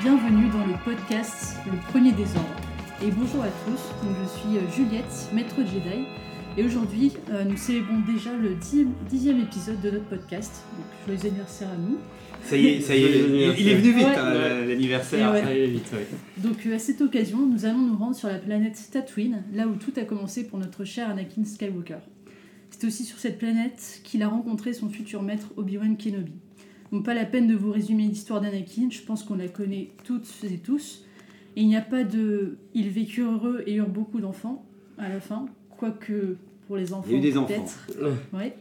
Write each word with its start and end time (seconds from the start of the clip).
Bienvenue 0.00 0.48
dans 0.50 0.66
le 0.66 0.74
podcast 0.84 1.56
Le 1.66 1.76
Premier 1.90 2.12
Désordre. 2.12 2.48
Et 3.02 3.10
bonjour 3.10 3.42
à 3.42 3.48
tous, 3.48 4.06
donc 4.06 4.16
je 4.22 4.28
suis 4.38 4.56
euh, 4.58 4.70
Juliette, 4.74 5.28
maître 5.34 5.56
Jedi. 5.58 6.04
Et 6.56 6.64
aujourd'hui, 6.64 7.12
euh, 7.30 7.44
nous 7.44 7.56
célébrons 7.56 8.00
déjà 8.06 8.34
le 8.36 8.54
dixième, 8.54 8.92
dixième 9.08 9.40
épisode 9.40 9.80
de 9.80 9.90
notre 9.90 10.04
podcast. 10.06 10.64
Donc 10.76 10.86
joyeux 11.18 11.30
anniversaire 11.32 11.68
à 11.68 11.76
nous. 11.76 11.98
Ça 12.44 12.56
y 12.56 12.66
est, 12.66 12.80
ça 12.80 12.96
y 12.96 13.04
est, 13.04 13.18
il, 13.18 13.60
il 13.60 13.68
est 13.68 13.74
venu 13.74 13.92
vite 13.92 14.06
Ouais. 14.06 14.16
hein, 14.16 14.64
l'anniversaire. 14.66 15.32
ouais. 15.32 15.42
Ça 15.42 15.48
allait 15.48 15.66
vite, 15.66 15.90
ouais. 15.92 16.06
Donc 16.38 16.66
euh, 16.66 16.76
à 16.76 16.78
cette 16.78 17.00
occasion, 17.00 17.46
nous 17.46 17.64
allons 17.64 17.78
nous 17.82 17.96
rendre 17.96 18.16
sur 18.16 18.28
la 18.28 18.38
planète 18.38 18.78
Tatooine, 18.92 19.42
là 19.52 19.66
où 19.66 19.74
tout 19.74 19.92
a 19.96 20.02
commencé 20.04 20.46
pour 20.46 20.58
notre 20.58 20.84
cher 20.84 21.10
Anakin 21.10 21.44
Skywalker. 21.44 21.98
C'est 22.70 22.86
aussi 22.86 23.04
sur 23.04 23.18
cette 23.18 23.38
planète 23.38 24.00
qu'il 24.04 24.22
a 24.22 24.28
rencontré 24.28 24.72
son 24.72 24.88
futur 24.88 25.22
maître 25.22 25.48
Obi-Wan 25.56 25.96
Kenobi. 25.96 26.32
Donc 26.92 27.04
pas 27.04 27.14
la 27.14 27.24
peine 27.24 27.46
de 27.46 27.54
vous 27.54 27.70
résumer 27.70 28.04
l'histoire 28.04 28.40
d'Anakin, 28.40 28.88
je 28.90 29.00
pense 29.02 29.22
qu'on 29.22 29.36
la 29.36 29.48
connaît 29.48 29.90
toutes 30.04 30.28
et 30.44 30.58
tous. 30.58 31.04
Et 31.56 31.62
il 31.62 31.68
n'y 31.68 31.76
a 31.76 31.82
pas 31.82 32.04
de... 32.04 32.56
Ils 32.74 32.90
vécurent 32.90 33.32
heureux 33.32 33.62
et 33.66 33.74
eurent 33.74 33.88
beaucoup 33.88 34.20
d'enfants 34.20 34.64
à 34.98 35.08
la 35.08 35.20
fin, 35.20 35.46
quoique 35.76 36.36
pour 36.66 36.76
les 36.76 36.92
enfants 36.92 37.08
Il 37.08 37.12
y 37.12 37.16
a 37.16 37.18
eu 37.18 37.32
des 37.32 37.32
peut-être. 37.32 37.86
Ouais. 38.32 38.56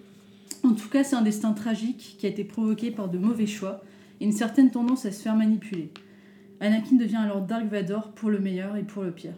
En 0.64 0.74
tout 0.74 0.90
cas, 0.90 1.04
c'est 1.04 1.16
un 1.16 1.22
destin 1.22 1.54
tragique 1.54 2.16
qui 2.18 2.26
a 2.26 2.30
été 2.30 2.44
provoqué 2.44 2.92
par 2.92 3.10
de 3.10 3.18
mauvais 3.18 3.48
choix 3.48 3.82
et 4.20 4.26
une 4.26 4.32
certaine 4.32 4.72
tendance 4.72 5.06
à 5.06 5.12
se 5.12 5.22
faire 5.22 5.36
manipuler. 5.36 5.90
Anakin 6.60 6.98
devient 6.98 7.18
alors 7.18 7.42
Dark 7.42 7.66
Vador 7.66 8.12
pour 8.12 8.30
le 8.30 8.40
meilleur 8.40 8.76
et 8.76 8.84
pour 8.84 9.04
le 9.04 9.12
pire. 9.12 9.34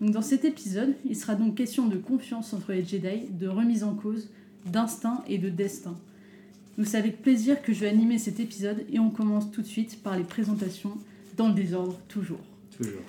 Donc 0.00 0.10
dans 0.10 0.22
cet 0.22 0.44
épisode, 0.44 0.94
il 1.08 1.16
sera 1.16 1.36
donc 1.36 1.54
question 1.54 1.86
de 1.86 1.96
confiance 1.96 2.52
entre 2.52 2.72
les 2.72 2.84
Jedi, 2.84 3.28
de 3.30 3.48
remise 3.48 3.84
en 3.84 3.94
cause, 3.94 4.28
d'instinct 4.66 5.22
et 5.28 5.38
de 5.38 5.48
destin. 5.48 5.96
Donc 6.76 6.86
c'est 6.86 6.98
avec 6.98 7.22
plaisir 7.22 7.62
que 7.62 7.72
je 7.72 7.80
vais 7.80 7.88
animer 7.88 8.18
cet 8.18 8.38
épisode 8.40 8.84
et 8.92 8.98
on 8.98 9.10
commence 9.10 9.50
tout 9.50 9.62
de 9.62 9.66
suite 9.66 10.02
par 10.02 10.16
les 10.16 10.24
présentations 10.24 10.92
dans 11.36 11.48
le 11.48 11.54
désordre 11.54 11.98
toujours. 12.08 12.40
Toujours. 12.76 13.00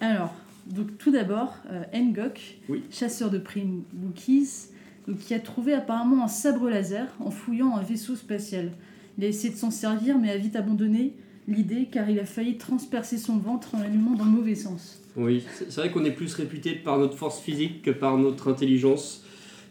Alors, 0.00 0.34
donc 0.66 0.98
tout 0.98 1.10
d'abord, 1.10 1.54
euh, 1.70 1.82
Ngok, 1.94 2.58
Oui. 2.68 2.82
chasseur 2.90 3.30
de 3.30 3.38
primes 3.38 3.82
Wookiees, 4.02 4.70
donc, 5.06 5.18
qui 5.18 5.34
a 5.34 5.40
trouvé 5.40 5.72
apparemment 5.72 6.24
un 6.24 6.28
sabre 6.28 6.68
laser 6.68 7.06
en 7.20 7.30
fouillant 7.30 7.76
un 7.76 7.82
vaisseau 7.82 8.14
spatial. 8.16 8.72
Il 9.16 9.24
a 9.24 9.28
essayé 9.28 9.52
de 9.52 9.58
s'en 9.58 9.70
servir, 9.70 10.18
mais 10.18 10.30
a 10.30 10.36
vite 10.36 10.54
abandonné 10.56 11.14
l'idée 11.48 11.88
car 11.90 12.10
il 12.10 12.20
a 12.20 12.26
failli 12.26 12.58
transpercer 12.58 13.16
son 13.18 13.38
ventre 13.38 13.74
en 13.74 13.80
l'allumant 13.80 14.12
dans 14.14 14.24
le 14.24 14.30
mauvais 14.30 14.54
sens. 14.54 15.00
Oui, 15.16 15.44
c'est 15.56 15.74
vrai 15.74 15.90
qu'on 15.90 16.04
est 16.04 16.12
plus 16.12 16.34
réputé 16.34 16.74
par 16.74 16.98
notre 16.98 17.16
force 17.16 17.40
physique 17.40 17.82
que 17.82 17.90
par 17.90 18.18
notre 18.18 18.48
intelligence. 18.50 19.24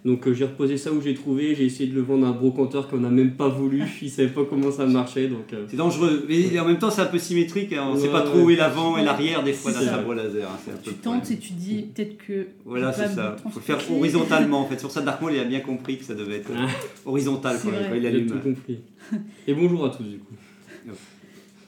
Donc 0.06 0.28
euh, 0.28 0.34
j'ai 0.34 0.46
reposé 0.46 0.78
ça 0.78 0.92
où 0.94 1.02
j'ai 1.02 1.14
trouvé, 1.14 1.54
j'ai 1.56 1.66
essayé 1.66 1.90
de 1.90 1.96
le 1.96 2.02
vendre 2.02 2.26
à 2.26 2.30
un 2.30 2.34
brocanteur 2.34 2.88
qu'on 2.88 2.98
n'a 2.98 3.10
même 3.10 3.32
pas 3.32 3.50
voulu, 3.50 3.84
il 4.02 4.10
savait 4.10 4.30
pas 4.30 4.42
comment 4.50 4.72
ça 4.72 4.86
marchait 4.86 5.28
donc... 5.28 5.52
euh, 5.54 5.66
C'est 5.70 5.76
dangereux, 5.76 6.26
mais 6.30 6.58
en 6.60 6.66
même 6.66 6.78
temps 6.80 6.90
c'est 6.92 7.02
un 7.02 7.06
peu 7.08 7.18
symétrique, 7.20 7.74
hein, 7.74 7.88
on 7.90 7.96
ne 7.96 8.00
sait 8.00 8.08
pas 8.12 8.22
trop 8.22 8.38
ouais. 8.38 8.44
où 8.44 8.50
est 8.52 8.56
l'avant 8.56 8.98
et 8.98 9.04
l'arrière 9.04 9.44
des 9.44 9.54
fois 9.54 9.72
d'un 9.74 9.82
sabre 9.82 10.14
laser. 10.14 10.50
hein, 10.50 10.58
c'est 10.64 10.72
un 10.72 10.76
peu 10.76 10.92
Tu 10.92 10.94
tentes 10.98 11.30
et 11.32 11.38
tu 11.38 11.54
dis 11.54 11.88
peut-être 11.94 12.18
que. 12.18 12.48
Voilà, 12.64 12.94
c'est 12.94 13.08
ça. 13.08 13.36
Il 13.46 13.52
faut 13.52 13.60
le 13.60 13.66
faire 13.66 13.80
horizontalement 13.92 14.62
en 14.62 14.66
fait. 14.68 14.80
Sur 14.80 14.92
ça, 14.92 15.02
Dark 15.08 15.22
Maul 15.22 15.34
il 15.34 15.40
a 15.40 15.44
bien 15.46 15.60
compris 15.62 15.98
que 15.98 16.06
ça 16.06 16.14
devait 16.14 16.38
être 16.38 16.52
Ah. 16.56 16.68
horizontal 17.06 17.58
quand, 17.62 17.70
il 17.96 18.06
allume. 18.06 18.28
tout 18.28 18.40
compris. 18.40 18.80
Et 19.48 19.54
bonjour 19.54 19.86
à 19.86 19.90
tous 19.90 20.04
du 20.04 20.20
coup. 20.20 20.36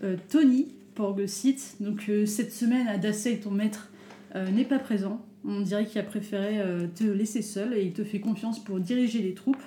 Euh, 0.04 0.16
Tony, 0.30 0.68
Porgosit, 0.96 1.76
donc 1.82 2.04
euh, 2.10 2.26
cette 2.26 2.54
semaine, 2.54 2.88
Adacey, 2.88 3.38
ton 3.38 3.52
maître, 3.52 3.90
euh, 4.36 4.50
n'est 4.50 4.64
pas 4.66 4.80
présent. 4.80 5.26
On 5.52 5.62
dirait 5.62 5.86
qu'il 5.86 6.00
a 6.00 6.04
préféré 6.04 6.60
euh, 6.60 6.86
te 6.96 7.04
laisser 7.04 7.42
seul 7.42 7.74
et 7.74 7.82
il 7.84 7.92
te 7.94 8.04
fait 8.04 8.20
confiance 8.20 8.64
pour 8.64 8.80
diriger 8.80 9.20
les 9.20 9.34
troupes. 9.34 9.62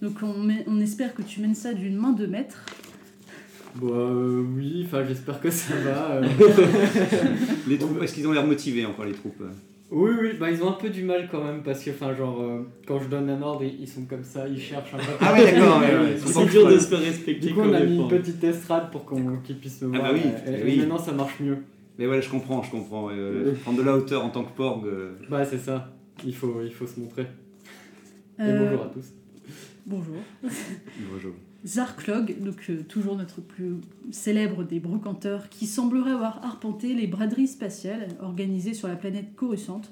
Donc 0.00 0.14
on, 0.22 0.38
met- 0.42 0.64
on 0.66 0.80
espère 0.80 1.14
que 1.14 1.22
tu 1.22 1.40
mènes 1.40 1.54
ça 1.54 1.74
d'une 1.74 1.96
main 1.96 2.12
de 2.12 2.26
maître. 2.26 2.64
Bah 3.76 3.86
euh, 3.90 4.42
oui, 4.56 4.82
enfin 4.86 5.04
j'espère 5.06 5.40
que 5.40 5.50
ça 5.50 5.74
va. 5.84 6.12
euh. 6.16 6.24
Les 7.68 7.76
troupes, 7.78 8.02
est-ce 8.02 8.14
qu'ils 8.14 8.26
ont 8.26 8.32
l'air 8.32 8.46
motivés 8.46 8.86
encore 8.86 9.04
les 9.04 9.12
troupes? 9.12 9.42
Oui, 9.90 10.10
oui, 10.20 10.28
bah 10.38 10.50
ils 10.50 10.62
ont 10.62 10.68
un 10.68 10.72
peu 10.80 10.90
du 10.90 11.02
mal 11.02 11.28
quand 11.30 11.42
même 11.44 11.62
parce 11.62 11.82
que 11.82 11.90
enfin 11.90 12.14
genre 12.14 12.40
euh, 12.42 12.60
quand 12.86 12.98
je 13.00 13.08
donne 13.08 13.28
un 13.30 13.40
ordre, 13.42 13.64
ils, 13.64 13.80
ils 13.82 13.88
sont 13.88 14.02
comme 14.04 14.24
ça, 14.24 14.46
ils 14.48 14.58
cherchent 14.60 14.94
un 14.94 14.98
peu. 14.98 15.12
Ah 15.20 15.32
ouais, 15.32 15.44
d'accord, 15.52 15.80
ouais, 15.80 15.86
ouais. 15.98 16.16
C'est 16.24 16.46
dur 16.50 16.68
de 16.68 16.78
se 16.78 16.88
faire 16.88 17.00
respecter 17.00 17.48
Du 17.48 17.54
coup 17.54 17.60
on 17.60 17.72
a 17.72 17.80
mis 17.80 17.96
une 17.96 18.08
petite 18.08 18.42
estrade 18.44 18.90
pour 18.90 19.04
qu'on 19.04 19.36
qu'ils 19.44 19.56
puissent 19.58 19.80
me 19.82 19.90
Ah 19.94 19.98
voir. 19.98 20.12
bah 20.12 20.18
oui, 20.22 20.52
et, 20.52 20.60
et 20.60 20.64
oui. 20.64 20.76
maintenant 20.78 20.98
ça 20.98 21.12
marche 21.12 21.40
mieux. 21.40 21.58
Mais 21.98 22.06
voilà, 22.06 22.20
je 22.20 22.30
comprends, 22.30 22.62
je 22.62 22.70
comprends. 22.70 23.08
euh, 23.10 23.54
prendre 23.62 23.78
de 23.78 23.82
la 23.82 23.96
hauteur 23.96 24.24
en 24.24 24.30
tant 24.30 24.44
que 24.44 24.52
porg. 24.56 24.86
euh, 24.86 25.14
Bah 25.28 25.44
c'est 25.44 25.58
ça, 25.58 25.92
il 26.24 26.34
faut, 26.34 26.60
il 26.64 26.72
faut 26.72 26.86
se 26.86 27.00
montrer. 27.00 27.22
Et 27.22 28.42
Euh, 28.42 28.58
bonjour 28.64 28.82
à 28.84 28.88
tous. 28.88 29.06
Bonjour. 29.86 30.16
bonjour. 31.10 31.32
Zarklog, 31.66 32.36
donc 32.40 32.56
euh, 32.70 32.82
toujours 32.88 33.16
notre 33.16 33.40
plus 33.40 33.76
célèbre 34.12 34.62
des 34.62 34.78
brocanteurs, 34.78 35.48
qui 35.48 35.66
semblerait 35.66 36.12
avoir 36.12 36.44
arpenté 36.44 36.94
les 36.94 37.08
braderies 37.08 37.48
spatiales 37.48 38.06
organisées 38.20 38.74
sur 38.74 38.86
la 38.86 38.94
planète 38.94 39.34
Coruscant. 39.34 39.82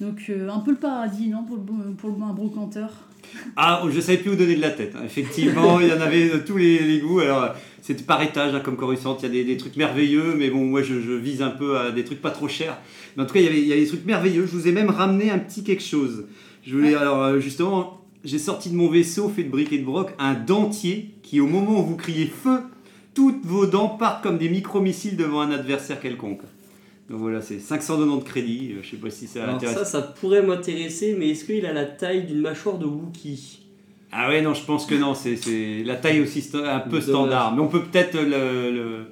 Donc 0.00 0.24
euh, 0.28 0.48
un 0.50 0.58
peu 0.60 0.72
le 0.72 0.78
paradis, 0.78 1.28
non, 1.28 1.44
pour 1.44 1.56
le, 1.56 1.62
bon- 1.62 1.94
pour 1.96 2.10
le, 2.10 2.20
un 2.22 2.32
brocanteur? 2.32 3.08
Ah, 3.56 3.82
je 3.90 4.00
savais 4.00 4.18
plus 4.18 4.30
où 4.32 4.36
donner 4.36 4.56
de 4.56 4.60
la 4.60 4.70
tête. 4.70 4.94
hein. 4.96 5.02
Effectivement, 5.04 5.80
il 5.80 5.88
y 5.88 5.92
en 5.92 6.00
avait 6.00 6.28
de 6.28 6.38
tous 6.38 6.56
les, 6.56 6.78
les 6.80 6.98
goûts. 7.00 7.20
Alors, 7.20 7.54
c'était 7.80 8.02
par 8.02 8.20
étage, 8.22 8.54
hein, 8.54 8.60
comme 8.60 8.76
Coruscant. 8.76 9.16
Il 9.20 9.22
y 9.24 9.26
a 9.26 9.28
des, 9.30 9.44
des 9.44 9.56
trucs 9.56 9.76
merveilleux, 9.76 10.34
mais 10.36 10.50
bon, 10.50 10.64
moi, 10.64 10.82
je, 10.82 11.00
je 11.00 11.12
vise 11.12 11.42
un 11.42 11.50
peu 11.50 11.78
à 11.78 11.90
des 11.90 12.04
trucs 12.04 12.20
pas 12.20 12.30
trop 12.30 12.48
chers. 12.48 12.76
Mais 13.16 13.22
en 13.22 13.26
tout 13.26 13.34
cas, 13.34 13.40
il 13.40 13.46
y 13.46 13.48
avait, 13.48 13.60
il 13.60 13.66
y 13.66 13.72
avait 13.72 13.82
des 13.82 13.88
trucs 13.88 14.04
merveilleux. 14.04 14.46
Je 14.46 14.52
vous 14.56 14.68
ai 14.68 14.72
même 14.72 14.90
ramené 14.90 15.30
un 15.30 15.38
petit 15.38 15.64
quelque 15.64 15.82
chose. 15.82 16.26
Je 16.66 16.74
voulais, 16.76 16.94
alors, 16.94 17.22
euh, 17.22 17.40
justement, 17.40 18.04
j'ai 18.24 18.38
sorti 18.38 18.70
de 18.70 18.74
mon 18.74 18.90
vaisseau 18.90 19.28
fait 19.28 19.44
de 19.44 19.50
briques 19.50 19.72
et 19.72 19.78
de 19.78 19.84
broc 19.84 20.10
un 20.18 20.34
dentier 20.34 21.14
qui, 21.22 21.40
au 21.40 21.46
moment 21.46 21.80
où 21.80 21.86
vous 21.86 21.96
criez 21.96 22.26
feu, 22.26 22.58
toutes 23.14 23.44
vos 23.46 23.66
dents 23.66 23.88
partent 23.88 24.22
comme 24.22 24.36
des 24.36 24.48
micro-missiles 24.48 25.16
devant 25.16 25.40
un 25.40 25.50
adversaire 25.52 26.00
quelconque. 26.00 26.42
Donc 27.08 27.20
voilà, 27.20 27.40
c'est 27.40 27.60
590 27.60 28.18
de 28.24 28.28
crédit. 28.28 28.74
Je 28.82 28.88
sais 28.90 28.96
pas 28.96 29.10
si 29.10 29.26
ça 29.26 29.44
Alors 29.44 29.56
intéresse. 29.56 29.76
ça, 29.78 29.84
ça 29.84 30.02
pourrait 30.02 30.42
m'intéresser, 30.42 31.14
mais 31.18 31.30
est-ce 31.30 31.44
qu'il 31.44 31.64
a 31.66 31.72
la 31.72 31.84
taille 31.84 32.24
d'une 32.24 32.40
mâchoire 32.40 32.78
de 32.78 32.86
Wookie? 32.86 33.60
Ah 34.12 34.28
ouais, 34.28 34.40
non, 34.42 34.54
je 34.54 34.64
pense 34.64 34.86
que 34.86 34.94
non, 34.94 35.14
c'est 35.14 35.36
c'est 35.36 35.82
la 35.84 35.96
taille 35.96 36.20
aussi 36.20 36.48
un 36.54 36.80
peu 36.80 36.90
Dommage. 36.90 37.02
standard. 37.04 37.54
Mais 37.54 37.60
on 37.62 37.68
peut 37.68 37.82
peut-être 37.82 38.16
le, 38.18 39.06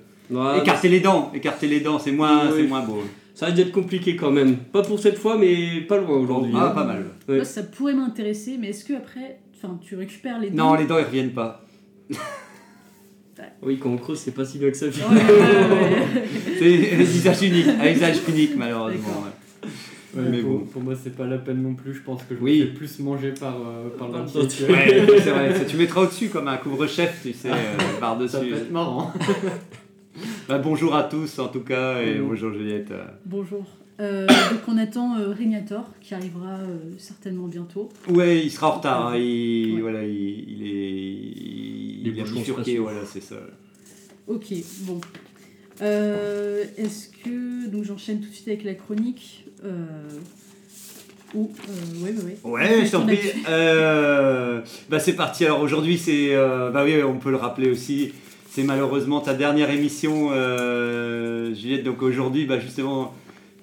écarter 0.61 0.89
les 0.89 1.01
dents, 1.01 1.31
écarter 1.35 1.69
les 1.69 1.81
dents, 1.81 1.99
c'est 1.99 2.13
moins, 2.13 2.47
Oui. 2.49 2.53
c'est 2.57 2.67
moins 2.67 2.83
beau. 2.83 3.03
Ça 3.35 3.47
risque 3.47 3.57
d'être 3.59 3.73
compliqué 3.73 4.15
quand 4.17 4.31
même. 4.31 4.57
Pas 4.57 4.83
pour 4.83 4.99
cette 4.99 5.19
fois, 5.19 5.37
mais 5.37 5.81
pas 5.83 5.99
loin 5.99 6.17
aujourd'hui. 6.19 6.53
Ah, 6.57 6.69
hein. 6.69 6.71
pas 6.71 6.85
mal. 6.85 7.05
Ouais. 7.29 7.37
Moi, 7.37 7.45
ça 7.45 7.63
pourrait 7.65 7.95
m'intéresser, 7.95 8.57
mais 8.59 8.69
est-ce 8.71 8.85
que 8.85 8.93
après, 8.95 9.41
enfin, 9.57 9.79
tu 9.83 9.97
récupères 9.97 10.39
les 10.39 10.51
dents? 10.51 10.71
Non, 10.71 10.75
les 10.75 10.87
dents, 10.87 10.99
ils 10.99 11.05
reviennent 11.05 11.33
pas. 11.33 11.65
Oui, 13.63 13.79
quand 13.79 13.91
on 13.91 13.97
creuse, 13.97 14.19
c'est 14.19 14.31
pas 14.35 14.45
si 14.45 14.59
bien 14.59 14.71
que 14.71 14.77
ça. 14.77 14.87
Ouais, 14.87 14.93
ouais, 14.93 15.15
ouais. 15.15 16.25
C'est 16.59 16.95
un 16.97 17.01
usage 17.01 17.43
unique, 17.43 17.67
un 17.69 17.91
usage 17.93 18.17
unique, 18.29 18.57
malheureusement. 18.57 18.99
D'accord. 19.09 19.25
ouais. 19.25 20.21
Ouais, 20.23 20.29
mais 20.31 20.39
pour, 20.43 20.51
bon. 20.61 20.67
pour 20.67 20.83
moi 20.83 20.95
c'est 21.03 21.17
pas 21.17 21.27
la 21.27 21.39
peine 21.39 21.61
non 21.61 21.75
plus, 21.75 21.93
je 21.95 22.01
pense 22.03 22.23
que 22.23 22.37
je 22.37 22.41
Oui. 22.41 22.61
me 22.61 22.67
fais 22.67 22.73
plus 22.73 22.99
manger 23.01 23.33
par, 23.33 23.57
euh, 23.57 23.89
par 23.99 24.07
le 24.09 24.15
que- 24.25 24.73
Ouais, 24.73 25.21
c'est 25.21 25.31
vrai, 25.31 25.53
ça, 25.59 25.65
tu 25.65 25.77
mettras 25.77 26.03
au-dessus 26.03 26.29
comme 26.29 26.47
un 26.47 26.57
couvre-chef, 26.57 27.21
tu 27.23 27.33
sais, 27.33 27.49
euh, 27.51 27.53
Ça 27.79 27.85
par-dessus. 27.99 28.37
peut 28.51 28.55
être 28.57 28.71
marrant. 28.71 29.13
Bah, 30.49 30.59
bonjour 30.59 30.95
à 30.95 31.03
tous, 31.03 31.41
en 31.41 31.49
tout 31.49 31.63
cas, 31.63 32.01
et 32.01 32.19
Bonjour. 32.21 32.29
bonjour 32.29 32.53
Juliette. 32.53 32.93
euh. 32.93 33.05
Bonjour. 33.27 33.65
Euh, 34.01 34.27
donc 34.27 34.61
on 34.67 34.77
attend 34.77 35.17
euh, 35.19 35.29
Régnator 35.33 35.89
qui 36.01 36.15
arrivera 36.15 36.55
euh, 36.55 36.79
certainement 36.99 37.47
bientôt. 37.47 37.91
Ouais, 38.09 38.45
il 38.45 38.51
sera 38.51 38.69
en 38.71 38.77
retard, 38.79 39.07
hein, 39.09 39.17
il, 39.17 39.75
Ouais. 39.77 39.81
voilà, 39.83 40.05
il, 40.05 40.13
il 40.49 40.67
est. 40.67 42.09
Il, 42.09 42.13
bouchons 42.19 42.35
bifurqué, 42.35 42.79
voilà, 42.79 43.01
c'est 43.07 43.23
ça. 43.23 43.37
Ok, 44.27 44.47
bon. 44.81 45.01
Euh, 45.83 46.65
Est-ce 46.77 47.09
que 47.09 47.67
donc 47.69 47.85
j'enchaîne 47.85 48.21
tout 48.21 48.29
de 48.29 48.35
suite 48.35 48.49
avec 48.49 48.65
la 48.65 48.75
chronique 48.75 49.45
euh, 49.65 50.09
ou 51.35 51.51
euh, 51.69 52.05
ouais 52.05 52.13
ouais 52.13 52.37
ouais. 52.45 52.51
Ouais, 52.51 52.87
je 52.87 52.91
t'en 52.93 53.03
prie. 53.07 53.19
Euh, 53.49 54.61
bah 54.89 54.99
c'est 55.01 55.15
parti. 55.15 55.45
Alors 55.45 55.61
aujourd'hui, 55.61 55.99
c'est, 55.99 56.35
euh, 56.35 56.71
bah 56.71 56.85
oui, 56.85 57.03
on 57.03 57.19
peut 57.19 57.31
le 57.31 57.37
rappeler 57.37 57.71
aussi. 57.71 58.13
C'est 58.51 58.63
malheureusement 58.63 59.21
ta 59.21 59.35
dernière 59.35 59.71
émission, 59.71 60.29
euh, 60.33 61.53
Juliette. 61.55 61.83
Donc 61.85 62.03
aujourd'hui, 62.03 62.47
bah 62.47 62.61
justement, 62.61 63.13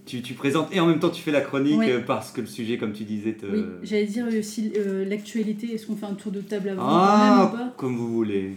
tu, 0.06 0.21
tu 0.21 0.33
présentes 0.33 0.68
et 0.74 0.80
en 0.80 0.88
même 0.88 1.00
temps 1.00 1.09
tu 1.09 1.21
fais 1.21 1.31
la 1.31 1.42
chronique 1.42 1.77
Ouais. 1.80 1.92
euh, 1.92 2.00
parce 2.06 2.31
que 2.31 2.42
le 2.42 2.48
sujet, 2.48 2.77
comme 2.77 2.92
tu 2.94 3.03
disais, 3.03 3.33
te... 3.33 3.45
Oui, 3.45 3.63
j'allais 3.83 4.06
dire 4.06 4.25
aussi 4.27 4.71
euh, 4.77 5.06
l'actualité. 5.06 5.74
Est-ce 5.74 5.86
qu'on 5.88 5.95
fait 5.95 6.06
un 6.07 6.13
tour 6.15 6.31
de 6.31 6.42
table 6.42 6.69
avant 6.69 6.81
ah, 6.86 7.18
quand 7.18 7.36
même 7.36 7.48
ou 7.48 7.57
pas? 7.69 7.74
comme 7.77 7.95
vous 7.98 8.12
voulez. 8.12 8.51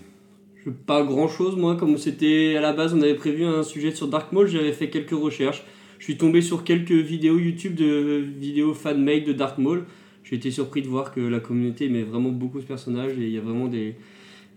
Je- 0.64 0.70
Pas 0.70 1.02
grand 1.04 1.28
chose, 1.28 1.56
moi, 1.56 1.76
comme 1.76 1.98
c'était 1.98 2.56
à 2.56 2.60
la 2.62 2.72
base, 2.72 2.94
on 2.94 3.02
avait 3.02 3.14
prévu 3.14 3.44
un 3.44 3.62
sujet 3.62 3.90
sur 3.94 4.08
Dark 4.08 4.32
Maul, 4.32 4.46
j'avais 4.48 4.72
fait 4.72 4.88
quelques 4.88 5.10
recherches. 5.10 5.62
Je 5.98 6.04
suis 6.04 6.16
tombé 6.16 6.40
sur 6.42 6.64
quelques 6.64 6.90
vidéos 6.92 7.38
YouTube 7.38 7.74
de 7.74 8.24
vidéos 8.38 8.74
fan-made 8.74 9.24
de 9.24 9.32
Dark 9.32 9.58
Maul. 9.58 9.84
J'ai 10.22 10.36
été 10.36 10.50
surpris 10.50 10.80
de 10.82 10.88
voir 10.88 11.12
que 11.12 11.20
la 11.20 11.40
communauté 11.40 11.84
aimait 11.86 12.02
vraiment 12.02 12.30
beaucoup 12.30 12.60
ce 12.60 12.66
personnage 12.66 13.12
et 13.18 13.22
il 13.24 13.30
y 13.30 13.36
a 13.38 13.42
vraiment 13.42 13.68
des, 13.68 13.94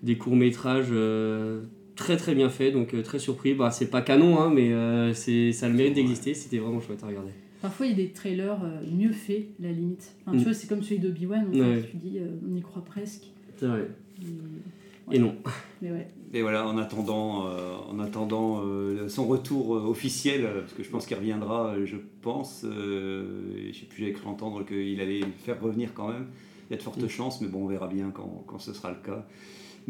des 0.03 0.15
courts-métrages 0.17 0.87
euh, 0.91 1.59
très 1.97 2.15
très 2.15 2.33
bien 2.33 2.49
faits, 2.49 2.73
donc 2.73 2.93
euh, 2.93 3.01
très 3.03 3.19
surpris. 3.19 3.53
Bah, 3.53 3.71
c'est 3.71 3.89
pas 3.89 4.01
canon, 4.01 4.39
hein, 4.39 4.49
mais 4.53 4.71
euh, 4.71 5.13
c'est, 5.13 5.51
ça 5.51 5.65
a 5.65 5.69
le 5.69 5.75
mérite 5.75 5.95
d'exister, 5.95 6.33
c'était 6.33 6.59
vraiment 6.59 6.79
chouette 6.79 7.03
à 7.03 7.07
regarder. 7.07 7.31
Parfois, 7.61 7.87
il 7.87 7.89
y 7.89 7.93
a 7.93 7.97
des 7.97 8.11
trailers 8.11 8.63
euh, 8.63 8.81
mieux 8.95 9.11
faits, 9.11 9.47
la 9.59 9.71
limite. 9.71 10.13
Enfin, 10.21 10.37
Mm. 10.37 10.39
Tu 10.39 10.43
vois, 10.45 10.53
c'est 10.53 10.67
comme 10.67 10.83
celui 10.83 10.99
d'Obi-Wan, 10.99 11.47
en 11.49 11.51
fait, 11.51 11.59
Ouais. 11.59 11.89
tu 11.91 11.97
dis, 11.97 12.19
euh, 12.19 12.27
on 12.49 12.55
y 12.55 12.61
croit 12.61 12.85
presque. 12.85 13.23
C'est 13.57 13.65
vrai. 13.65 13.87
Et- 14.21 15.15
Et 15.15 15.19
non. 15.19 15.35
Mais 15.81 15.91
ouais. 15.91 16.07
Et 16.33 16.41
voilà, 16.41 16.67
en 16.67 16.77
attendant, 16.77 17.47
euh, 17.47 17.75
en 17.89 17.99
attendant 17.99 18.61
euh, 18.65 19.07
son 19.09 19.25
retour 19.25 19.75
euh, 19.75 19.79
officiel, 19.87 20.43
parce 20.59 20.73
que 20.73 20.83
je 20.83 20.89
pense 20.89 21.05
qu'il 21.05 21.15
reviendra, 21.17 21.75
je 21.85 21.95
pense, 22.21 22.63
euh, 22.65 23.23
et 23.57 23.73
je 23.73 23.79
sais 23.79 23.85
plus, 23.85 24.03
j'ai 24.05 24.11
cru 24.11 24.27
entendre 24.27 24.65
qu'il 24.65 24.99
allait 25.01 25.21
le 25.21 25.27
faire 25.43 25.59
revenir 25.61 25.93
quand 25.93 26.09
même. 26.09 26.27
Il 26.69 26.73
y 26.73 26.75
a 26.75 26.77
de 26.77 26.83
fortes 26.83 27.01
Mm. 27.01 27.07
chances, 27.09 27.41
mais 27.41 27.47
bon, 27.47 27.63
on 27.63 27.67
verra 27.67 27.87
bien 27.87 28.11
quand, 28.13 28.43
quand 28.45 28.59
ce 28.59 28.73
sera 28.73 28.89
le 28.91 28.97
cas. 29.03 29.25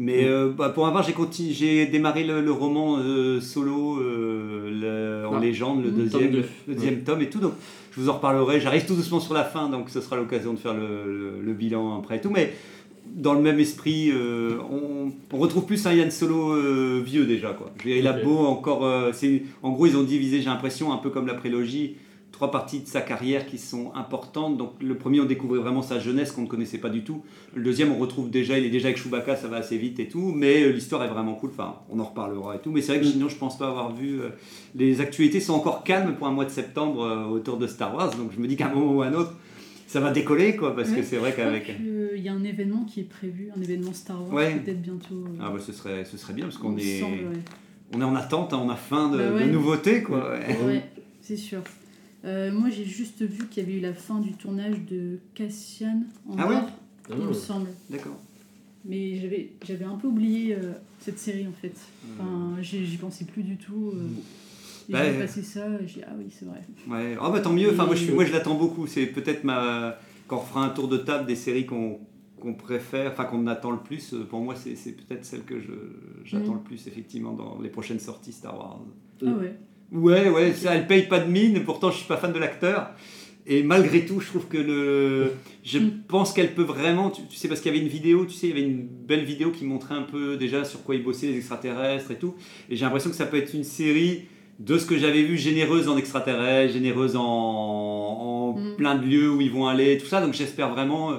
Mais 0.00 0.24
euh, 0.26 0.50
bah, 0.56 0.68
pour 0.68 0.86
ma 0.86 0.92
part, 0.92 1.04
j'ai 1.50 1.86
démarré 1.86 2.22
le, 2.24 2.40
le 2.40 2.52
roman 2.52 2.98
euh, 3.00 3.40
solo 3.40 3.98
euh, 4.00 4.70
le- 5.22 5.26
en 5.28 5.36
Ah. 5.38 5.40
légende, 5.40 5.82
le 5.84 5.90
Mm. 5.90 5.94
deuxième, 5.94 6.30
Tome 6.30 6.42
le 6.68 6.74
deuxième 6.74 7.02
tome 7.02 7.22
et 7.22 7.28
tout. 7.30 7.40
Donc, 7.40 7.52
je 7.92 8.00
vous 8.00 8.08
en 8.08 8.12
reparlerai. 8.12 8.60
J'arrive 8.60 8.86
tout 8.86 8.94
doucement 8.94 9.18
sur 9.18 9.34
la 9.34 9.42
fin, 9.44 9.68
donc 9.68 9.90
ce 9.90 10.00
sera 10.00 10.16
l'occasion 10.16 10.52
de 10.52 10.58
faire 10.58 10.74
le, 10.74 10.80
le- 11.06 11.42
le 11.44 11.52
bilan 11.52 11.98
après 11.98 12.18
et 12.18 12.20
tout. 12.20 12.30
Mais 12.30 12.52
dans 13.06 13.32
le 13.34 13.40
même 13.40 13.58
esprit, 13.58 14.10
euh, 14.12 14.58
on, 14.70 15.10
on 15.32 15.38
retrouve 15.38 15.64
plus 15.66 15.84
un 15.86 15.92
Yann 15.94 16.10
Solo 16.12 16.52
euh, 16.52 17.02
vieux 17.04 17.24
déjà. 17.26 17.50
Quoi. 17.50 17.72
Je 17.82 17.88
Il 17.90 18.06
a 18.06 18.12
beau 18.12 18.38
encore. 18.38 18.84
euh, 18.84 19.10
c'est- 19.12 19.42
en 19.64 19.70
gros, 19.72 19.86
ils 19.86 19.96
ont 19.96 20.04
divisé, 20.04 20.38
j'ai 20.40 20.46
l'impression, 20.48 20.92
un 20.92 20.98
peu 20.98 21.10
comme 21.10 21.26
la 21.26 21.34
prélogie, 21.34 21.94
trois 22.32 22.50
parties 22.50 22.80
de 22.80 22.86
sa 22.86 23.00
carrière 23.00 23.46
qui 23.46 23.58
sont 23.58 23.92
importantes. 23.94 24.56
Donc 24.56 24.74
le 24.80 24.96
premier, 24.96 25.20
on 25.20 25.24
découvrait 25.24 25.58
vraiment 25.58 25.82
sa 25.82 25.98
jeunesse 25.98 26.30
qu'on 26.30 26.42
ne 26.42 26.46
connaissait 26.46 26.78
pas 26.78 26.88
du 26.90 27.02
tout. 27.02 27.22
Le 27.54 27.62
deuxième, 27.64 27.90
on 27.90 27.96
retrouve 27.98 28.30
déjà, 28.30 28.58
il 28.58 28.64
est 28.64 28.70
déjà 28.70 28.88
avec 28.88 28.98
Chewbacca, 28.98 29.34
ça 29.34 29.48
va 29.48 29.56
assez 29.56 29.76
vite 29.78 29.98
et 29.98 30.08
tout. 30.08 30.32
Mais 30.36 30.62
euh, 30.62 30.70
l'histoire 30.70 31.02
est 31.04 31.08
vraiment 31.08 31.34
cool. 31.34 31.50
Enfin, 31.50 31.76
on 31.90 31.98
en 31.98 32.04
reparlera 32.04 32.56
et 32.56 32.58
tout. 32.60 32.70
Mais 32.70 32.80
c'est 32.80 32.92
vrai 32.92 33.00
que 33.00 33.06
Mm. 33.06 33.12
sinon, 33.12 33.28
je 33.28 33.36
pense 33.36 33.58
pas 33.58 33.68
avoir 33.68 33.92
vu. 33.94 34.20
euh, 34.20 34.28
les 34.74 35.00
actualités 35.00 35.40
sont 35.40 35.54
encore 35.54 35.82
calmes 35.84 36.14
pour 36.16 36.26
un 36.26 36.32
mois 36.32 36.44
de 36.44 36.50
septembre 36.50 37.02
euh, 37.02 37.24
autour 37.24 37.56
de 37.56 37.66
Star 37.66 37.94
Wars. 37.94 38.10
Donc 38.16 38.30
je 38.34 38.38
me 38.40 38.46
dis 38.46 38.56
qu'à 38.56 38.68
un 38.68 38.74
moment 38.74 38.92
ou 38.94 39.02
à 39.02 39.06
un 39.06 39.14
autre, 39.14 39.34
ça 39.88 39.98
va 40.00 40.10
décoller, 40.12 40.54
quoi. 40.54 40.76
Parce 40.76 40.90
que 40.90 41.02
c'est 41.02 41.16
vrai 41.16 41.32
qu'avec. 41.34 41.64
qu'il 41.64 42.22
y 42.22 42.28
a 42.28 42.32
un 42.34 42.44
événement 42.44 42.84
qui 42.84 43.00
est 43.00 43.08
prévu, 43.08 43.48
un 43.56 43.60
événement 43.62 43.94
Star 43.94 44.20
Wars, 44.22 44.32
Ouais. 44.34 44.54
peut-être 44.56 44.82
bientôt. 44.82 45.14
euh, 45.26 45.38
Ah 45.40 45.48
bah 45.50 45.58
ce 45.66 45.72
serait, 45.72 46.04
ce 46.04 46.16
serait 46.18 46.34
bien 46.34 46.44
parce 46.44 46.56
il 46.56 46.60
qu'on 46.60 46.76
est, 46.76 47.00
semble, 47.00 47.14
ouais. 47.16 47.40
on 47.96 48.00
est 48.02 48.04
en 48.04 48.14
attente, 48.14 48.52
hein, 48.52 48.60
on 48.62 48.68
a 48.68 48.76
faim 48.76 49.08
de, 49.10 49.16
Bah 49.16 49.42
de 49.42 49.50
nouveautés 49.50 50.02
quoi. 50.02 50.34
c'est 51.22 51.36
sûr. 51.36 51.62
Euh, 52.24 52.50
moi, 52.52 52.68
j'ai 52.70 52.84
juste 52.84 53.22
vu 53.22 53.46
qu'il 53.46 53.62
y 53.62 53.66
avait 53.66 53.78
eu 53.78 53.80
la 53.80 53.94
fin 53.94 54.18
du 54.20 54.32
tournage 54.32 54.76
de 54.90 55.18
Cassian 55.34 56.02
en 56.28 56.36
Ah 56.38 56.48
ouais 56.48 56.56
or, 56.56 56.70
il 57.18 57.24
me 57.26 57.32
semble. 57.32 57.68
D'accord. 57.88 58.18
Mais 58.84 59.16
j'avais, 59.20 59.52
j'avais 59.66 59.84
un 59.84 59.96
peu 59.96 60.08
oublié 60.08 60.54
euh, 60.54 60.72
cette 61.00 61.18
série 61.18 61.46
en 61.46 61.52
fait. 61.52 61.74
Enfin, 62.12 62.56
j'y, 62.60 62.86
j'y 62.86 62.96
pensais 62.96 63.24
plus 63.24 63.42
du 63.42 63.56
tout. 63.56 63.92
euh. 63.94 64.08
Et 64.88 64.92
Bah, 64.92 65.04
j'ai 65.04 65.16
euh, 65.16 65.20
passé 65.20 65.42
ça, 65.42 65.78
j'ai 65.86 66.00
dit, 66.00 66.06
ah 66.06 66.12
oui, 66.18 66.26
c'est 66.30 66.44
vrai. 66.46 66.62
Ouais. 66.88 67.16
Ah 67.20 67.30
bah 67.30 67.40
tant 67.40 67.52
mieux. 67.52 67.70
Enfin 67.70 67.84
moi 67.86 67.94
je, 67.94 68.10
moi 68.12 68.24
je 68.24 68.32
l'attends 68.32 68.54
beaucoup. 68.54 68.86
C'est 68.86 69.06
peut-être 69.06 69.44
ma 69.44 69.98
quand 70.26 70.38
on 70.38 70.44
fera 70.44 70.64
un 70.64 70.70
tour 70.70 70.88
de 70.88 70.96
table 70.96 71.26
des 71.26 71.36
séries 71.36 71.66
qu'on 71.66 71.98
qu'on 72.40 72.54
préfère, 72.54 73.10
enfin 73.12 73.24
qu'on 73.24 73.46
attend 73.48 73.72
le 73.72 73.78
plus. 73.78 74.14
euh, 74.14 74.24
Pour 74.24 74.40
moi 74.40 74.54
c'est, 74.56 74.76
c'est 74.76 74.92
peut-être 74.92 75.24
celle 75.24 75.42
que 75.42 75.60
je, 75.60 75.72
j'attends 76.24 76.52
Mhm. 76.52 76.58
le 76.58 76.62
plus 76.64 76.86
effectivement 76.86 77.32
dans 77.32 77.60
les 77.60 77.68
prochaines 77.68 78.00
sorties 78.00 78.32
Star 78.32 78.56
Wars. 78.56 78.80
Ah 79.22 79.30
ouais. 79.32 79.56
Ouais, 79.92 80.28
ouais, 80.28 80.52
ça, 80.52 80.74
elle 80.74 80.86
paye 80.86 81.02
pas 81.02 81.18
de 81.18 81.30
mine, 81.30 81.64
pourtant 81.64 81.90
je 81.90 81.98
suis 81.98 82.06
pas 82.06 82.16
fan 82.16 82.32
de 82.32 82.38
l'acteur. 82.38 82.90
Et 83.46 83.62
malgré 83.62 84.04
tout, 84.04 84.20
je 84.20 84.26
trouve 84.26 84.46
que 84.46 84.58
le. 84.58 85.32
Je 85.64 85.78
pense 86.06 86.32
qu'elle 86.34 86.54
peut 86.54 86.62
vraiment. 86.62 87.08
Tu, 87.10 87.22
tu 87.30 87.36
sais, 87.36 87.48
parce 87.48 87.60
qu'il 87.60 87.72
y 87.72 87.74
avait 87.74 87.82
une 87.82 87.90
vidéo, 87.90 88.26
tu 88.26 88.34
sais, 88.34 88.48
il 88.48 88.50
y 88.50 88.52
avait 88.52 88.68
une 88.68 88.86
belle 88.86 89.24
vidéo 89.24 89.50
qui 89.50 89.64
montrait 89.64 89.94
un 89.94 90.02
peu 90.02 90.36
déjà 90.36 90.64
sur 90.64 90.82
quoi 90.82 90.94
ils 90.94 91.02
bossaient, 91.02 91.28
les 91.28 91.36
extraterrestres 91.38 92.10
et 92.10 92.16
tout. 92.16 92.34
Et 92.68 92.76
j'ai 92.76 92.84
l'impression 92.84 93.08
que 93.08 93.16
ça 93.16 93.24
peut 93.24 93.38
être 93.38 93.54
une 93.54 93.64
série 93.64 94.24
de 94.58 94.76
ce 94.76 94.84
que 94.84 94.98
j'avais 94.98 95.22
vu, 95.22 95.38
généreuse 95.38 95.88
en 95.88 95.96
extraterrestres, 95.96 96.74
généreuse 96.74 97.16
en, 97.16 97.22
en 97.22 98.38
Mm. 98.58 98.76
plein 98.76 98.94
de 98.96 99.06
lieux 99.06 99.30
où 99.30 99.40
ils 99.40 99.50
vont 99.50 99.66
aller, 99.66 99.98
tout 99.98 100.06
ça. 100.06 100.20
Donc 100.20 100.34
j'espère 100.34 100.70
vraiment, 100.70 101.12
euh, 101.12 101.16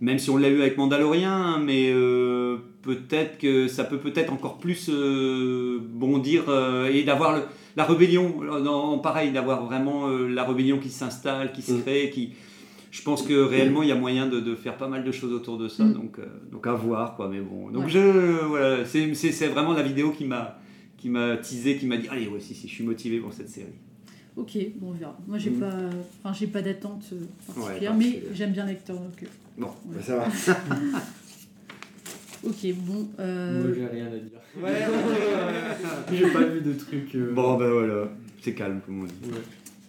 même 0.00 0.18
si 0.18 0.30
on 0.30 0.36
l'a 0.36 0.48
eu 0.48 0.60
avec 0.60 0.76
Mandalorian, 0.76 1.58
mais 1.58 1.90
euh, 1.90 2.58
peut-être 2.82 3.38
que 3.38 3.68
ça 3.68 3.84
peut 3.84 3.98
peut-être 3.98 4.32
encore 4.32 4.58
plus 4.58 4.88
euh, 4.88 5.78
bondir 5.82 6.44
euh, 6.48 6.90
et 6.92 7.02
d'avoir 7.02 7.36
le 7.36 7.42
la 7.76 7.84
rébellion, 7.84 8.34
euh, 8.42 8.96
pareil, 8.98 9.32
d'avoir 9.32 9.64
vraiment 9.64 10.08
euh, 10.08 10.28
la 10.28 10.44
rébellion 10.44 10.78
qui 10.78 10.88
s'installe, 10.88 11.52
qui 11.52 11.62
se 11.62 11.72
Mm. 11.72 11.82
crée, 11.82 12.10
qui. 12.10 12.32
Je 12.90 13.02
pense 13.02 13.22
que 13.22 13.34
réellement 13.34 13.82
il 13.82 13.90
y 13.90 13.92
a 13.92 13.96
moyen 13.96 14.26
de, 14.26 14.40
de 14.40 14.54
faire 14.54 14.76
pas 14.78 14.88
mal 14.88 15.04
de 15.04 15.12
choses 15.12 15.32
autour 15.32 15.58
de 15.58 15.68
ça, 15.68 15.84
Mm. 15.84 15.92
donc, 15.92 16.18
euh, 16.18 16.24
donc 16.50 16.66
à 16.66 16.72
voir 16.72 17.14
quoi. 17.16 17.28
Mais 17.28 17.40
bon, 17.40 17.68
donc 17.70 17.84
Ouais. 17.84 17.90
je 17.90 18.44
voilà, 18.46 18.84
c'est 18.86 19.12
c'est- 19.14 19.32
c'est 19.32 19.48
vraiment 19.48 19.72
la 19.74 19.82
vidéo 19.82 20.10
qui 20.12 20.24
m'a 20.24 20.58
qui 20.96 21.10
m'a 21.10 21.36
teasé, 21.36 21.76
qui 21.76 21.84
m'a 21.86 21.98
dit 21.98 22.08
allez 22.08 22.26
ouais 22.28 22.40
si 22.40 22.54
si 22.54 22.66
je 22.68 22.72
suis 22.74 22.84
motivé 22.84 23.18
pour 23.20 23.32
cette 23.34 23.50
série. 23.50 23.66
Ok, 24.36 24.56
bon, 24.76 24.88
on 24.88 24.92
verra. 24.92 25.16
Moi, 25.26 25.38
j'ai 25.38 25.50
Mm. 25.50 25.60
pas, 25.60 25.72
enfin, 26.22 26.34
j'ai 26.38 26.46
pas 26.46 26.60
d'attente 26.62 27.04
particulière, 27.54 27.92
Ouais, 27.92 27.98
mais 27.98 28.22
j'aime 28.34 28.52
bien 28.52 28.66
l'acteur. 28.66 28.96
Donc, 28.96 29.24
Bon, 29.58 29.66
Ouais. 29.66 29.96
bah, 29.96 30.02
ça 30.02 30.16
va. 30.16 30.26
ok, 32.44 32.74
bon. 32.76 33.08
euh, 33.18 33.62
Moi, 33.64 33.72
j'ai 33.74 33.86
rien 33.86 34.06
à 34.06 34.10
dire. 34.10 34.40
Ouais, 34.62 34.72
J'ai 36.16 36.30
pas 36.32 36.44
vu 36.44 36.60
de 36.60 36.72
trucs. 36.72 37.14
euh, 37.14 37.32
bon 37.32 37.56
ben 37.58 37.68
voilà, 37.70 38.08
c'est 38.40 38.52
calme 38.54 38.80
comme 38.84 39.02
on 39.02 39.04
dit. 39.04 39.12
ouais. 39.30 39.38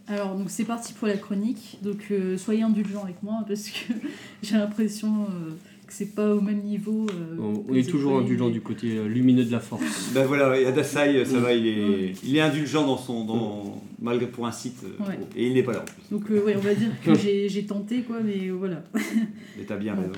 Alors, 0.09 0.35
donc 0.35 0.49
c'est 0.49 0.63
parti 0.65 0.93
pour 0.93 1.07
la 1.07 1.17
chronique. 1.17 1.77
Donc, 1.81 2.07
euh, 2.11 2.37
soyez 2.37 2.63
indulgents 2.63 3.03
avec 3.03 3.21
moi 3.23 3.43
parce 3.47 3.69
que 3.69 3.93
j'ai 4.43 4.55
l'impression 4.55 5.23
euh, 5.23 5.51
que 5.85 5.93
c'est 5.93 6.15
pas 6.15 6.33
au 6.33 6.39
même 6.41 6.61
niveau. 6.61 7.05
euh, 7.09 7.61
On, 7.69 7.73
est 7.75 7.89
toujours 7.89 8.17
indulgent 8.19 8.49
du 8.49 8.61
côté 8.61 9.03
lumineux 9.07 9.43
de 9.45 9.51
la 9.51 9.59
force. 9.59 10.11
Ben 10.13 10.25
voilà, 10.25 10.57
et 10.59 10.65
Adasai, 10.65 11.25
ça 11.25 11.39
va, 11.39 11.53
il 11.53 11.67
est, 11.67 12.13
il 12.23 12.35
est 12.37 12.41
indulgent 12.41 12.85
dans 12.87 12.97
son, 12.97 13.25
dans, 13.25 13.81
malgré 14.01 14.27
pour 14.27 14.47
un 14.47 14.51
site, 14.53 14.81
Ouais. 14.99 15.17
et 15.35 15.47
il 15.47 15.53
n'est 15.53 15.63
pas 15.63 15.73
là 15.73 15.81
en 15.81 15.85
plus. 15.85 16.01
Donc, 16.17 16.31
euh, 16.31 16.41
ouais, 16.45 16.55
on 16.57 16.61
va 16.61 16.73
dire 16.73 16.89
que 17.03 17.13
j'ai 17.15 17.49
j'ai 17.49 17.65
tenté, 17.65 18.01
quoi, 18.01 18.17
mais 18.21 18.49
voilà. 18.49 18.83
Et 19.59 19.63
t'as 19.65 19.75
bien 19.77 19.93
raison. 19.95 20.11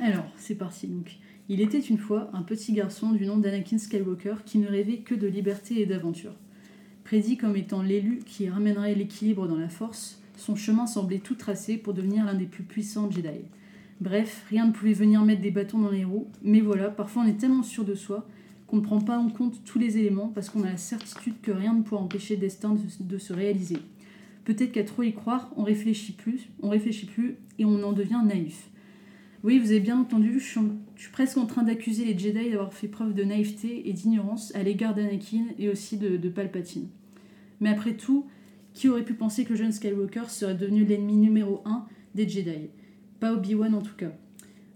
Alors, 0.00 0.26
c'est 0.36 0.56
parti 0.56 0.86
donc. 0.88 1.10
Il 1.48 1.60
était 1.60 1.78
une 1.78 1.98
fois 1.98 2.28
un 2.32 2.42
petit 2.42 2.72
garçon 2.72 3.12
du 3.12 3.24
nom 3.24 3.36
d'Anakin 3.36 3.78
Skywalker 3.78 4.36
qui 4.44 4.58
ne 4.58 4.66
rêvait 4.66 4.98
que 4.98 5.14
de 5.14 5.28
liberté 5.28 5.80
et 5.80 5.86
d'aventure. 5.86 6.34
Prédit 7.04 7.36
comme 7.36 7.54
étant 7.54 7.82
l'élu 7.82 8.18
qui 8.26 8.48
ramènerait 8.48 8.96
l'équilibre 8.96 9.46
dans 9.46 9.56
la 9.56 9.68
force, 9.68 10.20
son 10.36 10.56
chemin 10.56 10.86
semblait 10.86 11.20
tout 11.20 11.36
tracé 11.36 11.76
pour 11.76 11.94
devenir 11.94 12.24
l'un 12.24 12.34
des 12.34 12.46
plus 12.46 12.64
puissants 12.64 13.08
Jedi. 13.08 13.44
Bref, 14.00 14.44
rien 14.50 14.66
ne 14.66 14.72
pouvait 14.72 14.92
venir 14.92 15.24
mettre 15.24 15.40
des 15.40 15.52
bâtons 15.52 15.78
dans 15.78 15.92
les 15.92 16.04
roues, 16.04 16.26
mais 16.42 16.60
voilà, 16.60 16.90
parfois 16.90 17.22
on 17.22 17.28
est 17.28 17.38
tellement 17.38 17.62
sûr 17.62 17.84
de 17.84 17.94
soi 17.94 18.26
qu'on 18.66 18.78
ne 18.78 18.82
prend 18.82 19.00
pas 19.00 19.16
en 19.16 19.28
compte 19.28 19.62
tous 19.64 19.78
les 19.78 19.98
éléments 19.98 20.32
parce 20.34 20.50
qu'on 20.50 20.64
a 20.64 20.70
la 20.70 20.76
certitude 20.76 21.40
que 21.40 21.52
rien 21.52 21.74
ne 21.74 21.82
pourra 21.82 22.02
empêcher 22.02 22.34
le 22.34 22.40
destin 22.40 22.74
de, 22.74 22.80
de 22.98 23.18
se 23.18 23.32
réaliser. 23.32 23.78
Peut-être 24.44 24.72
qu'à 24.72 24.82
trop 24.82 25.04
y 25.04 25.14
croire, 25.14 25.52
on 25.56 25.62
réfléchit 25.62 26.12
plus, 26.12 26.48
on 26.60 26.70
réfléchit 26.70 27.06
plus 27.06 27.36
et 27.60 27.64
on 27.64 27.84
en 27.84 27.92
devient 27.92 28.22
naïf. 28.24 28.68
Oui, 29.44 29.58
vous 29.58 29.70
avez 29.70 29.80
bien 29.80 29.98
entendu, 29.98 30.40
je 30.40 30.44
suis, 30.44 31.10
presque 31.12 31.36
en 31.36 31.46
train 31.46 31.62
d'accuser 31.62 32.04
les 32.04 32.18
Jedi 32.18 32.50
d'avoir 32.50 32.72
fait 32.72 32.88
preuve 32.88 33.14
de 33.14 33.22
naïveté 33.22 33.88
et 33.88 33.92
d'ignorance 33.92 34.54
à 34.54 34.62
l'égard 34.62 34.94
d'Anakin 34.94 35.44
et 35.58 35.68
aussi 35.68 35.98
de, 35.98 36.28
Palpatine. 36.28 36.88
Mais 37.60 37.68
après 37.68 37.94
tout, 37.94 38.26
qui 38.72 38.88
aurait 38.88 39.04
pu 39.04 39.14
penser 39.14 39.44
que 39.44 39.50
le 39.50 39.56
jeune 39.56 39.72
Skywalker 39.72 40.28
serait 40.28 40.54
devenu 40.54 40.84
l'ennemi 40.84 41.16
numéro 41.16 41.62
un 41.64 41.86
des 42.14 42.28
Jedi? 42.28 42.70
Pas 43.20 43.32
Obi-Wan 43.34 43.74
en 43.74 43.82
tout 43.82 43.94
cas. 43.96 44.12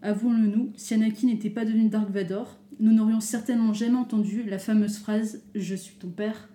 Avouons-le 0.02 0.46
nous, 0.46 0.72
si 0.76 0.94
Anakin 0.94 1.26
n'était 1.26 1.50
pas 1.50 1.64
devenu 1.64 1.88
Dark 1.88 2.10
Vador, 2.10 2.58
nous 2.78 2.92
n'aurions 2.92 3.20
certainement 3.20 3.74
jamais 3.74 3.98
entendu 3.98 4.42
la 4.44 4.58
fameuse 4.58 4.98
phrase 4.98 5.42
«Je 5.54 5.74
suis 5.74 5.96
ton 5.96 6.08
père», 6.08 6.48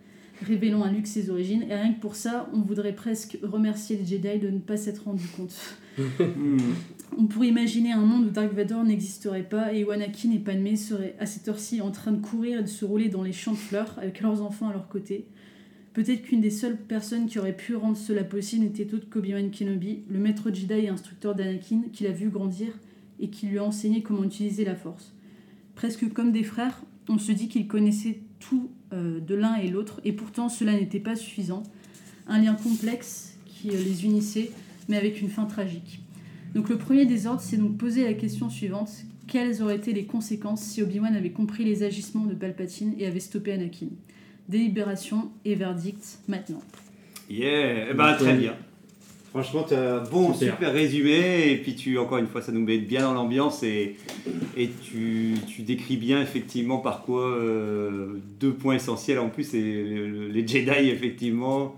révélant 0.44 0.84
à 0.84 0.92
Luke 0.92 1.08
ses 1.08 1.30
origines, 1.30 1.64
et 1.70 1.76
rien 1.76 1.94
que 1.94 2.00
pour 2.02 2.16
ça, 2.16 2.50
on 2.54 2.62
voudrait 2.62 2.96
presque 2.96 3.38
remercier 3.44 3.98
les 3.98 4.06
Jedi 4.06 4.40
de 4.40 4.50
ne 4.50 4.60
pas 4.60 4.78
s'être 4.78 5.06
rendu 5.06 5.26
compte. 5.36 5.56
On 7.18 7.28
pourrait 7.28 7.48
imaginer 7.48 7.94
un 7.94 8.02
monde 8.02 8.26
où 8.26 8.30
Dark 8.30 8.54
Vador 8.54 8.84
n'existerait 8.84 9.48
pas 9.48 9.72
et 9.74 9.86
où 9.86 9.92
Anakin 9.92 10.32
et 10.32 10.40
Padmé 10.40 10.76
seraient 10.76 11.16
à 11.20 11.26
cette 11.26 11.48
heure-ci 11.48 11.80
en 11.80 11.92
train 11.92 12.12
de 12.12 12.22
courir 12.22 12.60
et 12.60 12.64
de 12.64 12.68
se 12.68 12.84
rouler 12.84 13.08
dans 13.08 13.24
les 13.24 13.32
champs 13.32 13.54
de 13.54 13.58
fleurs 13.58 13.96
avec 13.98 14.20
leurs 14.20 14.42
enfants 14.42 14.68
à 14.68 14.74
leur 14.74 14.90
côté. 14.90 15.26
Peut-être 15.94 16.24
qu'une 16.24 16.42
des 16.42 16.50
seules 16.50 16.76
personnes 16.76 17.28
qui 17.28 17.40
aurait 17.40 17.56
pu 17.56 17.76
rendre 17.76 17.96
cela 17.96 18.26
possible 18.26 18.66
n'était 18.66 18.94
autre 18.94 19.08
qu'Obi-Wan 19.10 19.50
Kenobi, 19.50 20.04
le 20.10 20.20
maître 20.20 20.52
Jedi 20.54 20.74
et 20.74 20.90
instructeur 20.90 21.36
d'Anakin 21.36 21.84
qui 21.94 22.04
l'a 22.04 22.12
vu 22.12 22.30
grandir 22.30 22.78
et 23.22 23.30
qui 23.30 23.48
lui 23.48 23.60
a 23.60 23.64
enseigné 23.64 24.04
comment 24.04 24.26
utiliser 24.26 24.66
la 24.66 24.76
force. 24.76 25.14
Presque 25.74 26.12
comme 26.12 26.34
des 26.34 26.44
frères, 26.44 26.84
on 27.08 27.18
se 27.18 27.32
dit 27.32 27.48
qu'ils 27.48 27.68
connaissaient 27.68 28.20
tout 28.40 28.72
de 28.96 29.36
l'un 29.36 29.56
et 29.56 29.68
l'autre 29.68 30.02
et 30.04 30.14
pourtant 30.14 30.50
cela 30.50 30.74
n'était 30.74 31.00
pas 31.00 31.16
suffisant. 31.16 31.64
Un 32.28 32.42
lien 32.42 32.56
complexe 32.56 33.38
qui 33.46 33.70
euh, 33.70 33.74
les 33.74 34.06
unissait 34.06 34.52
mais 34.88 34.98
avec 34.98 35.22
une 35.22 35.30
fin 35.30 35.46
tragique. 35.46 36.02
Donc 36.54 36.70
le 36.70 36.78
premier 36.78 37.06
des 37.06 37.28
ordres, 37.28 37.42
c'est 37.42 37.58
donc 37.58 37.78
poser 37.78 38.04
la 38.04 38.14
question 38.14 38.50
suivante. 38.50 38.90
quelles 39.28 39.62
auraient 39.62 39.76
été 39.76 39.94
les 39.94 40.06
conséquences 40.06 40.62
si 40.62 40.82
Obi-Wan 40.82 41.16
avait 41.16 41.32
compris 41.32 41.66
les 41.66 41.84
agissements 41.84 42.26
de 42.26 42.34
Palpatine 42.34 42.94
et 42.98 43.06
avait 43.06 43.20
stoppé 43.20 43.52
Anakin? 43.52 43.88
Délibération 44.48 45.32
et 45.44 45.56
verdict 45.56 46.20
maintenant. 46.28 46.62
Yeah, 47.30 47.90
eh 47.90 47.94
ben, 47.94 48.14
très 48.14 48.38
bien. 48.38 48.56
Franchement, 49.36 49.66
tu 49.68 49.74
as 49.74 49.98
un 49.98 50.04
bon, 50.04 50.34
super. 50.34 50.54
Super. 50.56 50.72
résumé. 50.72 51.52
Et 51.52 51.58
puis, 51.58 51.76
tu, 51.76 51.98
encore 51.98 52.20
une 52.20 52.28
fois, 52.28 52.42
ça 52.42 52.54
nous 52.54 52.64
met 52.64 52.78
bien 52.78 53.02
dans 53.02 53.14
l'ambiance. 53.14 53.64
Et, 53.64 53.98
et 54.56 54.70
tu, 54.70 55.34
tu 55.46 55.64
décris 55.64 55.98
bien, 55.98 56.22
effectivement, 56.22 56.78
par 56.78 57.02
quoi 57.02 57.28
euh, 57.28 58.14
deux 58.40 58.54
points 58.54 58.76
essentiels 58.76 59.20
en 59.20 59.28
plus, 59.30 59.44
c'est 59.44 59.62
le- 59.62 60.08
le- 60.08 60.28
les 60.30 60.48
Jedi, 60.48 60.88
effectivement. 60.90 61.76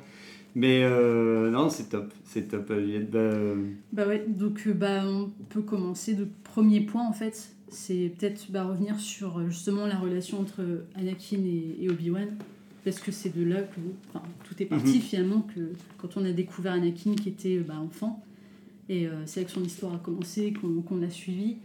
Mais 0.53 0.81
euh, 0.83 1.49
non, 1.49 1.69
c'est 1.71 1.89
top. 1.89 2.13
C'est 2.25 2.47
top. 2.49 2.71
Juliette. 2.73 3.09
Bah, 3.09 3.17
euh, 3.19 3.55
Bah 3.91 4.07
ouais, 4.07 4.23
donc 4.27 4.61
euh, 4.67 4.73
bah, 4.73 5.01
on 5.07 5.31
peut 5.49 5.61
commencer. 5.63 6.13
Le 6.13 6.27
premier 6.43 6.81
point, 6.81 7.07
en 7.07 7.13
fait, 7.13 7.49
c'est 7.69 8.11
peut-être 8.19 8.51
bah, 8.51 8.65
revenir 8.65 8.99
sur 8.99 9.39
euh, 9.39 9.47
justement 9.49 9.87
la 9.87 9.97
relation 9.97 10.39
entre 10.39 10.61
Anakin 10.95 11.37
et, 11.43 11.83
et 11.83 11.89
Obi-Wan. 11.89 12.27
Parce 12.87 12.99
que 13.01 13.11
c'est 13.11 13.37
de 13.37 13.43
là 13.43 13.59
que 13.63 13.81
enfin, 14.09 14.23
tout 14.47 14.55
est 14.63 14.65
parti 14.65 14.95
Mhm. 14.95 15.01
finalement, 15.01 15.41
que 15.53 15.59
quand 15.97 16.15
on 16.15 16.23
a 16.23 16.31
découvert 16.31 16.71
Anakin 16.71 17.15
qui 17.21 17.27
était 17.27 17.57
euh, 17.57 17.63
bah, 17.67 17.73
enfant. 17.85 18.23
Et 18.87 19.07
euh, 19.07 19.11
c'est 19.25 19.41
là 19.41 19.45
que 19.45 19.51
son 19.51 19.61
histoire 19.65 19.93
a 19.95 19.97
commencé, 19.97 20.53
qu'on 20.53 20.81
qu'on 20.83 21.01
a 21.03 21.09
suivi. 21.09 21.57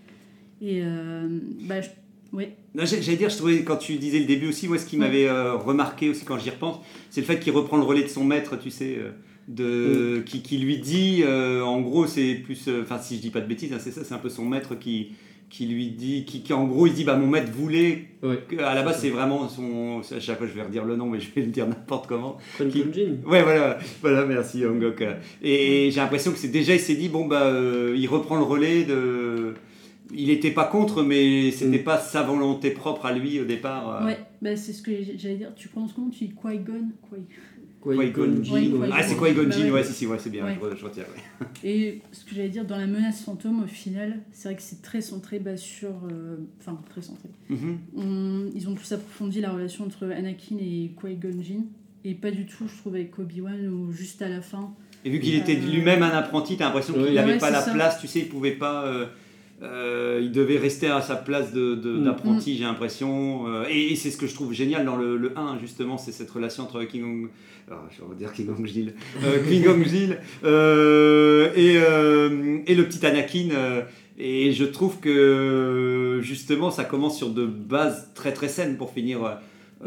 Et 0.60 0.80
euh, 0.82 1.28
bah, 1.68 1.80
je- 1.80 2.36
ouais, 2.36 2.56
J'allais 2.74 3.16
dire, 3.16 3.28
je 3.30 3.36
trouvais, 3.36 3.62
quand 3.62 3.76
tu 3.76 3.94
disais 3.98 4.18
le 4.18 4.24
début 4.24 4.48
aussi, 4.48 4.66
moi, 4.66 4.78
ce 4.78 4.86
qui 4.86 4.96
Ouais. 4.96 5.06
m'avait 5.06 5.28
euh, 5.28 5.54
remarqué 5.54 6.08
aussi 6.08 6.24
quand 6.24 6.38
j'y 6.40 6.50
repense, 6.50 6.78
c'est 7.08 7.20
le 7.20 7.26
fait 7.28 7.38
qu'il 7.38 7.52
reprend 7.52 7.76
le 7.76 7.84
relais 7.84 8.02
de 8.02 8.08
son 8.08 8.24
maître, 8.24 8.58
tu 8.58 8.70
sais, 8.72 8.98
de, 9.46 10.22
qui, 10.26 10.42
qui 10.42 10.58
lui 10.58 10.78
dit, 10.78 11.22
en 11.24 11.80
gros, 11.82 12.08
c'est 12.08 12.34
plus, 12.34 12.68
enfin, 12.82 12.98
si 12.98 13.14
je 13.16 13.20
dis 13.20 13.30
pas 13.30 13.40
de 13.40 13.46
bêtises, 13.46 13.72
hein, 13.72 13.78
c'est 13.80 13.92
ça, 13.92 14.02
c'est 14.04 14.14
un 14.14 14.18
peu 14.18 14.28
son 14.28 14.44
maître 14.44 14.74
qui, 14.74 15.12
qui 15.54 15.66
lui 15.66 15.88
dit, 15.90 16.24
qui, 16.24 16.40
qui, 16.42 16.54
en 16.54 16.64
gros, 16.66 16.86
il 16.86 16.94
dit, 16.94 17.04
bah, 17.04 17.14
mon 17.14 17.26
maître 17.26 17.52
voulait, 17.52 18.06
Ouais. 18.22 18.38
à 18.58 18.74
la 18.74 18.82
base, 18.82 19.00
c'est 19.02 19.10
vraiment 19.10 19.48
son, 19.50 20.00
à 20.10 20.18
chaque 20.18 20.38
fois, 20.38 20.46
je 20.46 20.54
vais 20.54 20.62
redire 20.62 20.86
le 20.86 20.96
nom, 20.96 21.06
mais 21.10 21.20
je 21.20 21.30
vais 21.30 21.42
le 21.42 21.48
dire 21.48 21.66
n'importe 21.68 22.06
comment. 22.06 22.38
Qui... 22.56 22.84
Jin. 22.90 23.16
Ouais, 23.26 23.42
voilà, 23.42 23.78
voilà, 24.00 24.24
merci 24.24 24.64
Hongok. 24.64 25.04
Et 25.42 25.90
j'ai 25.90 26.00
l'impression 26.00 26.32
que 26.32 26.38
c'est 26.38 26.48
déjà, 26.48 26.72
il 26.72 26.80
s'est 26.80 26.94
dit, 26.94 27.10
bon, 27.10 27.26
bah, 27.26 27.42
euh, 27.42 27.94
il 27.98 28.06
reprend 28.06 28.36
le 28.36 28.44
relais 28.44 28.84
de. 28.84 29.52
Il 30.14 30.28
n'était 30.28 30.50
pas 30.52 30.64
contre, 30.64 31.02
mais 31.02 31.50
c'était 31.50 31.78
Mm. 31.80 31.84
pas 31.84 31.98
sa 31.98 32.22
volonté 32.22 32.70
propre 32.70 33.04
à 33.06 33.12
lui 33.12 33.38
au 33.40 33.44
départ. 33.44 34.02
euh. 34.02 34.06
ouais 34.06 34.18
bah, 34.40 34.56
c'est 34.56 34.72
ce 34.72 34.80
que 34.82 34.90
j'allais 35.18 35.36
dire. 35.36 35.52
Tu 35.54 35.68
prononces 35.68 35.92
comment 35.94 36.08
Tu 36.10 36.24
dis 36.24 36.30
Qui-Gon? 36.30 36.88
Qui- 37.10 37.34
Qui-Gon 37.82 38.42
Jinn, 38.42 38.74
Ouais. 38.76 38.88
Ah, 38.92 39.02
c'est 39.02 39.14
Qui-Gon 39.16 39.44
Bah 39.44 39.50
Jinn, 39.50 39.64
ouais. 39.66 39.70
ouais, 39.72 39.84
si, 39.84 39.92
si, 39.92 40.06
ouais, 40.06 40.18
c'est 40.18 40.30
bien, 40.30 40.44
Ouais. 40.44 40.56
je, 40.72 40.76
je 40.76 40.84
retiens. 40.84 41.02
ouais. 41.04 41.46
Et 41.68 42.00
ce 42.12 42.24
que 42.24 42.34
j'allais 42.34 42.48
dire, 42.48 42.64
dans 42.64 42.76
la 42.78 42.86
menace 42.86 43.22
fantôme, 43.22 43.62
au 43.62 43.66
final, 43.66 44.18
c'est 44.32 44.48
vrai 44.48 44.56
que 44.56 44.62
c'est 44.62 44.82
très 44.82 45.00
centré 45.00 45.38
bah, 45.38 45.56
sur. 45.56 45.90
euh, 46.10 46.36
Enfin, 46.60 46.80
très 46.90 47.02
centré. 47.02 47.28
Mhm. 47.48 47.78
On- 47.96 48.50
ils 48.54 48.68
ont 48.68 48.74
plus 48.74 48.92
approfondi 48.92 49.40
la 49.40 49.50
relation 49.50 49.84
entre 49.84 50.06
Anakin 50.10 50.56
et 50.60 50.92
Qui-Gon 51.00 51.42
Jinn. 51.42 51.64
Et 52.04 52.14
pas 52.14 52.30
du 52.30 52.46
tout, 52.46 52.66
je 52.68 52.76
trouve, 52.78 52.94
avec 52.94 53.16
Obi-Wan, 53.18 53.66
ou 53.68 53.92
juste 53.92 54.22
à 54.22 54.28
la 54.28 54.40
fin. 54.42 54.72
Et 55.04 55.10
vu 55.10 55.18
qu'il 55.20 55.34
était 55.34 55.56
Euh, 55.56 55.70
lui-même 55.70 56.02
un 56.02 56.10
apprenti, 56.10 56.56
t'as 56.56 56.66
l'impression 56.66 56.94
qu'il 56.94 57.14
n'avait 57.14 57.32
Ouais, 57.32 57.38
pas 57.38 57.50
la 57.50 57.60
ça. 57.60 57.72
place, 57.72 58.00
tu 58.00 58.06
sais, 58.06 58.20
il 58.20 58.28
pouvait 58.28 58.52
pas. 58.52 58.86
euh, 58.86 59.06
euh, 59.62 60.18
il 60.22 60.32
devait 60.32 60.58
rester 60.58 60.88
à 60.88 61.00
sa 61.00 61.14
place 61.16 61.52
de- 61.52 61.74
de- 61.76 61.92
Mm. 61.98 62.04
d'apprenti, 62.04 62.56
j'ai 62.56 62.64
l'impression. 62.64 63.46
euh, 63.46 63.64
et 63.70 63.92
et 63.92 63.96
c'est 63.96 64.10
ce 64.10 64.16
que 64.16 64.26
je 64.26 64.34
trouve 64.34 64.52
génial 64.52 64.84
dans 64.84 64.96
le, 64.96 65.16
le 65.16 65.38
1, 65.38 65.58
justement, 65.60 65.98
c'est 65.98 66.12
cette 66.12 66.30
relation 66.30 66.64
entre 66.64 66.82
King 66.84 67.02
Kong. 67.02 67.28
alors, 67.68 67.84
je 67.90 68.02
vais 68.02 68.08
redire 68.08 68.32
King 68.32 68.48
Gil. 68.66 68.94
Euh, 69.24 69.38
King 69.48 69.84
Gil 69.84 70.18
euh, 70.44 71.50
et, 71.54 71.76
euh, 71.78 72.58
et 72.66 72.74
le 72.74 72.84
petit 72.86 73.04
Anakin. 73.06 73.50
euh, 73.52 73.82
et 74.18 74.52
je 74.52 74.64
trouve 74.64 74.98
que 75.00 76.20
justement, 76.22 76.70
ça 76.70 76.84
commence 76.84 77.16
sur 77.16 77.30
de 77.30 77.46
bases 77.46 78.10
très 78.14 78.32
très 78.32 78.48
saines 78.48 78.76
pour 78.76 78.90
finir. 78.92 79.24
euh, 79.24 79.34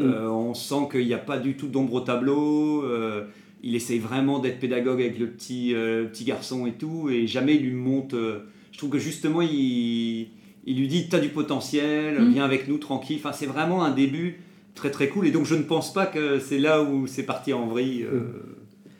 euh, 0.00 0.28
on 0.28 0.52
sent 0.52 0.88
qu'il 0.90 1.06
n'y 1.06 1.14
a 1.14 1.18
pas 1.18 1.38
du 1.38 1.54
tout 1.56 1.68
d'ombre 1.68 1.94
au 1.94 2.00
tableau. 2.00 2.82
euh, 2.84 3.24
il 3.62 3.74
essaye 3.74 3.98
vraiment 3.98 4.38
d'être 4.38 4.60
pédagogue 4.60 5.00
avec 5.00 5.18
le 5.18 5.26
petit, 5.28 5.74
euh, 5.74 6.04
petit 6.04 6.24
garçon 6.24 6.66
et 6.66 6.72
tout, 6.72 7.08
et 7.10 7.26
jamais 7.26 7.54
il 7.56 7.62
lui 7.62 7.72
monte. 7.74 8.14
euh, 8.14 8.40
je 8.76 8.80
trouve 8.80 8.90
que 8.90 8.98
justement, 8.98 9.40
il, 9.40 10.26
il 10.66 10.76
lui 10.78 10.86
dit 10.86 11.08
T'as 11.08 11.18
du 11.18 11.30
potentiel, 11.30 12.20
Mm. 12.20 12.32
viens 12.34 12.44
avec 12.44 12.68
nous 12.68 12.76
tranquille. 12.76 13.16
Enfin, 13.18 13.32
c'est 13.32 13.46
vraiment 13.46 13.82
un 13.86 13.90
début 13.90 14.40
très 14.74 14.90
très 14.90 15.08
cool, 15.08 15.26
et 15.26 15.30
donc 15.30 15.46
je 15.46 15.54
ne 15.54 15.62
pense 15.62 15.94
pas 15.94 16.04
que 16.04 16.38
c'est 16.38 16.58
là 16.58 16.82
où 16.82 17.06
c'est 17.06 17.22
parti 17.22 17.54
en 17.54 17.66
vrille. 17.68 18.02
euh, 18.04 18.20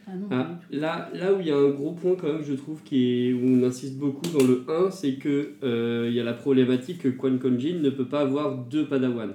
Ah 0.06 0.12
non, 0.16 0.28
Ah, 0.30 0.58
tout. 0.70 0.76
là, 0.78 1.10
là 1.12 1.34
où 1.34 1.40
il 1.40 1.46
y 1.48 1.50
a 1.50 1.56
un 1.58 1.68
gros 1.68 1.92
point 1.92 2.14
quand 2.18 2.28
même, 2.32 2.42
je 2.42 2.54
trouve, 2.54 2.80
qui 2.84 3.28
est, 3.28 3.32
où 3.34 3.40
on 3.44 3.62
insiste 3.62 3.96
beaucoup 3.98 4.26
dans 4.32 4.46
le 4.46 4.64
1, 4.66 4.90
c'est 4.90 5.16
que 5.16 5.50
euh, 5.62 6.06
il 6.08 6.14
y 6.16 6.20
a 6.20 6.24
la 6.24 6.32
problématique 6.32 7.00
que 7.02 7.08
Quan 7.08 7.36
Jinn 7.58 7.82
ne 7.82 7.90
peut 7.90 8.06
pas 8.06 8.20
avoir 8.20 8.56
deux 8.56 8.86
Padawan. 8.86 9.34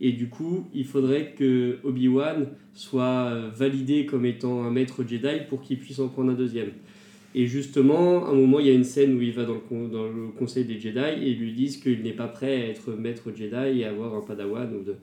Et 0.00 0.12
du 0.12 0.28
coup, 0.28 0.68
il 0.72 0.84
faudrait 0.86 1.34
que 1.36 1.78
Obi-Wan 1.82 2.46
soit 2.74 3.02
euh, 3.32 3.50
validé 3.54 4.06
comme 4.06 4.24
étant 4.24 4.62
un 4.62 4.70
maître 4.70 5.02
Jedi 5.06 5.40
pour 5.48 5.60
qu'il 5.60 5.78
puisse 5.80 5.98
en 5.98 6.06
prendre 6.08 6.30
un 6.30 6.34
deuxième. 6.34 6.70
Et 7.34 7.46
justement, 7.46 8.26
à 8.26 8.30
un 8.30 8.34
moment, 8.34 8.58
il 8.58 8.66
y 8.66 8.70
a 8.70 8.74
une 8.74 8.84
scène 8.84 9.16
où 9.16 9.22
il 9.22 9.32
va 9.32 9.44
dans 9.44 9.54
le, 9.54 9.88
dans 9.88 10.04
le 10.04 10.28
conseil 10.36 10.64
des 10.64 10.80
Jedi 10.80 10.98
et 10.98 11.30
ils 11.30 11.38
lui 11.38 11.52
disent 11.52 11.76
qu'il 11.76 12.02
n'est 12.02 12.12
pas 12.12 12.26
prêt 12.26 12.62
à 12.62 12.66
être 12.68 12.92
maître 12.92 13.30
Jedi 13.34 13.80
et 13.80 13.84
à 13.84 13.90
avoir 13.90 14.14
un 14.14 14.20
Padawan 14.20 14.68
ou 14.74 14.82
de, 14.82 14.96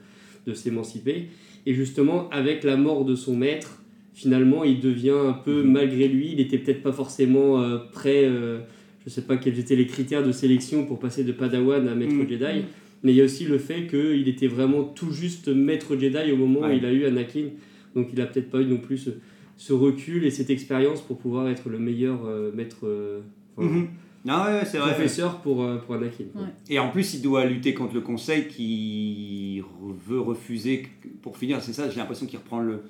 de 0.45 0.53
s'émanciper. 0.53 1.27
Et 1.65 1.73
justement, 1.73 2.29
avec 2.29 2.63
la 2.63 2.75
mort 2.75 3.05
de 3.05 3.15
son 3.15 3.35
maître, 3.35 3.81
finalement, 4.13 4.63
il 4.63 4.79
devient 4.79 5.15
un 5.27 5.33
peu, 5.33 5.63
malgré 5.63 6.07
lui, 6.07 6.31
il 6.31 6.37
n'était 6.37 6.57
peut-être 6.57 6.81
pas 6.81 6.91
forcément 6.91 7.61
euh, 7.61 7.77
prêt, 7.91 8.25
euh, 8.25 8.59
je 9.05 9.09
sais 9.09 9.21
pas 9.21 9.37
quels 9.37 9.57
étaient 9.59 9.75
les 9.75 9.85
critères 9.85 10.25
de 10.25 10.31
sélection 10.31 10.85
pour 10.85 10.99
passer 10.99 11.23
de 11.23 11.31
Padawan 11.31 11.87
à 11.87 11.95
maître 11.95 12.13
Mm. 12.13 12.27
Jedi, 12.29 12.63
mais 13.03 13.13
il 13.13 13.15
y 13.15 13.21
a 13.21 13.25
aussi 13.25 13.45
le 13.45 13.57
fait 13.57 13.87
qu'il 13.87 14.27
était 14.27 14.47
vraiment 14.47 14.83
tout 14.83 15.11
juste 15.11 15.47
maître 15.49 15.95
Jedi 15.95 16.31
au 16.31 16.37
moment 16.37 16.67
où 16.67 16.71
il 16.71 16.85
a 16.85 16.91
eu 16.91 17.05
Anakin, 17.05 17.49
donc 17.95 18.09
il 18.11 18.19
a 18.19 18.25
peut-être 18.25 18.49
pas 18.49 18.59
eu 18.59 18.65
non 18.65 18.77
plus 18.77 18.97
ce, 18.97 19.11
ce 19.57 19.73
recul 19.73 20.23
et 20.25 20.31
cette 20.31 20.49
expérience 20.49 21.01
pour 21.01 21.17
pouvoir 21.17 21.49
être 21.49 21.67
le 21.69 21.79
meilleur 21.79 22.25
euh, 22.25 22.51
maître, 22.53 22.85
euh, 22.85 23.19
enfin, 23.57 23.67
mhm. 23.67 23.87
Ah 24.29 24.51
ouais, 24.51 24.65
c'est 24.65 24.77
vrai. 24.77 24.91
professeur 24.93 25.37
pour, 25.39 25.63
euh, 25.63 25.77
pour 25.77 25.95
Anakin. 25.95 26.25
Ouais. 26.35 26.41
Et 26.69 26.79
en 26.79 26.89
plus, 26.89 27.13
il 27.13 27.21
doit 27.21 27.45
lutter 27.45 27.73
contre 27.73 27.93
le 27.93 28.01
conseil 28.01 28.47
qui 28.47 29.61
veut 30.07 30.19
refuser. 30.19 30.87
Pour 31.21 31.37
finir, 31.37 31.61
c'est 31.61 31.71
ça, 31.73 31.89
j'ai 31.89 31.97
l'impression 31.97 32.25
qu'il 32.25 32.37
reprend 32.37 32.59
le, 32.59 32.81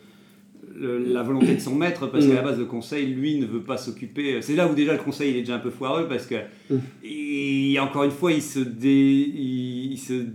le- 0.76 0.98
la 0.98 1.22
volonté 1.24 1.54
de 1.56 1.60
son 1.60 1.76
maître 1.76 2.08
parce 2.08 2.26
qu'à 2.28 2.34
la 2.34 2.42
base, 2.42 2.58
le 2.58 2.66
conseil, 2.66 3.06
lui, 3.08 3.38
ne 3.40 3.46
veut 3.46 3.62
pas 3.62 3.78
s'occuper. 3.78 4.42
C'est 4.42 4.56
là 4.56 4.68
où 4.68 4.74
déjà 4.74 4.94
le 4.94 5.00
conseil 5.00 5.32
il 5.32 5.38
est 5.38 5.42
déjà 5.42 5.56
un 5.56 5.60
peu 5.60 5.70
foireux 5.70 6.08
parce 6.08 6.26
que, 6.26 6.36
Mm. 6.72 6.78
et 7.04 7.78
encore 7.80 8.04
une 8.04 8.12
fois, 8.12 8.32
ils, 8.32 8.42
se 8.42 8.60
dé- 8.60 9.32
ils, 9.34 9.92
ils 9.94 9.98
se- 10.00 10.26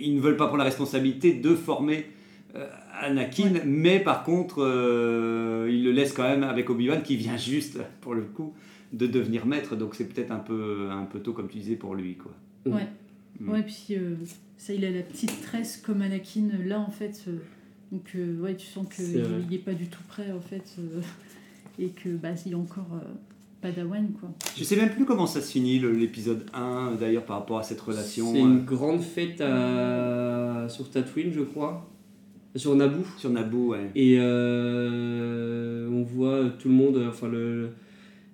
ils 0.00 0.14
ne 0.14 0.20
veulent 0.20 0.36
pas 0.36 0.46
prendre 0.46 0.58
la 0.58 0.64
responsabilité 0.64 1.32
de 1.32 1.54
former. 1.54 2.04
euh, 2.56 2.66
Anakin, 3.00 3.52
mais 3.64 4.00
par 4.00 4.22
contre, 4.24 4.62
euh, 4.62 5.68
il 5.70 5.84
le 5.84 5.92
laisse 5.92 6.12
quand 6.12 6.22
même 6.22 6.42
avec 6.44 6.70
Obi-Wan 6.70 7.02
qui 7.02 7.16
vient 7.16 7.36
juste, 7.36 7.78
pour 8.00 8.14
le 8.14 8.22
coup, 8.22 8.54
de 8.92 9.06
devenir 9.06 9.46
maître. 9.46 9.76
Donc 9.76 9.94
c'est 9.94 10.04
peut-être 10.06 10.30
un 10.30 10.38
peu, 10.38 10.88
un 10.90 11.04
peu 11.04 11.20
tôt, 11.20 11.32
comme 11.32 11.48
tu 11.48 11.58
disais, 11.58 11.76
pour 11.76 11.94
lui. 11.94 12.16
Quoi. 12.16 12.32
Ouais. 12.66 12.86
Mm. 13.40 13.50
Ouais, 13.50 13.62
puis 13.62 13.96
euh, 13.96 14.14
ça, 14.56 14.72
il 14.72 14.84
a 14.84 14.90
la 14.90 15.02
petite 15.02 15.42
tresse 15.42 15.76
comme 15.84 16.02
Anakin 16.02 16.48
là 16.64 16.78
en 16.80 16.90
fait. 16.90 17.24
euh, 17.28 17.38
donc 17.92 18.10
ouais, 18.14 18.40
ouais, 18.40 18.54
tu 18.56 18.66
sens 18.66 18.86
qu'il 18.94 19.22
n'est 19.50 19.58
pas 19.58 19.72
du 19.74 19.86
tout 19.88 20.02
prêt 20.08 20.30
en 20.32 20.40
fait. 20.40 20.64
euh, 20.78 21.00
et 21.78 21.88
que 21.88 22.10
bah, 22.10 22.30
il 22.46 22.52
est 22.52 22.56
encore 22.56 22.86
euh, 22.94 23.06
Padawan 23.60 24.08
quoi. 24.20 24.30
Je 24.56 24.62
sais 24.64 24.76
même 24.76 24.90
plus 24.90 25.04
comment 25.04 25.26
ça 25.26 25.40
se 25.40 25.50
finit 25.50 25.80
l'épisode 25.80 26.46
1 26.54 26.92
d'ailleurs 27.00 27.24
par 27.24 27.38
rapport 27.40 27.58
à 27.58 27.62
cette 27.62 27.80
relation 27.80 28.32
C'est 28.32 28.40
une 28.40 28.64
grande 28.64 29.00
fête 29.02 29.40
à... 29.40 30.66
sur 30.68 30.88
Tatooine, 30.90 31.32
je 31.32 31.40
crois, 31.40 31.90
sur 32.56 32.74
Naboo. 32.76 33.04
sur 33.18 33.30
Naboo. 33.30 33.72
Ouais. 33.72 33.90
Et 33.94 34.16
euh, 34.18 35.88
on 35.90 36.02
voit 36.02 36.44
tout 36.58 36.68
le 36.68 36.74
monde, 36.74 37.00
enfin 37.08 37.28
le, 37.28 37.68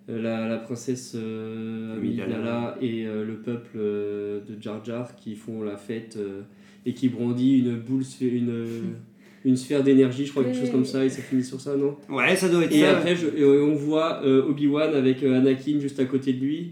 la, 0.09 0.49
la 0.49 0.57
princesse 0.59 1.15
euh, 1.17 1.97
Amidala. 1.97 2.77
Et 2.81 3.07
euh, 3.07 3.25
le 3.25 3.35
peuple 3.35 3.71
euh, 3.77 4.41
de 4.49 4.61
Jar 4.61 4.85
Jar 4.85 5.15
qui 5.17 5.35
font 5.37 5.63
la 5.63 5.77
fête 5.77 6.17
euh, 6.19 6.43
et 6.87 6.95
qui 6.95 7.09
brandit 7.09 7.59
une 7.59 7.77
boule, 7.77 8.03
une, 8.21 8.65
une 9.45 9.57
sphère 9.57 9.83
d'énergie, 9.83 10.27
je 10.27 10.31
crois, 10.33 10.45
quelque 10.45 10.59
chose 10.59 10.71
comme 10.71 10.85
ça, 10.85 11.05
et 11.05 11.09
ça 11.09 11.23
finit 11.23 11.45
sur 11.45 11.61
ça, 11.61 11.77
non? 11.77 11.97
Ouais, 12.09 12.37
ça 12.37 12.49
doit 12.49 12.65
être 12.65 12.75
Et 12.75 12.81
ça. 12.81 12.99
après, 12.99 13.17
je- 13.17 13.29
et 13.29 13.45
on 13.45 13.75
voit 13.75 14.23
euh, 14.25 14.43
Obi-Wan 14.49 14.95
avec 14.95 15.23
euh, 15.23 15.39
Anakin 15.39 15.79
juste 15.81 16.01
à 16.01 16.05
côté 16.05 16.33
de 16.35 16.41
lui. 16.45 16.71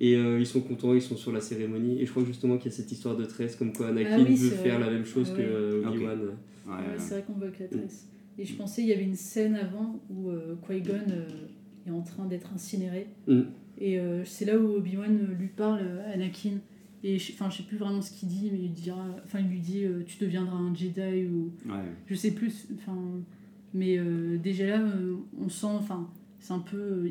Et 0.00 0.16
euh, 0.16 0.40
ils 0.40 0.46
sont 0.46 0.60
contents, 0.60 0.92
ils 0.94 1.02
sont 1.02 1.16
sur 1.16 1.30
la 1.32 1.40
cérémonie. 1.40 2.00
Et 2.00 2.06
je 2.06 2.10
crois 2.10 2.24
justement 2.24 2.56
qu'il 2.58 2.70
y 2.70 2.74
a 2.74 2.76
cette 2.76 2.90
histoire 2.90 3.16
de 3.16 3.24
tresse, 3.24 3.54
comme 3.56 3.72
quoi 3.72 3.88
Anakin 3.88 4.16
Ah 4.18 4.24
oui, 4.28 4.34
veut 4.34 4.50
faire 4.50 4.78
vrai. 4.78 4.86
la 4.86 4.92
même 4.92 5.04
chose 5.04 5.30
Ah 5.32 5.36
que 5.36 5.42
euh. 5.42 5.86
Obi-Wan. 5.88 6.18
Ouais, 6.20 6.26
Ouais, 6.66 6.72
ouais. 6.78 6.94
c'est 6.98 7.14
vrai 7.14 7.24
qu'on 7.26 7.34
voit 7.34 7.48
que 7.48 7.60
la 7.62 7.66
Mm. 7.66 7.80
tresse. 7.80 8.08
Et 8.38 8.44
je 8.44 8.54
pensais 8.54 8.82
il 8.82 8.88
y 8.88 8.92
avait 8.92 9.04
une 9.04 9.14
scène 9.14 9.54
avant 9.54 10.00
où 10.10 10.30
euh, 10.30 10.56
Qui-Gon 10.66 10.94
euh, 11.10 11.28
est 11.86 11.90
en 11.92 12.02
train 12.02 12.26
d'être 12.26 12.50
incinéré. 12.52 13.06
Mm. 13.28 13.42
Et 13.78 13.98
euh, 14.00 14.24
c'est 14.24 14.44
là 14.44 14.58
où 14.58 14.74
Obi-Wan 14.76 15.28
lui 15.38 15.48
parle 15.48 15.80
Anakin. 16.12 16.58
Et 17.04 17.18
je, 17.18 17.32
enfin, 17.32 17.50
je 17.50 17.58
sais 17.58 17.62
plus 17.64 17.76
vraiment 17.76 18.00
ce 18.02 18.10
qu'il 18.10 18.28
dit, 18.28 18.48
mais 18.50 18.58
il, 18.58 18.72
dira, 18.72 19.06
enfin, 19.24 19.38
il 19.40 19.48
lui 19.48 19.60
dit 19.60 19.84
euh, 19.84 20.02
Tu 20.06 20.16
deviendras 20.24 20.56
un 20.56 20.74
Jedi 20.74 21.26
ou. 21.26 21.52
Ouais. 21.70 21.78
Je 22.06 22.14
sais 22.14 22.30
plus. 22.32 22.66
Enfin, 22.78 22.96
mais 23.74 23.98
euh, 23.98 24.38
déjà 24.38 24.66
là, 24.66 24.80
euh, 24.80 25.16
on 25.40 25.48
sent. 25.48 25.66
Enfin, 25.68 26.08
c'est 26.46 26.52
un 26.52 26.58
peu. 26.58 27.10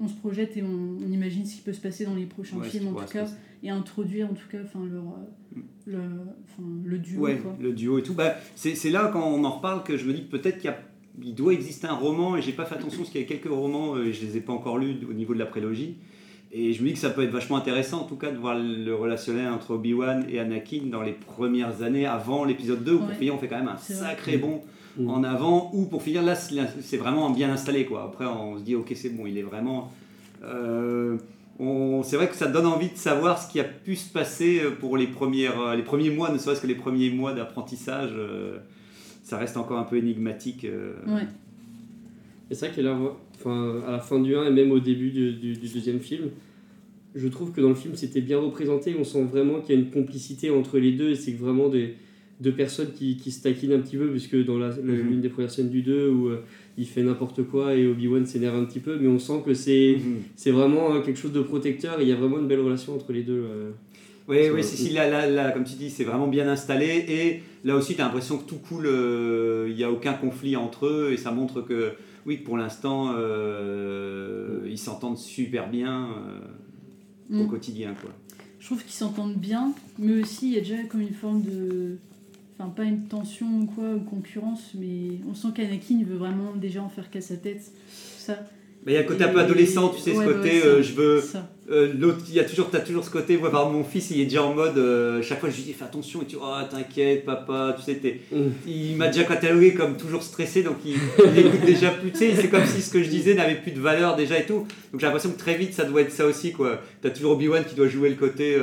On, 0.00 0.04
on 0.04 0.08
se 0.08 0.14
projette 0.14 0.56
et 0.56 0.62
on, 0.62 0.96
on 1.06 1.12
imagine 1.12 1.44
ce 1.44 1.56
qui 1.56 1.60
peut 1.60 1.74
se 1.74 1.80
passer 1.80 2.06
dans 2.06 2.14
les 2.14 2.24
prochains 2.24 2.56
Ouais, 2.56 2.68
films, 2.68 2.88
en 2.88 2.94
tout 3.00 3.04
cas, 3.12 3.26
et 3.62 3.68
introduire, 3.68 4.30
en 4.30 4.34
tout 4.34 4.48
cas, 4.50 4.58
enfin, 4.64 4.80
leur, 4.90 5.02
euh, 5.04 5.60
le, 5.86 5.98
enfin, 5.98 6.68
le 6.84 6.98
duo. 6.98 7.20
Ouais, 7.20 7.36
quoi. 7.36 7.54
le 7.60 7.72
duo 7.72 7.98
et 7.98 8.02
tout. 8.02 8.14
Bah, 8.14 8.34
c'est 8.56 8.74
c'est 8.74 8.90
là, 8.90 9.10
quand 9.12 9.28
on 9.28 9.44
en 9.44 9.50
reparle, 9.50 9.82
que 9.84 9.96
je 9.98 10.06
me 10.06 10.14
dis 10.14 10.22
peut-être 10.22 10.56
qu'il 10.56 10.70
y 10.70 10.72
a- 10.72 10.80
il 11.22 11.34
doit 11.34 11.52
exister 11.52 11.86
un 11.86 11.94
roman, 11.94 12.36
et 12.36 12.42
j'ai 12.42 12.52
pas 12.52 12.64
fait 12.64 12.76
attention 12.76 13.00
parce 13.00 13.10
qu'il 13.10 13.20
y 13.20 13.24
a 13.24 13.26
quelques 13.26 13.52
romans, 13.52 13.96
euh, 13.96 14.06
et 14.06 14.12
je 14.14 14.24
les 14.24 14.38
ai 14.38 14.40
pas 14.40 14.54
encore 14.54 14.78
lus 14.78 14.96
au 15.08 15.12
niveau 15.12 15.34
de 15.34 15.38
la 15.38 15.44
prélogie. 15.46 15.96
Et 16.54 16.72
je 16.72 16.82
me 16.82 16.88
dis 16.88 16.94
que 16.94 16.98
ça 17.00 17.10
peut 17.10 17.22
être 17.22 17.30
vachement 17.30 17.56
intéressant, 17.58 18.00
en 18.02 18.04
tout 18.04 18.16
cas, 18.16 18.30
de 18.30 18.36
voir 18.38 18.58
le 18.58 18.94
relationnel 18.94 19.48
entre 19.48 19.72
Obi-Wan 19.72 20.26
et 20.28 20.38
Anakin 20.38 20.82
dans 20.90 21.02
les 21.02 21.12
premières 21.12 21.82
années 21.82 22.04
avant 22.06 22.44
l'épisode 22.44 22.82
2, 22.84 22.92
où 22.94 22.98
Ouais. 23.06 23.30
on 23.30 23.38
fait 23.38 23.48
quand 23.48 23.58
même 23.58 23.68
un 23.68 23.76
C'est 23.78 23.94
vrai. 23.94 24.08
sacré 24.08 24.36
Mm. 24.98 25.08
en 25.08 25.24
avant, 25.24 25.70
ou 25.74 25.86
pour 25.86 26.02
finir, 26.02 26.22
là, 26.22 26.34
c'est 26.34 26.96
vraiment 26.98 27.30
bien 27.30 27.50
installé, 27.50 27.86
quoi. 27.86 28.04
Après, 28.04 28.26
on 28.26 28.58
se 28.58 28.62
dit, 28.62 28.74
ok, 28.74 28.92
c'est 28.94 29.10
bon, 29.10 29.26
il 29.26 29.38
est 29.38 29.42
vraiment. 29.42 29.90
euh, 30.44 31.16
on- 31.58 32.02
c'est 32.02 32.16
vrai 32.16 32.28
que 32.28 32.34
ça 32.34 32.46
donne 32.48 32.66
envie 32.66 32.88
de 32.90 32.96
savoir 32.96 33.40
ce 33.40 33.50
qui 33.50 33.60
a 33.60 33.64
pu 33.64 33.94
se 33.96 34.10
passer 34.12 34.60
euh, 34.62 34.70
pour 34.70 34.96
les, 34.96 35.06
premières, 35.06 35.60
euh, 35.60 35.76
les 35.76 35.82
premiers 35.82 36.10
mois, 36.10 36.30
ne 36.32 36.38
serait-ce 36.38 36.60
que 36.60 36.66
les 36.66 36.74
premiers 36.74 37.10
mois 37.10 37.32
d'apprentissage. 37.32 38.10
euh, 38.16 38.58
ça 39.22 39.38
reste 39.38 39.56
encore 39.56 39.78
un 39.78 39.84
peu 39.84 39.96
énigmatique. 39.96 40.64
euh. 40.64 40.94
Ouais. 41.06 41.22
Et 42.50 42.54
c'est 42.54 42.66
vrai 42.66 42.74
qu'à 42.74 42.82
la, 42.82 42.98
enfin, 43.36 43.80
à 43.86 43.92
la 43.92 43.98
fin 44.00 44.18
du 44.20 44.34
1 44.36 44.44
et 44.46 44.50
même 44.50 44.72
au 44.72 44.80
début 44.80 45.10
du, 45.10 45.32
du- 45.34 45.54
du 45.54 45.68
deuxième 45.68 46.00
film, 46.00 46.30
je 47.14 47.28
trouve 47.28 47.52
que 47.52 47.60
dans 47.60 47.68
le 47.68 47.74
film 47.76 47.94
c'était 47.94 48.20
bien 48.20 48.38
représenté. 48.38 48.96
On 48.98 49.04
sent 49.04 49.22
vraiment 49.22 49.60
qu'il 49.60 49.74
y 49.74 49.78
a 49.78 49.80
une 49.80 49.90
complicité 49.90 50.50
entre 50.50 50.78
les 50.78 50.92
deux 50.92 51.10
et 51.10 51.14
c'est 51.14 51.32
vraiment 51.32 51.68
des, 51.68 51.94
deux 52.42 52.52
personnes 52.52 52.92
qui, 52.92 53.16
qui 53.16 53.30
se 53.30 53.42
taquinent 53.42 53.72
un 53.74 53.78
petit 53.80 53.96
peu, 53.96 54.08
puisque 54.10 54.36
dans 54.44 54.56
Mhm. 54.58 55.08
l'une 55.08 55.20
des 55.20 55.28
premières 55.28 55.50
scènes 55.50 55.70
du 55.70 55.82
2 55.82 56.08
où 56.10 56.28
euh, 56.28 56.42
il 56.76 56.86
fait 56.86 57.02
n'importe 57.02 57.42
quoi 57.44 57.74
et 57.76 57.86
Obi-Wan 57.86 58.26
s'énerve 58.26 58.56
un 58.56 58.64
petit 58.64 58.80
peu, 58.80 58.98
mais 59.00 59.08
on 59.08 59.18
sent 59.18 59.42
que 59.46 59.54
c'est 59.54 59.96
Mhm. 59.98 60.16
c'est 60.36 60.50
vraiment 60.50 60.94
euh, 60.94 61.00
quelque 61.00 61.18
chose 61.18 61.32
de 61.32 61.42
protecteur 61.42 62.00
et 62.00 62.02
il 62.02 62.08
y 62.08 62.12
a 62.12 62.16
vraiment 62.16 62.38
une 62.38 62.48
belle 62.48 62.60
relation 62.60 62.94
entre 62.94 63.12
les 63.12 63.22
deux. 63.22 63.44
euh. 63.48 63.70
Oui, 64.28 64.38
oui, 64.54 64.62
si, 64.62 64.76
si, 64.76 64.90
là, 64.90 65.10
là, 65.10 65.28
là, 65.28 65.50
comme 65.50 65.64
tu 65.64 65.74
dis, 65.74 65.90
c'est 65.90 66.04
vraiment 66.04 66.28
bien 66.28 66.46
installé. 66.48 67.04
Et 67.08 67.42
là 67.64 67.74
aussi, 67.74 67.96
tu 67.96 68.00
as 68.00 68.04
l'impression 68.04 68.38
que 68.38 68.48
tout 68.48 68.58
coule, 68.68 68.86
euh, 68.86 69.66
il 69.68 69.74
n'y 69.74 69.82
a 69.82 69.90
aucun 69.90 70.12
conflit 70.14 70.54
entre 70.56 70.86
eux. 70.86 71.10
Et 71.12 71.16
ça 71.16 71.32
montre 71.32 71.60
que, 71.60 71.90
oui, 72.24 72.38
que 72.38 72.44
pour 72.44 72.56
l'instant, 72.56 73.12
euh, 73.16 74.60
ils 74.68 74.78
s'entendent 74.78 75.18
super 75.18 75.68
bien 75.68 76.06
euh, 77.32 77.40
au 77.40 77.44
Mm. 77.44 77.48
quotidien. 77.48 77.94
Quoi. 78.00 78.10
Je 78.60 78.66
trouve 78.66 78.82
qu'ils 78.82 78.92
s'entendent 78.92 79.34
bien, 79.36 79.72
mais 79.98 80.22
aussi 80.22 80.48
il 80.48 80.54
y 80.54 80.56
a 80.58 80.60
déjà 80.60 80.76
comme 80.88 81.00
une 81.00 81.14
forme 81.14 81.42
de. 81.42 81.96
Enfin, 82.58 82.70
pas 82.70 82.84
une 82.84 83.06
tension 83.08 83.46
ou 83.62 83.66
quoi, 83.66 83.84
ou 83.94 84.00
concurrence, 84.00 84.72
mais 84.78 85.18
on 85.28 85.34
sent 85.34 85.48
qu'Anakin 85.54 85.96
il 86.00 86.04
veut 86.04 86.16
vraiment 86.18 86.52
déjà 86.54 86.82
en 86.82 86.88
faire 86.88 87.10
qu'à 87.10 87.20
sa 87.20 87.36
tête. 87.36 87.62
Ça. 88.18 88.38
Mais 88.84 88.92
il 88.92 88.94
y 88.96 88.98
a 88.98 89.02
le 89.02 89.06
côté 89.08 89.22
un 89.24 89.28
peu 89.28 89.38
adolescent, 89.38 89.90
tu 89.90 90.00
sais, 90.00 90.10
Ouais, 90.10 90.24
ce 90.24 90.28
ouais, 90.28 90.34
côté, 90.34 90.60
ça. 90.60 90.66
euh, 90.66 90.82
je 90.82 90.92
veux. 90.92 91.20
Ça. 91.20 91.48
euh, 91.70 91.92
L'autre, 91.96 92.24
il 92.28 92.34
y 92.34 92.40
a 92.40 92.44
toujours, 92.44 92.68
t'as 92.68 92.80
toujours 92.80 93.04
ce 93.04 93.10
côté, 93.10 93.36
moi, 93.36 93.48
par 93.50 93.60
exemple, 93.62 93.76
mon 93.78 93.84
fils, 93.84 94.10
il 94.10 94.20
est 94.20 94.24
déjà 94.24 94.42
en 94.42 94.54
mode, 94.54 94.76
euh, 94.76 95.22
chaque 95.22 95.38
fois 95.38 95.50
je 95.50 95.56
lui 95.56 95.62
dis 95.62 95.72
fais 95.72 95.84
attention, 95.84 96.20
et 96.22 96.26
tu 96.26 96.34
oh 96.40 96.52
t'inquiète, 96.68 97.24
papa, 97.24 97.74
tu 97.78 97.84
sais, 97.84 97.94
t'es- 97.96 98.20
Mm. 98.32 98.36
il 98.66 98.96
m'a 98.96 99.06
déjà 99.06 99.22
catalogué 99.24 99.72
comme 99.74 99.96
toujours 99.96 100.22
stressé, 100.24 100.64
donc 100.64 100.76
il, 100.84 100.96
il 101.36 101.46
écoute 101.46 101.64
déjà 101.64 101.90
plus, 101.92 102.10
tu 102.10 102.18
sais, 102.18 102.34
c'est 102.34 102.48
comme 102.48 102.66
si 102.66 102.82
ce 102.82 102.90
que 102.90 103.02
je 103.04 103.08
disais 103.08 103.34
n'avait 103.34 103.54
plus 103.54 103.70
de 103.72 103.80
valeur 103.80 104.16
déjà 104.16 104.36
et 104.38 104.46
tout. 104.46 104.66
Donc 104.90 105.00
j'ai 105.00 105.06
l'impression 105.06 105.30
que 105.30 105.38
très 105.38 105.54
vite 105.56 105.74
ça 105.74 105.84
doit 105.84 106.00
être 106.02 106.10
ça 106.12 106.26
aussi, 106.26 106.50
quoi. 106.52 106.80
T'as 107.02 107.10
toujours 107.10 107.32
Obi-Wan 107.32 107.64
qui 107.64 107.76
doit 107.76 107.88
jouer 107.88 108.08
le 108.10 108.16
côté, 108.16 108.56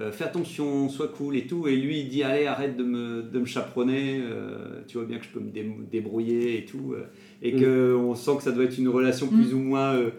euh, 0.00 0.10
fais 0.12 0.24
attention, 0.24 0.88
sois 0.88 1.08
cool 1.08 1.36
et 1.36 1.46
tout, 1.46 1.68
et 1.68 1.76
lui 1.76 2.00
il 2.00 2.08
dit 2.08 2.22
allez, 2.22 2.46
arrête 2.46 2.76
de 2.76 2.82
me, 2.84 3.22
de 3.22 3.38
me 3.38 3.44
chaperonner, 3.44 4.20
euh, 4.22 4.80
tu 4.88 4.98
vois 4.98 5.06
bien 5.06 5.18
que 5.18 5.24
je 5.24 5.30
peux 5.30 5.40
me 5.40 5.50
dé- 5.50 5.70
débrouiller 5.90 6.58
et 6.58 6.64
tout, 6.64 6.94
euh, 6.94 7.04
et 7.42 7.52
Mm. 7.52 7.60
que 7.60 7.94
on 7.96 8.14
sent 8.14 8.32
que 8.38 8.42
ça 8.42 8.52
doit 8.52 8.64
être 8.64 8.78
une 8.78 8.88
relation 8.88 9.28
plus 9.28 9.54
ou 9.54 9.58
moins 9.58 9.94
euh, 9.94 10.10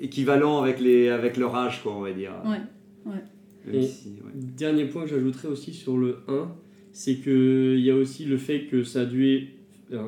équivalent 0.00 0.62
avec, 0.62 0.80
les, 0.80 1.08
avec 1.08 1.36
leur 1.36 1.54
âge, 1.54 1.82
quoi, 1.82 1.94
on 1.96 2.00
va 2.00 2.12
dire. 2.12 2.32
Ouais. 2.46 3.12
Même 3.66 3.74
Et- 3.74 3.82
si, 3.86 4.08
ouais. 4.24 4.32
Dernier 4.34 4.84
point 4.86 5.02
que 5.04 5.10
j'ajouterais 5.10 5.48
aussi 5.48 5.74
sur 5.74 5.98
le 5.98 6.18
1, 6.28 6.48
c'est 6.92 7.16
qu'il 7.16 7.80
y 7.80 7.90
a 7.90 7.94
aussi 7.94 8.24
le 8.24 8.38
fait 8.38 8.60
que 8.66 8.82
ça 8.82 9.02
a 9.02 9.04
dû 9.04 9.48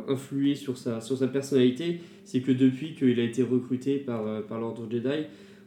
influer 0.08 0.54
sur 0.54 0.76
sa, 0.78 1.00
sur 1.00 1.16
sa 1.18 1.26
personnalité, 1.28 2.00
c'est 2.24 2.40
que 2.40 2.52
depuis 2.52 2.95
qu'il 2.95 3.18
a 3.18 3.23
été 3.23 3.42
recruté 3.42 3.97
par, 3.99 4.42
par 4.45 4.60
l'Ordre 4.60 4.86
Jedi, 4.90 5.25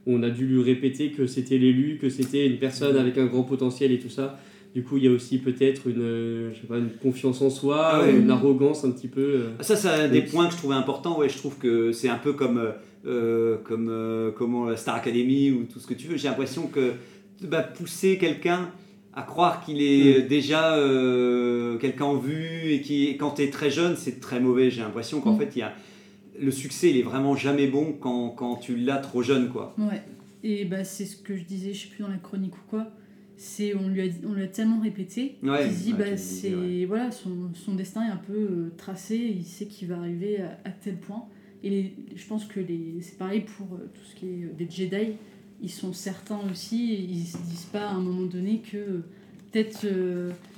on 0.08 0.22
a 0.24 0.30
dû 0.30 0.46
lui 0.48 0.62
répéter 0.62 1.12
que 1.12 1.28
c'était 1.28 1.58
l'élu, 1.58 1.98
que 2.02 2.10
c'était 2.10 2.46
une 2.48 2.58
personne 2.58 2.98
avec 2.98 3.18
un 3.18 3.26
grand 3.26 3.44
potentiel 3.44 3.92
et 3.92 4.00
tout 4.00 4.10
ça. 4.10 4.39
Du 4.76 4.84
coup, 4.84 4.98
il 4.98 5.04
y 5.04 5.08
a 5.08 5.12
aussi 5.12 5.38
peut-être 5.38 5.88
une, 5.88 6.02
euh, 6.02 6.50
je 6.54 6.62
sais 6.62 6.68
pas, 6.68 6.78
une 6.80 6.89
confiance 6.89 7.42
en 7.42 7.50
soi, 7.52 7.80
Ah 7.94 8.02
ouais. 8.02 8.16
une 8.16 8.32
arrogance 8.32 8.84
un 8.84 8.92
petit 8.92 9.08
peu. 9.08 9.22
euh. 9.22 9.50
Ah, 9.60 9.63
Ça, 9.63 9.76
c'est 9.76 9.88
un 9.88 10.08
des 10.08 10.24
points 10.24 10.48
que 10.48 10.54
je 10.54 10.58
trouvais 10.58 10.76
important. 10.76 11.20
Ouais, 11.20 11.30
je 11.30 11.38
trouve 11.38 11.58
que 11.58 11.92
c'est 11.92 12.10
un 12.10 12.18
peu 12.18 12.34
comme, 12.34 12.60
euh, 13.06 13.58
comme 13.63 13.88
euh, 13.89 14.32
comment, 14.32 14.66
la 14.66 14.76
Star 14.76 14.96
Academy 14.96 15.52
ou 15.52 15.66
tout 15.72 15.80
ce 15.80 15.86
que 15.88 15.94
tu 15.94 16.08
veux. 16.08 16.18
J'ai 16.18 16.28
l'impression 16.28 16.68
que 16.68 16.94
bah, 17.44 17.62
pousser 17.62 18.18
quelqu'un 18.18 18.72
à 19.16 19.22
croire 19.22 19.63
qu'il 19.63 19.80
est 19.80 20.24
déjà 20.24 20.76
euh, 20.78 21.78
quelqu'un 21.78 22.06
en 22.06 22.16
vue 22.18 22.72
et 22.72 22.82
qui, 22.82 23.16
quand 23.18 23.32
tu 23.36 23.44
es 23.44 23.50
très 23.52 23.70
jeune, 23.70 23.96
c'est 23.96 24.20
très 24.20 24.39
mauvais. 24.39 24.72
J'ai 24.72 24.82
l'impression 24.82 25.22
qu'en 25.22 25.34
Mm. 25.36 25.39
fait, 25.39 25.50
il 25.56 25.60
y 25.60 25.62
a, 25.62 25.74
le 26.39 26.52
succès, 26.52 26.89
il 26.89 26.98
est 26.98 27.04
vraiment 27.04 27.36
jamais 27.36 27.67
bon 27.67 27.93
quand, 28.00 28.30
quand 28.30 28.56
tu 28.58 28.76
l'as 28.76 28.98
trop 28.98 29.22
jeune. 29.22 29.50
quoi. 29.50 29.76
Ouais. 29.78 30.02
Et 30.43 30.65
bah, 30.65 30.84
c'est 30.84 31.06
ce 31.06 31.15
que 31.15 31.36
je 31.38 31.43
disais, 31.43 31.74
je 31.74 31.84
sais 31.84 31.88
plus 31.89 32.04
dans 32.04 32.10
la 32.10 32.17
chronique 32.17 32.56
ou 32.58 32.62
quoi. 32.69 32.88
C'est 33.36 33.74
on 33.76 33.88
lui 33.88 34.02
a 34.02 34.06
on 34.28 34.34
lui 34.34 34.43
a 34.43 34.48
tellement 34.48 34.80
répété 34.80 35.38
Ouais, 35.41 35.63
qu'il 35.63 35.74
se 35.76 35.84
dit 35.86 35.93
ouais, 35.93 36.00
bah 36.12 36.17
c'est 36.17 36.54
ouais. 36.54 36.86
voilà 36.86 37.12
son, 37.12 37.50
son 37.56 37.74
destin 37.74 38.06
est 38.08 38.12
un 38.12 38.17
peu 38.28 38.34
euh, 38.34 38.74
tracé. 38.78 39.15
Il 39.17 39.43
sait 39.43 39.65
qu'il 39.65 39.88
va 39.88 39.98
arriver 39.98 40.39
à, 40.41 40.60
à 40.65 40.69
tel 40.69 40.98
point. 40.98 41.26
Et 41.63 41.69
les- 41.69 41.96
je 42.15 42.26
pense 42.28 42.46
que 42.46 42.60
les 42.60 42.96
c'est 43.02 43.17
pareil 43.17 43.41
pour 43.58 43.67
euh, 43.76 43.89
tout 43.93 44.02
ce 44.10 44.15
qui 44.15 44.28
est 44.28 44.43
euh, 44.43 44.54
des 44.58 44.69
Jedi. 44.69 45.13
Ils 45.62 45.72
sont 45.72 45.93
certains 45.93 46.39
aussi. 46.52 46.93
Ils 46.93 47.26
se 47.26 47.38
disent 47.38 47.69
pas 47.72 47.88
à 47.88 47.93
un 47.93 48.02
moment 48.02 48.28
donné 48.28 48.60
que 48.72 49.02
peut-être 49.52 49.86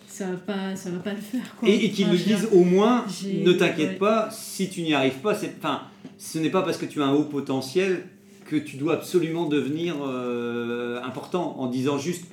ça 0.07 0.27
va 0.31 0.37
pas 0.37 0.75
ça 0.75 0.89
va 0.91 0.99
pas 0.99 1.13
le 1.13 1.21
faire. 1.21 1.55
Quoi. 1.59 1.67
Et, 1.69 1.85
et 1.85 1.91
qu'ils 1.91 2.05
Enfin, 2.05 2.13
veux 2.15 2.23
disent 2.23 2.47
au 2.51 2.63
moins, 2.63 3.05
ne 3.23 3.51
t'inquiète 3.53 3.89
ouais. 3.91 3.95
pas, 3.97 4.29
si 4.31 4.69
tu 4.69 4.81
n'y 4.81 4.93
arrives 4.93 5.19
pas, 5.21 5.35
c'est, 5.35 5.53
enfin, 5.57 5.81
ce 6.17 6.39
n'est 6.39 6.49
pas 6.49 6.61
parce 6.61 6.77
que 6.77 6.85
tu 6.85 7.01
as 7.01 7.05
un 7.05 7.13
haut 7.13 7.23
potentiel 7.23 8.03
que 8.45 8.55
tu 8.55 8.77
dois 8.77 8.93
absolument 8.93 9.47
devenir 9.47 9.95
euh, 10.05 11.01
important 11.03 11.59
en 11.59 11.67
disant 11.67 11.97
juste 11.97 12.25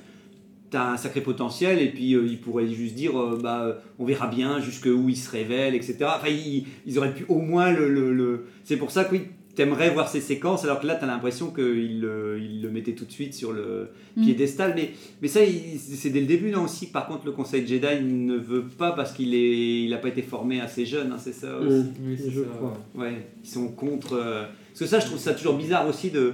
tu 0.71 0.77
as 0.77 0.91
un 0.91 0.97
sacré 0.97 1.21
potentiel 1.21 1.81
et 1.81 1.89
puis 1.89 2.13
euh, 2.15 2.25
ils 2.27 2.39
pourraient 2.39 2.67
juste 2.67 2.95
dire 2.95 3.19
euh, 3.19 3.39
bah, 3.41 3.77
on 3.99 4.05
verra 4.05 4.27
bien 4.27 4.59
jusqu'où 4.59 5.09
il 5.09 5.17
se 5.17 5.29
révèle, 5.31 5.75
etc. 5.75 5.97
Enfin, 6.03 6.29
ils, 6.29 6.65
ils 6.85 6.97
auraient 6.97 7.13
pu 7.13 7.25
au 7.29 7.39
moins 7.39 7.71
le. 7.71 7.89
le- 7.89 8.13
le- 8.13 8.45
C'est 8.63 8.77
pour 8.77 8.91
ça 8.91 9.05
que 9.05 9.13
oui, 9.15 9.21
t'aimerais 9.55 9.91
voir 9.91 10.09
ces 10.09 10.19
séquences 10.21 10.63
alors 10.63 10.79
que 10.79 10.87
là 10.87 10.95
tu 10.95 11.03
as 11.03 11.07
l'impression 11.07 11.51
qu'ils 11.51 11.99
le, 12.01 12.39
ils 12.41 12.61
le 12.61 12.69
mettaient 12.71 12.93
tout 12.93 13.05
de 13.05 13.11
suite 13.11 13.33
sur 13.33 13.51
le 13.53 13.89
Mm. 14.15 14.23
piédestal. 14.23 14.73
Mais, 14.75 14.91
mais 15.21 15.27
ça, 15.27 15.43
il- 15.43 15.79
c'est 15.79 16.09
dès 16.11 16.19
le 16.21 16.25
début, 16.27 16.51
non 16.51 16.63
aussi. 16.65 16.87
Par 16.87 17.07
contre, 17.07 17.25
le 17.25 17.31
Conseil 17.31 17.65
Jedi 17.67 18.03
ne 18.03 18.35
veut 18.37 18.63
pas 18.63 18.91
parce 18.91 19.11
qu'il 19.13 19.33
est, 19.33 19.83
il 19.83 19.89
n'a 19.89 19.97
pas 19.97 20.09
été 20.09 20.21
formé 20.21 20.59
assez 20.61 20.85
jeune, 20.85 21.11
hein, 21.11 21.17
c'est 21.19 21.33
ça 21.33 21.57
aussi. 21.57 21.75
Mm, 21.77 21.93
Oui, 22.05 22.17
c'est 22.23 22.29
je 22.31 22.41
ça. 22.41 22.47
crois. 22.55 22.77
Ouais, 22.95 23.27
ils 23.43 23.49
sont 23.49 23.67
contre. 23.69 24.13
euh, 24.13 24.43
Parce 24.69 24.79
que 24.81 24.85
ça, 24.85 24.99
je 24.99 25.05
trouve 25.07 25.19
ça 25.19 25.33
toujours 25.33 25.55
bizarre 25.57 25.87
aussi 25.87 26.09
de. 26.11 26.33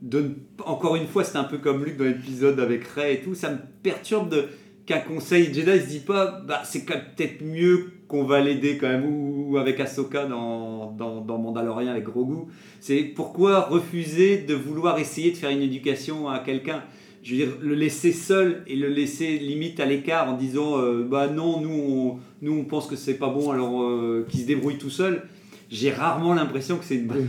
de 0.00 0.20
ne- 0.20 0.28
Encore 0.64 0.96
une 0.96 1.06
fois, 1.06 1.22
c'est 1.24 1.38
un 1.38 1.44
peu 1.44 1.58
comme 1.58 1.84
Luke 1.84 1.96
dans 1.96 2.04
l'épisode 2.04 2.58
avec 2.60 2.84
Rey 2.88 3.14
et 3.14 3.20
tout. 3.20 3.34
Ça 3.34 3.50
me 3.50 3.58
perturbe 3.82 4.28
de 4.30 4.44
qu'un 4.86 4.98
conseil 5.00 5.52
Jedi 5.54 5.80
se 5.80 5.86
dit 5.88 6.00
pas, 6.00 6.40
bah 6.46 6.62
c'est 6.64 6.84
peut-être 6.84 7.42
mieux 7.44 7.86
qu'on 8.12 8.24
va 8.24 8.40
l'aider 8.42 8.76
quand 8.78 8.88
même, 8.88 9.06
ou, 9.06 9.56
avec 9.56 9.80
Ahsoka 9.80 10.26
dans, 10.26 10.92
dans, 10.92 11.20
dans 11.22 11.38
Mandalorian 11.38 11.90
avec 11.90 12.04
Grogu. 12.04 12.42
C'est 12.78 13.02
pourquoi 13.02 13.60
refuser 13.62 14.38
de 14.38 14.54
vouloir 14.54 14.98
essayer 14.98 15.30
de 15.32 15.36
faire 15.36 15.50
une 15.50 15.62
éducation 15.62 16.28
à 16.28 16.38
quelqu'un? 16.38 16.82
Je 17.22 17.30
veux 17.34 17.36
dire, 17.44 17.54
le 17.60 17.74
laisser 17.74 18.12
seul 18.12 18.62
et 18.66 18.76
le 18.76 18.88
laisser 18.88 19.38
limite 19.38 19.80
à 19.80 19.86
l'écart 19.86 20.28
en 20.28 20.36
disant 20.36 20.78
euh, 20.78 21.04
bah 21.08 21.28
non, 21.28 21.60
nous 21.60 21.70
on, 21.70 22.18
nous 22.42 22.52
on 22.60 22.64
pense 22.64 22.86
que 22.86 22.96
c'est 22.96 23.14
pas 23.14 23.28
bon 23.28 23.50
alors 23.50 23.82
euh, 23.82 24.26
qu'il 24.28 24.40
se 24.40 24.46
débrouille 24.46 24.76
tout 24.76 24.90
seul, 24.90 25.22
j'ai 25.70 25.90
rarement 25.92 26.34
l'impression 26.34 26.76
que 26.76 26.84
c'est 26.84 26.96
une 26.96 27.06
bonne, 27.06 27.28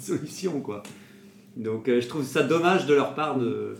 solution 0.00 0.60
quoi. 0.60 0.82
Donc 1.56 1.88
euh, 1.88 2.00
je 2.00 2.06
trouve 2.06 2.22
ça 2.24 2.42
dommage 2.44 2.86
de 2.86 2.94
leur 2.94 3.14
part 3.14 3.36
de, 3.38 3.74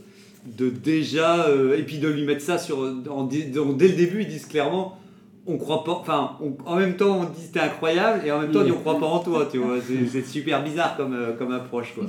de 0.59 0.68
déjà. 0.68 1.46
euh, 1.46 1.79
et 1.79 1.85
puis 1.85 1.98
de 1.98 2.09
lui 2.09 2.24
mettre 2.24 2.42
ça 2.42 2.59
sur. 2.59 2.79
en- 3.09 3.24
dès 3.24 3.88
le 3.88 3.94
début, 3.96 4.22
ils 4.22 4.29
disent 4.29 4.46
clairement 4.46 4.98
on 5.48 5.56
croit 5.58 5.82
pas. 5.82 5.92
Enfin, 5.92 6.37
en 6.66 6.76
même 6.76 6.96
temps, 6.96 7.20
on 7.20 7.24
dit 7.24 7.50
t'es 7.52 7.61
incroyable 7.61 8.26
et 8.26 8.30
en 8.30 8.40
même 8.42 8.50
temps, 8.52 8.61
on 8.61 8.64
dit 8.64 8.70
on 8.72 8.78
croit 8.78 8.98
pas 9.00 9.06
en 9.06 9.18
toi, 9.20 9.48
tu 9.50 9.58
vois. 9.58 9.78
C'est 10.12 10.24
super 10.24 10.62
bizarre 10.62 10.96
comme, 10.96 11.14
euh, 11.14 11.32
comme 11.32 11.50
approche 11.52 11.94
quoi. 11.94 12.04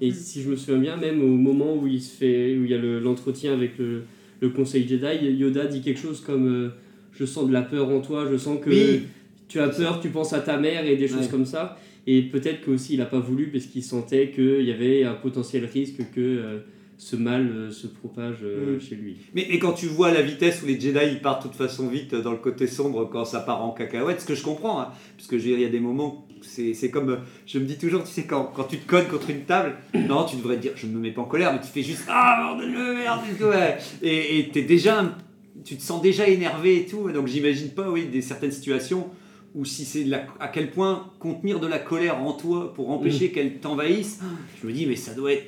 Et 0.00 0.10
si 0.10 0.42
je 0.42 0.50
me 0.50 0.56
souviens 0.56 0.78
bien, 0.78 0.96
même 0.96 1.22
au 1.22 1.36
moment 1.36 1.74
où 1.76 1.86
il 1.86 2.02
se 2.02 2.16
fait, 2.16 2.56
où 2.58 2.64
il 2.64 2.70
y 2.70 2.74
a 2.74 2.78
le- 2.78 2.98
l'entretien 2.98 3.52
avec 3.52 3.78
le, 3.78 4.02
le 4.40 4.48
Conseil 4.50 4.86
Jedi, 4.88 5.24
Yoda 5.38 5.66
dit 5.66 5.80
quelque 5.82 6.00
chose 6.00 6.20
comme 6.20 6.46
euh, 6.48 6.68
Je 7.12 7.24
sens 7.24 7.46
de 7.46 7.52
la 7.52 7.62
peur 7.62 7.88
en 7.88 8.00
toi, 8.00 8.26
je 8.30 8.36
sens 8.36 8.58
que 8.60 8.70
Oui. 8.70 9.02
tu 9.48 9.60
as 9.60 9.68
peur, 9.68 10.00
tu 10.00 10.08
penses 10.08 10.32
à 10.32 10.40
ta 10.40 10.58
mère 10.58 10.84
et 10.84 10.96
des 10.96 11.06
choses 11.06 11.20
Ouais. 11.22 11.28
comme 11.28 11.46
ça. 11.46 11.78
Et 12.08 12.22
peut-être 12.22 12.62
qu'aussi 12.64 12.94
il 12.94 12.98
n'a 12.98 13.06
pas 13.06 13.20
voulu 13.20 13.46
parce 13.46 13.66
qu'il 13.66 13.82
sentait 13.84 14.30
qu'il 14.30 14.62
y 14.62 14.72
avait 14.72 15.04
un 15.04 15.14
potentiel 15.14 15.64
risque 15.64 15.98
que 16.12 16.20
euh, 16.20 16.58
ce 16.96 17.16
mal 17.16 17.48
euh, 17.48 17.70
se 17.70 17.86
propage 17.86 18.38
euh, 18.42 18.76
Mm. 18.76 18.80
chez 18.80 18.94
lui. 18.94 19.16
Mais 19.34 19.58
quand 19.58 19.72
tu 19.72 19.86
vois 19.86 20.12
la 20.12 20.22
vitesse 20.22 20.62
où 20.62 20.66
les 20.66 20.78
Jedi 20.80 20.98
ils 21.12 21.20
partent 21.20 21.42
de 21.44 21.48
toute 21.48 21.56
façon 21.56 21.88
vite 21.88 22.14
dans 22.14 22.30
le 22.30 22.36
côté 22.38 22.66
sombre 22.66 23.04
quand 23.10 23.24
ça 23.24 23.40
part 23.40 23.64
en 23.64 23.70
cacahuète, 23.72 24.20
ce 24.20 24.26
que 24.26 24.34
je 24.34 24.42
comprends, 24.42 24.80
hein, 24.80 24.88
parce 25.16 25.28
que 25.28 25.36
je 25.38 25.42
veux 25.44 25.48
dire, 25.50 25.58
il 25.58 25.62
y 25.62 25.66
a 25.66 25.70
des 25.70 25.80
moments, 25.80 26.26
c'est 26.40 26.90
comme, 26.90 27.10
euh, 27.10 27.16
je 27.46 27.58
me 27.58 27.64
dis 27.64 27.78
toujours, 27.78 28.04
tu 28.04 28.10
sais, 28.10 28.24
quand, 28.24 28.44
quand 28.54 28.64
tu 28.64 28.78
te 28.78 28.86
cognes 28.88 29.06
contre 29.06 29.30
une 29.30 29.42
table, 29.42 29.74
non, 29.94 30.24
tu 30.24 30.36
devrais 30.36 30.56
te 30.56 30.62
dire, 30.62 30.72
je 30.76 30.86
ne 30.86 30.92
me 30.92 30.98
mets 30.98 31.10
pas 31.10 31.22
en 31.22 31.26
colère, 31.26 31.52
mais 31.52 31.60
tu 31.60 31.68
fais 31.68 31.82
juste, 31.82 32.04
ah, 32.08 32.46
bordel 32.48 32.72
de 32.72 32.94
merde, 32.94 33.20
et 33.30 33.36
tout, 33.36 33.44
ouais. 33.46 33.78
et 34.02 34.48
t'es 34.52 34.62
déjà, 34.62 35.16
tu 35.64 35.76
te 35.76 35.82
sens 35.82 36.00
déjà 36.02 36.28
énervé 36.28 36.80
et 36.80 36.86
tout, 36.86 37.10
donc 37.10 37.26
j'imagine 37.26 37.70
pas, 37.70 37.90
oui, 37.90 38.06
des 38.06 38.22
certaines 38.22 38.52
situations 38.52 39.08
où 39.54 39.64
si 39.64 39.84
c'est 39.84 40.04
à 40.40 40.48
quel 40.48 40.70
point 40.70 41.10
contenir 41.20 41.60
de 41.60 41.68
la 41.68 41.78
colère 41.78 42.20
en 42.20 42.32
toi 42.32 42.74
pour 42.74 42.90
empêcher 42.90 43.30
qu'elle 43.30 43.58
t'envahisse, 43.60 44.20
je 44.60 44.66
me 44.66 44.72
dis, 44.72 44.84
mais 44.86 44.96
ça 44.96 45.14
doit 45.14 45.32
être, 45.32 45.44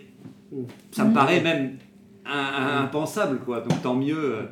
ça 0.90 1.04
me 1.04 1.10
Mm. 1.10 1.14
paraît 1.14 1.40
même 1.40 1.76
impensable, 2.24 3.38
quoi. 3.44 3.60
Donc 3.60 3.82
tant 3.82 3.94
mieux. 3.94 4.16
euh. 4.36 4.42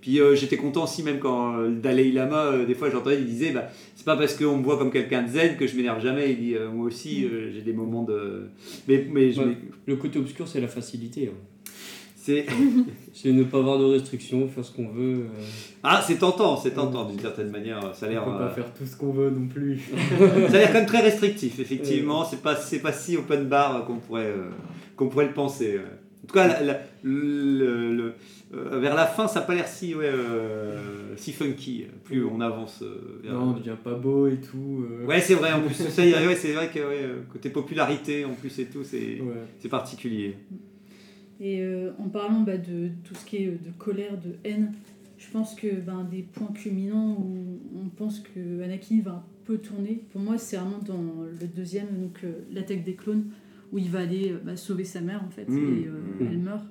Puis 0.00 0.18
euh, 0.18 0.34
j'étais 0.34 0.56
content 0.56 0.84
aussi, 0.84 1.02
même 1.02 1.18
quand 1.18 1.56
euh, 1.58 1.68
le 1.68 1.74
Dalai 1.76 2.10
Lama, 2.10 2.44
euh, 2.46 2.64
des 2.64 2.74
fois 2.74 2.88
j'entendais, 2.88 3.18
il 3.18 3.26
disait 3.26 3.50
bah, 3.52 3.68
c'est 3.94 4.06
pas 4.06 4.16
parce 4.16 4.34
qu'on 4.34 4.56
me 4.56 4.62
voit 4.62 4.78
comme 4.78 4.90
quelqu'un 4.90 5.22
de 5.22 5.28
zen 5.28 5.56
que 5.56 5.66
je 5.66 5.76
m'énerve 5.76 6.00
jamais. 6.02 6.30
Il 6.32 6.38
dit 6.40 6.54
euh, 6.56 6.70
moi 6.70 6.86
aussi, 6.86 7.24
euh, 7.26 7.50
j'ai 7.52 7.60
des 7.60 7.74
moments 7.74 8.04
de. 8.04 8.44
Mais, 8.88 9.06
mais 9.12 9.30
je 9.30 9.40
Ouais. 9.40 9.46
m'é- 9.48 9.56
Le 9.86 9.96
côté 9.96 10.18
obscur, 10.18 10.48
c'est 10.48 10.60
la 10.62 10.68
facilité. 10.68 11.30
hein. 11.30 11.36
c'est. 12.16 12.46
C'est 13.12 13.32
ne 13.32 13.42
pas 13.44 13.58
avoir 13.58 13.78
de 13.78 13.84
restrictions, 13.84 14.48
faire 14.48 14.64
ce 14.64 14.72
qu'on 14.74 14.88
veut. 14.88 15.16
euh. 15.24 15.42
Ah, 15.82 16.02
c'est 16.06 16.14
tentant, 16.16 16.56
c'est 16.56 16.70
tentant 16.70 17.04
d'une 17.04 17.18
certaine 17.20 17.50
manière. 17.50 17.94
Ça 17.94 18.06
a 18.06 18.08
On 18.08 18.12
l'air. 18.12 18.24
peut 18.24 18.30
pas 18.30 18.44
euh, 18.44 18.54
faire 18.54 18.72
tout 18.72 18.86
ce 18.86 18.96
qu'on 18.96 19.12
veut 19.12 19.28
non 19.28 19.46
plus. 19.46 19.78
ça 20.48 20.54
a 20.54 20.58
l'air 20.58 20.68
quand 20.68 20.78
même 20.78 20.86
très 20.86 21.02
restrictif, 21.02 21.58
effectivement. 21.60 22.24
C'est 22.24 22.40
pas, 22.40 22.56
c'est 22.56 22.78
pas 22.78 22.92
si 22.92 23.18
open 23.18 23.44
bar 23.46 23.84
qu'on 23.84 23.96
pourrait, 23.96 24.24
euh, 24.28 24.48
qu'on 25.00 25.08
pourrait 25.08 25.26
le 25.28 25.32
penser. 25.32 25.78
ouais. 25.78 25.84
En 26.22 26.26
tout 26.26 26.34
cas, 26.34 26.46
la- 26.46 26.62
la- 26.62 26.80
le- 27.02 27.94
le- 27.94 28.12
euh, 28.54 28.78
vers 28.78 28.94
la 28.94 29.06
fin, 29.06 29.26
ça 29.26 29.40
n'a 29.40 29.46
pas 29.46 29.54
l'air 29.54 29.66
si, 29.66 29.94
ouais, 29.94 30.04
euh, 30.12 31.16
si 31.16 31.32
funky. 31.32 31.86
Plus 32.04 32.22
on 32.24 32.40
avance. 32.42 32.82
euh, 32.82 33.20
vers- 33.22 33.32
Non, 33.32 33.50
on 33.50 33.52
devient 33.58 33.76
pas 33.82 33.94
beau 33.94 34.26
et 34.28 34.36
tout. 34.36 34.84
euh. 34.86 35.06
Ouais, 35.06 35.20
c'est 35.20 35.34
vrai, 35.34 35.52
en 35.52 35.62
plus, 35.62 35.74
ça, 35.74 36.02
ouais, 36.02 36.36
c'est 36.36 36.52
vrai 36.52 36.68
que 36.68 36.78
ouais, 36.80 37.08
côté 37.32 37.48
popularité, 37.48 38.24
en 38.26 38.34
plus 38.34 38.58
et 38.58 38.66
tout, 38.66 38.84
c'est 38.84 39.20
Ouais. 39.20 39.32
c'est 39.58 39.68
particulier. 39.70 40.36
Et 41.40 41.62
euh, 41.62 41.92
en 41.98 42.08
parlant 42.10 42.40
bah, 42.40 42.58
de 42.58 42.88
tout 43.02 43.14
ce 43.14 43.24
qui 43.24 43.36
est 43.38 43.46
de 43.46 43.70
colère, 43.78 44.18
de 44.18 44.34
haine, 44.44 44.72
je 45.16 45.26
pense 45.32 45.54
que 45.54 45.68
ben, 45.68 46.06
des 46.10 46.22
points 46.22 46.52
culminants 46.54 47.16
où 47.18 47.58
on 47.82 47.88
pense 47.88 48.20
que 48.20 48.62
Anakin 48.62 49.00
va 49.02 49.12
un 49.12 49.24
peu 49.46 49.56
tourner, 49.56 50.02
pour 50.12 50.20
moi 50.20 50.36
c'est 50.36 50.56
vraiment 50.56 50.80
dans 50.86 51.02
le 51.40 51.46
deuxième, 51.46 51.88
donc 51.98 52.18
euh, 52.24 52.32
l'attaque 52.52 52.84
des 52.84 52.94
clones, 52.94 53.24
où 53.72 53.78
il 53.78 53.88
va 53.90 54.00
aller 54.00 54.32
euh, 54.32 54.38
bah, 54.44 54.56
sauver 54.56 54.84
sa 54.84 55.00
mère 55.00 55.22
en 55.24 55.30
fait, 55.30 55.48
Mmh. 55.48 55.56
et 55.58 55.86
euh, 55.86 55.90
Mmh. 56.20 56.26
elle 56.30 56.38
meurt. 56.38 56.64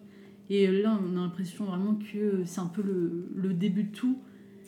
Et 0.50 0.68
euh, 0.68 0.82
là 0.82 1.00
on 1.04 1.18
a 1.18 1.22
l'impression 1.22 1.66
vraiment 1.66 1.96
que 1.96 2.44
c'est 2.46 2.60
un 2.62 2.66
peu 2.68 2.82
le, 2.82 3.28
le 3.36 3.54
début 3.54 3.84
de 3.84 3.92
tout, 3.96 4.18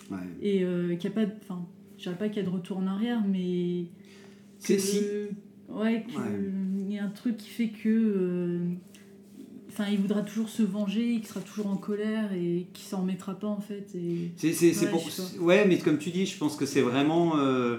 Ouais. 0.09 0.17
et 0.41 0.63
euh, 0.63 0.95
qu'il 0.95 1.09
n'y 1.09 1.15
a 1.17 1.19
pas, 1.21 1.25
de- 1.25 1.35
enfin, 1.41 1.65
je 1.97 2.03
dirais 2.03 2.17
pas 2.17 2.27
qu'il 2.29 2.37
y 2.43 2.45
a 2.45 2.49
de 2.49 2.53
retour 2.53 2.77
en 2.77 2.87
arrière, 2.87 3.23
mais 3.27 3.85
C'est 4.59 4.77
si. 4.79 4.99
Ouais, 5.69 6.03
qu'il 6.07 6.17
Ouais. 6.19 6.93
y 6.95 6.99
a 6.99 7.05
un 7.05 7.09
truc 7.09 7.37
qui 7.37 7.49
fait 7.49 7.69
que. 7.69 8.59
Enfin, 9.69 9.85
il 9.89 9.99
voudra 9.99 10.21
toujours 10.21 10.49
se 10.49 10.63
venger, 10.63 11.15
qu'il 11.15 11.27
sera 11.27 11.39
toujours 11.39 11.67
en 11.67 11.77
colère 11.77 12.33
et 12.33 12.67
qu'il 12.73 12.83
s'en 12.85 13.01
remettra 13.03 13.39
pas 13.39 13.47
en 13.47 13.61
fait. 13.61 13.87
Et... 13.95 14.31
C'est 14.35 14.49
Ouais, 14.49 14.89
pour... 14.91 15.01
Ouais, 15.39 15.65
mais 15.65 15.77
comme 15.77 15.97
tu 15.97 16.09
dis, 16.09 16.25
je 16.25 16.37
pense 16.37 16.57
que 16.57 16.65
c'est 16.65 16.81
vraiment 16.81 17.37
euh, 17.37 17.77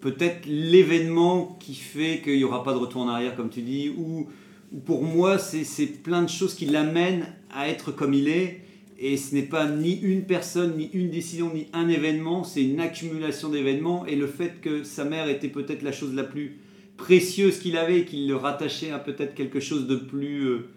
peut-être 0.00 0.46
l'événement 0.46 1.56
qui 1.60 1.74
fait 1.74 2.20
qu'il 2.22 2.36
n'y 2.36 2.44
aura 2.44 2.62
pas 2.62 2.72
de 2.72 2.78
retour 2.78 3.02
en 3.02 3.08
arrière, 3.08 3.36
comme 3.36 3.50
tu 3.50 3.62
dis, 3.62 3.90
ou 3.96 4.28
ou 4.72 4.78
pour 4.78 5.02
moi, 5.02 5.38
c'est 5.38 5.86
plein 6.02 6.22
de 6.22 6.28
choses 6.28 6.54
qui 6.54 6.66
l'amènent 6.66 7.26
à 7.52 7.68
être 7.68 7.90
comme 7.90 8.14
il 8.14 8.28
est. 8.28 8.60
Et 8.98 9.16
ce 9.16 9.34
n'est 9.34 9.42
pas 9.42 9.66
ni 9.66 9.98
une 9.98 10.24
personne, 10.24 10.76
ni 10.76 10.90
une 10.92 11.10
décision, 11.10 11.52
ni 11.52 11.66
un 11.72 11.88
événement, 11.88 12.44
c'est 12.44 12.62
une 12.62 12.80
accumulation 12.80 13.48
d'événements. 13.48 14.06
Et 14.06 14.14
le 14.14 14.26
fait 14.26 14.60
que 14.60 14.84
sa 14.84 15.04
mère 15.04 15.28
était 15.28 15.48
peut-être 15.48 15.82
la 15.82 15.90
chose 15.90 16.14
la 16.14 16.22
plus 16.22 16.58
précieuse 16.96 17.58
qu'il 17.58 17.78
avait 17.78 18.04
qu'il 18.04 18.28
le 18.28 18.36
rattachait 18.36 18.90
à 18.90 18.98
peut-être 18.98 19.34
quelque 19.34 19.58
chose 19.58 19.86
de 19.86 19.96
plus... 19.96 20.46
euh, 20.46 20.68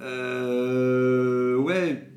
euh, 0.00 1.56
ouais, 1.56 2.08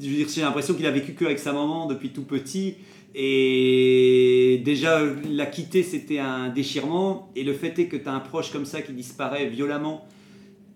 j'ai 0.00 0.40
l'impression 0.40 0.74
qu'il 0.74 0.86
a 0.86 0.90
vécu 0.90 1.14
qu'avec 1.14 1.38
sa 1.38 1.52
maman 1.52 1.86
depuis 1.86 2.10
tout 2.10 2.24
petit. 2.24 2.74
Et 3.14 4.62
déjà, 4.64 5.00
la 5.30 5.46
quitter, 5.46 5.82
c'était 5.82 6.18
un 6.18 6.48
déchirement. 6.48 7.30
Et 7.36 7.44
le 7.44 7.52
fait 7.52 7.78
est 7.78 7.86
que 7.86 7.96
tu 7.96 8.08
as 8.08 8.12
un 8.12 8.20
proche 8.20 8.50
comme 8.52 8.64
ça 8.64 8.82
qui 8.82 8.92
disparaît 8.92 9.46
violemment. 9.46 10.06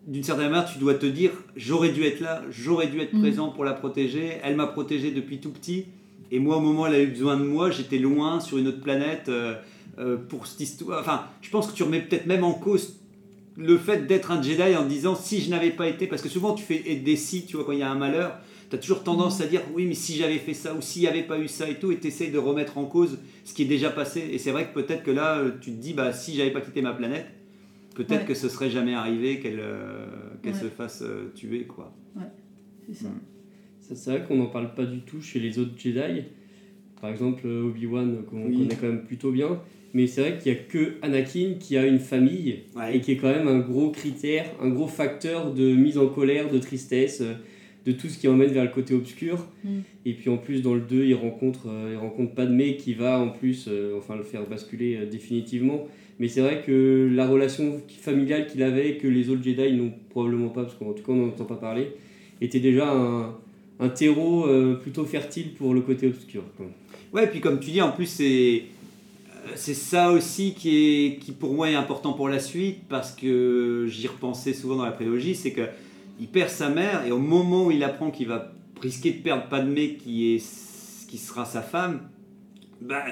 D'une 0.06 0.22
certaine 0.22 0.50
manière, 0.50 0.70
tu 0.70 0.78
dois 0.78 0.94
te 0.94 1.06
dire 1.06 1.32
j'aurais 1.56 1.90
dû 1.90 2.04
être 2.04 2.20
là, 2.20 2.42
j'aurais 2.50 2.86
dû 2.86 3.00
être 3.00 3.14
Mhm. 3.14 3.20
présent 3.20 3.48
pour 3.48 3.64
la 3.64 3.72
protéger. 3.72 4.38
Elle 4.44 4.54
m'a 4.56 4.66
protégé 4.66 5.10
depuis 5.10 5.38
tout 5.38 5.50
petit. 5.50 5.86
Et 6.30 6.38
moi, 6.38 6.56
au 6.56 6.60
moment 6.60 6.82
où 6.82 6.86
elle 6.86 6.94
a 6.94 7.00
eu 7.02 7.06
besoin 7.08 7.36
de 7.36 7.44
moi, 7.44 7.70
j'étais 7.70 7.98
loin, 7.98 8.40
sur 8.40 8.58
une 8.58 8.68
autre 8.68 8.80
planète. 8.80 9.28
euh, 9.28 9.54
euh, 9.98 10.18
pour 10.18 10.46
cette 10.46 10.60
histoire. 10.60 11.00
Enfin, 11.00 11.22
je 11.40 11.48
pense 11.48 11.68
que 11.68 11.74
tu 11.74 11.82
remets 11.82 12.02
peut-être 12.02 12.26
même 12.26 12.44
en 12.44 12.52
cause 12.52 12.96
le 13.56 13.78
fait 13.78 14.06
d'être 14.06 14.30
un 14.30 14.42
Jedi 14.42 14.76
en 14.76 14.84
disant 14.84 15.14
si 15.16 15.40
je 15.40 15.48
n'avais 15.48 15.70
pas 15.70 15.88
été. 15.88 16.06
Parce 16.06 16.20
que 16.20 16.28
souvent, 16.28 16.52
tu 16.52 16.62
fais 16.62 16.96
des 16.96 17.16
si, 17.16 17.46
tu 17.46 17.56
vois, 17.56 17.64
quand 17.64 17.72
il 17.72 17.78
y 17.78 17.82
a 17.82 17.90
un 17.90 17.94
malheur, 17.94 18.36
tu 18.70 18.76
as 18.76 18.78
toujours 18.78 19.02
tendance 19.04 19.40
à 19.40 19.46
dire 19.46 19.62
oui, 19.74 19.86
mais 19.86 19.94
si 19.94 20.14
j'avais 20.16 20.38
fait 20.38 20.54
ça 20.54 20.74
ou 20.74 20.80
s'il 20.80 21.02
n'y 21.02 21.08
avait 21.08 21.22
pas 21.22 21.38
eu 21.38 21.48
ça 21.48 21.68
et 21.68 21.74
tout, 21.76 21.92
et 21.92 21.98
tu 21.98 22.08
essayes 22.08 22.30
de 22.30 22.38
remettre 22.38 22.78
en 22.78 22.84
cause 22.84 23.18
ce 23.44 23.54
qui 23.54 23.62
est 23.62 23.66
déjà 23.66 23.90
passé. 23.90 24.28
Et 24.32 24.38
c'est 24.38 24.50
vrai 24.50 24.66
que 24.68 24.74
peut-être 24.74 25.02
que 25.02 25.10
là, 25.10 25.38
euh, 25.38 25.50
tu 25.60 25.70
te 25.72 25.76
dis 25.80 25.92
bah, 25.94 26.12
si 26.12 26.34
j'avais 26.34 26.50
pas 26.50 26.60
quitté 26.60 26.82
ma 26.82 26.92
planète, 26.92 27.26
peut-être 27.94 28.20
Ouais. 28.22 28.26
que 28.26 28.34
ce 28.34 28.48
serait 28.48 28.70
jamais 28.70 28.94
arrivé 28.94 29.40
qu'elle 29.40 29.60
euh, 29.60 30.06
qu'elle 30.42 30.54
Ouais. 30.54 30.60
se 30.60 30.66
fasse 30.66 31.02
euh, 31.02 31.32
tuer, 31.34 31.62
quoi. 31.64 31.92
C'est 32.88 32.94
ça. 33.04 33.08
Ça, 33.80 33.94
C'est 33.94 34.10
vrai 34.10 34.24
qu'on 34.26 34.36
n'en 34.36 34.46
parle 34.46 34.74
pas 34.74 34.84
du 34.84 35.00
tout 35.00 35.20
chez 35.20 35.38
les 35.40 35.58
autres 35.58 35.72
Jedi. 35.76 36.22
Par 37.00 37.10
exemple, 37.10 37.46
Obi-Wan, 37.46 38.24
qu'on 38.24 38.46
Oui. 38.46 38.56
connaît 38.58 38.74
quand 38.80 38.86
même 38.86 39.04
plutôt 39.04 39.30
bien. 39.30 39.60
Mais 39.94 40.06
c'est 40.06 40.20
vrai 40.20 40.38
qu'il 40.38 40.52
n'y 40.52 40.58
a 40.58 40.62
que 40.62 40.94
Anakin 41.02 41.54
qui 41.58 41.76
a 41.76 41.86
une 41.86 41.98
famille 42.00 42.60
Ouais. 42.74 42.96
et 42.96 43.00
qui 43.00 43.12
est 43.12 43.16
quand 43.16 43.28
même 43.30 43.48
un 43.48 43.58
gros 43.60 43.90
critère, 43.90 44.46
un 44.60 44.68
gros 44.68 44.86
facteur 44.88 45.52
de 45.54 45.72
mise 45.74 45.96
en 45.98 46.06
colère, 46.08 46.50
de 46.50 46.58
tristesse, 46.58 47.20
euh, 47.22 47.34
de 47.86 47.92
tout 47.92 48.08
ce 48.08 48.18
qui 48.18 48.26
emmène 48.28 48.50
vers 48.50 48.64
le 48.64 48.70
côté 48.70 48.94
obscur. 48.94 49.46
Mm. 49.64 49.78
Et 50.04 50.12
puis 50.14 50.28
en 50.28 50.36
plus, 50.36 50.60
dans 50.60 50.74
le 50.74 50.80
2, 50.80 51.04
il 51.04 51.14
rencontre, 51.14 51.68
euh, 51.68 51.90
il 51.92 51.96
rencontre 51.96 52.34
Padmé 52.34 52.76
qui 52.76 52.94
va 52.94 53.18
en 53.18 53.28
plus 53.28 53.66
euh, 53.68 53.96
enfin, 53.96 54.16
le 54.16 54.24
faire 54.24 54.46
basculer 54.46 54.96
euh, 54.96 55.06
définitivement. 55.06 55.86
Mais 56.18 56.28
c'est 56.28 56.40
vrai 56.40 56.62
que 56.66 57.10
la 57.12 57.26
relation 57.26 57.80
familiale 57.88 58.46
qu'il 58.46 58.62
avait, 58.62 58.96
que 58.96 59.06
les 59.06 59.28
autres 59.28 59.42
Jedi 59.42 59.72
n'ont 59.72 59.92
probablement 60.10 60.48
pas, 60.48 60.62
parce 60.62 60.74
qu'en 60.74 60.92
tout 60.92 61.02
cas 61.02 61.12
on 61.12 61.16
n'en 61.16 61.28
entend 61.28 61.44
pas 61.44 61.56
parler, 61.56 61.88
était 62.40 62.60
déjà 62.60 62.90
un, 62.90 63.34
un 63.80 63.88
terreau 63.88 64.46
euh, 64.46 64.74
plutôt 64.74 65.04
fertile 65.04 65.52
pour 65.54 65.74
le 65.74 65.82
côté 65.82 66.06
obscur. 66.06 66.42
quoi. 66.56 66.66
Ouais, 67.12 67.26
puis 67.26 67.40
comme 67.40 67.60
tu 67.60 67.70
dis, 67.70 67.82
en 67.82 67.92
plus, 67.92 68.06
c'est 68.06 68.64
c'est 69.54 69.74
ça 69.74 70.10
aussi 70.10 70.54
qui, 70.54 70.76
est, 70.76 71.18
qui 71.18 71.30
pour 71.30 71.54
moi 71.54 71.70
est 71.70 71.76
important 71.76 72.12
pour 72.14 72.28
la 72.28 72.40
suite, 72.40 72.78
parce 72.88 73.12
que 73.12 73.86
j'y 73.88 74.08
repensais 74.08 74.52
souvent 74.52 74.76
dans 74.76 74.84
la 74.84 74.90
prélogie, 74.90 75.36
c'est 75.36 75.52
que 75.52 75.62
il 76.20 76.28
perd 76.28 76.48
sa 76.50 76.68
mère, 76.68 77.04
et 77.06 77.12
au 77.12 77.18
moment 77.18 77.66
où 77.66 77.70
il 77.70 77.82
apprend 77.84 78.10
qu'il 78.10 78.28
va 78.28 78.52
risquer 78.80 79.12
de 79.12 79.22
perdre 79.22 79.44
Padmé, 79.48 79.94
qui, 79.96 80.34
est, 80.34 81.06
qui 81.08 81.18
sera 81.18 81.44
sa 81.44 81.62
femme, 81.62 82.00
bah, 82.80 83.02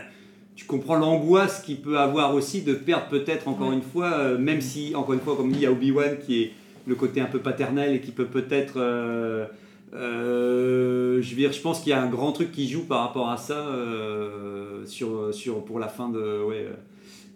tu 0.56 0.66
comprends 0.66 0.96
l'angoisse 0.96 1.62
qu'il 1.62 1.80
peut 1.80 1.98
avoir 1.98 2.34
aussi 2.34 2.62
de 2.62 2.74
perdre 2.74 3.08
peut-être 3.08 3.48
encore 3.48 3.68
Ouais. 3.68 3.74
une 3.74 3.82
fois, 3.82 4.12
euh, 4.12 4.38
même 4.38 4.60
si, 4.60 4.94
encore 4.94 5.14
une 5.14 5.20
fois, 5.20 5.36
comme 5.36 5.50
dit, 5.50 5.58
il 5.58 5.62
y 5.62 5.66
a 5.66 5.72
Obi-Wan 5.72 6.18
qui 6.24 6.42
est 6.42 6.52
le 6.86 6.94
côté 6.94 7.20
un 7.20 7.26
peu 7.26 7.40
paternel 7.40 7.94
et 7.96 8.00
qui 8.00 8.10
peut 8.12 8.26
peut-être... 8.26 8.74
euh, 8.76 9.46
euh, 9.94 11.22
je 11.22 11.30
veux 11.30 11.36
dire, 11.36 11.52
je 11.52 11.60
pense 11.60 11.80
qu'il 11.80 11.90
y 11.90 11.92
a 11.92 12.02
un 12.02 12.08
grand 12.08 12.32
truc 12.32 12.50
qui 12.52 12.68
joue 12.68 12.84
par 12.84 13.00
rapport 13.00 13.30
à 13.30 13.36
ça 13.36 13.64
sur, 14.86 15.32
sur, 15.32 15.64
pour 15.64 15.78
la 15.78 15.88
fin 15.88 16.08
de, 16.08 16.42
ouais, 16.42 16.68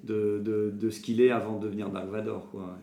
de, 0.05 0.41
de, 0.45 0.73
de 0.79 0.91
ce 0.91 1.01
qu'il 1.01 1.21
est 1.21 1.31
avant 1.31 1.59
de 1.59 1.65
devenir 1.65 1.89
Dark 1.91 2.09
Vador. 2.09 2.49
Quoi. 2.51 2.77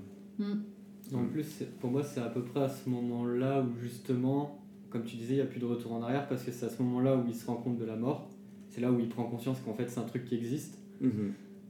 En 1.13 1.26
plus, 1.26 1.44
c'est- 1.44 1.70
pour 1.80 1.91
moi, 1.91 2.04
c'est 2.04 2.20
à 2.22 2.30
peu 2.30 2.41
près 2.44 2.62
à 2.62 2.70
ce 2.70 2.89
moment-là 2.89 3.62
où 3.62 3.80
justement, 3.82 4.60
comme 4.89 5.04
tu 5.04 5.18
disais, 5.18 5.34
il 5.34 5.38
n'y 5.38 5.41
a 5.44 5.46
plus 5.46 5.60
de 5.60 5.65
retour 5.65 5.94
en 5.94 6.02
arrière 6.02 6.28
parce 6.28 6.44
que 6.44 6.52
c'est 6.52 6.65
à 6.65 6.70
ce 6.70 6.82
moment-là 6.82 7.15
où 7.15 7.24
il 7.28 7.36
se 7.36 7.46
rend 7.46 7.56
compte 7.56 7.78
de 7.78 7.86
la 7.86 7.96
mort. 7.96 8.30
C'est 8.70 8.82
là 8.82 8.91
où 8.91 9.00
il 9.00 9.08
prend 9.08 9.24
conscience 9.26 9.60
qu'en 9.63 9.74
fait 9.74 9.89
c'est 9.89 10.00
un 10.00 10.04
truc 10.06 10.26
qui 10.26 10.36
existe. 10.36 10.80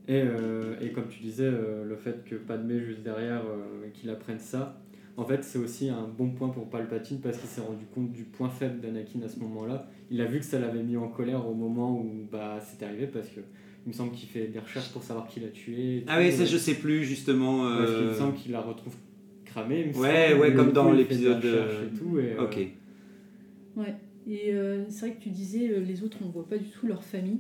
Et, 0.07 0.21
euh, 0.21 0.75
et 0.81 0.91
comme 0.91 1.07
tu 1.07 1.21
disais, 1.21 1.43
euh, 1.45 1.83
le 1.83 1.95
fait 1.95 2.23
que 2.25 2.35
Padmé 2.35 2.79
juste 2.79 3.01
derrière, 3.01 3.41
euh, 3.45 3.89
qu'il 3.93 4.09
apprenne 4.09 4.39
ça, 4.39 4.79
en 5.17 5.25
fait 5.25 5.43
c'est 5.43 5.57
aussi 5.59 5.89
un 5.89 6.07
bon 6.07 6.29
point 6.31 6.49
pour 6.49 6.69
Palpatine 6.69 7.19
parce 7.21 7.37
qu'il 7.37 7.49
s'est 7.49 7.61
rendu 7.61 7.85
compte 7.93 8.11
du 8.11 8.23
point 8.23 8.49
faible 8.49 8.79
d'Anakin 8.81 9.21
à 9.23 9.27
ce 9.27 9.39
moment-là. 9.39 9.87
Il 10.11 10.21
a 10.21 10.25
vu 10.25 10.39
que 10.39 10.45
ça 10.45 10.59
l'avait 10.59 10.83
mis 10.83 10.95
en 10.97 11.07
colère 11.07 11.47
au 11.47 11.53
moment 11.55 11.99
où 11.99 12.27
bah, 12.31 12.59
c'est 12.61 12.83
arrivé 12.85 13.07
parce 13.07 13.27
que 13.29 13.39
il 13.85 13.89
me 13.89 13.93
semble 13.93 14.11
qu'il 14.13 14.29
fait 14.29 14.47
des 14.47 14.59
recherches 14.59 14.91
pour 14.91 15.03
savoir 15.03 15.27
qui 15.27 15.39
l'a 15.41 15.49
tué. 15.49 16.03
Ah 16.07 16.17
oui, 16.19 16.31
ça 16.31 16.45
je 16.45 16.57
sais 16.57 16.75
plus 16.75 17.03
justement. 17.03 17.63
Parce 17.77 17.91
qu'il 17.95 18.05
me 18.05 18.09
euh, 18.09 18.17
semble 18.17 18.33
qu'il 18.35 18.51
la 18.51 18.61
retrouve 18.61 18.95
Ouais, 19.55 20.33
ouais, 20.33 20.53
comme 20.53 20.71
dans 20.71 20.91
l'épisode, 20.91 21.43
euh, 21.45 21.85
et 21.87 21.97
tout, 21.97 22.19
et, 22.19 22.33
euh, 22.33 22.43
Ok. 22.43 22.57
Et 24.27 24.53
euh, 24.53 24.83
c'est 24.89 25.07
vrai 25.07 25.15
que 25.15 25.21
tu 25.23 25.29
disais, 25.29 25.71
les 25.85 26.03
autres, 26.03 26.17
on 26.25 26.29
voit 26.29 26.47
pas 26.47 26.57
du 26.57 26.65
tout 26.69 26.87
leur 26.87 27.03
famille. 27.03 27.37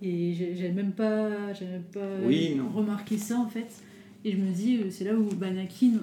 Et 0.00 0.32
j'ai 0.32 0.54
j'ai 0.54 0.70
même 0.70 0.92
pas, 0.92 1.28
même 1.60 1.82
pas 1.92 2.08
Oui, 2.24 2.56
remarqué 2.74 3.16
ça 3.18 3.36
en 3.38 3.48
fait. 3.48 3.82
Et 4.24 4.30
je 4.32 4.36
me 4.36 4.50
dis, 4.52 4.78
c'est 4.90 5.04
là 5.04 5.14
où 5.14 5.24
bah, 5.34 5.48
Anakin, 5.48 5.94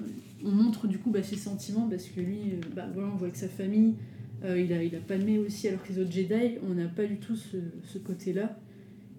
on 0.44 0.50
montre 0.50 0.86
du 0.86 0.98
coup 0.98 1.10
bah, 1.10 1.22
ses 1.22 1.36
sentiments 1.36 1.88
parce 1.88 2.04
que 2.04 2.20
lui, 2.20 2.38
bah, 2.74 2.84
voilà, 2.92 3.08
on 3.14 3.16
voit 3.16 3.30
que 3.30 3.38
sa 3.38 3.48
famille, 3.48 3.94
euh, 4.44 4.60
il, 4.60 4.70
a, 4.74 4.82
il 4.82 4.94
a 4.94 4.98
Padmé 4.98 5.38
aussi, 5.38 5.68
alors 5.68 5.82
que 5.82 5.90
les 5.92 5.98
autres 6.00 6.12
Jedi, 6.12 6.58
on 6.68 6.74
n'a 6.74 6.88
pas 6.88 7.04
du 7.06 7.16
tout 7.16 7.36
ce, 7.36 7.56
ce 7.84 7.96
côté-là. 7.96 8.58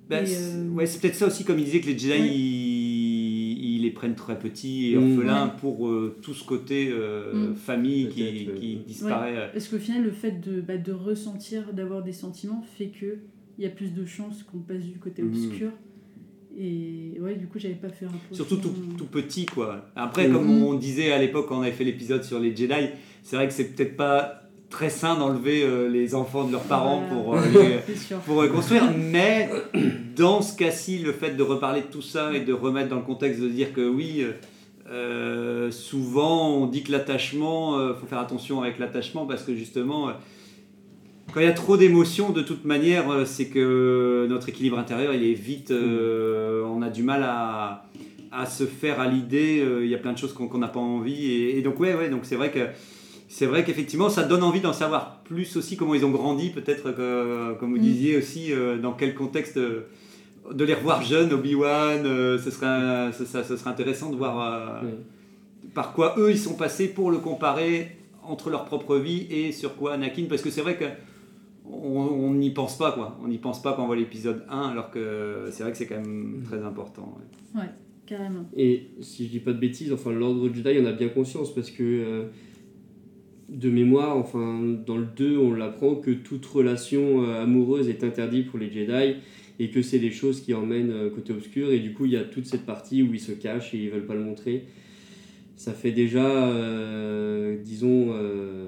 Bah, 0.09 0.17
euh, 0.17 0.69
ouais, 0.69 0.85
c'est 0.85 1.01
peut-être 1.01 1.15
ça 1.15 1.25
aussi, 1.27 1.43
comme 1.43 1.57
il 1.57 1.65
disait 1.65 1.81
que 1.81 1.87
les 1.87 1.97
Jedi, 1.97 2.11
Ouais. 2.11 2.27
ils 2.27 2.76
les 3.87 3.93
prennent 3.93 4.15
très 4.15 4.37
petits 4.37 4.91
et 4.91 4.97
Mm. 4.97 5.11
orphelins 5.11 5.47
pour 5.47 5.87
euh, 5.87 6.15
tout 6.21 6.33
ce 6.33 6.43
côté 6.45 6.89
euh, 6.91 7.51
Mm. 7.51 7.55
famille 7.55 8.09
qui, 8.09 8.21
Peut-être, 8.23 8.47
ouais. 8.53 8.59
qui 8.59 8.75
disparaît. 8.87 9.49
Parce 9.53 9.67
qu'au 9.67 9.77
final, 9.79 10.03
le 10.03 10.11
fait 10.11 10.39
de, 10.39 10.61
bah, 10.61 10.77
de 10.77 10.91
ressentir, 10.91 11.73
d'avoir 11.73 12.03
des 12.03 12.13
sentiments, 12.13 12.63
fait 12.77 12.87
que 12.87 13.17
il 13.57 13.63
y 13.63 13.67
a 13.67 13.71
plus 13.71 13.93
de 13.93 14.05
chances 14.05 14.43
qu'on 14.43 14.59
passe 14.59 14.83
du 14.83 14.99
côté 14.99 15.21
Mhm. 15.23 15.29
obscur? 15.29 15.71
Et 16.59 17.17
ouais, 17.19 17.35
du 17.35 17.45
coup, 17.47 17.59
j'avais 17.59 17.75
pas 17.75 17.89
fait 17.89 18.05
un 18.05 18.09
peu. 18.09 18.33
Surtout 18.35 18.57
tout, 18.57 18.73
tout 18.97 19.05
petit, 19.05 19.45
quoi. 19.45 19.89
Après, 19.95 20.27
comme 20.29 20.49
on 20.49 20.73
disait 20.73 21.11
à 21.11 21.19
l'époque 21.19 21.47
quand 21.49 21.59
on 21.59 21.61
avait 21.61 21.71
fait 21.71 21.83
l'épisode 21.83 22.23
sur 22.23 22.39
les 22.39 22.55
Jedi, 22.55 22.73
c'est 23.21 23.35
vrai 23.35 23.47
que 23.47 23.53
c'est 23.53 23.75
peut-être 23.75 23.95
pas 23.95 24.46
très 24.69 24.89
sain 24.89 25.15
d'enlever 25.17 25.63
euh, 25.63 25.87
les 25.89 26.13
enfants 26.15 26.43
de 26.45 26.51
leurs 26.51 26.63
parents 26.63 27.01
Voilà. 27.09 27.41
pour, 27.41 27.57
euh, 27.59 27.79
les- 27.89 28.15
pour 28.25 28.41
euh, 28.41 28.47
construire, 28.49 28.83
mais 28.97 29.49
dans 30.15 30.41
ce 30.41 30.55
cas-ci, 30.57 30.99
le 30.99 31.11
fait 31.13 31.31
de 31.37 31.43
reparler 31.43 31.81
de 31.81 31.87
tout 31.87 32.01
ça 32.01 32.33
et 32.33 32.41
de 32.41 32.51
remettre 32.53 32.89
dans 32.89 32.97
le 32.97 33.01
contexte 33.03 33.39
de 33.41 33.47
dire 33.47 33.71
que 33.73 33.87
oui, 33.87 34.25
euh, 34.89 35.71
souvent 35.71 36.49
on 36.55 36.65
dit 36.67 36.83
que 36.83 36.91
l'attachement, 36.91 37.79
il 37.89 37.95
faut 37.99 38.07
faire 38.07 38.19
attention 38.19 38.61
avec 38.61 38.79
l'attachement 38.79 39.25
parce 39.25 39.43
que 39.43 39.55
justement, 39.55 40.09
quand 41.33 41.39
il 41.41 41.45
y 41.45 41.49
a 41.49 41.53
trop 41.53 41.77
d'émotions, 41.77 42.31
de 42.31 42.41
toute 42.41 42.65
manière, 42.65 43.05
c'est 43.25 43.47
que 43.47 44.25
notre 44.29 44.49
équilibre 44.49 44.79
intérieur, 44.79 45.13
il 45.13 45.23
est 45.23 45.33
vite, 45.33 45.71
euh, 45.71 46.63
on 46.65 46.81
a 46.81 46.89
du 46.89 47.03
mal 47.03 47.23
à, 47.23 47.85
à 48.31 48.45
se 48.45 48.65
faire 48.65 48.99
à 48.99 49.07
l'idée, 49.07 49.63
il 49.81 49.87
y 49.87 49.95
a 49.95 49.97
plein 49.97 50.13
de 50.13 50.17
choses 50.17 50.33
qu'on 50.33 50.47
qu'on 50.47 50.57
n'a 50.57 50.67
pas 50.69 50.79
envie, 50.79 51.31
et, 51.31 51.57
et 51.57 51.61
donc 51.61 51.79
ouais, 51.79 51.93
ouais, 51.93 52.09
donc 52.09 52.21
c'est 52.23 52.35
vrai 52.37 52.51
que 52.51 52.59
c'est 53.27 53.45
vrai 53.45 53.63
qu'effectivement, 53.63 54.09
ça 54.09 54.23
donne 54.23 54.43
envie 54.43 54.61
d'en 54.61 54.73
savoir 54.73 55.21
plus 55.23 55.55
aussi 55.57 55.75
comment 55.77 55.93
ils 55.95 56.05
ont 56.05 56.11
grandi, 56.11 56.49
peut-être 56.49 56.91
que, 56.91 57.53
comme 57.59 57.71
vous 57.71 57.77
Mm. 57.77 57.81
disiez 57.81 58.17
aussi, 58.17 58.51
euh, 58.53 58.77
dans 58.77 58.93
quel 58.93 59.13
contexte 59.15 59.57
euh, 59.57 59.81
de 60.53 60.63
les 60.63 60.73
revoir 60.73 61.01
jeunes, 61.03 61.33
Obi-Wan, 61.33 62.05
euh, 62.05 62.37
ce, 62.37 62.51
serait, 62.51 63.11
ce, 63.11 63.25
ça- 63.25 63.43
ce 63.43 63.57
serait 63.57 63.69
intéressant 63.69 64.09
de 64.11 64.15
voir 64.15 64.39
euh, 64.81 64.85
Ouais. 64.87 64.93
par 65.73 65.91
quoi 65.93 66.15
eux 66.17 66.31
ils 66.31 66.37
sont 66.39 66.55
passés 66.55 66.87
pour 66.87 67.11
le 67.11 67.17
comparer 67.17 67.97
entre 68.23 68.49
leur 68.49 68.63
propre 68.65 68.95
vie 68.97 69.27
et 69.29 69.51
sur 69.51 69.75
quoi 69.75 69.93
Anakin, 69.93 70.25
parce 70.29 70.41
que 70.41 70.49
c'est 70.49 70.61
vrai 70.61 70.77
que 70.77 70.85
on 71.69 71.99
on 71.99 72.33
n'y 72.33 72.51
pense 72.51 72.77
pas 72.77 72.93
quoi, 72.93 73.17
on 73.23 73.27
n'y 73.27 73.37
pense 73.39 73.61
pas 73.61 73.73
quand 73.73 73.83
on 73.83 73.87
voit 73.87 73.95
l'épisode 73.97 74.45
1, 74.49 74.69
alors 74.69 74.89
que 74.89 75.49
c'est 75.51 75.63
vrai 75.63 75.71
que 75.73 75.77
c'est 75.77 75.85
quand 75.87 75.95
même 75.95 76.43
très 76.45 76.63
important. 76.63 77.17
ouais. 77.55 77.61
Carrément. 78.05 78.45
Et 78.55 78.91
si 79.01 79.25
je 79.25 79.31
dis 79.31 79.39
pas 79.41 79.51
de 79.51 79.59
bêtises, 79.59 79.91
enfin 79.91 80.13
l'ordre 80.13 80.47
Jedi 80.53 80.79
en 80.79 80.85
a 80.85 80.93
bien 80.93 81.09
conscience 81.09 81.53
parce 81.53 81.69
que 81.69 81.83
euh, 81.83 82.23
de 83.49 83.69
mémoire, 83.69 84.17
enfin 84.17 84.59
dans 84.85 84.97
le 84.97 85.07
2, 85.15 85.37
on 85.37 85.53
l'apprend 85.53 85.95
que 85.95 86.11
toute 86.11 86.45
relation 86.45 87.23
euh, 87.23 87.43
amoureuse 87.43 87.87
est 87.89 88.03
interdite 88.03 88.47
pour 88.47 88.59
les 88.59 88.69
Jedi 88.69 89.15
et 89.59 89.69
que 89.69 89.81
c'est 89.81 89.99
des 89.99 90.11
choses 90.11 90.41
qui 90.41 90.53
emmènent 90.53 90.91
euh, 90.91 91.09
côté 91.09 91.33
obscur 91.33 91.71
et 91.71 91.79
du 91.79 91.93
coup 91.93 92.05
il 92.05 92.11
y 92.11 92.17
a 92.17 92.23
toute 92.23 92.45
cette 92.45 92.65
partie 92.65 93.01
où 93.03 93.13
ils 93.13 93.19
se 93.19 93.31
cachent 93.31 93.73
et 93.73 93.77
ils 93.77 93.89
veulent 93.89 94.05
pas 94.05 94.15
le 94.15 94.23
montrer. 94.23 94.65
Ça 95.55 95.73
fait 95.73 95.91
déjà, 95.91 96.47
euh, 96.49 97.57
disons, 97.63 98.09
euh, 98.11 98.67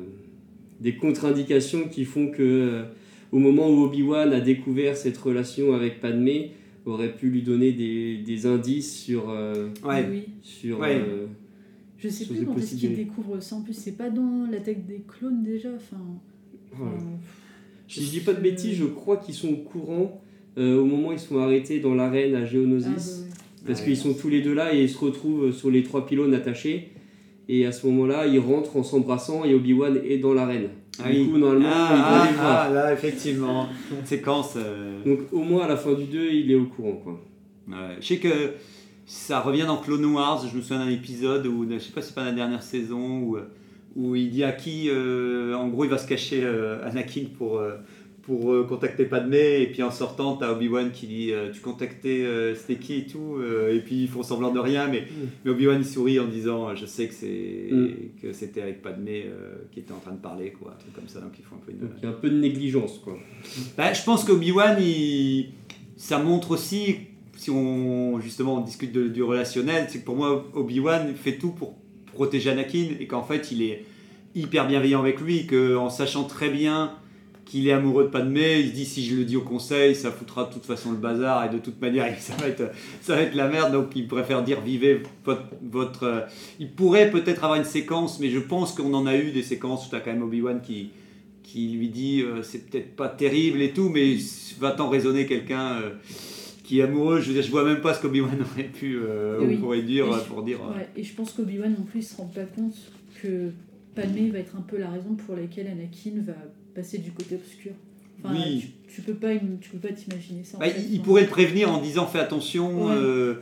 des 0.79 0.95
contre-indications 0.95 1.87
qui 1.87 2.05
font 2.05 2.31
que 2.31 2.41
euh, 2.41 2.83
au 3.31 3.37
moment 3.37 3.69
où 3.69 3.83
Obi-Wan 3.83 4.33
a 4.33 4.39
découvert 4.39 4.97
cette 4.97 5.17
relation 5.17 5.75
avec 5.75 5.99
Padmé, 5.99 6.51
aurait 6.85 7.13
pu 7.13 7.29
lui 7.29 7.43
donner 7.43 7.71
des, 7.73 8.17
des 8.17 8.45
indices 8.47 8.99
sur, 9.03 9.29
euh, 9.29 9.67
Ouais. 9.85 10.07
Oui. 10.09 10.23
sur 10.41 10.79
Ouais. 10.79 10.99
Je 11.99 12.07
sais 12.09 12.25
plus 12.25 12.45
quand 12.45 12.51
est-ce 12.57 12.75
qu'il 12.75 12.89
possibilités. 12.89 13.03
découvre 13.03 13.39
ça. 13.41 13.55
En 13.57 13.62
plus, 13.62 13.73
c'est 13.73 13.91
pas 13.97 14.09
dans 14.09 14.47
l'attaque 14.49 14.85
des 14.85 15.03
clones 15.07 15.43
déjà. 15.43 15.69
Enfin. 15.75 15.97
Si 17.88 18.03
je 18.05 18.09
dis 18.12 18.19
pas 18.19 18.33
de 18.33 18.41
bêtises, 18.41 18.77
je 18.77 18.85
crois 18.85 19.17
qu'ils 19.17 19.33
sont 19.33 19.49
au 19.49 19.57
courant 19.57 20.21
euh, 20.57 20.79
au 20.79 20.85
moment 20.85 21.09
où 21.09 21.13
ils 21.13 21.19
sont 21.19 21.39
arrêtés 21.39 21.79
dans 21.79 21.95
l'arène 21.95 22.35
à 22.35 22.39
ah, 22.39 22.45
Geonosis. 22.45 22.88
bah 22.88 22.93
ouais. 23.23 23.29
Parce 23.67 23.79
Ouais. 23.81 23.85
qu'ils 23.88 23.97
sont 23.97 24.13
tous 24.13 24.29
les 24.29 24.41
deux 24.41 24.53
là 24.53 24.73
et 24.73 24.83
ils 24.83 24.89
se 24.89 24.97
retrouvent 24.97 25.51
sur 25.51 25.69
les 25.71 25.83
trois 25.83 26.05
pylônes 26.05 26.33
attachés. 26.33 26.89
Et 27.49 27.65
à 27.65 27.71
ce 27.71 27.88
moment-là, 27.88 28.27
ils 28.27 28.39
rentrent 28.39 28.77
en 28.77 28.83
s'embrassant 28.83 29.43
et 29.43 29.53
Obi-Wan 29.55 29.99
est 30.07 30.19
dans 30.19 30.33
l'arène. 30.35 30.69
Ah 31.03 31.12
du 31.12 31.19
oui. 31.21 31.29
coup, 31.29 31.38
normalement, 31.38 31.67
Ah, 31.71 31.89
il 31.95 31.97
doit 31.97 32.25
les 32.31 32.38
ah, 32.38 32.41
voir. 32.41 32.65
ah, 32.67 32.69
là 32.73 32.93
effectivement, 32.93 33.67
séquence. 34.05 34.53
euh, 34.55 35.03
Donc 35.03 35.19
au 35.31 35.41
moins 35.43 35.63
à 35.63 35.67
la 35.67 35.77
fin 35.77 35.93
du 35.93 36.03
2, 36.05 36.29
il 36.31 36.51
est 36.51 36.55
au 36.55 36.65
courant. 36.65 36.93
Quoi. 37.03 37.19
Ouais, 37.67 37.95
je 37.99 38.05
sais 38.05 38.17
que 38.17 38.29
ça 39.10 39.39
revient 39.39 39.63
dans 39.65 39.78
Clone 39.78 40.06
Wars. 40.06 40.45
Je 40.48 40.56
me 40.56 40.62
souviens 40.62 40.86
d'un 40.86 40.91
épisode 40.91 41.48
où, 41.48 41.67
je 41.67 41.80
sais 41.80 41.91
pas 41.91 42.02
si 42.02 42.10
c'est 42.10 42.15
pas 42.15 42.24
la 42.26 42.32
dernière 42.32 42.62
saison, 42.62 43.22
où, 43.22 43.38
où 43.95 44.15
il 44.15 44.30
dit 44.30 44.43
à 44.43 44.52
qui, 44.52 44.88
euh, 44.88 45.56
en 45.56 45.67
gros, 45.67 45.84
il 45.84 45.89
va 45.89 45.98
se 45.98 46.08
cacher 46.08 46.41
euh, 46.43 46.86
Anakin 46.88 47.24
pour, 47.36 47.58
euh, 47.58 47.78
pour 48.22 48.54
euh, 48.54 48.65
contacter 48.69 49.06
Padmé. 49.06 49.62
Et 49.63 49.67
puis 49.72 49.82
en 49.82 49.89
sortant, 49.89 50.36
t'as 50.36 50.52
Obi-Wan 50.52 50.91
qui 50.91 51.08
dit 51.08 51.32
Tu 51.54 51.60
contactais, 51.60 52.24
c'était 52.56 52.76
qui 52.80 52.98
et 53.00 53.06
tout. 53.08 53.38
et 53.41 53.80
puis 53.80 54.04
ils 54.04 54.08
font 54.08 54.22
semblant 54.22 54.52
de 54.52 54.60
rien, 54.60 54.88
mais, 54.88 55.08
mais 55.43 55.50
Obi-Wan 55.50 55.80
il 55.82 55.86
sourit 55.88 56.19
en 56.19 56.28
disant 56.28 56.76
Je 56.76 56.86
sais 56.86 57.08
que 57.08 57.13
c'est 57.15 57.69
Mm. 57.72 57.88
que 58.22 58.32
c'était 58.32 58.62
avec 58.62 58.84
Padmé 58.84 59.26
qui 59.72 59.80
était 59.80 59.91
en 59.91 60.00
train 60.00 60.12
de 60.12 60.17
parler, 60.22 60.52
quoi, 60.52 60.74
un 60.76 60.80
truc 60.80 60.93
comme 60.93 61.08
ça. 61.08 61.19
Donc 61.19 61.32
ils 61.39 61.43
font 61.45 61.56
un 61.56 61.65
peu 61.65 61.72
une. 61.72 61.80
Donc 61.80 61.89
il 61.98 62.04
y 62.04 62.06
a 62.06 62.10
un 62.10 62.13
peu 62.13 62.30
de 62.30 62.38
négligence. 62.38 63.00
Quoi. 63.00 63.17
Bah, 63.76 63.91
je 63.91 64.04
pense 64.04 64.24
qu'Obi-Wan, 64.24 64.78
il... 64.80 65.50
ça 65.98 66.19
montre 66.19 66.52
aussi, 66.52 66.95
si 67.39 67.49
on 67.49 68.19
justement 68.19 68.56
on 68.56 68.62
discute 68.62 68.91
du 68.91 69.23
relationnel, 69.23 69.88
c'est 69.88 69.99
que 69.99 70.06
pour 70.06 70.17
moi, 70.17 70.45
Obi-Wan 70.54 71.15
fait 71.15 71.38
tout 71.38 71.52
pour 71.52 71.75
protéger 72.13 72.49
Anakin 72.49 72.88
et 72.99 73.08
qu'en 73.08 73.23
fait, 73.23 73.54
il 73.54 73.62
est 73.62 73.86
hyper 74.36 74.67
bienveillant 74.67 74.99
avec 74.99 75.21
lui, 75.21 75.47
qu'en 75.47 75.89
sachant 75.89 76.25
très 76.25 76.49
bien 76.49 76.91
qu'il 77.45 77.69
est 77.69 77.71
amoureux 77.71 78.04
de 78.04 78.10
Padmé, 78.10 78.60
il 78.60 78.67
se 78.67 78.73
dit 78.73 78.86
si 78.86 79.06
je 79.06 79.15
le 79.15 79.23
dis 79.23 79.38
au 79.38 79.41
conseil, 79.41 79.95
ça 79.95 80.12
foutra 80.12 80.43
de 80.43 80.54
toute 80.54 80.65
façon 80.65 80.91
le 80.91 80.97
bazar 80.97 81.45
et 81.45 81.49
de 81.49 81.60
toute 81.60 81.80
manière, 81.80 82.13
ça 82.19 82.36
va 82.36 82.47
être, 82.47 82.73
ça 83.02 83.15
va 83.15 83.21
être 83.21 83.36
la 83.36 83.47
merde, 83.47 83.71
donc 83.71 83.88
il 83.95 84.06
préfère 84.06 84.43
dire 84.43 84.60
vivez 84.60 85.02
votre. 85.63 86.04
euh, 86.04 86.21
Il 86.60 86.69
pourrait 86.71 87.10
peut-être 87.10 87.45
avoir 87.45 87.58
une 87.58 87.63
séquence, 87.63 88.19
mais 88.19 88.30
je 88.30 88.39
pense 88.39 88.73
qu'on 88.73 88.93
en 88.93 89.08
a 89.08 89.15
eu 89.15 89.32
des 89.32 89.43
séquences 89.43 89.88
où 89.88 89.89
tu 89.89 89.95
as 89.95 90.02
quand 90.02 90.12
même 90.12 90.23
Obi-Wan 90.23 90.60
qui 90.62 90.89
qui 91.41 91.69
lui 91.69 91.88
dit 91.88 92.21
euh, 92.21 92.43
c'est 92.43 92.69
peut-être 92.69 92.97
pas 92.97 93.08
terrible 93.08 93.62
et 93.62 93.71
tout, 93.71 93.89
mais 93.89 94.17
va-t'en 94.60 94.89
raisonner 94.89 95.25
quelqu'un 95.25 95.78
euh, 95.78 95.89
qui 96.69 96.79
est 96.79 96.84
amoureux. 96.84 97.19
Je 97.19 97.27
veux 97.29 97.34
dire, 97.34 97.41
je 97.41 97.49
vois 97.49 97.63
même 97.65 97.82
pas 97.82 97.95
ce 97.95 98.01
qu'Obi-Wan 98.01 98.38
aurait 98.53 98.63
pu 98.65 98.99
euh, 99.01 99.39
oui. 99.41 99.58
pourrait 99.58 99.82
dire 99.82 100.05
euh, 100.05 100.19
je- 100.19 100.25
pour 100.29 100.43
dire. 100.43 100.60
euh, 100.63 100.77
Ouais, 100.77 100.88
et 100.95 101.03
je 101.03 101.13
pense 101.15 101.32
qu'Obi-Wan 101.32 101.71
non 101.75 101.84
plus 101.84 102.01
il 102.01 102.03
se 102.03 102.15
rend 102.15 102.25
pas 102.27 102.43
compte 102.43 102.75
que 103.21 103.49
Padmé 103.95 104.29
va 104.29 104.38
être 104.38 104.55
un 104.55 104.62
peu 104.62 104.77
la 104.77 104.89
raison 104.91 105.15
pour 105.15 105.36
laquelle 105.36 105.65
Anakin 105.65 106.21
va 106.21 106.34
passer 106.75 106.99
du 106.99 107.10
côté 107.12 107.36
obscur. 107.36 107.71
Enfin, 108.23 108.36
Oui. 108.36 108.71
tu, 108.88 108.93
tu 108.95 109.01
peux 109.01 109.15
pas 109.15 109.36
tu 109.36 109.69
peux 109.71 109.88
pas 109.88 109.93
t'imaginer 109.93 110.43
ça. 110.43 110.58
en 110.58 110.60
bah, 110.60 110.69
fait. 110.69 110.79
il, 110.91 111.01
pourrait 111.01 111.23
le 111.23 111.27
prévenir 111.27 111.71
en 111.71 111.82
disant 111.82 112.05
fais 112.05 112.19
attention. 112.19 112.86
Ouais. 112.86 112.93
euh, 112.95 113.34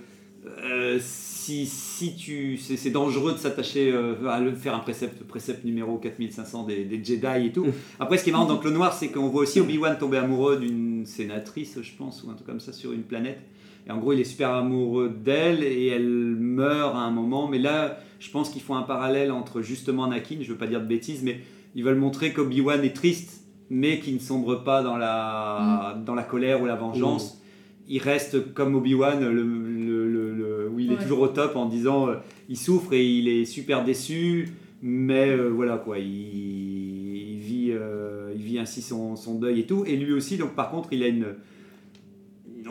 euh, 0.64 0.98
si, 1.02 1.66
si 1.66 2.16
tu 2.16 2.58
c'est 2.58 2.78
c'est 2.78 2.90
dangereux 2.90 3.34
de 3.34 3.38
s'attacher 3.38 3.92
euh, 3.92 4.28
à 4.28 4.40
le 4.40 4.54
faire 4.54 4.76
un 4.76 4.80
précepte 4.80 5.24
précepte 5.24 5.64
numéro 5.64 5.98
4500 5.98 6.64
des, 6.66 6.84
des 6.84 7.04
Jedi 7.04 7.48
et 7.48 7.52
tout. 7.52 7.66
Mm. 7.66 7.74
après 8.00 8.18
ce 8.18 8.24
qui 8.24 8.30
est 8.30 8.34
marrant 8.34 8.46
dans 8.46 8.58
Clone 8.58 8.74
Noir 8.74 8.94
c'est 8.94 9.10
qu'on 9.10 9.30
voit 9.30 9.44
aussi 9.44 9.60
Obi-Wan 9.60 9.98
tomber 9.98 10.18
amoureux 10.18 10.58
d'une 10.58 11.06
sénatrice 11.06 11.80
je 11.82 11.92
pense 11.98 12.24
ou 12.24 12.30
un 12.30 12.34
truc 12.34 12.48
comme 12.48 12.60
ça 12.60 12.74
sur 12.74 12.92
une 12.92 13.04
planète. 13.04 13.40
Et 13.88 13.92
en 13.92 13.98
gros 13.98 14.14
il 14.14 14.20
est 14.20 14.26
super 14.26 14.52
amoureux 14.52 15.10
d'elle 15.10 15.64
et 15.64 15.88
elle 15.88 16.08
meurt 16.08 16.96
à 16.96 17.00
un 17.00 17.12
moment. 17.12 17.48
Mais 17.48 17.60
là 17.60 18.00
je 18.20 18.30
pense 18.30 18.50
qu'ils 18.50 18.62
font 18.62 18.76
un 18.76 18.84
parallèle 18.84 19.32
entre 19.32 19.62
justement 19.62 20.06
Anakin 20.06 20.38
je 20.42 20.52
veux 20.52 20.58
pas 20.58 20.68
dire 20.68 20.82
de 20.82 20.88
bêtises 20.88 21.24
mais 21.24 21.42
ils 21.76 21.84
veulent 21.84 21.96
montrer 21.96 22.34
qu'Obi-Wan 22.34 22.84
est 22.84 22.96
triste 22.96 23.44
mais 23.70 24.00
qui 24.00 24.14
ne 24.14 24.20
sombre 24.20 24.64
pas 24.64 24.82
dans 24.82 24.98
la, 24.98 25.98
dans 26.06 26.16
la 26.16 26.24
colère 26.24 26.62
ou 26.62 26.66
la 26.66 26.76
vengeance 26.76 27.42
il 27.90 28.00
reste 28.02 28.54
comme 28.54 28.76
Obi-Wan, 28.76 29.20
le, 29.22 29.44
le- 29.44 30.08
le- 30.08 30.34
le- 30.34 30.70
où 30.74 30.80
il 30.80 30.92
est 30.92 30.96
toujours 31.02 31.22
au 31.22 31.28
top 31.28 31.56
en 31.56 31.66
disant 31.68 32.10
euh, 32.10 32.16
il 32.50 32.58
souffre 32.58 32.94
et 32.94 33.06
il 33.06 33.28
est 33.28 33.46
super 33.46 33.84
déçu, 33.84 34.50
mais 34.82 35.30
euh, 35.30 35.48
voilà 35.50 35.78
quoi, 35.78 35.98
il, 36.00 36.06
il 36.08 37.40
vit, 37.40 37.72
euh, 37.72 38.32
il 38.36 38.42
vit 38.42 38.60
ainsi 38.60 38.82
son, 38.82 39.16
son 39.16 39.36
deuil 39.40 39.62
et 39.62 39.66
tout. 39.66 39.84
Et 39.88 39.96
lui 39.96 40.14
aussi, 40.14 40.38
donc 40.38 40.54
par 40.54 40.70
contre, 40.70 40.90
il 40.92 41.04
a 41.04 41.08
une. 41.08 41.28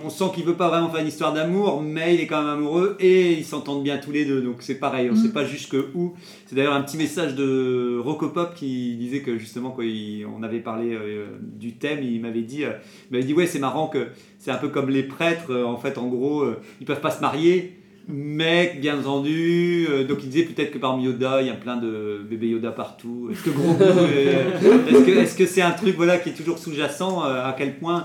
On 0.04 0.10
sent 0.10 0.24
qu'il 0.34 0.44
veut 0.44 0.54
pas 0.54 0.68
vraiment 0.68 0.88
faire 0.90 1.00
une 1.00 1.08
histoire 1.08 1.32
d'amour, 1.32 1.82
mais 1.82 2.14
il 2.14 2.20
est 2.20 2.26
quand 2.26 2.40
même 2.42 2.50
amoureux 2.50 2.96
et 3.00 3.32
ils 3.32 3.44
s'entendent 3.44 3.82
bien 3.82 3.98
tous 3.98 4.12
les 4.12 4.24
deux. 4.24 4.40
Donc 4.40 4.56
c'est 4.60 4.76
pareil, 4.76 5.08
on 5.10 5.14
Mhm. 5.14 5.22
sait 5.22 5.32
pas 5.32 5.44
jusque 5.44 5.76
où. 5.94 6.14
C'est 6.46 6.54
d'ailleurs 6.56 6.74
un 6.74 6.82
petit 6.82 6.96
message 6.96 7.34
de 7.34 7.98
Rocopop 8.02 8.54
qui 8.54 8.96
disait 8.96 9.20
que 9.20 9.38
justement, 9.38 9.70
quand 9.70 9.82
il- 9.82 10.24
on 10.26 10.42
avait 10.42 10.60
parlé 10.60 10.94
euh, 10.94 11.26
du 11.40 11.74
thème, 11.74 12.00
il 12.02 12.20
m'avait 12.20 12.42
dit, 12.42 12.64
euh, 12.64 12.70
il 13.10 13.14
m'avait 13.14 13.24
dit 13.24 13.34
ouais, 13.34 13.46
c'est 13.46 13.58
marrant 13.58 13.88
que 13.88 14.06
c'est 14.38 14.50
un 14.50 14.56
peu 14.58 14.68
comme 14.68 14.90
les 14.90 15.02
prêtres, 15.02 15.50
euh, 15.50 15.64
en 15.64 15.76
fait, 15.76 15.98
en 15.98 16.06
gros, 16.08 16.44
ils 16.80 16.86
peuvent 16.86 17.00
pas 17.00 17.10
se 17.10 17.20
marier, 17.20 17.78
mais 18.08 18.76
bien 18.80 18.96
entendu, 19.00 19.88
donc 20.08 20.18
il 20.22 20.28
disait 20.30 20.44
peut-être 20.44 20.70
que 20.70 20.78
parmi 20.78 21.04
Yoda, 21.04 21.40
il 21.42 21.48
y 21.48 21.50
a 21.50 21.54
plein 21.54 21.76
de 21.76 22.20
bébés 22.30 22.48
Yoda 22.48 22.70
partout. 22.70 23.28
Est-ce 23.32 23.42
que 23.42 23.50
euh, 23.50 25.20
est-ce 25.22 25.34
que 25.36 25.46
c'est 25.46 25.62
un 25.62 25.72
truc 25.72 25.96
voilà 25.96 26.18
qui 26.18 26.28
est 26.28 26.32
toujours 26.32 26.58
sous-jacent 26.58 27.20
À 27.22 27.54
quel 27.58 27.76
point, 27.78 28.04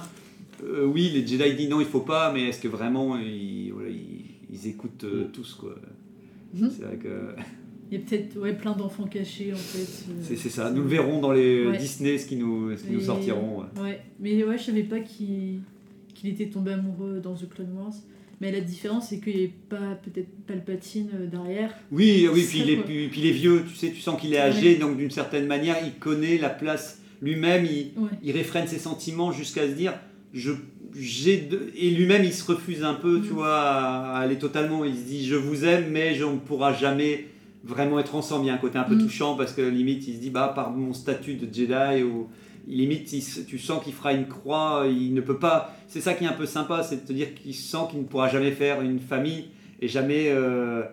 euh, 0.63 0.85
oui, 0.85 1.09
les 1.13 1.25
Jedi 1.25 1.55
disent 1.55 1.69
non, 1.69 1.79
il 1.79 1.85
faut 1.87 2.01
pas, 2.01 2.31
mais 2.33 2.43
est-ce 2.49 2.59
que 2.59 2.67
vraiment 2.67 3.17
ils, 3.17 3.71
voilà, 3.73 3.89
ils, 3.89 4.25
ils 4.51 4.67
écoutent 4.67 5.03
euh, 5.03 5.27
tous 5.33 5.53
quoi? 5.55 5.75
Mhm. 6.53 6.71
C'est 6.75 6.83
vrai 6.83 6.97
que 6.97 7.35
Il 7.91 7.99
y 7.99 8.01
a 8.01 8.05
peut-être 8.05 8.37
ouais, 8.39 8.53
plein 8.53 8.73
d'enfants 8.75 9.05
cachés 9.07 9.51
en 9.53 9.57
fait. 9.57 9.79
euh, 10.11 10.13
c'est 10.21 10.35
c'est 10.35 10.49
ça. 10.49 10.71
Nous 10.71 10.81
le 10.83 10.87
verrons 10.89 11.19
dans 11.19 11.31
les 11.31 11.67
Ouais. 11.67 11.77
Disney, 11.77 12.17
ce 12.17 12.25
qui 12.25 12.35
nous, 12.35 12.75
ce 12.77 12.83
qui 12.83 12.91
nous 12.93 13.01
sortiront. 13.01 13.59
ouais. 13.75 13.81
Ouais, 13.81 14.01
mais 14.19 14.43
ouais, 14.43 14.57
je 14.57 14.63
savais 14.63 14.83
pas 14.83 14.99
qu'il 14.99 15.59
qu'il 16.13 16.29
était 16.29 16.47
tombé 16.49 16.71
amoureux 16.73 17.19
dans 17.23 17.33
The 17.33 17.49
Clone 17.49 17.71
Wars. 17.75 17.93
Mais 18.41 18.51
la 18.51 18.61
différence, 18.61 19.09
c'est 19.09 19.19
qu'il 19.19 19.33
n'y 19.35 19.39
avait 19.43 19.53
pas 19.69 19.95
peut-être 20.03 20.27
Palpatine 20.47 21.09
derrière. 21.31 21.73
Oui, 21.91 22.27
oui, 22.33 22.41
Ça, 22.41 22.49
puis 22.49 22.59
il, 22.61 22.69
est, 22.71 22.77
puis, 22.77 23.07
puis 23.07 23.21
il 23.21 23.27
est 23.27 23.31
vieux, 23.31 23.63
tu 23.69 23.75
sais, 23.75 23.91
tu 23.91 24.01
sens 24.01 24.19
qu'il 24.19 24.33
est 24.33 24.39
âgé, 24.39 24.77
donc 24.77 24.97
d'une 24.97 25.11
certaine 25.11 25.45
manière, 25.45 25.75
il 25.85 25.93
connaît 25.99 26.39
la 26.39 26.49
place 26.49 27.01
lui-même, 27.21 27.65
il, 27.65 27.91
Ouais. 28.01 28.09
il 28.23 28.31
réfrène 28.31 28.65
ses 28.67 28.79
sentiments 28.79 29.31
jusqu'à 29.31 29.67
se 29.67 29.73
dire, 29.73 29.93
je, 30.33 30.51
j'ai 30.97 31.37
de- 31.37 31.71
et 31.75 31.89
lui-même 31.91 32.23
il 32.23 32.33
se 32.33 32.43
refuse 32.51 32.83
un 32.83 32.93
peu, 32.93 33.19
tu 33.21 33.29
Mhm. 33.29 33.33
vois, 33.35 33.59
à, 33.59 34.17
aller 34.19 34.37
totalement. 34.37 34.83
Il 34.85 34.95
se 34.95 35.01
dit, 35.01 35.25
je 35.25 35.35
vous 35.35 35.65
aime, 35.65 35.85
mais 35.91 36.15
je 36.15 36.23
ne 36.25 36.37
pourra 36.37 36.73
jamais 36.73 37.27
vraiment 37.63 37.99
être 37.99 38.15
ensemble. 38.15 38.45
Il 38.45 38.47
y 38.47 38.51
a 38.51 38.53
un 38.55 38.57
côté 38.57 38.77
un 38.77 38.83
peu 38.83 38.95
Mhm. 38.95 39.03
touchant 39.03 39.35
parce 39.35 39.53
que 39.53 39.61
limite, 39.61 40.07
il 40.07 40.15
se 40.15 40.19
dit, 40.19 40.29
bah, 40.29 40.51
par 40.55 40.71
mon 40.71 40.93
statut 40.93 41.35
de 41.35 41.47
Jedi 41.53 42.03
ou 42.03 42.27
limite, 42.67 43.11
il 43.13 43.23
tu 43.45 43.57
sens 43.59 43.83
qu'il 43.83 43.93
fera 43.93 44.13
une 44.13 44.27
croix, 44.27 44.85
il 44.87 45.13
ne 45.13 45.21
peut 45.21 45.39
pas. 45.39 45.75
C'est 45.87 46.01
ça 46.01 46.13
qui 46.13 46.23
est 46.23 46.27
un 46.27 46.33
peu 46.33 46.45
sympa, 46.45 46.83
c'est 46.83 47.03
de 47.03 47.07
te 47.07 47.13
dire 47.13 47.33
qu'il 47.35 47.53
sent 47.55 47.77
qu'il 47.89 47.99
ne 47.99 48.05
pourra 48.05 48.29
jamais 48.29 48.51
faire 48.51 48.81
une 48.81 48.99
famille 48.99 49.45
et 49.81 49.87
jamais. 49.87 50.25
euh, 50.29 50.83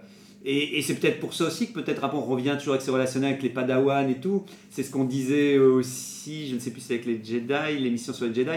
et, 0.45 0.79
et 0.79 0.83
c'est 0.83 0.95
peut-être 0.95 1.19
pour 1.21 1.35
ça 1.35 1.47
aussi 1.47 1.67
que 1.69 1.73
peut-être 1.81 2.05
après 2.05 2.17
on 2.17 2.23
revient 2.25 2.55
toujours 2.59 2.75
avec 2.75 2.83
ses 2.83 2.93
relations 2.93 3.21
avec 3.23 3.43
les 3.43 3.49
Padawan 3.51 4.09
et 4.09 4.15
tout. 4.21 4.45
C'est 4.71 4.83
ce 4.85 4.91
qu'on 4.91 5.05
disait 5.05 5.59
aussi, 5.59 6.49
je 6.49 6.55
ne 6.55 6.61
sais 6.61 6.71
plus 6.71 6.81
si 6.81 6.87
c'est 6.89 6.95
avec 6.95 7.07
les 7.07 7.21
Jedi, 7.23 7.79
l'émission 7.81 8.13
sur 8.13 8.27
les 8.27 8.35
Jedi. 8.35 8.51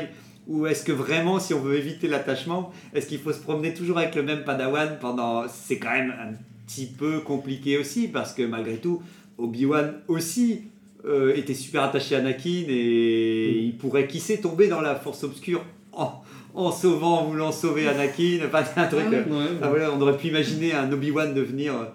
Ou 0.51 0.65
est-ce 0.67 0.83
que 0.83 0.91
vraiment, 0.91 1.39
si 1.39 1.53
on 1.53 1.59
veut 1.61 1.77
éviter 1.77 2.07
l'attachement, 2.07 2.71
est-ce 2.93 3.07
qu'il 3.07 3.19
faut 3.19 3.31
se 3.31 3.39
promener 3.39 3.73
toujours 3.73 3.97
avec 3.99 4.15
le 4.15 4.23
même 4.23 4.43
Padawan 4.43 4.97
pendant. 4.99 5.45
C'est 5.47 5.77
quand 5.77 5.91
même 5.91 6.11
un 6.11 6.33
petit 6.67 6.87
peu 6.87 7.19
compliqué 7.21 7.77
aussi, 7.77 8.07
parce 8.07 8.33
que 8.33 8.43
malgré 8.43 8.75
tout, 8.77 9.01
Obi-Wan 9.37 9.93
aussi 10.07 10.63
euh, 11.05 11.33
était 11.35 11.53
super 11.53 11.83
attaché 11.83 12.15
à 12.15 12.19
Anakin 12.19 12.65
et 12.67 13.59
il 13.59 13.75
pourrait, 13.77 14.07
qui 14.07 14.19
sait, 14.19 14.37
tomber 14.37 14.67
dans 14.67 14.81
la 14.81 14.95
force 14.95 15.23
obscure 15.23 15.63
en, 15.93 16.21
en 16.53 16.71
sauvant, 16.71 17.21
en 17.21 17.25
voulant 17.25 17.51
sauver 17.51 17.87
Anakin. 17.87 18.39
Enfin, 18.45 18.63
c'est 18.65 18.79
un 18.81 18.87
truc. 18.87 19.05
Ah 19.07 19.09
oui. 19.09 19.15
euh, 19.31 19.39
Ouais, 19.39 19.47
ah, 19.61 19.69
voilà, 19.69 19.91
on 19.93 20.01
aurait 20.01 20.17
pu 20.17 20.27
imaginer 20.27 20.73
un 20.73 20.91
Obi-Wan 20.91 21.33
devenir 21.33 21.73
euh, 21.75 21.85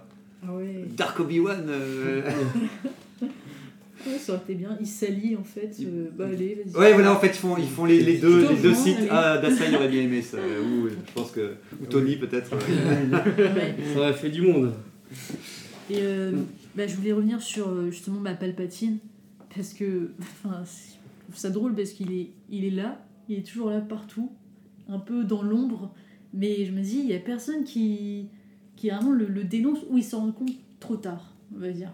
Ah 0.48 0.52
ouais. 0.52 0.84
Dark 0.96 1.20
Obi-Wan. 1.20 1.66
euh, 1.68 2.22
Ouais, 4.06 4.18
ça 4.18 4.32
aurait 4.34 4.42
été 4.42 4.54
bien. 4.54 4.76
Ils 4.80 4.86
s'allient 4.86 5.36
en 5.36 5.44
fait. 5.44 5.76
euh, 5.82 6.08
bah 6.16 6.26
allez, 6.28 6.62
vas-y. 6.64 6.76
Ouais, 6.80 6.92
voilà, 6.92 7.12
en 7.12 7.18
fait, 7.18 7.28
ils 7.28 7.32
font, 7.34 7.56
ils 7.56 7.68
font 7.68 7.84
les, 7.84 8.00
les 8.02 8.18
deux, 8.18 8.48
les 8.48 8.56
deux 8.56 8.74
sites. 8.74 8.98
Ah, 9.10 9.38
Dassa, 9.38 9.66
il 9.68 9.74
aurait 9.74 9.88
bien 9.88 10.02
aimé 10.02 10.22
ça. 10.22 10.38
Ou, 10.38 10.88
je 10.88 11.12
pense 11.14 11.30
que. 11.32 11.54
Ou 11.82 11.86
Tony, 11.86 12.16
peut-être. 12.16 12.54
Ouais. 12.54 13.74
Ça 13.94 13.98
aurait 14.00 14.12
fait 14.14 14.30
du 14.30 14.42
monde. 14.42 14.72
Et 15.90 15.96
euh, 16.00 16.32
bah, 16.74 16.86
je 16.86 16.96
voulais 16.96 17.12
revenir 17.12 17.40
sur 17.40 17.68
euh, 17.68 17.90
justement 17.90 18.20
ma 18.20 18.34
Palpatine. 18.34 18.98
Parce 19.54 19.72
que. 19.72 20.10
Enfin, 20.20 20.62
c'est- 20.64 20.92
je 21.28 21.32
trouve 21.32 21.40
ça 21.40 21.50
drôle 21.50 21.74
parce 21.74 21.90
qu'il 21.90 22.12
est, 22.12 22.30
il 22.50 22.64
est 22.64 22.70
là. 22.70 23.04
Il 23.28 23.36
est 23.38 23.42
toujours 23.46 23.70
là 23.70 23.80
partout. 23.80 24.30
Un 24.88 25.00
peu 25.00 25.24
dans 25.24 25.42
l'ombre. 25.42 25.92
Mais 26.32 26.64
je 26.64 26.70
me 26.70 26.80
dis, 26.82 26.98
il 27.00 27.06
y 27.06 27.14
a 27.14 27.18
personne 27.18 27.64
qui, 27.64 28.28
qui 28.76 28.90
vraiment 28.90 29.10
le, 29.10 29.26
le 29.26 29.42
dénonce 29.42 29.78
ou 29.90 29.96
il 29.98 30.04
s'en 30.04 30.20
rend 30.20 30.30
compte 30.32 30.52
trop 30.78 30.96
tard, 30.96 31.34
on 31.56 31.58
va 31.58 31.70
dire. 31.70 31.90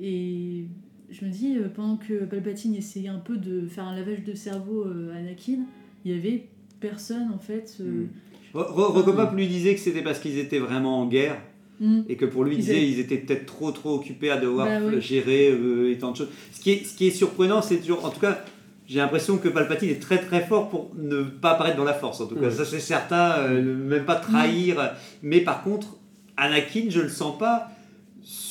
Et 0.00 0.66
je 1.10 1.24
me 1.24 1.30
dis, 1.30 1.56
euh, 1.56 1.68
pendant 1.74 1.96
que 1.96 2.24
Palpatine 2.24 2.74
essayait 2.74 3.08
un 3.08 3.18
peu 3.18 3.36
de 3.36 3.66
faire 3.66 3.84
un 3.84 3.96
lavage 3.96 4.24
de 4.24 4.34
cerveau 4.34 4.84
euh, 4.84 5.12
à 5.14 5.18
Anakin, 5.18 5.60
il 6.04 6.12
y 6.12 6.14
avait 6.14 6.44
personne 6.80 7.30
en 7.34 7.38
fait. 7.38 7.76
euh, 7.80 8.06
Robocop 8.54 9.34
lui 9.34 9.46
disait 9.46 9.74
que 9.74 9.80
c'était 9.80 10.02
parce 10.02 10.18
qu'ils 10.18 10.38
étaient 10.38 10.58
vraiment 10.58 11.00
en 11.02 11.06
guerre 11.06 11.36
hmm. 11.80 12.02
et 12.08 12.16
que 12.16 12.24
pour 12.24 12.44
lui, 12.44 12.54
il 12.54 12.58
Ils 12.58 12.62
disait 12.62 12.72
avaient- 12.76 12.88
ils 12.90 13.00
étaient 13.00 13.18
peut-être 13.18 13.46
trop 13.46 13.70
trop 13.72 13.94
occupés 13.96 14.30
à 14.30 14.38
devoir 14.38 14.66
Bah 14.66 14.86
oui. 14.86 15.00
gérer 15.00 15.50
euh, 15.50 15.90
et 15.92 15.98
tant 15.98 16.12
de 16.12 16.16
choses. 16.16 16.28
Ce 16.52 16.60
qui 16.60 16.70
est, 16.70 16.84
ce 16.84 16.96
qui 16.96 17.06
est 17.08 17.10
surprenant, 17.10 17.62
c'est 17.62 17.76
toujours. 17.78 18.04
En 18.04 18.10
tout 18.10 18.20
cas, 18.20 18.42
j'ai 18.86 18.98
l'impression 19.00 19.36
que 19.36 19.48
Palpatine 19.48 19.90
est 19.90 20.00
très 20.00 20.18
très 20.18 20.40
fort 20.46 20.70
pour 20.70 20.90
ne 20.96 21.22
pas 21.22 21.52
apparaître 21.52 21.76
dans 21.76 21.84
la 21.84 21.92
force. 21.94 22.20
En 22.22 22.26
tout 22.26 22.36
cas, 22.36 22.50
ça 22.50 22.64
c'est 22.64 22.80
certain, 22.80 23.38
euh, 23.40 23.62
même 23.62 24.04
pas 24.06 24.16
trahir. 24.16 24.92
Mais 25.22 25.40
par 25.40 25.62
contre, 25.62 25.98
Anakin, 26.38 26.84
je 26.88 27.00
le 27.00 27.08
sens 27.10 27.36
pas 27.38 27.70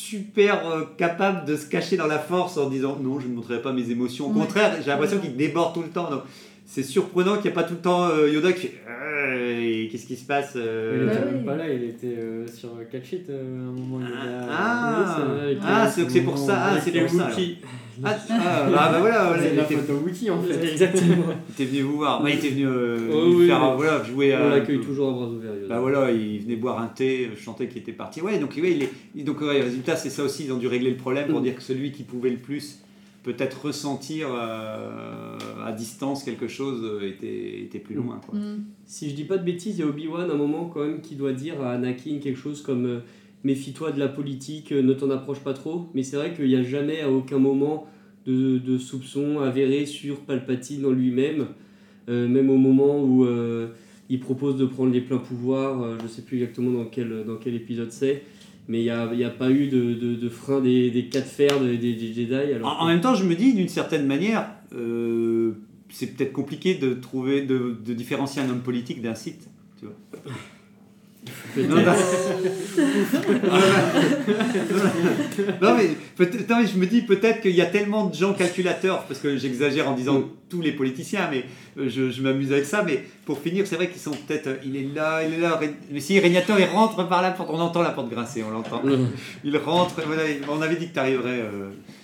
super 0.10 0.66
euh, 0.66 0.84
capable 0.98 1.46
de 1.46 1.58
se 1.58 1.66
cacher 1.66 1.98
dans 1.98 2.08
la 2.08 2.20
force 2.20 2.58
en 2.58 2.70
disant 2.70 2.98
non, 3.02 3.20
je 3.20 3.28
ne 3.28 3.34
montrerai 3.34 3.62
pas 3.62 3.74
mes 3.74 3.90
émotions. 3.90 4.28
Au 4.28 4.30
contraire, 4.30 4.76
j'ai 4.80 4.90
l'impression 4.90 5.20
qu'il 5.20 5.36
déborde 5.36 5.74
tout 5.74 5.82
le 5.82 5.90
temps. 5.90 6.10
Donc, 6.10 6.22
c'est 6.70 6.84
surprenant 6.84 7.36
qu'il 7.36 7.44
n'y 7.46 7.48
ait 7.48 7.54
pas 7.54 7.64
tout 7.64 7.74
le 7.76 7.80
temps 7.80 8.10
euh, 8.10 8.30
Yoda 8.30 8.52
qui 8.52 8.68
fait 8.68 8.74
Euh, 8.90 9.88
qu'est-ce 9.90 10.06
qui 10.06 10.16
se 10.18 10.26
passe 10.26 10.54
euh, 10.58 11.00
Il 11.02 11.06
Bah 11.08 11.14
était 11.14 11.24
oui. 11.28 11.32
même 11.36 11.46
pas 11.46 11.56
là, 11.56 11.64
il 11.74 11.84
était 11.86 12.16
euh, 12.20 12.46
sur 12.48 12.70
Catch 12.92 13.14
It 13.14 13.30
euh, 13.30 13.66
à 13.66 13.70
un 13.70 13.72
moment. 13.72 14.00
à- 14.06 14.48
Ah, 14.50 15.18
Oui, 15.48 15.58
ah, 15.64 15.90
les- 15.98 16.10
c'est 16.10 16.22
pour 16.22 16.38
ça. 16.38 16.56
Ah, 16.58 16.80
c'est 16.82 16.92
pour 16.92 17.10
ça. 17.10 17.30
Ah, 18.04 18.16
ah, 18.30 18.70
bah, 18.70 18.90
bah 18.92 18.98
voilà, 19.00 19.24
voilà, 19.30 19.42
C'est 19.42 19.50
il, 19.50 19.56
la 19.56 19.64
était, 19.64 19.76
photo 19.76 19.94
wiki 20.06 20.30
en 20.30 20.40
fait. 20.44 20.72
Exactement. 20.72 21.16
il 21.50 21.54
était 21.54 21.66
venu 21.66 21.82
vous 21.82 21.98
voir. 21.98 22.24
Ouais, 22.24 22.34
il 22.34 22.38
était 22.38 22.50
venu 22.50 22.68
euh, 22.68 22.98
Oh, 23.12 23.34
oui, 23.38 23.48
faire 23.48 23.76
voilà, 23.76 24.04
jouer 24.04 24.34
à. 24.34 24.46
On 24.46 24.50
l'accueille 24.50 24.82
toujours 24.82 25.10
à 25.10 25.14
bras 25.14 25.26
ouverts. 25.28 25.56
Yoda. 25.56 25.68
Bah 25.68 25.80
voilà, 25.80 26.12
il 26.12 26.40
venait 26.44 26.58
boire 26.58 26.80
un 26.80 26.90
thé, 26.90 27.32
je 27.36 27.42
chantais 27.42 27.68
qu'il 27.68 27.80
était 27.82 27.94
parti. 27.94 28.22
Ouais, 28.22 28.38
donc 28.38 28.52
ouais, 28.56 28.72
il 28.72 28.84
est, 29.20 29.24
donc 29.24 29.42
ouais, 29.42 29.62
résultat, 29.64 29.96
c'est 29.96 30.12
ça 30.12 30.22
aussi, 30.24 30.46
ils 30.46 30.52
ont 30.54 30.58
dû 30.60 30.68
régler 30.68 30.92
le 30.92 30.98
problème 30.98 31.28
pour 31.30 31.40
Mm. 31.40 31.44
dire 31.44 31.56
que 31.56 31.64
celui 31.64 31.92
qui 31.92 32.04
pouvait 32.04 32.30
le 32.30 32.38
plus 32.38 32.84
peut-être 33.28 33.66
ressentir 33.66 34.30
euh, 34.32 35.38
à 35.66 35.72
distance 35.74 36.24
quelque 36.24 36.48
chose 36.48 36.82
euh, 36.84 37.08
était, 37.08 37.62
était 37.62 37.80
plus 37.80 37.96
loin. 37.96 38.22
Quoi. 38.26 38.40
Hmm. 38.40 38.64
Si 38.86 39.10
je 39.10 39.16
dis 39.16 39.26
pas 39.26 39.38
de 39.38 39.44
bêtises, 39.44 39.78
il 39.78 39.82
y 39.82 39.84
a 39.84 39.88
Obi-Wan 39.88 40.32
à 40.32 40.34
un 40.34 40.38
moment 40.38 40.72
quand 40.74 40.86
même 40.86 41.02
qui 41.02 41.16
doit 41.16 41.34
dire 41.34 41.62
à 41.62 41.74
Anakin 41.74 42.20
quelque 42.20 42.40
chose 42.40 42.62
comme 42.62 42.86
euh, 42.86 43.00
méfie-toi 43.44 43.92
de 43.92 44.00
la 44.00 44.08
politique, 44.08 44.72
ne 44.72 44.94
t'en 44.94 45.10
approche 45.10 45.40
pas 45.40 45.54
trop. 45.54 45.90
Mais 45.94 46.04
c'est 46.04 46.16
vrai 46.16 46.34
qu'il 46.34 46.48
n'y 46.48 46.56
a 46.56 46.64
jamais 46.64 47.02
à 47.02 47.12
aucun 47.12 47.38
moment 47.38 47.88
de, 48.26 48.58
de 48.58 48.78
soupçon 48.78 49.40
avéré 49.40 49.86
sur 49.86 50.22
Palpatine 50.22 50.86
en 50.86 50.92
lui-même. 50.92 51.48
Euh, 52.10 52.28
même 52.28 52.50
au 52.50 52.58
moment 52.58 53.04
où 53.04 53.26
euh, 53.26 53.68
il 54.10 54.20
propose 54.20 54.58
de 54.58 54.66
prendre 54.66 54.94
les 54.94 55.02
pleins 55.02 55.18
pouvoirs, 55.18 55.82
euh, 55.82 55.98
je 56.02 56.08
sais 56.08 56.22
plus 56.22 56.38
exactement 56.38 56.72
dans 56.72 56.86
quel, 56.86 57.26
dans 57.26 57.36
quel 57.36 57.56
épisode 57.56 57.92
c'est. 57.92 58.24
Mais 58.68 58.80
il 58.80 58.84
n'y 58.84 58.90
a, 58.90 59.14
y 59.14 59.24
a 59.24 59.30
pas 59.30 59.50
eu 59.50 59.68
de, 59.68 59.94
de, 59.94 60.16
de 60.16 60.30
frein 60.30 60.60
des, 60.60 60.92
des 60.92 61.06
quatre 61.06 61.28
fers 61.28 61.60
des, 61.62 61.78
des, 61.78 61.94
des 61.94 62.14
Jedi. 62.14 62.34
Alors 62.34 62.78
En, 62.80 62.84
en 62.84 62.88
même 62.88 63.00
temps, 63.00 63.16
je 63.16 63.24
me 63.24 63.34
dis, 63.34 63.54
d'une 63.54 63.70
certaine 63.70 64.06
manière, 64.06 64.50
euh, 64.76 65.54
c'est 65.90 66.08
peut-être 66.16 66.34
compliqué 66.34 66.76
de 66.76 66.94
trouver, 66.94 67.44
de, 67.44 67.78
de 67.86 67.94
différencier 67.94 68.42
un 68.42 68.50
homme 68.50 68.62
politique 68.62 69.02
d'un 69.02 69.16
site. 69.16 69.48
Tu 69.80 69.86
vois. 69.86 69.96
Non, 71.58 71.76
non. 71.76 71.94
non, 75.62 75.76
mais, 75.76 75.90
peut-être- 76.16 76.50
non, 76.50 76.58
mais 76.62 76.68
je 76.68 76.78
me 76.78 76.86
dis 76.86 77.02
peut-être 77.02 77.42
qu'il 77.42 77.56
y 77.56 77.62
a 77.62 77.66
tellement 77.66 78.06
de 78.06 78.16
gens 78.16 78.34
calculateurs, 78.34 79.04
parce 79.06 79.20
que 79.20 79.38
j'exagère 79.38 79.90
en 79.90 79.96
disant 79.96 80.20
Mm. 80.20 80.26
tous 80.50 80.62
les 80.62 80.72
politiciens, 80.72 81.28
mais 81.32 81.46
euh, 81.78 81.90
je, 81.90 82.10
je 82.12 82.22
m'amuse 82.22 82.52
avec 82.52 82.66
ça. 82.66 82.84
Mais 82.84 83.04
pour 83.26 83.40
finir, 83.40 83.66
c'est 83.68 83.76
vrai 83.76 83.90
qu'ils 83.90 84.02
sont 84.02 84.12
peut-être. 84.12 84.48
euh, 84.48 84.56
Il 84.66 84.76
est 84.76 84.88
là, 84.94 85.24
il 85.24 85.34
est 85.34 85.40
là. 85.40 85.60
Mais 85.92 86.00
si 86.00 86.20
Régnateur, 86.20 86.60
il 86.60 86.66
rentre 86.66 87.08
par 87.08 87.22
la 87.22 87.32
porte, 87.32 87.50
on 87.52 87.60
entend 87.60 87.82
la 87.82 87.92
porte 87.92 88.10
grincer, 88.10 88.44
on 88.44 88.52
l'entend. 88.52 88.82
Il 89.44 89.58
rentre, 89.58 90.02
voilà, 90.06 90.24
on 90.50 90.62
avait 90.62 90.76
dit 90.76 90.88
que 90.90 90.94
tu 90.94 91.00
arriverais 91.00 91.42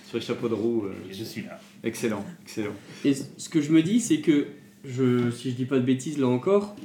sur 0.08 0.18
les 0.18 0.24
chapeaux 0.24 0.48
de 0.48 0.54
roue. 0.54 0.84
euh, 0.86 0.92
Je 1.12 1.24
suis 1.24 1.42
là. 1.42 1.58
excellent, 1.82 2.24
excellent. 2.44 2.74
Et 3.04 3.14
ce 3.14 3.48
que 3.48 3.60
je 3.60 3.70
me 3.70 3.82
dis, 3.82 4.00
c'est 4.00 4.18
que, 4.18 4.46
je, 4.84 5.30
si 5.30 5.50
je 5.50 5.54
dis 5.56 5.64
pas 5.64 5.76
de 5.76 5.84
bêtises 5.84 6.18
là 6.18 6.26
encore, 6.26 6.76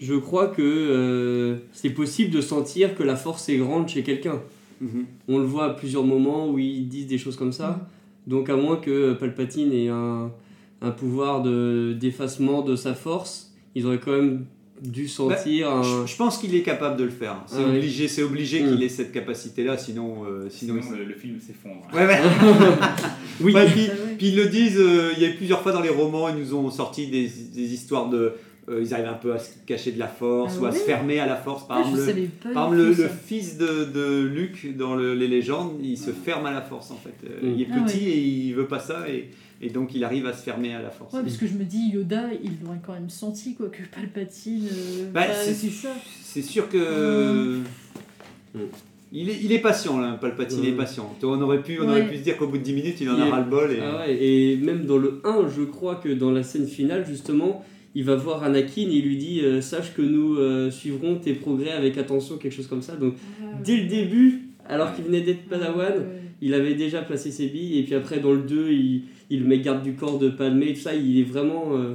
je 0.00 0.14
crois 0.14 0.48
que 0.48 0.62
euh, 0.62 1.56
c'est 1.72 1.90
possible 1.90 2.30
de 2.32 2.40
sentir 2.40 2.94
que 2.96 3.02
la 3.04 3.14
force 3.16 3.48
est 3.48 3.58
grande 3.58 3.88
chez 3.88 4.02
quelqu'un. 4.02 4.40
Mhm. 4.80 5.04
On 5.28 5.38
le 5.38 5.44
voit 5.44 5.66
à 5.66 5.70
plusieurs 5.70 6.04
moments 6.04 6.48
où 6.50 6.58
ils 6.58 6.88
disent 6.88 7.06
des 7.06 7.18
choses 7.18 7.36
comme 7.36 7.52
ça. 7.52 7.86
Donc 8.26 8.48
à 8.48 8.56
moins 8.56 8.76
que 8.76 9.12
Palpatine 9.12 9.72
ait 9.72 9.88
un, 9.88 10.30
un 10.82 10.90
pouvoir 10.90 11.42
de- 11.42 11.94
d'effacement 12.00 12.62
de, 12.62 12.76
sa 12.76 12.94
force, 12.94 13.52
ils 13.74 13.86
auraient 13.86 13.98
quand 14.00 14.12
même 14.12 14.46
dû 14.82 15.06
sentir 15.08 15.70
un... 15.70 15.82
Je, 15.82 16.06
je 16.06 16.16
pense 16.16 16.38
qu'il 16.38 16.54
est 16.54 16.62
capable 16.62 16.96
de 16.98 17.04
le 17.04 17.10
faire. 17.10 17.36
C'est 17.46 17.56
Ah 17.58 17.68
obligé, 17.68 18.08
c'est 18.08 18.22
obligé 18.22 18.62
Mm. 18.62 18.68
qu'il 18.72 18.82
ait 18.82 18.88
cette 18.88 19.12
capacité-là, 19.12 19.76
sinon, 19.76 20.24
euh, 20.24 20.46
sinon, 20.48 20.76
Sinon, 20.80 20.94
il- 20.96 20.98
le, 21.00 21.04
le 21.04 21.14
film 21.14 21.38
s'effondre. 21.38 21.82
Ouais, 21.92 22.06
ouais. 22.06 22.18
Oui, 23.42 23.52
Ouais, 23.54 23.66
puis, 23.66 23.88
Ah 23.90 23.94
puis 24.18 24.28
ils 24.28 24.36
le 24.36 24.46
disent, 24.46 24.78
euh, 24.78 25.12
il 25.16 25.22
y 25.22 25.26
a 25.26 25.30
eu 25.30 25.34
plusieurs 25.36 25.60
fois 25.62 25.72
dans 25.72 25.80
les 25.82 25.88
romans, 25.90 26.28
ils 26.30 26.36
nous 26.36 26.54
ont 26.54 26.70
sorti 26.70 27.06
des, 27.08 27.28
des 27.54 27.72
histoires 27.74 28.08
de. 28.08 28.32
Euh, 28.68 28.80
ils 28.82 28.92
arrivent 28.94 29.06
un 29.08 29.14
peu 29.14 29.32
à 29.32 29.38
se 29.38 29.50
cacher 29.66 29.90
de 29.92 29.98
la 29.98 30.06
force 30.06 30.54
Ah 30.58 30.62
ou 30.62 30.66
à 30.66 30.72
se 30.72 30.78
fermer 30.80 31.18
à 31.18 31.26
la 31.26 31.36
force. 31.36 31.66
Par 31.66 31.78
Ah, 31.78 31.88
exemple, 31.88 32.20
le, 32.44 32.52
par 32.52 32.70
le, 32.70 32.88
le 32.92 33.08
fils 33.08 33.56
de, 33.58 33.84
de 33.84 34.22
Luke 34.22 34.76
dans 34.76 34.94
le- 34.94 35.14
les 35.14 35.28
légendes, 35.28 35.78
il 35.82 35.96
se 35.98 36.10
ferme 36.10 36.46
à 36.46 36.52
la 36.52 36.60
force 36.62 36.90
en 36.90 36.96
fait. 36.96 37.14
Euh, 37.24 37.50
Mm. 37.50 37.54
Il 37.56 37.62
est 37.62 37.66
Ah 37.72 37.80
petit 37.84 37.98
ouais. 37.98 38.10
et 38.10 38.18
il 38.18 38.52
veut 38.54 38.66
pas 38.66 38.78
ça 38.80 39.08
et, 39.08 39.30
et 39.62 39.70
donc 39.70 39.94
il 39.94 40.04
arrive 40.04 40.26
à 40.26 40.32
se 40.32 40.42
fermer 40.42 40.74
à 40.74 40.82
la 40.82 40.90
force. 40.90 41.12
Ouais, 41.14 41.22
parce 41.22 41.36
que 41.36 41.46
je 41.46 41.54
me 41.54 41.64
dis, 41.64 41.90
Yoda, 41.92 42.28
il 42.42 42.52
l'aurait 42.64 42.80
quand 42.86 42.92
même 42.94 43.10
senti, 43.10 43.54
quoi, 43.54 43.68
que 43.68 43.82
Palpatine. 43.94 44.66
euh, 44.70 45.10
Bah, 45.12 45.22
bah, 45.26 45.34
c'est- 45.34 45.54
c'est 45.54 45.68
ça. 45.70 45.90
C'est 46.22 46.42
sûr 46.42 46.68
que. 46.68 47.56
Mm. 47.58 48.58
Il 49.12 49.28
est, 49.28 49.40
il 49.42 49.50
est 49.50 49.58
patient 49.58 49.98
là, 49.98 50.12
Palpatine 50.20 50.60
Ouais. 50.60 50.68
est 50.68 50.72
patient. 50.72 51.12
On 51.24 51.40
aurait 51.42 51.62
pu, 51.62 51.80
on 51.80 51.88
aurait 51.88 52.02
Ouais. 52.02 52.08
pu 52.10 52.18
se 52.18 52.22
dire 52.22 52.36
qu'au 52.36 52.46
bout 52.46 52.58
de 52.58 52.62
10 52.62 52.74
minutes 52.74 53.00
il 53.00 53.10
en 53.10 53.16
Il 53.16 53.22
a 53.22 53.26
est- 53.26 53.30
ras 53.30 53.40
le 53.40 53.50
bol. 53.50 53.72
Et... 53.72 53.78
Ah 53.82 53.98
ouais, 54.06 54.16
et 54.24 54.56
même 54.56 54.84
dans 54.86 54.98
le 54.98 55.20
1, 55.24 55.48
je 55.48 55.62
crois 55.62 55.96
que 55.96 56.08
dans 56.10 56.30
la 56.30 56.44
scène 56.44 56.68
finale, 56.68 57.04
justement, 57.08 57.64
il 57.94 58.04
va 58.04 58.14
voir 58.16 58.42
Anakin 58.44 58.82
et 58.82 58.94
il 58.96 59.04
lui 59.04 59.16
dit 59.16 59.40
euh, 59.42 59.60
Sache 59.60 59.94
que 59.94 60.02
nous 60.02 60.36
euh, 60.36 60.70
suivrons 60.70 61.16
tes 61.16 61.34
progrès 61.34 61.72
avec 61.72 61.98
attention, 61.98 62.36
quelque 62.38 62.52
chose 62.54 62.66
comme 62.68 62.82
ça. 62.82 62.96
Donc, 62.96 63.14
dès 63.64 63.76
le 63.78 63.86
début, 63.88 64.42
alors 64.68 64.94
qu'il 64.94 65.04
venait 65.04 65.22
d'être 65.22 65.44
Padawan, 65.48 65.92
Ouais. 65.98 66.20
il 66.40 66.54
avait 66.54 66.74
déjà 66.74 67.02
placé 67.02 67.30
ses 67.30 67.48
billes, 67.48 67.78
et 67.78 67.82
puis 67.82 67.94
après 67.94 68.20
dans 68.20 68.32
le 68.32 68.42
2, 68.42 68.70
il, 68.72 69.02
il 69.28 69.44
met 69.44 69.58
garde 69.60 69.82
du 69.82 69.94
corps 69.94 70.18
de 70.18 70.28
Padmé, 70.30 70.72
tout 70.74 70.80
ça, 70.80 70.94
il 70.94 71.18
est 71.18 71.24
vraiment... 71.24 71.76
euh, 71.76 71.94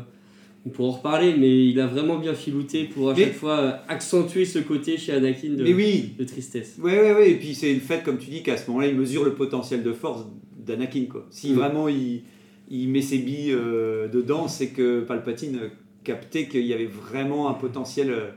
on 0.68 0.70
pourra 0.72 0.90
en 0.90 0.92
reparler, 0.94 1.36
mais 1.38 1.68
il 1.68 1.80
a 1.80 1.86
vraiment 1.86 2.18
bien 2.18 2.34
filouté 2.34 2.86
pour 2.86 3.12
à 3.12 3.14
Mais- 3.14 3.26
chaque 3.26 3.34
fois 3.36 3.82
accentuer 3.88 4.46
ce 4.46 4.58
côté 4.60 4.98
chez 4.98 5.12
Anakin 5.14 5.50
de, 5.54 5.64
Mais 5.64 5.74
oui, 5.76 6.14
de 6.18 6.24
tristesse. 6.24 6.78
Ouais, 6.82 7.00
ouais, 7.00 7.14
ouais. 7.14 7.32
Et 7.32 7.36
puis 7.36 7.54
c'est 7.54 7.72
le 7.72 7.80
fait, 7.80 8.04
comme 8.04 8.18
tu 8.18 8.32
dis, 8.32 8.42
qu'à 8.42 8.58
ce 8.58 8.68
moment-là, 8.72 8.88
il 8.88 8.96
mesure 8.96 9.24
le 9.24 9.34
potentiel 9.36 9.84
de 9.84 9.94
force 9.94 10.26
d'Anakin. 10.58 11.06
Quoi. 11.08 11.28
Si 11.30 11.52
Mm. 11.52 11.56
vraiment 11.56 11.88
il, 11.88 12.22
il 12.72 12.90
met 12.90 13.02
ses 13.04 13.20
billes 13.20 13.52
euh, 13.54 14.08
dedans, 14.08 14.48
c'est 14.48 14.70
que 14.70 15.02
Palpatine 15.02 15.60
captait 16.06 16.48
qu'il 16.48 16.66
y 16.66 16.74
avait 16.74 16.86
vraiment 16.86 17.50
un 17.50 17.54
potentiel. 17.54 18.10
euh, 18.12 18.30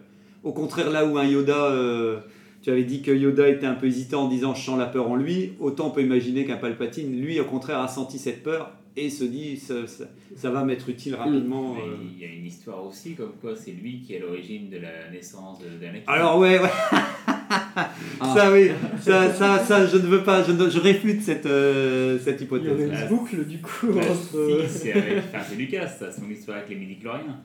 au 0.42 0.52
contraire, 0.52 0.90
là 0.90 1.04
où 1.06 1.18
un 1.18 1.24
Yoda, 1.24 1.66
euh, 1.70 2.18
tu 2.62 2.70
avais 2.70 2.82
dit 2.84 3.02
que 3.02 3.10
Yoda 3.12 3.48
était 3.48 3.66
un 3.66 3.74
peu 3.74 3.86
hésitant 3.86 4.24
en 4.24 4.28
disant 4.28 4.54
je 4.54 4.62
sens 4.64 4.78
la 4.78 4.86
peur 4.86 5.08
en 5.10 5.14
lui, 5.16 5.52
autant 5.60 5.88
on 5.88 5.90
peut 5.90 6.02
imaginer 6.02 6.44
qu'un 6.44 6.56
Palpatine, 6.56 7.20
lui, 7.20 7.38
au 7.40 7.44
contraire, 7.44 7.78
a 7.80 7.88
senti 7.88 8.18
cette 8.18 8.42
peur 8.42 8.72
et 8.96 9.10
se 9.10 9.22
dit 9.22 9.56
ça, 9.56 9.86
ça, 9.86 10.04
ça 10.34 10.50
va 10.50 10.64
m'être 10.64 10.88
utile 10.88 11.14
rapidement. 11.14 11.74
Euh. 11.76 11.94
il 12.02 12.20
y 12.20 12.28
a 12.28 12.32
une 12.34 12.44
histoire 12.46 12.84
aussi, 12.84 13.14
comme 13.14 13.32
quoi 13.40 13.54
c'est 13.54 13.70
lui 13.70 14.00
qui 14.04 14.14
est 14.14 14.16
à 14.18 14.20
l'origine 14.26 14.70
de 14.70 14.78
la 14.78 15.10
naissance 15.12 15.58
de- 15.60 15.80
d'Anakin. 15.80 16.02
Alors 16.12 16.38
ouais, 16.38 16.58
ouais. 16.58 16.68
Ça 18.34 18.52
oui, 18.52 18.70
ça, 19.00 19.32
ça, 19.32 19.58
ça, 19.60 19.86
je 19.86 19.96
ne 19.96 20.02
veux 20.02 20.22
pas, 20.22 20.42
je, 20.42 20.52
ne- 20.52 20.68
je 20.68 20.78
réfute 20.80 21.22
cette, 21.22 21.46
euh, 21.46 22.18
cette 22.18 22.40
Il 22.40 22.42
y 22.42 22.44
hypothèse. 22.44 22.90
Ah, 22.92 23.02
une 23.02 23.08
boucle 23.08 23.44
du 23.46 23.58
coup 23.58 23.86
Bah, 23.94 24.00
entre. 24.10 24.66
si, 24.66 24.78
c'est 24.78 24.92
avec- 24.92 25.18
enfin, 25.32 25.44
c'est 25.48 25.54
Lucas, 25.56 25.86
ça, 25.86 26.10
son 26.12 26.28
histoire 26.30 26.58
avec 26.58 26.70
les 26.70 26.76
midi-chloriens. 26.76 27.38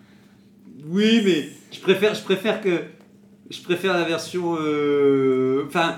Oui, 0.85 1.21
mais 1.23 1.49
je 1.71 1.79
préfère, 1.79 2.13
je 2.13 2.21
préfère 2.21 2.61
que, 2.61 2.81
je 3.49 3.61
préfère 3.61 3.93
la 3.93 4.03
version, 4.03 4.57
euh, 4.59 5.63
enfin, 5.67 5.95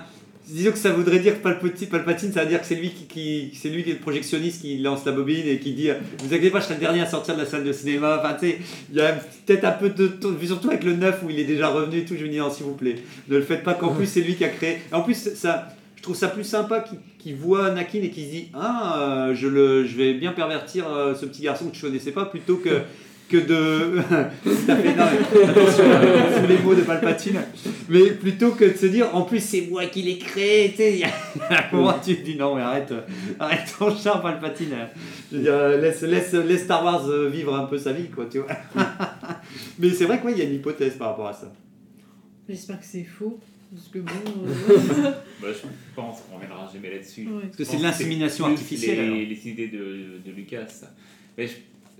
disons 0.47 0.71
que 0.71 0.77
ça 0.77 0.91
voudrait 0.91 1.19
dire 1.19 1.37
que 1.37 1.43
Palpatine, 1.43 1.87
Palpatine, 1.87 2.31
ça 2.31 2.43
veut 2.43 2.49
dire 2.49 2.61
que 2.61 2.67
c'est 2.67 2.75
lui 2.75 2.91
qui, 2.91 3.51
c'est 3.55 3.69
lui 3.69 3.83
qui 3.83 3.91
est 3.91 3.93
le 3.93 3.99
projectionniste 3.99 4.61
qui 4.61 4.77
lance 4.77 5.03
la 5.05 5.11
bobine 5.11 5.47
et 5.47 5.57
qui 5.59 5.73
dit, 5.73 5.89
vous 6.19 6.27
inquiétez 6.27 6.51
pas, 6.51 6.59
je 6.59 6.65
serai 6.65 6.75
le 6.75 6.81
dernier 6.81 7.01
à 7.01 7.07
sortir 7.07 7.35
de 7.35 7.41
la 7.41 7.45
salle 7.47 7.63
de 7.63 7.71
cinéma. 7.71 8.19
Enfin, 8.19 8.35
tu 8.39 8.47
sais, 8.47 8.59
il 8.91 8.97
y 8.97 9.01
a 9.01 9.13
peut-être 9.45 9.65
un 9.65 9.71
peu 9.71 9.89
de, 9.89 10.11
surtout 10.45 10.69
avec 10.69 10.83
le 10.83 10.93
9 10.93 11.23
où 11.23 11.29
il 11.29 11.39
est 11.39 11.45
déjà 11.45 11.69
revenu 11.69 11.99
et 11.99 12.05
tout. 12.05 12.15
Je 12.17 12.23
me 12.23 12.29
dis 12.29 12.39
s'il 12.55 12.65
vous 12.65 12.75
plaît, 12.75 12.97
ne 13.27 13.37
le 13.37 13.43
faites 13.43 13.63
pas. 13.63 13.73
Qu'en 13.73 13.93
plus 13.93 14.05
c'est 14.05 14.21
lui 14.21 14.35
qui 14.35 14.43
a 14.43 14.49
créé. 14.49 14.81
En 14.91 15.01
plus, 15.01 15.15
ça, 15.33 15.69
je 15.95 16.03
trouve 16.03 16.15
ça 16.15 16.27
plus 16.27 16.43
sympa 16.43 16.85
qu'il 17.17 17.35
voit 17.35 17.67
Anakin 17.67 18.03
et 18.03 18.11
qu'il 18.11 18.25
se 18.25 18.29
dit 18.29 18.47
ah, 18.53 18.99
euh, 18.99 19.35
je 19.35 19.47
le, 19.47 19.85
je 19.85 19.97
vais 19.97 20.13
bien 20.13 20.33
pervertir 20.33 20.87
euh, 20.87 21.15
ce 21.15 21.25
petit 21.25 21.41
garçon 21.41 21.69
que 21.69 21.75
je 21.75 21.81
connaissais 21.81 22.11
pas 22.11 22.25
plutôt 22.25 22.57
que 22.57 22.81
que 23.29 23.37
de. 23.37 23.99
À 24.67 24.75
fait, 24.75 24.95
non, 24.95 25.03
attention, 25.03 25.83
euh, 25.85 26.41
sous 26.41 26.47
les 26.47 26.57
mots 26.59 26.75
de 26.75 26.81
Palpatine. 26.81 27.41
Mais 27.89 28.11
plutôt 28.11 28.51
que 28.51 28.65
de 28.65 28.77
se 28.77 28.85
dire, 28.87 29.13
en 29.15 29.23
plus, 29.23 29.39
c'est 29.39 29.61
moi 29.69 29.85
qui 29.85 30.01
l'ai 30.01 30.17
créé. 30.17 30.71
Tu 30.71 30.77
sais, 30.77 30.97
il 30.99 31.03
un 31.49 31.75
moment, 31.75 31.93
tu 32.03 32.15
te 32.17 32.21
dis, 32.23 32.35
non, 32.35 32.55
mais 32.55 32.61
arrête, 32.61 32.91
euh, 32.91 33.01
arrête 33.39 33.73
ton 33.77 33.95
char, 33.95 34.21
Palpatine. 34.21 34.75
Je 35.31 35.37
veux 35.37 35.43
dire, 35.43 35.53
euh, 35.53 35.81
laisse, 35.81 36.01
laisse, 36.01 36.33
laisse 36.33 36.63
Star 36.63 36.83
Wars 36.83 37.07
vivre 37.29 37.55
un 37.55 37.65
peu 37.65 37.77
sa 37.77 37.93
vie, 37.93 38.09
quoi, 38.09 38.25
tu 38.31 38.39
vois. 38.39 38.47
mais 39.79 39.89
c'est 39.91 40.05
vrai 40.05 40.19
qu'il 40.21 40.37
y 40.37 40.41
a 40.41 40.45
une 40.45 40.55
hypothèse 40.55 40.95
par 40.95 41.09
rapport 41.09 41.27
à 41.27 41.33
ça. 41.33 41.51
J'espère 42.47 42.79
que 42.79 42.85
c'est 42.85 43.03
faux. 43.03 43.39
Parce 43.73 43.87
que 43.89 43.99
bon. 43.99 44.11
euh, 44.47 45.11
Bah, 45.41 45.47
je 45.51 45.67
pense 45.95 46.21
qu'on 46.21 46.35
reviendra 46.35 46.69
jamais 46.71 46.91
là-dessus. 46.91 47.27
ouais. 47.27 47.41
Parce 47.43 47.57
que 47.57 47.63
c'est 47.63 47.77
de 47.77 47.83
l'insémination 47.83 48.45
artificielle. 48.45 48.97
Les, 48.99 49.03
alors. 49.05 49.17
les 49.17 49.47
idées 49.49 49.67
de, 49.67 50.21
de 50.25 50.31
Lucas. 50.35 50.67
Mais 51.37 51.47
je, 51.47 51.53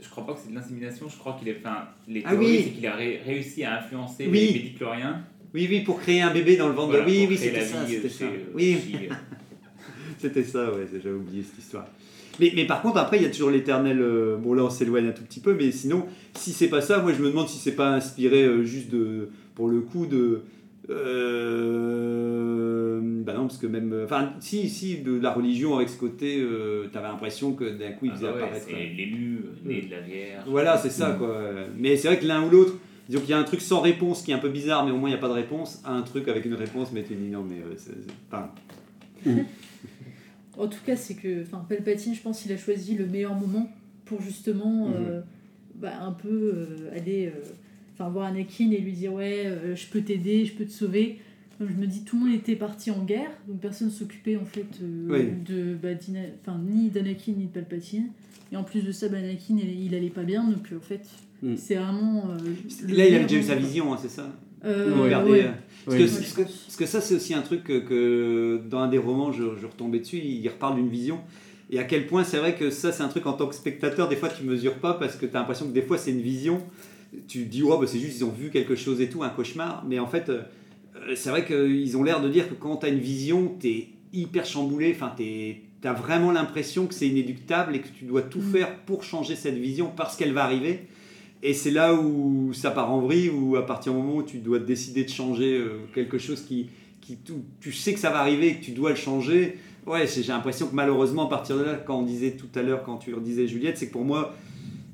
je 0.06 0.10
crois 0.12 0.26
pas 0.26 0.34
que 0.34 0.39
c'est 0.43 0.49
de 0.51 0.56
l'insémination, 0.56 1.08
je 1.10 1.18
crois 1.18 1.36
qu'il 1.39 1.47
est. 1.49 1.58
Enfin, 1.60 1.88
les 2.08 2.22
Ah 2.26 2.36
oui. 2.36 2.62
c'est 2.64 2.70
qu'il 2.72 2.88
a 2.88 2.95
ré- 2.95 3.20
réussi 3.26 3.64
à 3.64 3.80
influencer 3.80 4.28
Oui. 4.30 4.39
les 4.39 4.53
midi-chloriens. 4.60 5.22
Oui, 5.53 5.68
oui, 5.70 5.82
pour 5.82 5.99
créer 5.99 6.22
un 6.22 6.32
bébé 6.34 6.58
dans 6.58 6.68
le 6.68 6.74
ventre 6.74 6.89
Voilà, 6.91 7.06
de. 7.06 7.10
Oui, 7.10 7.26
oui, 7.30 7.38
c'était 7.38 7.60
la 7.60 7.66
ça. 7.66 7.84
vie, 7.84 7.93
C'était 7.95 8.08
euh, 8.08 8.10
ça. 8.10 8.26
euh, 8.26 8.38
Oui, 8.53 8.78
C'était 10.18 10.43
ça, 10.43 10.72
ouais, 10.72 10.88
j'avais 11.01 11.16
oublié 11.16 11.43
cette 11.43 11.60
histoire. 11.60 11.86
Mais, 12.39 12.51
mais 12.56 12.66
par 12.66 12.82
contre, 12.82 12.97
après, 12.97 13.18
il 13.18 13.24
y 13.24 13.26
a 13.26 13.30
toujours 13.30 13.49
l'éternel. 13.49 13.99
euh, 14.01 14.38
bon, 14.38 14.53
là, 14.53 14.64
on 14.64 14.70
s'éloigne 14.70 15.08
un 15.08 15.12
tout 15.12 15.24
petit 15.24 15.39
peu, 15.39 15.53
mais 15.53 15.72
sinon, 15.72 16.06
si 16.34 16.51
c'est 16.51 16.68
pas 16.68 16.82
ça, 16.82 16.99
moi, 16.99 17.14
je 17.14 17.22
me 17.22 17.30
demande 17.30 17.47
si 17.47 17.58
c'est 17.58 17.76
pas 17.76 17.91
inspiré 17.93 18.43
euh, 18.43 18.64
juste 18.64 18.89
de. 18.89 19.30
Pour 19.56 19.70
le 19.70 19.80
coup, 19.82 20.06
de. 20.06 20.41
Euh, 20.90 23.00
bah 23.24 23.34
non, 23.34 23.48
parce 23.48 23.58
que 23.58 23.68
même. 23.68 23.92
euh, 23.94 24.06
Enfin, 24.06 24.34
si, 24.40 24.70
si, 24.70 24.98
de 25.00 25.20
la 25.20 25.32
religion 25.34 25.76
avec 25.76 25.90
ce 25.90 25.98
côté, 25.98 26.40
euh, 26.40 26.88
t'avais 26.92 27.08
l'impression 27.08 27.54
que 27.54 27.66
d'un 27.78 27.92
coup, 27.94 28.06
il 28.06 28.12
ah 28.12 28.16
faisait 28.16 28.28
bah 28.28 28.34
ouais, 28.36 28.42
apparaître. 28.44 28.66
c'est 28.70 28.76
l'élu 28.76 29.40
euh, 29.46 29.68
né 29.70 29.82
de 29.82 29.92
la 29.92 30.02
Vierge. 30.02 30.44
Voilà, 30.48 30.78
c'est 30.78 30.90
ça, 30.90 31.16
quoi. 31.18 31.42
Mais 31.78 31.98
c'est 31.98 32.08
vrai 32.08 32.20
que 32.20 32.26
l'un 32.26 32.44
ou 32.46 32.50
l'autre, 32.50 32.76
disons 33.10 33.22
qu'il 33.22 33.30
y 33.32 33.34
a 33.34 33.40
un 33.40 33.44
truc 33.44 33.62
sans 33.62 33.82
réponse 33.82 34.22
qui 34.22 34.32
est 34.32 34.36
un 34.36 34.40
peu 34.40 34.50
bizarre, 34.50 34.86
mais 34.86 34.92
au 34.92 34.98
moins 34.98 35.10
il 35.10 35.14
n'y 35.14 35.18
a 35.18 35.22
pas 35.22 35.28
de 35.30 35.34
réponse, 35.34 35.82
à 35.86 35.94
un 35.94 36.02
truc 36.02 36.28
avec 36.28 36.46
une 36.46 36.54
réponse, 36.56 36.92
mais 36.94 37.04
tu 37.04 37.16
dis 37.16 37.30
non, 37.30 37.44
mais. 37.44 37.60
euh, 37.60 37.74
c'est- 37.78 37.92
enfin, 38.32 38.52
En 40.58 40.68
tout 40.68 40.80
cas, 40.86 40.96
c'est 40.96 41.16
que 41.16 41.42
enfin, 41.44 41.66
Palpatine, 41.68 42.16
je 42.16 42.22
pense 42.22 42.42
qu'il 42.42 42.52
a 42.54 42.58
choisi 42.58 42.96
le 42.96 43.06
meilleur 43.06 43.34
moment 43.36 43.70
pour 44.06 44.22
justement 44.22 44.90
euh, 44.96 45.20
bah, 45.76 45.92
un 46.02 46.14
peu 46.14 46.30
euh, 46.56 46.96
aller 46.96 47.28
euh, 47.28 47.32
enfin, 47.96 48.10
voir 48.10 48.26
Anakin 48.28 48.70
et 48.72 48.78
lui 48.80 48.91
dire 48.93 49.14
Ouais, 49.14 49.43
euh, 49.46 49.76
je 49.76 49.88
peux 49.88 50.02
t'aider, 50.02 50.46
je 50.46 50.54
peux 50.54 50.66
te 50.66 50.72
sauver. 50.72 51.20
Donc, 51.60 51.70
je 51.70 51.76
me 51.82 51.88
dis, 51.88 52.04
tout 52.04 52.18
le 52.20 52.26
monde 52.26 52.36
était 52.36 52.56
parti 52.58 52.91
en 52.91 53.02
guerre, 53.04 53.30
donc 53.48 53.62
personne 53.62 53.89
s'occupait 53.89 54.36
en 54.36 54.43
fait 54.43 54.66
euh, 54.84 55.08
Oui. 55.10 55.26
de, 55.48 55.74
bah, 55.82 55.89
enfin, 56.41 56.60
ni 56.68 56.89
d'Anakin 56.89 57.32
ni 57.38 57.46
de 57.46 57.50
Palpatine. 57.52 58.08
Et 58.52 58.58
en 58.58 58.64
plus 58.64 58.82
de 58.82 58.91
ça, 58.91 59.08
bah, 59.08 59.18
Anakin 59.18 59.56
il, 59.58 59.86
il 59.86 59.96
allait 59.96 60.10
pas 60.10 60.24
bien, 60.24 60.43
donc 60.43 60.68
euh, 60.72 60.78
en 60.78 60.82
fait, 60.82 61.02
Mm. 61.41 61.56
c'est 61.58 61.76
vraiment. 61.76 62.30
euh, 62.32 62.38
Là, 62.88 63.08
il 63.08 63.14
avait 63.16 63.24
déjà 63.26 63.38
eu 63.38 63.43
sa 63.43 63.56
vision, 63.56 63.93
hein, 63.93 63.98
c'est 64.02 64.10
ça? 64.10 64.32
Euh, 64.64 64.93
regardez, 65.02 65.32
ouais. 65.32 65.46
Parce, 65.86 65.98
Oui. 65.98 66.06
que, 66.06 66.10
parce, 66.12 66.34
que, 66.34 66.41
parce 66.43 66.76
que 66.78 66.86
ça, 66.86 67.02
c'est 67.02 67.16
aussi 67.16 67.34
un 67.34 67.41
truc 67.41 67.64
que, 67.66 67.80
que 67.80 68.62
dans 68.70 68.80
un 68.80 68.88
des 68.88 68.98
romans, 68.98 69.32
je, 69.34 69.43
je 69.62 69.66
retombais 69.68 70.00
dessus, 70.00 70.18
il 70.18 70.48
reparle 70.48 70.76
d'une 70.76 70.88
vision. 70.89 71.20
Et 71.70 71.78
à 71.78 71.84
quel 71.84 72.08
point 72.08 72.24
c'est 72.24 72.38
vrai 72.38 72.56
que 72.56 72.70
ça, 72.70 72.91
c'est 72.93 73.04
un 73.04 73.10
truc 73.10 73.28
en 73.28 73.34
tant 73.34 73.48
que 73.48 73.54
spectateur, 73.56 74.08
des 74.08 74.16
fois 74.16 74.30
tu 74.30 74.43
mesures 74.43 74.76
pas 74.76 74.93
parce 74.93 75.16
que 75.18 75.26
tu 75.26 75.36
as 75.36 75.39
l'impression 75.39 75.68
que 75.68 75.74
des 75.74 75.82
fois 75.82 75.98
c'est 75.98 76.12
une 76.12 76.22
vision. 76.22 76.62
Tu 77.28 77.45
dis, 77.45 77.63
oh, 77.63 77.78
bah, 77.78 77.86
c'est 77.88 77.99
juste, 77.99 78.18
ils 78.20 78.24
ont 78.26 78.32
vu 78.32 78.49
quelque 78.49 78.76
chose 78.76 79.01
et 79.01 79.09
tout, 79.09 79.24
un 79.24 79.30
cauchemar. 79.30 79.86
Mais 79.88 79.99
en 79.99 80.07
fait, 80.07 80.30
euh, 80.30 80.41
c'est 81.16 81.30
vrai 81.30 81.45
qu'ils 81.45 81.97
ont 81.97 82.03
l'air 82.03 82.22
de 82.22 82.30
dire 82.30 82.47
que 82.49 82.53
quand 82.55 82.78
tu 82.78 82.86
as 82.86 82.89
une 82.89 82.99
vision, 82.99 83.55
tu 83.59 83.68
es 83.70 83.88
hyper 84.13 84.45
chamboulé, 84.45 84.93
enfin, 84.95 85.13
tu 85.18 85.55
as 85.84 85.93
vraiment 85.93 86.32
l'impression 86.32 86.88
que 86.88 86.93
c'est 86.93 87.07
inéductable 87.07 87.76
et 87.76 87.80
que 87.82 87.88
tu 87.89 88.05
dois 88.05 88.22
tout 88.24 88.39
Mm. 88.39 88.51
faire 88.51 88.76
pour 88.86 89.03
changer 89.03 89.36
cette 89.36 89.57
vision 89.57 89.91
parce 89.95 90.16
qu'elle 90.16 90.34
va 90.34 90.43
arriver. 90.43 90.88
Et 91.43 91.53
c'est 91.53 91.70
là 91.72 91.93
où 91.93 92.53
ça 92.53 92.72
part 92.72 92.91
en 92.91 93.01
vrille, 93.01 93.30
où 93.30 93.55
à 93.55 93.66
partir 93.66 93.91
du 93.93 93.99
moment 93.99 94.16
où 94.18 94.24
tu 94.24 94.38
dois 94.39 94.57
décider 94.59 95.03
de 95.03 95.09
changer 95.09 95.57
euh, 95.59 95.80
quelque 95.93 96.18
chose 96.18 96.41
qui, 96.41 96.70
qui 97.01 97.18
tout- 97.18 97.43
tu 97.59 97.72
sais 97.72 97.93
que 97.93 97.99
ça 97.99 98.09
va 98.09 98.20
arriver 98.20 98.47
et 98.47 98.55
que 98.55 98.63
tu 98.66 98.72
dois 98.72 98.89
le 98.91 98.95
changer. 98.95 99.57
Ouais, 99.86 100.07
j'ai 100.07 100.24
j'ai 100.24 100.30
l'impression 100.32 100.66
que 100.66 100.74
malheureusement, 100.74 101.28
à 101.28 101.30
partir 101.30 101.57
de 101.57 101.63
là, 101.63 101.76
quand 101.76 101.99
on 101.99 102.01
disait 102.03 102.32
tout 102.32 102.47
à 102.55 102.63
l'heure, 102.63 102.82
quand 102.84 102.97
tu 102.97 103.13
disais 103.22 103.47
Juliette, 103.47 103.78
c'est 103.78 103.88
que 103.88 103.91
pour 103.93 104.05
moi, 104.05 104.34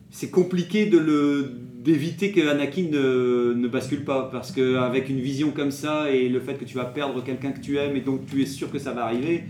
c'est 0.09 0.29
compliqué 0.29 0.87
de 0.87 0.97
le 0.97 1.53
d'éviter 1.83 2.31
que 2.31 2.47
Anakin 2.47 2.87
ne, 2.91 3.53
ne 3.53 3.67
bascule 3.67 4.03
pas 4.03 4.29
parce 4.31 4.51
qu'avec 4.51 5.09
une 5.09 5.19
vision 5.19 5.51
comme 5.51 5.71
ça 5.71 6.11
et 6.11 6.29
le 6.29 6.39
fait 6.39 6.55
que 6.55 6.65
tu 6.65 6.75
vas 6.75 6.85
perdre 6.85 7.23
quelqu'un 7.23 7.51
que 7.51 7.59
tu 7.61 7.77
aimes 7.77 7.95
et 7.95 8.01
donc 8.01 8.25
tu 8.25 8.41
es 8.41 8.45
sûr 8.45 8.71
que 8.71 8.79
ça 8.79 8.91
va 8.93 9.05
arriver 9.05 9.43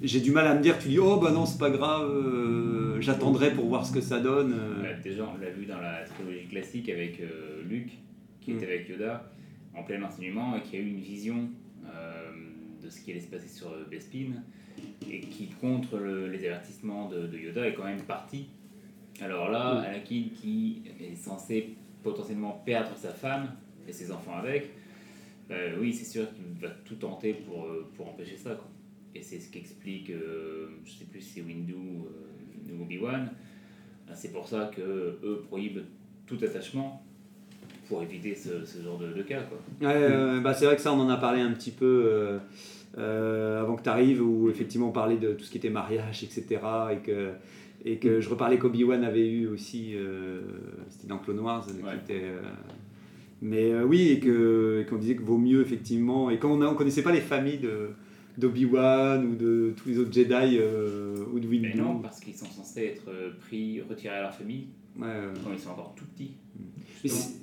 j'ai 0.00 0.20
du 0.20 0.30
mal 0.30 0.46
à 0.46 0.54
me 0.54 0.62
dire 0.62 0.78
tu 0.78 0.88
dis 0.88 0.98
oh 0.98 1.16
bah 1.20 1.30
non 1.32 1.44
c'est 1.46 1.58
pas 1.58 1.70
grave 1.70 2.08
euh, 2.10 3.00
j'attendrai 3.00 3.52
pour 3.52 3.66
voir 3.66 3.84
ce 3.84 3.92
que 3.92 4.00
ça 4.00 4.20
donne 4.20 4.52
euh. 4.52 4.94
Déjà, 5.02 5.24
on 5.34 5.38
l'a 5.42 5.50
vu 5.50 5.66
dans 5.66 5.80
la 5.80 6.04
trilogie 6.04 6.46
classique 6.48 6.88
avec 6.88 7.20
euh, 7.20 7.62
Luke, 7.68 7.92
qui 8.40 8.52
Mm. 8.52 8.56
était 8.56 8.66
avec 8.66 8.88
Yoda, 8.88 9.30
en 9.76 9.82
plein 9.82 10.02
enseignement, 10.02 10.56
et 10.56 10.62
qui 10.62 10.76
a 10.76 10.78
eu 10.80 10.86
une 10.88 11.00
vision 11.00 11.48
euh, 11.86 12.30
de 12.84 12.88
ce 12.90 13.00
qui 13.00 13.10
allait 13.10 13.20
se 13.20 13.30
passer 13.30 13.48
sur 13.48 13.68
euh, 13.68 13.84
Bespin, 13.90 14.32
et 15.10 15.20
qui, 15.20 15.48
contre 15.60 15.96
le- 15.98 16.28
les 16.28 16.44
avertissements 16.46 17.08
de, 17.08 17.26
de 17.26 17.36
Yoda, 17.38 17.66
est 17.66 17.74
quand 17.74 17.84
même 17.84 18.00
parti. 18.02 18.46
Alors 19.20 19.50
là. 19.50 19.80
Anakin, 19.80 20.24
qui 20.34 20.82
est 21.00 21.14
censé 21.14 21.76
potentiellement 22.02 22.62
perdre 22.64 22.96
sa 22.96 23.10
femme 23.10 23.50
et 23.86 23.92
ses 23.92 24.12
enfants 24.12 24.36
avec, 24.36 24.70
euh, 25.50 25.76
oui, 25.80 25.92
c'est 25.92 26.04
sûr 26.04 26.26
qu'il 26.32 26.44
va 26.60 26.68
tout 26.84 26.94
tenter 26.96 27.32
pour, 27.32 27.64
euh, 27.64 27.90
pour 27.96 28.08
empêcher 28.08 28.36
ça. 28.36 28.50
Quoi. 28.50 28.68
Et 29.14 29.22
c'est 29.22 29.40
ce 29.40 29.50
qu'explique, 29.50 30.10
euh, 30.10 30.68
je 30.84 30.92
sais 30.92 31.04
plus 31.06 31.20
si 31.20 31.30
c'est 31.34 31.40
Windu 31.40 31.74
euh, 31.74 32.72
ou 32.78 32.82
Obi-Wan, 32.82 33.30
ben, 34.06 34.14
c'est 34.14 34.32
pour 34.32 34.46
ça 34.46 34.70
que 34.74 34.80
eux 34.82 35.42
prohibent 35.48 35.84
tout 36.26 36.38
attachement 36.42 37.02
pour 37.88 38.02
éviter 38.02 38.34
ce, 38.34 38.64
ce 38.64 38.82
genre 38.82 38.98
de, 38.98 39.12
de 39.12 39.22
cas. 39.22 39.40
Quoi. 39.42 39.58
Ouais, 39.88 39.94
euh, 39.94 40.40
bah 40.40 40.52
c'est 40.54 40.66
vrai 40.66 40.76
que 40.76 40.82
ça, 40.82 40.92
on 40.92 41.00
en 41.00 41.08
a 41.08 41.16
parlé 41.16 41.40
un 41.40 41.52
petit 41.52 41.70
peu 41.70 42.04
euh, 42.06 42.38
euh, 42.98 43.62
avant 43.62 43.76
que 43.76 43.82
tu 43.82 43.88
arrives, 43.88 44.22
où 44.22 44.50
effectivement 44.50 44.88
on 44.88 44.92
parlait 44.92 45.16
de 45.16 45.32
tout 45.32 45.44
ce 45.44 45.50
qui 45.50 45.56
était 45.56 45.70
mariage, 45.70 46.22
etc. 46.22 46.60
Et 46.92 46.98
que, 46.98 47.32
et 47.84 47.98
que 47.98 48.20
je 48.20 48.28
reparlais 48.28 48.58
qu'Obi-Wan 48.58 49.04
avait 49.04 49.28
eu 49.28 49.46
aussi, 49.46 49.92
euh, 49.94 50.40
c'était 50.90 51.06
dans 51.08 51.18
Clone 51.18 51.40
Wars, 51.40 51.64
qui 51.66 51.72
Ouais. 51.82 51.96
était, 51.96 52.24
euh, 52.24 52.40
mais 53.40 53.70
euh, 53.72 53.84
oui, 53.84 54.08
et 54.08 54.20
qu'on 54.20 54.96
disait 54.96 55.14
que 55.16 55.22
vaut 55.22 55.38
mieux 55.38 55.60
effectivement, 55.60 56.28
et 56.30 56.38
quand 56.38 56.50
on 56.50 56.56
ne 56.56 56.74
connaissait 56.74 57.02
pas 57.02 57.12
les 57.12 57.20
familles 57.20 57.58
de 57.58 57.90
d'Obi-Wan 58.36 59.26
ou 59.26 59.34
de 59.34 59.72
tous 59.76 59.88
les 59.88 59.98
autres 59.98 60.12
Jedi 60.12 60.58
euh, 60.60 61.16
ou 61.32 61.40
de 61.40 61.46
Mais 61.48 61.58
Windu. 61.70 61.76
non, 61.78 61.98
parce 61.98 62.20
qu'ils 62.20 62.36
sont 62.36 62.46
censés 62.46 62.84
être 62.84 63.10
pris, 63.40 63.80
retirés 63.82 64.14
à 64.14 64.22
leur 64.22 64.34
famille 64.34 64.66
Ouais, 64.96 65.06
euh, 65.08 65.32
quand 65.44 65.52
ils 65.52 65.58
sont 65.58 65.70
encore 65.70 65.92
tout 65.96 66.04
petits. 66.14 66.32
mais 66.56 66.66
justement. 67.02 67.37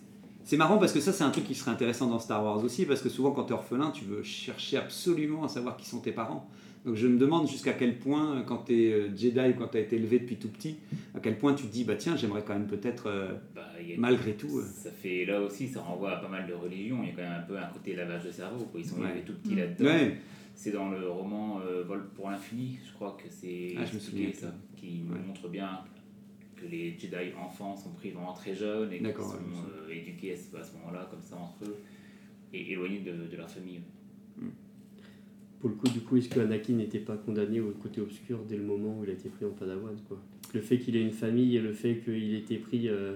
C'est- 0.45 0.55
marrant 0.57 0.77
parce 0.77 0.93
que 0.93 0.99
ça, 1.01 1.11
c'est 1.11 1.23
un 1.25 1.31
truc 1.31 1.43
qui 1.45 1.55
serait 1.55 1.71
intéressant 1.71 2.07
dans 2.07 2.19
Star 2.19 2.41
Wars 2.43 2.63
aussi, 2.63 2.85
parce 2.85 3.01
que 3.01 3.09
souvent, 3.09 3.31
quand 3.31 3.43
tu 3.45 3.51
es 3.51 3.55
orphelin, 3.55 3.91
tu 3.91 4.05
veux 4.05 4.23
chercher 4.23 4.77
absolument 4.77 5.43
à 5.43 5.47
savoir 5.49 5.75
qui 5.75 5.85
sont 5.85 5.99
tes 5.99 6.11
parents. 6.13 6.49
Donc 6.85 6.93
je 6.95 7.07
me 7.07 7.17
demande 7.17 7.47
jusqu'à 7.49 7.73
quel 7.73 7.97
point, 7.97 8.43
quand 8.45 8.65
tu 8.65 8.73
es 8.83 9.09
Jedi 9.17 9.39
ou 9.49 9.53
quand 9.57 9.69
tu 9.69 9.77
as 9.77 9.79
été 9.81 9.95
élevé 9.95 10.19
depuis 10.19 10.35
tout 10.37 10.49
petit, 10.49 10.77
à 11.15 11.19
quel 11.19 11.35
point 11.37 11.55
tu 11.55 11.65
te 11.65 11.71
dis, 11.71 11.83
bah 11.83 11.95
tiens, 11.95 12.15
j'aimerais 12.15 12.43
quand 12.45 12.53
même 12.53 12.67
peut-être, 12.67 13.07
euh, 13.07 13.33
Bah, 13.55 13.63
malgré 13.97 14.33
tout. 14.35 14.59
euh, 14.59 14.63
Ça 14.63 14.91
fait 14.91 15.25
là 15.25 15.41
aussi, 15.41 15.67
ça 15.67 15.81
renvoie 15.81 16.11
à 16.11 16.17
pas 16.17 16.27
mal 16.27 16.47
de 16.47 16.53
religions. 16.53 16.99
Il 17.01 17.09
y 17.09 17.11
a 17.11 17.15
quand 17.15 17.23
même 17.23 17.39
un 17.41 17.45
peu 17.47 17.57
un 17.57 17.65
côté 17.73 17.95
lavage 17.95 18.25
de 18.25 18.31
cerveau. 18.31 18.65
Quoi. 18.65 18.79
Ils 18.79 18.85
sont 18.85 18.97
Ouais. 19.01 19.07
élevés 19.09 19.21
tout 19.21 19.33
petits 19.33 19.55
Mm. 19.55 19.57
là-dedans. 19.57 19.85
Ouais. 19.85 20.17
C'est 20.53 20.71
dans 20.71 20.91
le 20.91 21.09
roman 21.09 21.59
euh, 21.67 21.83
Vol 21.83 22.05
pour 22.15 22.29
l'infini, 22.29 22.77
je 22.87 22.93
crois 22.93 23.17
que 23.21 23.27
c'est 23.31 23.73
Ah, 23.77 23.83
je 23.83 23.91
me 23.93 23.97
expliqué, 23.97 24.31
souviens. 24.31 24.49
ça, 24.51 24.55
qui 24.77 25.01
Ouais. 25.11 25.17
montre 25.27 25.49
bien 25.49 25.79
que 26.55 26.65
les 26.69 26.95
Jedi 26.97 27.33
enfants 27.39 27.75
sont 27.75 27.91
pris 27.91 28.11
vraiment 28.11 28.33
très 28.33 28.55
jeunes 28.55 28.91
et 28.93 28.99
qu'ils 28.99 29.13
sont 29.13 29.33
euh, 29.33 29.91
éduqués 29.91 30.33
à 30.33 30.63
ce, 30.63 30.73
moment-là, 30.77 31.07
comme 31.09 31.21
ça, 31.21 31.35
entre 31.35 31.69
eux, 31.69 31.77
et 32.53 32.71
éloignés 32.71 32.99
de, 32.99 33.29
de 33.29 33.37
leur 33.37 33.49
famille. 33.49 33.81
Pour 35.59 35.69
le 35.69 35.75
coup, 35.75 35.87
du 35.87 36.01
coup, 36.01 36.17
est-ce 36.17 36.29
que 36.29 36.39
Anakin 36.39 36.73
n'était 36.73 36.99
pas 36.99 37.17
condamné 37.17 37.59
au 37.59 37.71
côté 37.71 38.01
obscur 38.01 38.39
dès 38.47 38.57
le 38.57 38.63
moment 38.63 38.99
où 38.99 39.03
il 39.03 39.09
a 39.09 39.13
été 39.13 39.29
pris 39.29 39.45
en 39.45 39.49
Padawan 39.49 39.95
quoi? 40.07 40.21
Le 40.53 40.61
fait 40.61 40.77
qu'il 40.77 40.95
ait 40.95 41.01
une 41.01 41.11
famille 41.11 41.57
et 41.57 41.59
le 41.61 41.73
fait 41.73 41.97
qu'il 42.03 42.33
ait 42.35 42.39
été 42.39 42.57
pris 42.57 42.87
euh, 42.87 43.15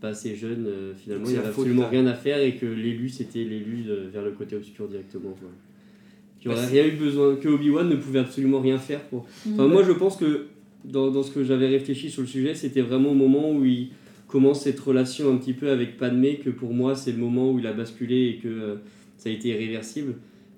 pas 0.00 0.08
assez 0.08 0.34
jeune, 0.34 0.66
euh, 0.66 0.94
finalement, 0.94 1.26
il 1.28 1.34
la 1.34 1.40
avait 1.40 1.48
absolument 1.48 1.88
rien 1.88 2.06
à 2.06 2.14
faire 2.14 2.38
et 2.38 2.56
que 2.56 2.66
l'élu, 2.66 3.08
c'était 3.08 3.44
l'élu 3.44 3.84
vers 4.10 4.24
le 4.24 4.32
côté 4.32 4.56
obscur 4.56 4.88
directement. 4.88 5.30
Quoi. 5.38 5.48
Qu'il 6.40 6.50
Bah, 6.50 6.56
aurait 6.56 6.66
rien 6.66 6.86
eu 6.86 6.92
besoin, 6.96 7.36
que 7.36 7.48
Obi-Wan 7.48 7.88
ne 7.88 7.96
pouvait 7.96 8.20
absolument 8.20 8.60
rien 8.60 8.78
faire 8.78 9.02
pour. 9.04 9.26
Enfin, 9.52 9.68
moi, 9.68 9.82
je 9.82 9.92
pense 9.92 10.16
que 10.16 10.46
dans, 10.90 11.10
dans 11.10 11.22
ce 11.22 11.30
que 11.30 11.44
j'avais 11.44 11.68
réfléchi 11.68 12.10
sur 12.10 12.22
le 12.22 12.28
sujet, 12.28 12.54
c'était 12.54 12.80
vraiment 12.82 13.10
au 13.10 13.14
moment 13.14 13.50
où 13.52 13.64
il 13.64 13.88
commence 14.28 14.62
cette 14.62 14.80
relation 14.80 15.32
un 15.32 15.36
petit 15.36 15.52
peu 15.52 15.70
avec 15.70 15.96
Padmé, 15.98 16.36
que 16.36 16.50
pour 16.50 16.72
moi, 16.72 16.94
c'est 16.94 17.12
le 17.12 17.18
moment 17.18 17.50
où 17.52 17.58
il 17.58 17.66
a 17.66 17.72
basculé 17.72 18.28
et 18.28 18.36
que 18.36 18.48
euh, 18.48 18.74
ça 19.18 19.28
a 19.28 19.32
été 19.32 19.48
irréversible. 19.48 20.14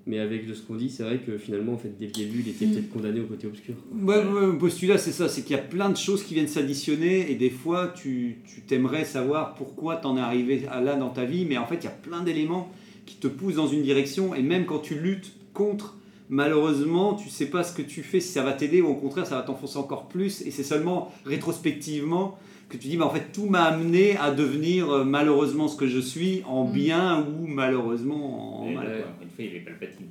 Mais 0.07 0.17
avec 0.17 0.47
de 0.47 0.55
ce 0.55 0.63
qu'on 0.63 0.75
dit, 0.75 0.89
c'est 0.89 1.03
vrai 1.03 1.19
que 1.19 1.37
finalement, 1.37 1.73
en 1.73 1.77
fait, 1.77 1.93
dès 1.99 2.07
le 2.07 2.11
début, 2.11 2.39
il 2.43 2.49
était 2.49 2.65
Mm. 2.65 2.71
peut-être 2.71 2.89
condamné 2.89 3.19
au 3.19 3.25
côté 3.25 3.45
obscur. 3.45 3.75
Ouais, 3.93 4.15
ouais, 4.15 4.47
mon 4.47 4.57
postulat, 4.57 4.97
c'est 4.97 5.11
ça, 5.11 5.29
c'est 5.29 5.43
qu'il 5.43 5.55
y 5.55 5.59
a 5.59 5.61
plein 5.61 5.89
de 5.89 5.97
choses 5.97 6.23
qui 6.23 6.33
viennent 6.33 6.47
s'additionner 6.47 7.29
et 7.31 7.35
des 7.35 7.51
fois, 7.51 7.93
tu 7.95 8.37
tu 8.51 8.61
t'aimerais 8.61 9.05
savoir 9.05 9.53
pourquoi 9.53 9.97
t'en 9.97 10.17
es 10.17 10.21
arrivé 10.21 10.63
à 10.71 10.81
là 10.81 10.95
dans 10.95 11.09
ta 11.09 11.25
vie, 11.25 11.45
mais 11.45 11.57
en 11.59 11.67
fait, 11.67 11.75
il 11.75 11.83
y 11.83 11.87
a 11.87 11.91
plein 11.91 12.23
d'éléments 12.23 12.71
qui 13.05 13.17
te 13.17 13.27
poussent 13.27 13.55
dans 13.55 13.67
une 13.67 13.83
direction 13.83 14.33
et 14.33 14.41
même 14.41 14.65
quand 14.65 14.79
tu 14.79 14.95
luttes 14.95 15.31
contre, 15.53 15.98
malheureusement, 16.29 17.15
tu 17.15 17.27
sais 17.29 17.47
pas 17.47 17.63
ce 17.63 17.73
que 17.75 17.81
tu 17.81 18.03
fais, 18.03 18.19
si 18.19 18.29
ça 18.31 18.43
va 18.43 18.53
t'aider 18.53 18.81
ou 18.81 18.87
au 18.87 18.95
contraire, 18.95 19.25
ça 19.25 19.35
va 19.35 19.41
t'enfoncer 19.41 19.77
encore 19.77 20.07
plus 20.07 20.41
et 20.45 20.51
c'est 20.51 20.63
seulement 20.63 21.11
rétrospectivement 21.25 22.37
que 22.69 22.77
tu 22.77 22.87
dis, 22.87 22.97
mais 22.97 23.03
en 23.03 23.09
fait, 23.09 23.31
tout 23.33 23.47
m'a 23.47 23.63
amené 23.63 24.15
à 24.17 24.29
devenir 24.31 24.91
euh, 24.91 25.03
malheureusement 25.03 25.67
ce 25.67 25.75
que 25.75 25.87
je 25.87 25.99
suis, 25.99 26.43
en 26.45 26.65
Mm. 26.65 26.71
bien 26.71 27.21
ou 27.27 27.47
malheureusement 27.47 28.61
en 28.63 28.69
Et 28.69 28.73
mal. 28.75 28.85
encore 28.85 29.23
une 29.23 29.29
fois, 29.29 29.39
il 29.39 29.45
y 29.45 29.49
avait 29.49 29.59
Palpatine. 29.61 30.05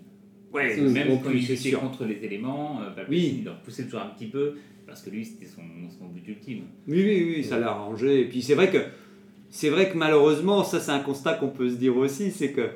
Ouais. 0.53 0.77
Même 0.81 1.21
quand 1.23 1.31
il 1.31 1.49
était 1.51 1.71
contre 1.73 2.05
les 2.05 2.17
éléments, 2.25 2.81
euh, 2.81 2.87
Palpatine, 2.87 3.07
Oui. 3.15 3.37
il 3.41 3.45
leur 3.45 3.61
poussait 3.61 3.85
toujours 3.85 4.01
un 4.01 4.07
petit 4.09 4.27
peu, 4.27 4.55
parce 4.89 5.03
que 5.03 5.11
lui, 5.11 5.25
c'était 5.25 5.47
son, 5.47 5.63
son 5.99 6.07
but 6.09 6.27
ultime. 6.27 6.63
Oui, 6.89 7.01
oui, 7.05 7.35
oui, 7.37 7.45
ça 7.45 7.59
l'a 7.61 7.69
arrangé. 7.69 8.23
Et 8.23 8.25
puis 8.25 8.43
c'est 8.43 8.55
vrai 8.55 8.71
que 8.71 8.79
c'est 9.51 9.71
vrai 9.71 9.89
que 9.91 9.97
malheureusement, 9.97 10.65
ça 10.65 10.81
c'est 10.81 10.91
un 10.91 10.99
constat 10.99 11.35
qu'on 11.35 11.49
peut 11.49 11.71
se 11.71 11.77
dire 11.77 11.97
aussi, 11.97 12.31
c'est 12.33 12.51
que 12.53 12.71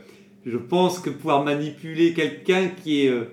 je 0.45 0.57
pense 0.57 0.99
que 0.99 1.11
pouvoir 1.11 1.45
manipuler 1.45 2.13
quelqu'un 2.15 2.69
qui 2.69 3.03
est 3.07 3.09
euh, 3.11 3.25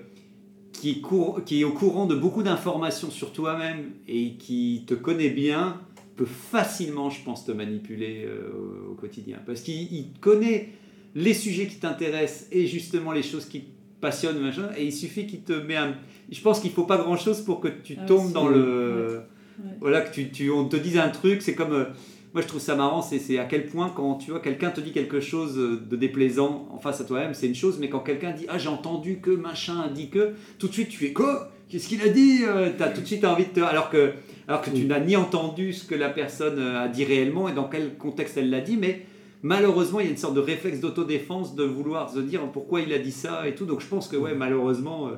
qui 0.72 0.90
est, 0.92 1.00
cour- 1.00 1.42
qui 1.44 1.60
est 1.60 1.64
au 1.64 1.72
courant 1.72 2.06
de 2.06 2.14
beaucoup 2.14 2.42
d'informations 2.42 3.10
sur 3.10 3.32
toi-même 3.32 3.90
et 4.08 4.34
qui 4.38 4.84
te 4.86 4.94
connaît 4.94 5.28
bien 5.28 5.78
peut 6.16 6.24
facilement, 6.24 7.10
je 7.10 7.22
pense, 7.24 7.44
te 7.44 7.52
manipuler 7.52 8.24
euh, 8.26 8.50
au, 8.90 8.94
quotidien. 8.94 9.38
Parce 9.44 9.60
qu'il 9.60 9.92
il 9.92 10.12
connaît 10.20 10.68
les 11.14 11.34
sujets 11.34 11.66
qui 11.66 11.76
t'intéressent 11.76 12.46
et 12.52 12.66
justement 12.66 13.12
les 13.12 13.22
choses 13.22 13.46
qui 13.46 13.60
te 13.62 13.66
passionnent, 14.00 14.38
machin, 14.40 14.68
et 14.78 14.84
il 14.86 14.92
suffit 14.92 15.26
qu'il 15.26 15.40
te 15.42 15.52
met 15.52 15.76
un... 15.76 15.94
Je 16.30 16.40
pense 16.40 16.60
qu'il 16.60 16.70
faut 16.70 16.84
pas 16.84 16.96
grand-chose 16.98 17.42
pour 17.42 17.60
que 17.60 17.68
tu 17.68 17.96
Ah, 18.00 18.06
tombes 18.06 18.28
si. 18.28 18.32
dans 18.32 18.48
le... 18.48 19.22
Ouais. 19.62 19.70
Voilà, 19.80 20.00
que 20.02 20.14
tu, 20.14 20.30
tu- 20.30 20.50
on 20.50 20.64
te 20.66 20.76
dise 20.76 20.96
un 20.98 21.10
truc, 21.10 21.42
c'est 21.42 21.54
comme... 21.54 21.86
euh, 22.30 22.34
moi, 22.34 22.42
je 22.42 22.46
trouve 22.48 22.60
ça 22.60 22.76
marrant, 22.76 23.02
c'est 23.02 23.38
à 23.38 23.44
quel 23.44 23.66
point 23.66 23.92
quand 23.94 24.14
tu 24.14 24.30
vois 24.30 24.40
quelqu'un 24.40 24.70
te 24.70 24.80
dit 24.80 24.92
quelque 24.92 25.20
chose 25.20 25.56
de 25.56 25.96
déplaisant 25.96 26.68
en 26.72 26.78
face 26.78 27.00
à 27.00 27.04
toi-même, 27.04 27.34
c'est 27.34 27.46
une 27.48 27.54
chose, 27.54 27.78
mais 27.80 27.88
quand 27.88 28.00
quelqu'un 28.00 28.30
dit 28.32 28.46
ah 28.48 28.58
j'ai 28.58 28.68
entendu 28.68 29.18
que 29.20 29.30
machin 29.30 29.80
a 29.80 29.88
dit 29.88 30.10
que, 30.10 30.34
tout 30.58 30.68
de 30.68 30.72
suite 30.72 30.88
tu 30.88 30.98
fais 30.98 31.12
quoi? 31.12 31.50
Qu'est-ce 31.68 31.88
qu'il 31.88 32.02
a 32.02 32.08
dit 32.08 32.40
Euh, 32.44 32.70
T'as 32.76 32.88
tout 32.88 33.00
de 33.00 33.06
suite 33.06 33.24
envie 33.24 33.44
de 33.46 33.50
te, 33.50 33.60
alors 33.60 33.90
que 33.90 34.12
alors 34.48 34.62
que 34.62 34.70
tu 34.70 34.82
Mm. 34.84 34.88
n'as 34.88 35.00
ni 35.00 35.16
entendu 35.16 35.72
ce 35.72 35.84
que 35.86 35.94
la 35.94 36.08
personne 36.08 36.58
euh, 36.58 36.84
a 36.84 36.88
dit 36.88 37.04
réellement 37.04 37.48
et 37.48 37.52
dans 37.52 37.68
quel 37.68 37.96
contexte 37.96 38.36
elle 38.36 38.50
l'a 38.50 38.60
dit, 38.60 38.76
mais 38.76 39.06
malheureusement 39.42 40.00
il 40.00 40.06
y 40.06 40.08
a 40.08 40.12
une 40.12 40.16
sorte 40.16 40.34
de 40.34 40.40
réflexe 40.40 40.80
d'autodéfense 40.80 41.54
de 41.54 41.62
vouloir 41.64 42.10
se 42.10 42.18
dire 42.18 42.40
pourquoi 42.52 42.80
il 42.80 42.92
a 42.92 42.98
dit 42.98 43.12
ça 43.12 43.46
et 43.46 43.54
tout. 43.54 43.64
Donc 43.66 43.80
je 43.80 43.86
pense 43.86 44.08
que 44.08 44.16
ouais 44.16 44.34
malheureusement 44.34 45.08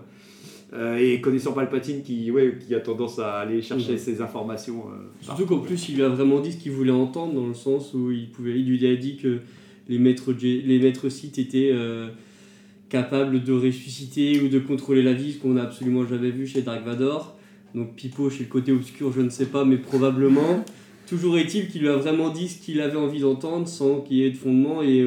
euh, 0.74 0.96
et 0.98 1.20
connaissant 1.20 1.52
Palpatine 1.52 2.02
qui 2.02 2.30
ouais 2.30 2.58
qui 2.66 2.74
a 2.74 2.80
tendance 2.80 3.18
à 3.18 3.34
aller 3.40 3.60
chercher 3.62 3.92
Mhm. 3.92 3.98
ces 3.98 4.20
informations. 4.22 4.84
euh, 4.88 4.96
Surtout 5.20 5.46
qu'en 5.46 5.58
plus, 5.58 5.88
il 5.88 5.96
lui 5.96 6.02
a 6.02 6.08
vraiment 6.08 6.40
dit 6.40 6.52
ce 6.52 6.56
qu'il 6.56 6.72
voulait 6.72 6.90
entendre, 6.92 7.34
dans 7.34 7.46
le 7.46 7.54
sens 7.54 7.92
où 7.94 8.10
il, 8.10 8.28
pouvait, 8.30 8.58
il 8.58 8.66
lui 8.68 8.86
a 8.86 8.96
dit 8.96 9.16
que 9.16 9.38
les 9.88 9.98
maîtres, 9.98 10.32
les 10.42 10.78
maîtres 10.78 11.08
Sith 11.08 11.38
étaient 11.38 11.70
euh, 11.72 12.08
capables 12.88 13.42
de 13.42 13.52
ressusciter 13.52 14.40
ou 14.40 14.48
de 14.48 14.58
contrôler 14.58 15.02
la 15.02 15.12
vie, 15.12 15.32
ce 15.32 15.38
qu'on 15.38 15.54
n'a 15.54 15.62
absolument 15.62 16.06
jamais 16.06 16.30
vu 16.30 16.46
chez 16.46 16.62
Dark 16.62 16.84
Vador. 16.84 17.36
Donc 17.74 17.94
Pipo, 17.94 18.28
chez 18.30 18.40
le 18.44 18.50
côté 18.50 18.70
obscur, 18.72 19.12
je 19.12 19.20
ne 19.22 19.30
sais 19.30 19.46
pas, 19.46 19.64
mais 19.64 19.76
probablement. 19.78 20.64
Toujours 21.08 21.36
est-il 21.36 21.68
qu'il 21.68 21.82
lui 21.82 21.88
a 21.88 21.96
vraiment 21.96 22.30
dit 22.30 22.48
ce 22.48 22.58
qu'il 22.62 22.80
avait 22.80 22.96
envie 22.96 23.20
d'entendre 23.20 23.66
sans 23.68 24.00
qu'il 24.00 24.18
y 24.18 24.24
ait 24.24 24.30
de 24.30 24.36
fondement 24.36 24.82
et 24.82 25.02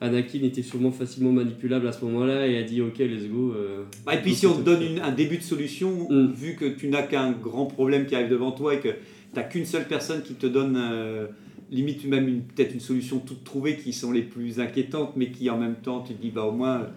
Anakin 0.00 0.40
était 0.42 0.62
sûrement 0.62 0.90
facilement 0.90 1.32
manipulable 1.32 1.86
à 1.88 1.92
ce 1.92 2.04
moment-là 2.04 2.46
et 2.46 2.58
a 2.58 2.62
dit 2.62 2.82
ok 2.82 2.98
let's 2.98 3.26
go. 3.28 3.52
euh, 3.56 3.84
Bah, 4.04 4.14
et 4.14 4.18
puis 4.22 4.34
si 4.34 4.46
on 4.46 4.54
te 4.54 4.62
donne 4.62 4.82
une- 4.82 5.00
un 5.00 5.12
début 5.12 5.38
de 5.38 5.42
solution, 5.42 6.06
Mm. 6.10 6.32
vu 6.34 6.54
que 6.54 6.66
tu 6.66 6.88
n'as 6.88 7.02
qu'un 7.02 7.32
grand 7.32 7.64
problème 7.66 8.04
qui 8.06 8.14
arrive 8.14 8.28
devant 8.28 8.52
toi 8.52 8.74
et 8.74 8.80
que 8.80 8.88
tu 8.88 8.94
n'as 9.36 9.42
qu'une 9.44 9.64
seule 9.64 9.86
personne 9.88 10.22
qui 10.22 10.34
te 10.34 10.46
donne 10.46 10.76
euh, 10.76 11.26
limite 11.70 12.04
même 12.06 12.42
peut-être 12.54 12.74
une 12.74 12.80
solution 12.80 13.18
toute 13.20 13.42
trouvée 13.42 13.76
qui 13.76 13.92
sont 13.92 14.12
les 14.12 14.22
plus 14.22 14.60
inquiétantes, 14.60 15.14
mais 15.16 15.30
qui 15.30 15.48
en 15.50 15.58
même 15.58 15.76
temps 15.76 16.00
tu 16.06 16.12
te 16.14 16.20
dis 16.22 16.30
bah 16.30 16.44
au 16.44 16.52
moins 16.52 16.88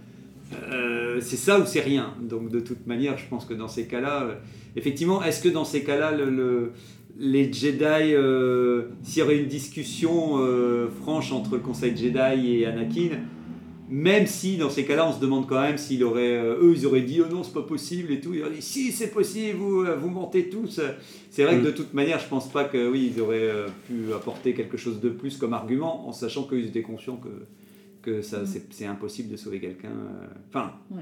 euh, 0.71 1.19
c'est 1.21 1.37
ça 1.37 1.59
ou 1.59 1.65
c'est 1.65 1.79
rien. 1.81 2.13
Donc 2.21 2.49
de 2.51 2.59
toute 2.59 2.85
manière, 2.87 3.17
je 3.17 3.25
pense 3.29 3.45
que 3.45 3.53
dans 3.53 3.67
ces 3.67 3.85
cas-là, 3.85 4.39
effectivement, 4.75 5.23
est-ce 5.23 5.41
que 5.43 5.49
dans 5.49 5.63
ces 5.63 5.83
cas-là, 5.83 6.11
le, 6.11 6.29
le- 6.29 6.71
les 7.21 7.51
Jedi, 7.51 7.83
euh, 8.13 8.83
s'il 9.03 9.19
y 9.19 9.23
aurait 9.23 9.37
une 9.37 9.47
discussion 9.47 10.37
euh, 10.39 10.87
franche 11.01 11.31
entre 11.33 11.55
le 11.55 11.59
Conseil 11.59 11.95
Jedi 11.95 12.53
et 12.55 12.65
Anakin, 12.65 13.09
même 13.89 14.25
si 14.27 14.55
dans 14.57 14.69
ces 14.69 14.85
cas-là, 14.85 15.07
on 15.09 15.11
se 15.13 15.19
demande 15.19 15.45
quand 15.47 15.59
même 15.59 15.77
s'il 15.77 16.03
aurait, 16.03 16.37
euh, 16.37 16.61
eux, 16.61 16.73
ils 16.77 16.85
auraient 16.85 17.01
dit 17.01 17.19
oh 17.21 17.25
non, 17.29 17.43
c'est 17.43 17.53
pas 17.53 17.63
possible 17.63 18.13
et 18.13 18.21
tout. 18.21 18.33
Ils 18.33 18.41
auraient 18.43 18.51
dit 18.55 18.61
si, 18.61 18.91
c'est 18.91 19.11
possible, 19.11 19.57
vous, 19.57 19.83
vous 19.99 20.09
mentez 20.09 20.47
tous. 20.47 20.79
C'est 21.29 21.43
vrai 21.43 21.57
Mm. 21.57 21.61
que 21.61 21.65
de 21.65 21.71
toute 21.71 21.93
manière, 21.93 22.19
je 22.19 22.27
pense 22.27 22.49
pas 22.51 22.63
que 22.65 22.89
oui, 22.89 23.11
ils 23.13 23.19
auraient 23.19 23.39
euh, 23.49 23.67
pu 23.87 24.13
apporter 24.13 24.53
quelque 24.53 24.77
chose 24.77 24.99
de 25.01 25.09
plus 25.09 25.37
comme 25.37 25.53
argument, 25.53 26.07
en 26.07 26.13
sachant 26.13 26.43
qu'ils 26.43 26.67
étaient 26.67 26.83
conscients 26.83 27.17
que, 27.17 27.29
que 28.01 28.21
ça, 28.21 28.41
Mm. 28.43 28.45
c'est, 28.45 28.63
c'est 28.73 28.85
impossible 28.85 29.29
de 29.31 29.37
sauver 29.37 29.59
quelqu'un. 29.59 29.89
Enfin, 30.49 30.71
Ouais. 30.91 31.01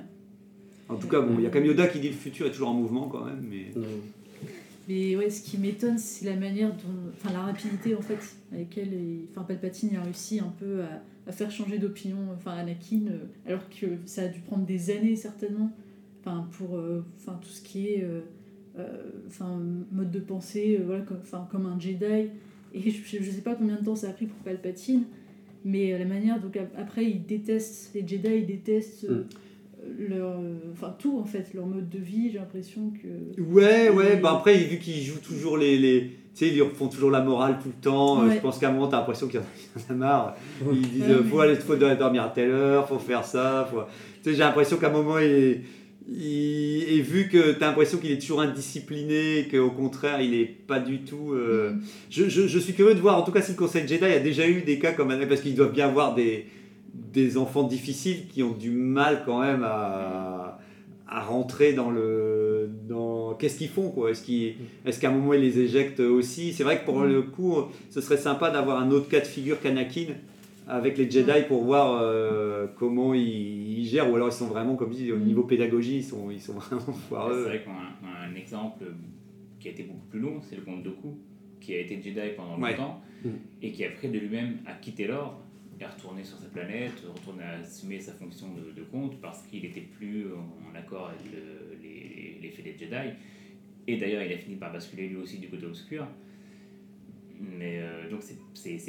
en 0.90 0.96
tout 0.96 1.08
cas, 1.10 1.20
bon, 1.20 1.36
il 1.38 1.44
y 1.44 1.48
a 1.48 1.60
Yoda 1.66 1.88
qui 1.88 2.00
dit 2.00 2.08
le 2.10 2.16
futur 2.16 2.48
est 2.48 2.52
toujours 2.52 2.70
en 2.70 2.74
mouvement 2.74 3.08
quand 3.08 3.24
même, 3.26 3.46
mais. 3.48 3.66
Mais 4.88 5.16
ouais, 5.18 5.30
ce 5.30 5.42
qui 5.42 5.58
m'étonne, 5.58 5.98
c'est 5.98 6.26
la 6.26 6.36
manière. 6.38 6.72
Enfin, 7.14 7.34
la 7.34 7.42
rapidité, 7.42 7.94
en 7.96 8.02
fait, 8.02 8.18
avec 8.54 8.70
laquelle 8.76 8.94
il- 8.94 9.26
enfin, 9.32 9.44
Palpatine 9.44 9.96
a 9.98 10.02
réussi 10.04 10.40
un 10.40 10.54
peu 10.60 10.82
à, 10.84 11.02
à 11.28 11.32
faire 11.34 11.52
changer 11.52 11.78
d'opinion 11.78 12.18
enfin, 12.36 12.52
Anakin, 12.52 13.02
euh, 13.10 13.18
alors 13.46 13.68
que 13.70 13.86
ça 14.06 14.24
a 14.24 14.28
dû 14.30 14.40
prendre 14.40 14.66
des 14.66 14.90
années, 14.92 15.16
certainement, 15.18 15.72
enfin, 16.22 16.48
pour 16.58 16.78
euh, 16.78 17.04
enfin, 17.18 17.38
tout 17.42 17.50
ce 17.50 17.62
qui 17.62 17.88
est 17.90 18.04
euh, 18.04 18.22
enfin, 19.28 19.60
mode 19.92 20.12
de 20.12 20.20
pensée, 20.20 20.80
voilà, 20.86 21.02
comme, 21.02 21.18
enfin, 21.22 21.48
comme 21.52 21.66
un 21.66 21.80
Jedi. 21.80 22.30
Et 22.74 22.92
je, 22.92 23.02
je 23.22 23.32
sais 23.32 23.42
pas 23.42 23.56
combien 23.56 23.76
de 23.78 23.84
temps 23.84 23.96
ça 23.96 24.10
a 24.10 24.14
pris 24.14 24.28
pour 24.28 24.38
Palpatine, 24.40 25.04
mais 25.66 25.98
la 25.98 26.06
manière. 26.06 26.40
Donc 26.40 26.56
ap- 26.56 26.74
après, 26.78 27.06
ils 27.06 27.26
détestent, 27.26 27.92
les 27.94 28.08
Jedi, 28.08 28.30
ils 28.38 28.46
détestent. 28.46 29.06
euh, 29.06 29.26
leur, 29.98 30.30
euh, 30.40 30.56
enfin 30.74 30.96
tout 31.00 31.20
en 31.20 31.26
fait, 31.26 31.54
leur 31.54 31.66
mode 31.66 31.90
de 31.90 32.00
vie, 32.00 32.30
j'ai 32.32 32.38
l'impression 32.40 32.92
que... 32.92 33.42
Ouais, 33.42 33.90
ouais, 33.90 34.18
bah 34.18 34.32
après, 34.38 34.56
vu 34.58 34.78
qu'ils 34.80 35.04
jouent 35.04 35.20
toujours 35.20 35.58
les. 35.58 35.78
les 35.78 36.12
tu 36.36 36.46
sais, 36.46 36.52
ils 36.52 36.58
leur 36.60 36.72
font 36.72 36.88
toujours 36.88 37.10
la 37.10 37.22
morale 37.22 37.58
tout 37.62 37.70
le 37.76 37.82
temps. 37.82 38.22
euh, 38.24 38.28
Ouais. 38.28 38.36
Je 38.36 38.42
pense 38.42 38.60
qu'à 38.60 38.70
un 38.70 38.72
moment, 38.72 38.88
t'as 38.88 38.98
l'impression 38.98 39.28
qu'il 39.28 39.40
y 39.40 39.44
en 39.44 39.92
a- 39.92 39.94
marre. 39.96 40.36
Ils 40.72 40.82
disent 40.82 41.02
Ouais, 41.04 41.10
euh, 41.12 41.22
mais- 41.24 41.30
faut 41.30 41.40
aller 41.40 41.56
faut 41.56 41.76
dormir 41.76 42.24
à 42.24 42.30
telle 42.30 42.52
heure, 42.52 42.88
faut 42.88 43.00
faire 43.00 43.24
ça. 43.26 43.68
Faut... 43.72 43.82
Tu 44.24 44.30
sais, 44.30 44.32
j'ai 44.34 44.40
l'impression 44.44 44.78
qu'à 44.78 44.88
un 44.90 44.92
moment, 44.92 45.18
il, 45.18 45.62
il- 46.08 46.84
et 46.90 47.02
vu 47.02 47.28
que 47.28 47.54
t'as 47.54 47.68
l'impression 47.68 47.98
qu'il 47.98 48.12
est 48.12 48.20
toujours 48.20 48.42
indiscipliné, 48.42 49.40
et 49.40 49.48
qu'au 49.48 49.72
contraire, 49.72 50.22
il 50.22 50.34
est 50.36 50.46
pas 50.46 50.80
du 50.80 51.00
tout. 51.00 51.34
euh, 51.34 51.72
Mm. 51.72 51.82
je, 52.12 52.30
je- 52.30 52.48
je 52.48 52.60
suis 52.60 52.74
curieux 52.74 52.94
de 52.96 53.00
voir, 53.00 53.18
en 53.18 53.24
tout 53.24 53.32
cas, 53.32 53.42
si 53.42 53.52
le 53.54 53.58
Conseil 53.58 53.88
Jedi 53.88 54.06
a 54.06 54.20
déjà 54.20 54.48
eu 54.48 54.62
des 54.62 54.78
cas 54.80 54.92
comme 54.94 55.14
parce 55.28 55.42
qu'ils 55.42 55.56
doivent 55.56 55.74
bien 55.74 55.88
avoir 55.88 56.14
des, 56.14 56.46
des 57.14 57.38
enfants 57.38 57.64
difficiles 57.64 58.28
qui 58.28 58.44
ont 58.44 58.52
du 58.54 58.72
mal 58.72 59.24
quand 59.26 59.42
même 59.42 59.64
à, 59.64 60.60
à 61.08 61.22
rentrer 61.22 61.74
dans 61.74 61.90
le. 61.92 62.70
Dans... 62.88 63.34
Qu'est-ce 63.36 63.58
qu'ils 63.58 63.70
font 63.70 63.90
quoi? 63.92 64.12
Est-ce 64.12 64.24
qu'ils- 64.24 64.56
est-ce 64.86 65.00
qu'à 65.00 65.10
un 65.10 65.14
moment 65.14 65.34
ils 65.34 65.42
les 65.42 65.60
éjectent 65.60 66.00
aussi? 66.00 66.54
C'est 66.54 66.64
vrai 66.64 66.80
que 66.80 66.86
pour 66.86 67.02
le 67.04 67.22
coup, 67.22 67.56
ce 67.90 68.02
serait 68.02 68.18
sympa 68.18 68.50
d'avoir 68.50 68.80
un 68.82 68.90
autre 68.92 69.08
cas 69.10 69.20
de 69.20 69.26
figure 69.28 69.60
qu'Anakin. 69.62 70.14
avec 70.70 70.98
les 70.98 71.10
Jedi 71.10 71.44
pour 71.48 71.64
voir 71.64 72.02
euh, 72.02 72.68
comment 72.78 73.14
ils, 73.14 73.80
ils 73.80 73.86
gèrent, 73.86 74.12
ou 74.12 74.16
alors 74.16 74.28
ils 74.28 74.34
sont 74.34 74.48
vraiment, 74.48 74.76
comme 74.76 74.92
je 74.92 74.98
dis, 74.98 75.12
au 75.14 75.18
Mm. 75.18 75.24
niveau 75.24 75.44
pédagogie, 75.44 75.98
ils 76.00 76.04
sont, 76.04 76.30
ils 76.30 76.42
sont 76.42 76.54
vraiment 76.60 76.82
C'est 76.88 77.08
foireux. 77.08 77.44
vrai 77.44 77.64
qu'on 77.64 77.72
a 77.72 78.26
un, 78.26 78.30
un 78.32 78.36
exemple 78.36 78.84
qui 79.62 79.70
a 79.70 79.72
été 79.72 79.84
beaucoup 79.84 80.06
plus 80.10 80.20
long, 80.20 80.42
c'est 80.42 80.58
le 80.58 80.64
comte 80.64 80.84
Dooku, 80.84 81.18
qui 81.62 81.74
a 81.74 81.80
été 81.80 82.02
Jedi 82.02 82.20
pendant 82.36 82.60
Ouais. 82.62 82.72
longtemps, 82.72 83.00
Mm. 83.24 83.30
et 83.64 83.72
qui 83.72 83.86
après 83.86 84.10
de 84.10 84.20
lui-même 84.20 84.58
a 84.68 84.74
quitté 84.74 85.08
l'ordre, 85.80 85.94
est 85.94 85.96
retourné 85.96 86.24
sur 86.24 86.38
sa 86.38 86.48
planète, 86.48 86.94
retourné 87.14 87.44
à 87.44 87.60
assumer 87.60 88.00
sa 88.00 88.14
fonction 88.14 88.48
de, 88.54 88.72
de 88.72 88.84
comte, 88.86 89.20
parce 89.22 89.44
qu'il 89.48 89.62
n'était 89.64 89.82
plus 89.82 90.26
en 90.34 90.76
accord 90.76 91.10
avec 91.10 91.32
le- 91.32 91.78
les, 91.82 92.38
les 92.42 92.50
faits 92.50 92.66
des 92.66 92.78
Jedi. 92.78 93.14
Et 93.88 93.98
d'ailleurs, 93.98 94.22
il 94.24 94.34
a 94.34 94.38
fini 94.38 94.56
par 94.56 94.72
basculer 94.74 95.08
lui 95.08 95.16
aussi 95.18 95.38
du 95.40 95.48
côté 95.48 95.66
obscur. 95.66 96.06
Mais 97.40 97.80
euh, 97.82 98.10
donc 98.10 98.22
c'est- 98.24 98.38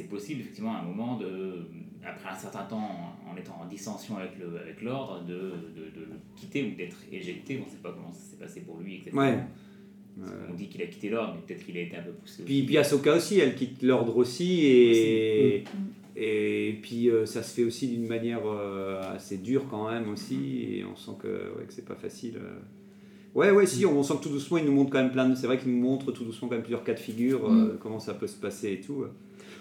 possible 0.09 0.41
effectivement 0.41 0.75
à 0.75 0.79
un 0.81 0.83
moment, 0.85 1.19
de, 1.19 1.67
après 2.05 2.31
un 2.31 2.35
certain 2.35 2.65
temps, 2.65 3.15
en, 3.27 3.31
en 3.33 3.37
étant 3.37 3.61
en 3.61 3.67
dissension 3.67 4.17
avec 4.17 4.33
l'ordre, 4.83 5.25
de, 5.27 5.35
de, 5.35 5.91
de 5.95 6.07
le 6.07 6.17
quitter 6.35 6.65
ou 6.65 6.75
d'être 6.75 6.97
éjecté. 7.13 7.59
On 7.63 7.67
ne 7.67 7.71
sait 7.71 7.83
pas 7.83 7.93
comment 7.93 8.11
ça 8.13 8.21
s'est 8.31 8.37
passé 8.39 8.61
pour 8.63 8.79
lui. 8.81 9.03
Ouais. 9.13 9.39
On 10.51 10.55
dit 10.55 10.67
qu'il 10.69 10.83
a 10.83 10.87
quitté 10.87 11.11
l'ordre, 11.11 11.35
mais 11.37 11.43
peut-être 11.47 11.65
qu'il 11.65 11.77
a 11.77 11.81
été 11.83 11.97
un 11.97 12.03
peu 12.03 12.11
poussé. 12.11 12.43
Puis, 12.45 12.57
aussi. 12.57 12.67
puis 12.67 12.79
Ahsoka 12.79 13.15
aussi, 13.15 13.39
elle 13.39 13.55
quitte 13.55 13.83
l'ordre 13.83 14.17
aussi, 14.17 14.65
et, 14.67 15.63
Mm. 15.63 15.77
Et 16.21 16.79
puis 16.83 17.11
euh, 17.11 17.27
ça 17.27 17.43
se 17.43 17.55
fait 17.55 17.65
aussi 17.65 17.87
d'une 17.89 18.07
manière 18.09 18.41
euh, 18.47 19.01
assez 19.15 19.37
dure 19.37 19.67
quand 19.71 19.89
même 19.91 20.09
aussi, 20.11 20.65
et 20.73 20.85
on 20.85 20.97
sent 20.97 21.13
que, 21.23 21.29
ouais, 21.29 21.65
que 21.67 21.73
c'est 21.73 21.85
pas 21.87 21.95
facile. 21.95 22.35
euh. 22.37 22.59
Ouais, 23.35 23.51
ouais, 23.51 23.67
si, 23.67 23.87
on 23.87 24.03
sent 24.03 24.15
que 24.19 24.25
tout 24.25 24.31
doucement, 24.31 24.59
il 24.59 24.65
nous 24.65 24.73
montre 24.73 24.91
quand 24.91 24.99
même 25.03 25.13
plein 25.13 25.29
de. 25.29 25.35
C'est 25.37 25.47
vrai 25.47 25.59
qu'il 25.59 25.71
nous 25.71 25.81
montre 25.81 26.11
tout 26.13 26.25
doucement 26.25 26.49
quand 26.49 26.55
même 26.55 26.63
plusieurs 26.65 26.83
cas 26.83 26.95
de 26.95 26.99
figure, 26.99 27.47
euh, 27.47 27.75
Mm. 27.75 27.79
comment 27.81 28.01
ça 28.01 28.15
peut 28.15 28.27
se 28.27 28.37
passer 28.37 28.73
et 28.73 28.81
tout. 28.81 29.05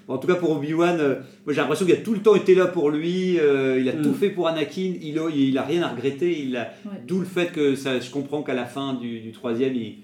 Bon, 0.08 0.14
en 0.14 0.18
tout 0.18 0.26
cas, 0.28 0.36
pour 0.36 0.52
Obi-Wan, 0.52 0.98
euh, 1.00 1.16
moi 1.46 1.54
j'ai 1.54 1.60
l'impression 1.62 1.86
qu'il 1.86 1.94
a 1.94 1.98
tout 1.98 2.14
le 2.14 2.22
temps 2.22 2.34
été 2.36 2.56
là 2.56 2.66
pour 2.66 2.90
lui, 2.90 3.38
euh, 3.40 3.78
il 3.80 3.88
a 3.90 3.94
Mm. 3.94 4.02
tout 4.02 4.14
fait 4.14 4.30
pour 4.30 4.48
Anakin, 4.48 4.94
il 5.02 5.20
a, 5.20 5.30
il 5.30 5.58
a 5.58 5.64
rien 5.64 5.84
à 5.84 5.90
regretter, 5.90 6.42
il 6.42 6.56
a, 6.56 6.72
Ouais. 6.86 6.92
D'où 7.06 7.20
le 7.20 7.26
fait 7.26 7.52
que 7.52 7.76
ça, 7.76 8.00
je 8.00 8.10
comprends 8.10 8.42
qu'à 8.42 8.54
la 8.54 8.66
fin 8.66 8.94
du, 8.96 9.20
du 9.20 9.32
troisième, 9.34 9.76
il, 9.76 9.98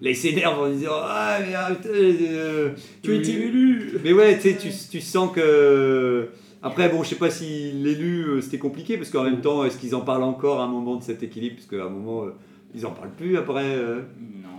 là, 0.00 0.10
il 0.10 0.16
s'énerve 0.16 0.60
en 0.60 0.70
disant 0.70 0.92
Ah, 0.94 1.38
mais 1.46 1.54
arrête, 1.54 1.86
euh, 1.86 2.70
Tu 3.02 3.16
étais 3.16 3.32
élu. 3.32 3.98
Mais 4.04 4.12
ouais, 4.12 4.36
tu 4.36 4.50
sais, 4.50 4.56
tu, 4.56 4.68
tu 4.90 5.00
sens 5.00 5.32
que. 5.32 6.28
Après, 6.62 6.88
bon, 6.88 7.04
je 7.04 7.10
sais 7.10 7.14
pas 7.16 7.30
si 7.30 7.70
l'élu, 7.72 8.24
euh, 8.24 8.40
c'était 8.40 8.58
compliqué, 8.58 8.96
parce 8.96 9.10
qu'en 9.10 9.22
même 9.22 9.40
temps, 9.40 9.64
est-ce 9.64 9.78
qu'ils 9.78 9.94
en 9.94 10.00
parlent 10.00 10.24
encore 10.24 10.60
à 10.60 10.64
un 10.64 10.68
moment 10.68 10.96
de 10.96 11.04
cet 11.04 11.22
équilibre? 11.22 11.56
Parce 11.56 11.68
qu'à 11.68 11.86
un 11.86 11.90
moment, 11.90 12.24
euh, 12.24 12.30
ils 12.74 12.84
en 12.86 12.90
parlent 12.92 13.14
plus 13.16 13.36
après. 13.36 13.64
euh. 13.76 14.02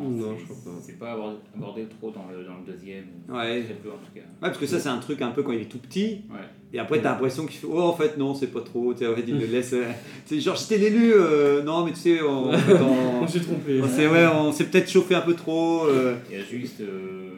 Non, 0.02 0.10
Non, 0.10 0.34
c'est- 0.36 0.40
je 0.42 0.46
crois 0.46 0.58
pas. 0.74 0.80
c'est 0.82 0.98
pas 1.00 1.12
abordé, 1.14 1.38
abordé 1.56 1.86
trop 2.00 2.10
dans 2.12 2.26
le, 2.32 2.44
dans 2.46 2.56
le 2.66 2.72
deuxième. 2.72 3.06
Ouais. 3.28 3.64
Peu 3.84 3.90
en 3.90 3.98
tout 3.98 4.12
cas. 4.16 4.22
Ouais, 4.22 4.26
parce 4.42 4.58
que 4.58 4.66
ça, 4.66 4.80
c'est 4.80 4.88
un 4.90 4.98
truc 5.00 5.22
un 5.22 5.32
peu 5.32 5.44
quand 5.44 5.52
il 5.52 5.60
est 5.62 5.66
tout 5.70 5.78
petit. 5.80 6.22
Ouais. 6.30 6.38
Et 6.72 6.80
après, 6.80 7.02
t'as 7.02 7.12
l'impression 7.12 7.46
qu'il 7.46 7.60
fait 7.60 7.68
Oh, 7.70 7.82
en 7.82 7.94
fait, 7.94 8.18
non, 8.18 8.34
c'est 8.34 8.48
pas 8.48 8.62
trop. 8.62 8.94
Tu 8.94 9.00
sais, 9.00 9.08
en 9.08 9.16
fait, 9.16 9.26
il 9.28 9.38
le 9.38 9.46
laisse. 9.52 9.74
euh, 9.74 9.84
C'est 10.26 10.40
genre, 10.40 10.56
j'étais 10.56 10.78
l'élu. 10.78 11.12
euh, 11.14 11.64
non, 11.64 11.84
mais 11.86 11.92
tu 11.92 12.00
sais, 12.00 12.22
on, 12.22 12.50
en 12.54 12.58
fait, 12.58 12.74
on- 12.82 13.20
On 13.24 13.28
s'est 13.28 13.42
trompé. 13.42 13.82
on 13.82 13.88
s'est 13.88 14.08
ouais, 14.08 14.26
on 14.28 14.52
s'est 14.54 14.66
peut-être 14.66 14.90
chauffé 14.90 15.16
un 15.16 15.22
peu 15.22 15.34
trop. 15.34 15.86
euh. 15.88 16.16
Il 16.32 16.38
y 16.38 16.42
a 16.42 16.44
juste 16.46 16.80
euh, 16.80 17.30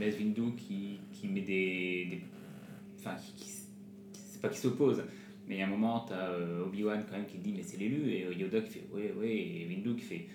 Windu 0.00 0.54
qui, 0.56 0.98
qui 1.12 1.28
met 1.28 1.40
des. 1.42 2.06
des- 2.10 2.20
Enfin, 2.98 3.16
qui, 3.16 3.44
qui- 3.44 3.50
c'est 4.30 4.40
pas 4.40 4.48
qui 4.48 4.58
s'oppose, 4.58 5.02
mais 5.48 5.54
il 5.56 5.58
y 5.58 5.62
a 5.62 5.66
un 5.66 5.70
moment, 5.70 6.04
tu 6.06 6.12
as 6.14 6.30
Obi-Wan 6.66 7.04
quand 7.08 7.16
même 7.16 7.26
qui 7.26 7.38
dit 7.38 7.52
Mais 7.56 7.62
c'est 7.62 7.76
l'élu, 7.78 8.10
et 8.10 8.24
euh, 8.26 8.32
Yoda 8.34 8.60
qui 8.60 8.70
fait 8.70 8.84
Ouais, 8.92 9.12
ouais, 9.18 9.30
et 9.36 9.66
Windu 9.68 9.94
qui 9.96 10.02
fait 10.04 10.26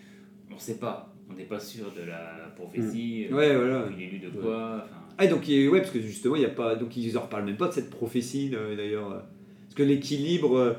On 0.53 0.57
sait 0.59 0.77
pas, 0.79 1.13
on 1.29 1.33
n'est 1.33 1.43
pas 1.45 1.59
sûr 1.59 1.85
de 1.97 2.03
la 2.07 2.51
prophétie, 2.55 3.27
Mm. 3.29 3.33
Ouais, 3.35 3.55
voilà. 3.55 3.87
il 3.95 4.01
est 4.03 4.07
élu 4.07 4.19
de 4.19 4.29
quoi. 4.29 4.83
Enfin, 4.85 4.97
Ah, 5.17 5.27
donc, 5.27 5.43
ouais, 5.47 5.79
parce 5.79 5.91
que 5.91 5.99
justement, 6.01 6.35
il 6.35 6.41
y 6.41 6.45
a 6.45 6.49
pas, 6.49 6.75
donc 6.75 6.95
ils 6.97 7.17
en 7.17 7.21
reparlent 7.21 7.45
même 7.45 7.57
pas 7.57 7.67
de 7.67 7.73
cette 7.73 7.89
prophétie, 7.89 8.51
euh, 8.53 8.75
d'ailleurs. 8.75 9.11
euh, 9.11 9.19
Parce 9.65 9.75
que 9.75 9.83
l'équilibre, 9.83 10.57
euh, 10.57 10.73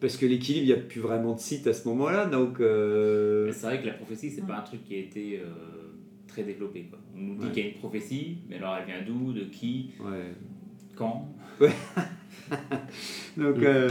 parce 0.00 0.16
que 0.16 0.26
l'équilibre, 0.26 0.64
il 0.64 0.74
n'y 0.74 0.80
a 0.80 0.82
plus 0.82 1.00
vraiment 1.00 1.34
de 1.34 1.40
site 1.40 1.66
à 1.66 1.72
ce 1.72 1.86
moment-là, 1.88 2.26
donc. 2.26 2.60
euh, 2.60 3.46
Mais 3.46 3.52
c'est 3.52 3.66
vrai 3.66 3.80
que 3.80 3.86
la 3.86 3.92
prophétie, 3.94 4.30
c'est 4.30 4.46
pas 4.46 4.58
un 4.58 4.62
truc 4.62 4.82
qui 4.84 4.94
a 4.94 4.98
été 4.98 5.38
euh, 5.40 5.44
très 6.26 6.42
développé. 6.42 6.84
Quoi. 6.90 6.98
On 7.16 7.20
nous 7.20 7.34
dit 7.36 7.46
Ouais. 7.46 7.52
qu'il 7.52 7.62
y 7.64 7.66
a 7.66 7.68
une 7.70 7.76
prophétie, 7.78 8.38
mais 8.48 8.56
alors 8.56 8.76
elle 8.76 8.86
vient 8.86 9.02
d'où, 9.06 9.32
de 9.32 9.44
qui, 9.44 9.90
ouais. 10.00 10.32
quand 10.96 11.28
Donc, 13.36 13.62
euh, 13.62 13.88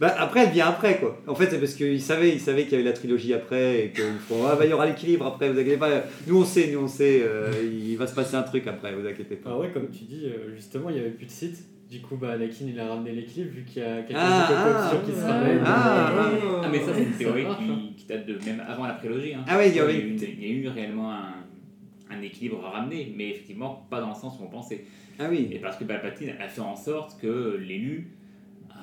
bah, 0.00 0.14
après, 0.18 0.44
elle 0.44 0.50
vient 0.50 0.68
après, 0.68 0.98
quoi. 0.98 1.20
En 1.26 1.34
fait, 1.34 1.46
c'est 1.50 1.58
parce 1.58 1.74
qu'ils 1.74 2.00
savaient, 2.02 2.30
ils 2.30 2.40
savaient 2.40 2.64
qu'il 2.64 2.72
y 2.72 2.74
avait 2.76 2.84
la 2.84 2.92
trilogie 2.92 3.32
après 3.34 3.84
et 3.84 3.90
qu'ils 3.92 4.18
font 4.18 4.46
Ah, 4.46 4.56
bah, 4.56 4.64
il 4.64 4.70
y 4.70 4.72
aura 4.72 4.86
l'équilibre 4.86 5.26
après, 5.26 5.50
vous 5.50 5.58
inquiétez 5.58 5.76
pas. 5.78 6.02
Nous, 6.26 6.40
on 6.40 6.44
sait, 6.44 6.70
nous, 6.72 6.80
on 6.80 6.88
sait, 6.88 7.22
euh, 7.24 7.50
il 7.62 7.96
va 7.96 8.06
se 8.06 8.14
passer 8.14 8.36
un 8.36 8.42
truc 8.42 8.66
après, 8.66 8.92
vous 8.94 9.06
inquiétez 9.06 9.36
pas. 9.36 9.50
Ah 9.54 9.58
ouais, 9.58 9.70
comme 9.72 9.88
tu 9.90 10.04
dis, 10.04 10.26
euh, 10.26 10.54
justement, 10.54 10.90
il 10.90 10.94
n'y 10.94 11.00
avait 11.00 11.10
plus 11.10 11.26
de 11.26 11.30
site. 11.30 11.58
Du 11.90 12.00
coup, 12.00 12.16
bah, 12.16 12.32
Anakin, 12.32 12.66
il 12.68 12.78
a 12.78 12.86
ramené 12.88 13.10
l'équilibre 13.12 13.52
vu 13.52 13.64
qu'il 13.64 13.82
y 13.82 13.84
a 13.84 14.02
quelqu'un 14.02 14.20
Ah, 14.20 14.48
de 14.48 14.54
ah, 14.56 15.02
qui 15.04 15.12
se 15.12 15.24
ah, 15.24 15.32
ramène. 15.32 15.60
ah, 15.64 16.12
Ah, 16.62 16.68
mais 16.70 16.78
ça, 16.78 16.92
c'est 16.94 17.02
une 17.02 17.12
théorie 17.12 17.42
marche, 17.42 17.62
hein. 17.68 17.78
qui, 17.88 17.94
qui 17.96 18.06
date 18.06 18.26
de 18.26 18.38
même 18.46 18.62
avant 18.68 18.86
la 18.86 18.94
prélogie. 18.94 19.34
Hein. 19.34 19.44
Ah 19.48 19.56
ouais, 19.58 19.70
il 19.70 19.74
y 19.76 19.80
avait 19.80 19.98
il 19.98 20.40
y 20.40 20.50
a 20.50 20.54
eu 20.54 20.68
réellement 20.68 21.10
un, 21.12 21.34
un 22.10 22.20
équilibre 22.22 22.64
à 22.64 22.70
ramener, 22.70 23.12
mais 23.16 23.30
effectivement 23.30 23.86
pas 23.90 24.00
dans 24.00 24.08
le 24.08 24.14
sens 24.14 24.38
où 24.40 24.44
on 24.44 24.48
pensait. 24.48 24.84
Ah 25.18 25.26
oui. 25.30 25.48
Et 25.52 25.58
parce 25.58 25.76
que 25.76 25.84
Palpatine 25.84 26.30
a 26.40 26.48
fait 26.48 26.60
en 26.60 26.76
sorte 26.76 27.20
que 27.20 27.56
l'élu 27.60 28.10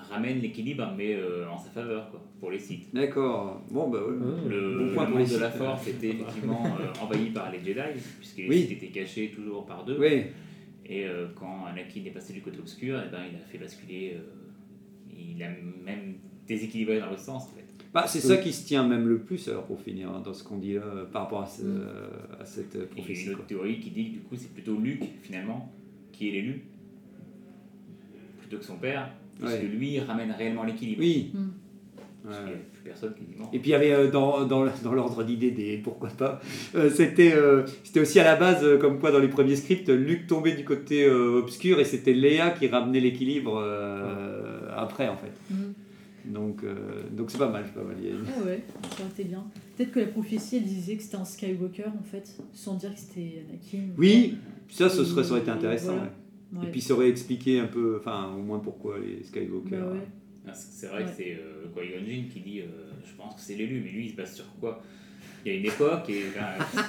ramène 0.10 0.40
l'équilibre, 0.40 0.94
mais 0.96 1.16
euh, 1.16 1.50
en 1.50 1.58
sa 1.58 1.70
faveur, 1.70 2.10
quoi, 2.10 2.22
pour 2.40 2.52
les 2.52 2.60
sites. 2.60 2.94
D'accord. 2.94 3.62
Bon, 3.70 3.90
bah, 3.90 4.00
ouais. 4.00 4.16
Ah. 4.22 4.48
Le, 4.48 4.78
Bon 4.88 4.94
point 4.94 5.06
le 5.06 5.12
pour 5.12 5.20
monde 5.20 5.30
de 5.30 5.38
la. 5.38 5.50
Force 5.52 5.88
était 5.88 6.10
effectivement 6.10 6.64
euh, 6.80 7.04
envahi 7.04 7.32
par 7.32 7.52
les 7.52 7.60
Jedi, 7.60 8.00
puisque 8.20 8.38
les 8.38 8.48
Oui. 8.48 8.62
sites 8.62 8.72
étaient 8.84 9.00
cachés 9.00 9.32
toujours 9.36 9.66
par 9.66 9.84
deux. 9.84 9.98
Oui. 10.00 10.24
Et 10.86 11.06
euh, 11.06 11.28
quand 11.36 11.66
Anakin 11.66 12.06
est 12.06 12.12
passé 12.12 12.32
du 12.34 12.42
côté 12.42 12.60
obscur, 12.60 13.02
eh 13.06 13.10
ben, 13.12 13.24
il 13.30 13.36
a 13.36 13.40
fait 13.40 13.58
basculer, 13.58 14.16
euh, 14.16 14.22
il 15.14 15.44
a 15.44 15.50
même 15.50 16.16
déséquilibré 16.48 17.00
dans 17.00 17.08
l'autre 17.08 17.20
sens 17.20 17.48
en 17.48 17.56
fait. 17.58 17.67
Bah, 18.02 18.08
c'est 18.08 18.20
ça 18.20 18.38
qui 18.38 18.54
se 18.54 18.66
tient 18.66 18.84
même 18.88 19.08
le 19.08 19.18
plus, 19.18 19.48
alors, 19.48 19.64
pour 19.64 19.82
finir, 19.82 20.10
hein, 20.10 20.22
dans 20.24 20.34
ce 20.34 20.44
qu'on 20.44 20.58
dit 20.58 20.74
là, 20.74 20.82
euh, 20.86 21.06
par 21.06 21.24
rapport 21.24 21.42
à, 21.42 21.48
ce- 21.48 21.64
Mm. 21.64 21.82
à 22.40 22.46
cette 22.46 22.76
euh, 22.76 22.80
Et 22.80 22.84
il 22.84 22.88
y 22.88 22.92
a 22.92 22.96
prophétie. 23.04 23.26
une 23.26 23.34
autre 23.34 23.46
théorie 23.48 23.80
qui 23.80 23.90
dit 23.90 24.06
que 24.10 24.14
du 24.14 24.20
coup 24.20 24.36
c'est 24.38 24.54
plutôt 24.54 24.78
Luke 24.78 25.04
finalement 25.24 25.72
qui 26.12 26.30
est 26.30 26.32
l'élu, 26.34 26.62
plutôt 28.40 28.58
que 28.58 28.66
son 28.66 28.76
père, 28.78 29.10
puisque 29.40 29.54
Ouais. 29.56 29.64
lui 29.64 30.00
ramène 30.00 30.32
réellement 30.32 30.64
l'équilibre. 30.64 31.02
Oui. 31.02 31.32
Mm. 31.34 31.38
Ouais. 31.38 32.34
Parce 32.34 32.38
qu'il 32.40 32.48
n'y 32.48 32.54
a 32.54 32.58
plus 32.74 32.82
personne 32.84 33.14
quasiment. 33.14 33.50
Et 33.54 33.60
puis 33.60 33.70
il 33.70 33.72
y 33.72 33.76
avait 33.76 33.94
euh, 33.94 34.12
dans, 34.12 34.44
dans, 34.46 34.66
dans 34.84 34.94
l'ordre 34.94 35.24
d'idée 35.24 35.52
des 35.52 35.78
pourquoi 35.78 36.10
pas, 36.10 36.42
euh, 36.76 36.90
c'était 36.90 37.34
euh, 37.34 37.64
c'était 37.84 38.00
aussi 38.02 38.20
à 38.20 38.24
la 38.26 38.36
base, 38.36 38.64
euh, 38.64 38.78
comme 38.78 39.00
quoi 39.00 39.12
dans 39.12 39.20
les 39.20 39.28
premiers 39.30 39.56
scripts, 39.56 39.90
Luke 39.90 40.28
tombait 40.28 40.54
du 40.56 40.66
côté 40.66 41.06
euh, 41.06 41.40
obscur 41.40 41.80
et 41.80 41.86
c'était 41.86 42.14
Léa 42.14 42.50
qui 42.52 42.68
ramenait 42.68 43.00
l'équilibre 43.00 43.60
euh, 43.64 44.60
après 44.76 45.08
en 45.08 45.16
fait. 45.18 45.32
Mm. 45.50 45.56
Donc 46.32 46.64
euh, 46.64 47.04
donc 47.12 47.32
c'est 47.32 47.38
pas 47.38 47.50
mal, 47.50 47.64
c'est 47.66 47.74
pas 47.80 47.86
mal. 47.86 47.96
Ah 48.02 48.44
ouais, 48.46 48.64
ça 48.96 49.02
aurait 49.04 49.10
été 49.12 49.24
bien. 49.24 49.46
Peut-être 49.76 49.92
que 49.92 50.00
la 50.00 50.08
prophétie, 50.08 50.58
elle 50.58 50.64
disait 50.64 50.96
que 50.96 51.04
c'était 51.04 51.18
un 51.18 51.26
Skywalker, 51.26 51.88
en 52.00 52.04
fait, 52.04 52.36
sans 52.54 52.76
dire 52.76 52.94
que 52.94 53.00
c'était 53.00 53.44
Anakin. 53.50 53.94
Oui, 53.98 54.36
ça, 54.70 54.90
ce 54.90 55.04
serait, 55.06 55.24
ça 55.24 55.32
aurait 55.32 55.42
été 55.42 55.52
intéressant. 55.52 55.94
Voilà. 55.94 56.04
ouais. 56.04 56.60
Ouais. 56.62 56.68
Et 56.68 56.72
puis 56.72 56.82
ça 56.82 56.94
aurait 56.94 57.10
expliqué 57.10 57.60
un 57.60 57.68
peu, 57.68 57.98
enfin 58.00 58.34
au 58.34 58.42
moins 58.42 58.60
pourquoi 58.60 58.98
les 59.00 59.24
Skywalker. 59.24 59.70
Bah 59.78 59.92
ouais. 59.92 60.00
Ah, 60.48 60.54
c'est- 60.54 60.88
vrai 60.88 61.04
Ouais. 61.04 61.10
que 61.10 61.16
c'est 61.16 61.34
euh, 61.36 62.30
qui 62.32 62.40
dit 62.40 62.62
euh, 62.62 62.66
Je 63.06 63.14
pense 63.18 63.36
que 63.36 63.42
c'est 63.42 63.56
l'élu, 63.56 63.82
mais 63.84 63.92
lui 63.92 64.06
il 64.06 64.12
se 64.12 64.16
base 64.16 64.34
sur 64.36 64.46
quoi? 64.60 64.82
Il 65.46 65.52
y 65.54 65.56
a 65.56 65.60
une 65.60 65.66
époque 65.66 66.10
et. 66.10 66.26
ben, 66.36 66.82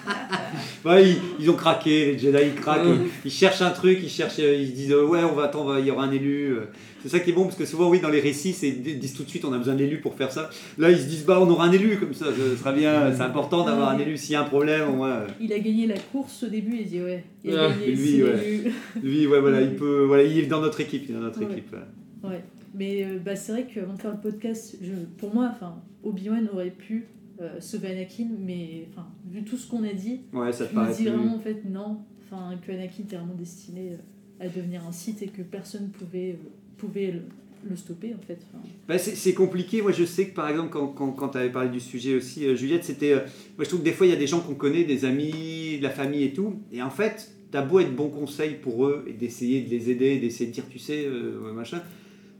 Ouais, 0.84 1.10
ils, 1.10 1.16
ils 1.40 1.50
ont 1.50 1.54
craqué, 1.54 2.12
les 2.12 2.18
Jedi 2.18 2.38
ils 2.46 2.54
craquent, 2.54 2.82
ils, 2.86 3.08
ils 3.26 3.30
cherchent 3.30 3.62
un 3.62 3.70
truc, 3.70 3.98
ils 4.02 4.08
cherchent, 4.08 4.38
euh, 4.40 4.54
ils 4.56 4.68
se 4.68 4.72
disent 4.72 4.92
euh, 4.92 5.04
ouais 5.06 5.20
on 5.22 5.34
va 5.34 5.44
attendre, 5.44 5.78
il 5.78 5.86
y 5.86 5.90
aura 5.90 6.04
un 6.04 6.10
élu. 6.12 6.52
euh. 6.52 6.60
C'est 7.02 7.08
ça 7.10 7.20
qui 7.20 7.30
est 7.30 7.32
bon 7.32 7.44
parce 7.44 7.54
que 7.56 7.64
souvent 7.64 7.88
oui 7.88 8.00
dans 8.00 8.08
les 8.08 8.18
récits 8.18 8.52
c'est 8.52 8.68
ils 8.68 8.98
disent 8.98 9.14
tout 9.14 9.22
de 9.22 9.28
suite 9.28 9.44
on 9.44 9.52
a 9.52 9.58
besoin 9.58 9.74
d'élu 9.76 10.00
pour 10.00 10.14
faire 10.16 10.32
ça. 10.32 10.50
Là 10.78 10.90
ils 10.90 10.98
se 10.98 11.04
disent 11.06 11.24
bah 11.24 11.38
on 11.40 11.48
aura 11.48 11.66
un 11.66 11.72
élu 11.72 11.96
comme 11.98 12.12
ça, 12.14 12.26
ce 12.36 12.56
sera 12.56 12.72
bien, 12.72 13.12
c'est 13.14 13.22
important 13.22 13.64
d'avoir 13.64 13.90
un 13.90 13.98
élu 13.98 14.16
s'il 14.16 14.32
y 14.32 14.34
a 14.34 14.40
un 14.40 14.44
problème 14.44 14.88
au 14.88 14.92
moins. 14.96 15.20
Il 15.40 15.52
a 15.52 15.58
gagné 15.60 15.86
la 15.86 15.98
course 15.98 16.42
au 16.42 16.48
début, 16.48 16.78
il 16.80 16.86
dit 16.88 17.00
ouais. 17.00 17.22
Il 17.44 17.56
a 17.56 17.66
Ah, 17.66 17.68
gagné, 17.70 17.92
lui, 17.94 18.22
ouais. 18.24 18.62
Lui 19.02 19.26
ouais 19.28 19.40
voilà 19.40 19.60
il 19.60 19.76
peut, 19.76 20.04
voilà 20.04 20.24
il 20.24 20.36
est 20.38 20.46
dans 20.46 20.60
notre 20.60 20.80
équipe, 20.80 21.04
il 21.08 21.12
est 21.12 21.14
dans 21.14 21.20
notre 21.20 21.38
Ouais. 21.40 21.46
équipe. 21.52 21.72
ouais. 21.72 22.30
Ouais, 22.30 22.42
mais 22.74 23.06
bah, 23.24 23.36
c'est 23.36 23.52
vrai 23.52 23.66
qu'avant 23.72 23.94
de 23.94 24.00
faire 24.00 24.10
le 24.10 24.18
podcast, 24.20 24.76
je, 24.82 24.90
pour 25.18 25.32
moi, 25.32 25.50
enfin, 25.54 25.76
Obi-Wan 26.02 26.48
aurait 26.52 26.70
pu 26.70 27.06
euh, 27.40 27.60
sauver 27.60 27.88
Anakin, 27.88 28.26
mais 28.44 28.86
enfin, 28.90 29.06
vu 29.30 29.42
tout 29.44 29.56
ce 29.56 29.68
qu'on 29.70 29.84
a 29.84 29.92
dit, 29.92 30.20
Ouais 30.32 30.52
ça 30.52 30.64
je 30.64 30.70
me 30.70 30.74
paraît 30.74 30.94
dis 30.94 31.02
plus- 31.04 31.12
vraiment 31.12 31.36
en 31.36 31.40
fait 31.40 31.62
non, 31.68 31.98
enfin, 32.24 32.56
que 32.66 32.72
Anakin 32.72 33.02
était 33.04 33.16
vraiment 33.16 33.34
destiné 33.34 33.92
euh, 33.92 34.44
à 34.44 34.48
devenir 34.48 34.84
un 34.86 34.92
Sith 34.92 35.22
et 35.22 35.28
que 35.28 35.42
personne 35.42 35.88
pouvait, 35.90 36.32
euh, 36.32 36.48
pouvait 36.76 37.12
le, 37.12 37.22
le 37.68 37.76
stopper 37.76 38.14
en 38.14 38.22
fait. 38.26 38.38
Enfin, 38.52 38.62
Bah, 38.88 38.98
c'est 38.98 39.34
compliqué. 39.34 39.82
Moi, 39.82 39.92
je 39.92 40.04
sais 40.04 40.28
que 40.28 40.34
par 40.34 40.48
exemple, 40.48 40.70
quand, 40.70 40.88
quand, 40.88 41.10
quand 41.12 41.28
tu 41.30 41.38
avais 41.38 41.50
parlé 41.50 41.70
du 41.70 41.80
sujet 41.80 42.14
aussi, 42.16 42.46
euh, 42.46 42.54
Juliette, 42.54 42.84
c'était. 42.84 43.12
euh, 43.12 43.20
moi, 43.56 43.64
je 43.64 43.68
trouve 43.68 43.80
que 43.80 43.84
des 43.84 43.92
fois, 43.92 44.06
il 44.06 44.10
y 44.10 44.12
a 44.12 44.18
des 44.18 44.26
gens 44.28 44.40
qu'on 44.40 44.54
connaît, 44.54 44.84
des 44.84 45.04
amis, 45.04 45.78
de 45.78 45.82
la 45.82 45.90
famille 45.90 46.22
et 46.24 46.32
tout. 46.32 46.54
Et 46.72 46.82
en 46.82 46.90
fait, 46.90 47.32
t'as 47.50 47.62
beau 47.62 47.80
être 47.80 47.94
bon 47.96 48.08
conseil 48.10 48.54
pour 48.54 48.86
eux 48.86 49.04
et 49.08 49.12
d'essayer 49.12 49.62
de 49.62 49.70
les 49.70 49.90
aider, 49.90 50.18
d'essayer 50.20 50.46
de 50.46 50.52
dire, 50.54 50.64
tu 50.70 50.78
sais, 50.78 51.06
machin. 51.54 51.82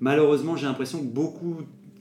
Malheureusement, 0.01 0.57
j'ai 0.57 0.67
l'impression 0.67 1.01
que 1.01 1.07
beaucoup 1.13 1.57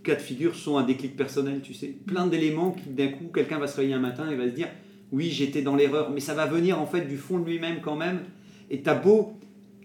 cas 0.08 0.16
de 0.16 0.22
figure 0.22 0.56
sont 0.56 0.78
un 0.78 0.84
déclic 0.84 1.16
personnel, 1.16 1.62
tu 1.62 1.74
sais. 1.74 1.96
Plein 2.06 2.28
d'éléments 2.28 2.72
qui, 2.72 2.90
d'un 2.90 3.10
coup, 3.10 3.26
quelqu'un 3.34 3.60
va 3.60 3.68
se 3.68 3.78
réveiller 3.78 3.96
un 3.96 4.00
matin 4.00 4.30
et 4.30 4.36
va 4.36 4.46
se 4.46 4.56
dire, 4.56 4.70
oui, 5.12 5.30
j'étais 5.30 5.62
dans 5.62 5.76
l'erreur. 5.76 6.12
Mais 6.12 6.20
ça 6.20 6.34
va 6.34 6.46
venir, 6.46 6.80
en 6.80 6.86
fait, 6.86 7.02
du 7.02 7.18
fond 7.18 7.40
de 7.40 7.46
lui-même 7.46 7.82
quand 7.82 7.96
même. 7.96 8.22
Et 8.70 8.82
t'as 8.82 8.96
beau 8.96 9.38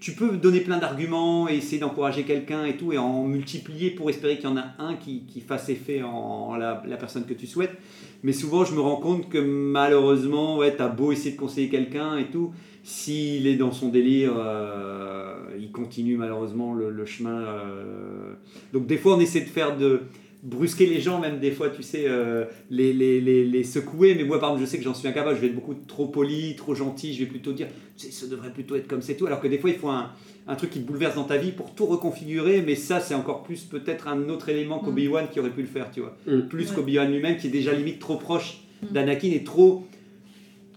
tu 0.03 0.13
peux 0.13 0.37
donner 0.37 0.59
plein 0.59 0.79
d'arguments 0.79 1.49
et 1.49 1.55
essayer 1.55 1.79
d'encourager 1.79 2.25
quelqu'un 2.25 2.65
et 2.65 2.77
tout, 2.77 2.93
et 2.93 2.99
en 2.99 3.23
multiplier 3.23 3.91
pour 3.91 4.11
espérer 4.11 4.35
qu'il 4.37 4.47
y 4.47 4.53
en 4.53 4.57
a 4.57 4.75
un 4.81 4.95
qui, 4.97 5.27
qui 5.27 5.41
fasse 5.41 5.69
effet 5.69 6.03
en, 6.03 6.57
la, 6.57 6.83
la 6.85 6.97
personne 6.97 7.25
que 7.25 7.35
tu 7.35 7.47
souhaites. 7.47 7.79
Mais 8.25 8.33
souvent, 8.33 8.65
je 8.65 8.75
me 8.75 8.81
rends 8.81 8.97
compte 8.97 9.29
que 9.29 9.39
malheureusement, 9.39 10.57
ouais, 10.57 10.75
t'as 10.75 10.89
beau 10.89 11.13
essayer 11.13 11.37
de 11.37 11.41
conseiller 11.41 11.69
quelqu'un 11.69 12.19
et 12.19 12.31
tout, 12.33 12.53
s'il 12.83 13.47
est 13.47 13.57
dans 13.57 13.73
son 13.73 13.89
délire, 13.89 14.33
euh, 14.37 15.35
il 15.59 15.71
continue 15.71 16.17
malheureusement 16.17 16.75
le, 16.75 16.91
le 16.91 17.05
chemin. 17.05 17.41
euh. 17.43 18.35
Donc 18.73 18.87
des 18.87 18.97
fois, 18.97 19.17
on 19.17 19.21
essaie 19.21 19.41
de 19.41 19.47
faire 19.49 19.77
de 19.77 20.01
brusquer 20.43 20.87
les 20.87 21.01
gens, 21.01 21.21
même 21.21 21.39
des 21.39 21.53
fois, 21.53 21.71
tu 21.71 21.85
sais, 21.85 22.05
euh, 22.09 22.45
les, 22.71 22.93
les, 22.93 23.21
les, 23.21 23.45
les 23.45 23.63
secouer. 23.63 24.17
Mais 24.17 24.25
moi, 24.25 24.41
par 24.41 24.51
exemple, 24.51 24.67
je 24.67 24.71
sais 24.71 24.79
que 24.79 24.85
j'en 24.85 24.95
suis 24.95 25.07
incapable. 25.07 25.37
Je 25.37 25.41
vais 25.41 25.47
être 25.49 25.55
beaucoup 25.55 25.75
trop 25.87 26.07
poli, 26.07 26.57
trop 26.57 26.75
gentil. 26.75 27.15
Je 27.15 27.21
vais 27.21 27.27
plutôt 27.31 27.53
dire, 27.53 27.69
ça 27.97 28.27
devrait 28.27 28.51
plutôt 28.53 28.75
être 28.75 28.89
comme 28.89 29.03
c'est 29.03 29.15
tout. 29.15 29.27
Alors 29.27 29.41
que 29.41 29.47
des 29.47 29.59
fois, 29.59 29.71
il 29.71 29.77
faut 29.77 29.89
un, 29.91 30.11
un 30.49 30.57
truc 30.57 30.71
qui 30.71 30.81
te 30.83 30.87
bouleverse 30.89 31.15
dans 31.15 31.23
ta 31.23 31.37
vie 31.37 31.53
pour 31.53 31.73
tout 31.77 31.87
reconfigurer. 31.87 32.61
Mais 32.67 32.75
ça, 32.75 32.99
c'est 32.99 33.15
encore 33.15 33.45
plus 33.45 33.63
peut-être 33.63 34.09
un 34.09 34.29
autre 34.29 34.49
élément 34.49 34.81
qu'Obi-Wan 34.81 35.27
qui 35.33 35.39
aurait 35.39 35.51
pu 35.51 35.61
le 35.61 35.69
faire, 35.69 35.89
tu 35.93 36.01
vois. 36.01 36.17
Mm. 36.27 36.49
Plus 36.49 36.71
Ouais. 36.71 36.75
qu'Obi-Wan 36.75 37.13
lui-même, 37.13 37.37
qui 37.37 37.47
est 37.47 37.51
déjà 37.51 37.73
limite 37.73 38.01
trop 38.01 38.17
proche 38.17 38.59
Mm. 38.83 38.95
d'Anakin 38.95 39.31
et 39.31 39.45
trop. 39.45 39.87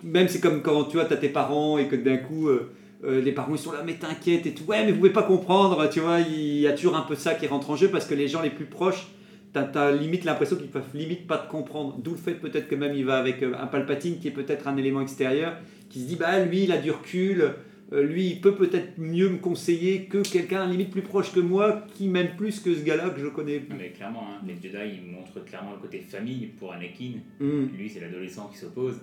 Même 0.06 0.30
c'est 0.30 0.39
comme 0.39 0.62
quand 0.62 0.86
tu 0.86 0.95
vois, 0.97 1.06
t'as 1.06 1.18
tes 1.18 1.30
parents 1.30 1.78
et 1.78 1.88
que 1.88 1.97
d'un 1.97 2.18
coup. 2.18 2.47
euh, 2.47 2.72
euh, 3.03 3.22
les 3.22 3.34
parents 3.34 3.53
ils 3.53 3.60
sont 3.60 3.74
là 3.74 3.84
mais 3.86 3.95
t'inquiète 3.95 4.45
et 4.45 4.53
tout 4.53 4.64
ouais 4.64 4.84
mais 4.86 4.91
vous 4.91 4.97
pouvez 4.99 5.10
pas 5.12 5.24
comprendre 5.24 5.88
tu 5.89 5.99
vois 5.99 6.22
il 6.22 6.60
y 6.60 6.66
a 6.68 6.72
toujours 6.72 6.95
un 6.95 7.01
peu 7.01 7.14
ça 7.14 7.36
qui 7.36 7.45
rentre 7.45 7.70
en 7.70 7.76
jeu 7.76 7.89
parce 7.89 8.06
que 8.08 8.16
les 8.16 8.28
gens 8.30 8.41
les 8.41 8.49
plus 8.49 8.66
proches 8.66 9.08
t'as 9.51 9.64
as 9.76 9.91
limite 9.91 10.24
l'impression 10.24 10.56
qu'ils 10.56 10.70
peuvent 10.70 10.89
limite 10.93 11.28
pas 11.28 11.38
te 11.38 11.51
comprendre 11.51 11.99
d'où 12.01 12.12
le 12.12 12.18
fait 12.18 12.36
peut-être 12.36 12.68
que 12.70 12.76
même 12.76 12.95
il 12.95 13.06
va 13.06 13.18
avec 13.18 13.43
euh, 13.43 13.53
un 13.60 13.68
Palpatine 13.68 14.18
qui 14.20 14.30
est 14.30 14.32
peut-être 14.32 14.68
un 14.70 14.78
élément 14.78 15.01
extérieur 15.01 15.58
qui 15.89 15.99
se 16.01 16.08
dit 16.08 16.16
bah 16.16 16.39
lui 16.45 16.64
il 16.64 16.72
a 16.72 16.78
du 16.78 16.89
recul 16.89 17.53
euh, 17.93 18.03
lui 18.03 18.28
il 18.28 18.41
peut 18.41 18.56
peut-être 18.56 18.97
mieux 18.97 19.30
me 19.30 19.38
conseiller 19.38 20.06
que 20.06 20.20
quelqu'un 20.24 20.66
limite 20.66 20.89
plus 20.89 21.03
proche 21.03 21.32
que 21.34 21.41
moi 21.41 21.86
qui 21.93 22.08
m'aime 22.08 22.36
plus 22.38 22.60
que 22.60 22.74
ce 22.74 22.82
gars-là 22.84 23.10
que 23.10 23.20
je 23.20 23.28
connais 23.28 23.60
Non, 23.70 23.76
mais 23.78 23.89
clairement, 23.89 24.24
hein, 24.32 24.41
les 24.47 24.56
Jedi 24.56 24.99
ils 25.03 25.12
montrent 25.12 25.43
clairement 25.45 25.74
le 25.74 25.80
côté 25.80 25.99
famille 25.99 26.47
pour 26.58 26.74
Anakin. 26.74 27.20
Hmm. 27.39 27.66
Lui, 27.78 27.88
c'est 27.88 27.99
l'adolescent 27.99 28.49
qui 28.51 28.58
s'oppose. 28.58 28.95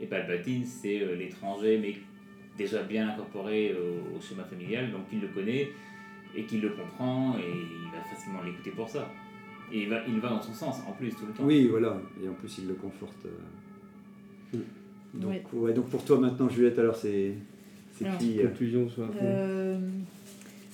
Et 0.00 0.06
Palpatine, 0.06 0.64
c'est 0.64 1.02
euh, 1.02 1.14
l'étranger, 1.14 1.78
mais 1.80 1.94
déjà 2.56 2.82
bien 2.82 3.08
incorporé 3.10 3.74
au, 3.74 4.16
au 4.16 4.20
schéma 4.20 4.44
familial, 4.44 4.90
donc 4.90 5.02
il 5.12 5.20
le 5.20 5.28
connaît 5.28 5.68
et 6.36 6.44
qu'il 6.44 6.60
le 6.60 6.70
comprend 6.70 7.36
et 7.38 7.42
il 7.50 7.90
va 7.96 8.02
facilement 8.04 8.42
l'écouter 8.42 8.70
pour 8.70 8.88
ça. 8.88 9.10
Et 9.72 9.82
il 9.82 9.88
va, 9.88 10.00
il 10.08 10.18
va 10.20 10.30
dans 10.30 10.42
son 10.42 10.52
sens 10.52 10.80
en 10.88 10.92
plus 10.92 11.10
tout 11.10 11.26
le 11.26 11.32
temps. 11.32 11.44
Oui, 11.44 11.66
voilà. 11.68 12.00
Et 12.24 12.28
en 12.28 12.32
plus, 12.34 12.58
il 12.58 12.68
le 12.68 12.74
conforte. 12.74 13.26
euh. 13.26 14.58
Donc, 15.14 15.30
Ouais. 15.30 15.42
ouais, 15.52 15.72
donc 15.72 15.88
pour 15.88 16.04
toi 16.04 16.18
maintenant, 16.20 16.48
Juliette, 16.48 16.78
alors 16.78 16.94
c'est 16.96 17.34
qui 18.18 18.40
euh, 18.40 18.46
Conclusion 18.48 18.88
soit. 18.88 19.08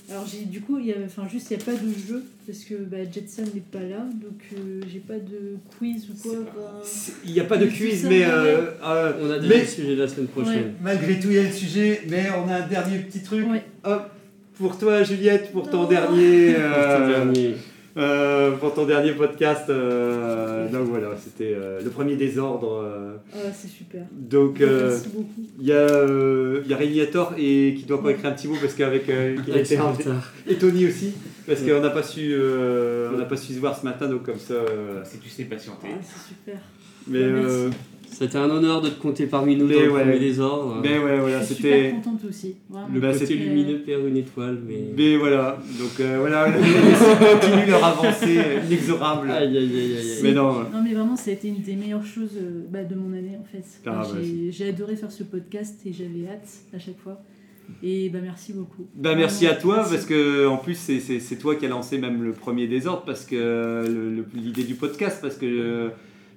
Alors 0.08 0.24
j'ai 0.26 0.44
du 0.44 0.60
coup, 0.60 0.78
il 0.78 0.86
y 0.86 0.92
a, 0.92 0.96
enfin 1.04 1.26
juste 1.28 1.50
il 1.50 1.56
n'y 1.56 1.62
a 1.62 1.66
pas 1.66 1.72
de 1.72 1.88
jeu 2.08 2.22
parce 2.46 2.60
que 2.60 2.74
bah, 2.74 2.98
Jetson 3.12 3.42
n'est 3.54 3.60
pas 3.60 3.80
là, 3.80 4.06
donc 4.22 4.40
euh, 4.56 4.80
j'ai 4.92 5.00
pas 5.00 5.14
de 5.18 5.56
quiz 5.78 6.06
ou 6.10 6.14
quoi. 6.22 6.38
Bah, 6.54 6.82
Il 7.24 7.32
n'y 7.32 7.40
a 7.40 7.44
pas 7.44 7.56
de 7.56 7.66
quiz, 7.66 8.04
mais, 8.04 8.24
euh, 8.24 8.70
euh, 8.84 9.12
On 9.20 9.30
a 9.30 9.38
déjà 9.40 9.54
mais 9.54 9.60
le 9.62 9.66
sujet 9.66 9.96
de 9.96 10.02
la 10.02 10.08
semaine 10.08 10.28
prochaine. 10.28 10.74
malgré 10.80 11.18
tout, 11.18 11.28
il 11.30 11.34
y 11.34 11.38
a 11.38 11.42
le 11.42 11.50
sujet. 11.50 12.02
Mais 12.08 12.26
on 12.36 12.48
a 12.48 12.56
un 12.62 12.66
dernier 12.68 12.98
petit 13.00 13.20
truc. 13.20 13.50
Ouais. 13.50 13.64
Hop, 13.84 14.10
pour 14.56 14.78
toi, 14.78 15.02
Juliette, 15.02 15.50
pour 15.50 15.68
ton 15.68 15.82
Non. 15.82 15.88
dernier. 15.88 16.54
Pour 16.54 16.62
ce 16.62 17.10
dernier. 17.10 17.56
Euh, 17.96 18.50
pour 18.52 18.74
ton 18.74 18.84
dernier 18.86 19.12
podcast. 19.12 19.68
euh, 19.70 20.68
donc 20.68 20.88
voilà, 20.88 21.08
c'était 21.22 21.54
euh, 21.54 21.80
le 21.82 21.90
premier 21.90 22.16
désordre. 22.16 22.82
euh, 22.82 23.16
Ah, 23.32 23.38
c'est 23.54 23.68
super. 23.68 24.02
donc 24.12 24.60
euh, 24.60 24.90
Merci 24.90 25.08
beaucoup. 25.14 25.26
il 25.60 25.66
y 25.66 25.72
a, 25.72 25.76
euh, 25.76 26.60
il 26.64 26.70
y 26.70 26.74
a 26.74 26.76
Régniator 26.76 27.32
et 27.38 27.74
qui 27.78 27.84
doit 27.84 28.02
pas 28.02 28.10
écrire 28.10 28.30
un 28.30 28.32
petit 28.34 28.48
mot 28.48 28.56
parce 28.60 28.74
qu'avec 28.74 29.08
euh, 29.08 29.36
qu'il 29.42 29.52
a 29.52 29.54
Avec 29.56 29.66
été 29.66 29.76
son 29.76 29.82
en- 29.82 29.92
retard. 29.92 30.32
et 30.46 30.54
Tony 30.56 30.86
aussi 30.86 31.12
parce 31.46 31.60
qu'on 31.62 31.80
n'a 31.80 31.90
pas 31.90 32.02
su 32.02 32.30
euh, 32.32 33.10
on 33.14 33.18
n'a 33.18 33.24
pas 33.24 33.36
su 33.36 33.54
se 33.54 33.58
voir 33.60 33.78
ce 33.78 33.84
matin 33.84 34.08
donc 34.08 34.24
comme 34.24 34.38
ça 34.38 34.54
euh, 34.54 35.02
Si 35.04 35.18
tu 35.18 35.28
sais 35.28 35.44
patienter. 35.44 35.88
Ah, 35.92 35.98
c'est 36.02 36.28
super. 36.34 36.60
mais 37.08 37.20
Bah, 37.22 37.28
merci. 37.40 37.54
euh, 37.54 37.70
C'était 38.18 38.38
un 38.38 38.48
honneur 38.48 38.80
de 38.80 38.88
te 38.88 39.00
compter 39.00 39.26
parmi 39.26 39.56
nous 39.56 39.66
Mais 39.66 39.74
dans 39.74 39.80
le 39.80 39.92
ouais. 39.92 40.02
premier 40.04 40.18
désordre. 40.18 40.80
mais 40.82 40.98
ouais 40.98 41.18
voilà 41.20 41.40
je 41.40 41.44
suis 41.46 41.54
c'était 41.56 41.88
super 41.90 42.02
contente 42.02 42.20
aussi. 42.28 42.54
Vraiment. 42.70 42.88
Le 42.94 43.00
Bah, 43.00 43.12
côté 43.12 43.34
lumineux 43.34 43.78
perd 43.80 44.06
une 44.06 44.16
étoile, 44.16 44.58
mais. 44.66 44.84
mais 44.96 45.16
voilà 45.18 45.58
donc 45.78 46.00
euh, 46.00 46.16
voilà 46.20 46.48
ils 46.58 47.40
continuent 47.40 47.66
leur 47.70 47.84
avancée 47.84 48.40
inexorable 48.66 49.30
Aïe 49.30 49.56
aïe 49.56 49.56
aïe 49.56 49.96
aïe 49.98 50.18
mais 50.22 50.32
non 50.32 50.52
Non 50.72 50.82
mais 50.82 50.94
vraiment 50.94 51.16
ça 51.16 51.30
a 51.30 51.34
été 51.34 51.48
une 51.48 51.60
des 51.62 51.76
meilleures 51.76 52.06
choses 52.06 52.36
euh, 52.40 52.62
bah, 52.70 52.84
de 52.84 52.94
mon 52.94 53.12
année 53.16 53.36
en 53.40 53.44
fait. 53.44 53.64
Ah, 53.84 54.00
Enfin, 54.00 54.14
bah, 54.14 54.18
j'ai- 54.22 54.50
J'ai 54.52 54.68
adoré 54.68 54.96
faire 54.96 55.12
ce 55.12 55.22
podcast 55.24 55.80
et 55.84 55.92
j'avais 55.92 56.26
hâte 56.32 56.48
à 56.74 56.78
chaque 56.78 56.98
fois. 56.98 57.20
Et 57.82 58.08
bah 58.10 58.20
merci 58.22 58.52
beaucoup. 58.52 58.86
Bah 58.94 59.16
merci 59.16 59.46
à 59.48 59.54
toi 59.56 59.78
merci. 59.78 59.90
parce 59.92 60.06
que 60.06 60.46
en 60.46 60.56
plus 60.56 60.76
c'est- 60.76 61.00
c'est 61.00 61.18
c'est 61.18 61.34
toi 61.36 61.56
qui 61.56 61.66
as 61.66 61.68
lancé 61.68 61.98
même 61.98 62.22
le 62.22 62.30
premier 62.32 62.68
désordre 62.68 63.02
parce 63.04 63.24
que 63.26 63.34
le- 63.84 64.14
le- 64.14 64.24
l'idée 64.34 64.62
du 64.62 64.74
podcast 64.74 65.18
parce 65.20 65.36
que 65.36 65.46
euh, 65.46 65.88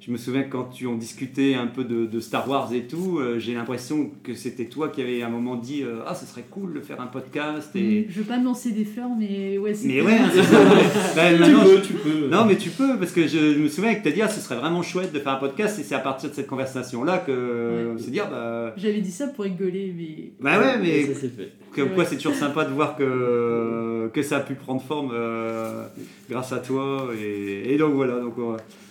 je 0.01 0.11
me 0.11 0.17
souviens 0.17 0.43
que 0.43 0.49
quand 0.51 0.63
tu 0.73 0.87
en 0.87 0.95
discutais 0.95 1.55
un 1.55 1.67
peu 1.67 1.83
de, 1.83 2.05
de 2.05 2.19
Star 2.21 2.49
Wars 2.49 2.71
et 2.73 2.83
tout, 2.87 3.19
euh, 3.19 3.37
j'ai 3.37 3.53
l'impression 3.53 4.11
que 4.23 4.33
c'était 4.33 4.65
toi 4.65 4.87
qui 4.87 5.01
avais 5.01 5.21
à 5.21 5.27
un 5.27 5.29
moment 5.29 5.57
dit 5.57 5.83
euh, 5.83 5.99
ah 6.07 6.15
ce 6.15 6.25
serait 6.25 6.45
cool 6.49 6.73
de 6.73 6.79
faire 6.79 7.01
un 7.01 7.07
podcast 7.07 7.75
et 7.75 8.05
Je 8.09 8.19
veux 8.21 8.25
pas 8.25 8.37
me 8.37 8.45
lancer 8.45 8.71
des 8.71 8.85
fleurs 8.85 9.09
mais 9.19 9.57
ouais 9.57 9.73
c'est 9.73 9.87
mais 9.89 10.01
ouais 10.01 10.13
hein. 10.13 10.29
Bah, 11.15 11.23
Tu 11.33 11.51
peux, 11.51 11.81
tu 11.81 11.93
peux. 11.93 12.27
non, 12.29 12.45
mais 12.45 12.55
tu 12.55 12.69
peux, 12.69 12.97
parce 12.97 13.11
que 13.11 13.23
je, 13.27 13.53
je 13.53 13.59
me 13.59 13.67
souviens 13.67 13.93
que 13.95 14.01
tu 14.03 14.07
as 14.07 14.11
dit, 14.11 14.21
ah, 14.21 14.29
ce 14.29 14.39
serait 14.39 14.55
vraiment 14.55 14.81
chouette 14.83 15.11
de 15.13 15.19
faire 15.19 15.33
un 15.33 15.35
podcast, 15.37 15.77
et 15.79 15.83
c'est 15.83 15.95
à 15.95 15.99
partir 15.99 16.29
de 16.29 16.35
cette 16.35 16.47
conversation-là 16.47 17.17
que 17.19 17.93
Ouais. 17.95 18.19
ah, 18.21 18.27
bah, 18.29 18.73
J'avais 18.77 19.01
dit 19.01 19.11
ça 19.11 19.27
pour 19.27 19.43
rigoler 19.43 19.93
mais 19.97 20.31
bah 20.39 20.59
ouais, 20.59 20.77
mais 20.81 21.13
Ça 21.13 21.27
fait. 21.27 21.51
comme 21.75 21.89
Ouais. 21.89 21.95
quoi 21.95 22.05
c'est 22.05 22.15
toujours 22.15 22.35
sympa 22.35 22.63
de 22.65 22.71
voir 22.73 22.95
que, 22.95 24.09
que 24.13 24.21
ça 24.21 24.37
a 24.37 24.39
pu 24.39 24.53
prendre 24.55 24.81
forme 24.81 25.11
euh, 25.13 25.85
grâce 26.29 26.53
à 26.53 26.59
toi, 26.59 27.09
et, 27.21 27.73
et 27.73 27.77
donc 27.77 27.93
voilà, 27.95 28.19
donc 28.19 28.35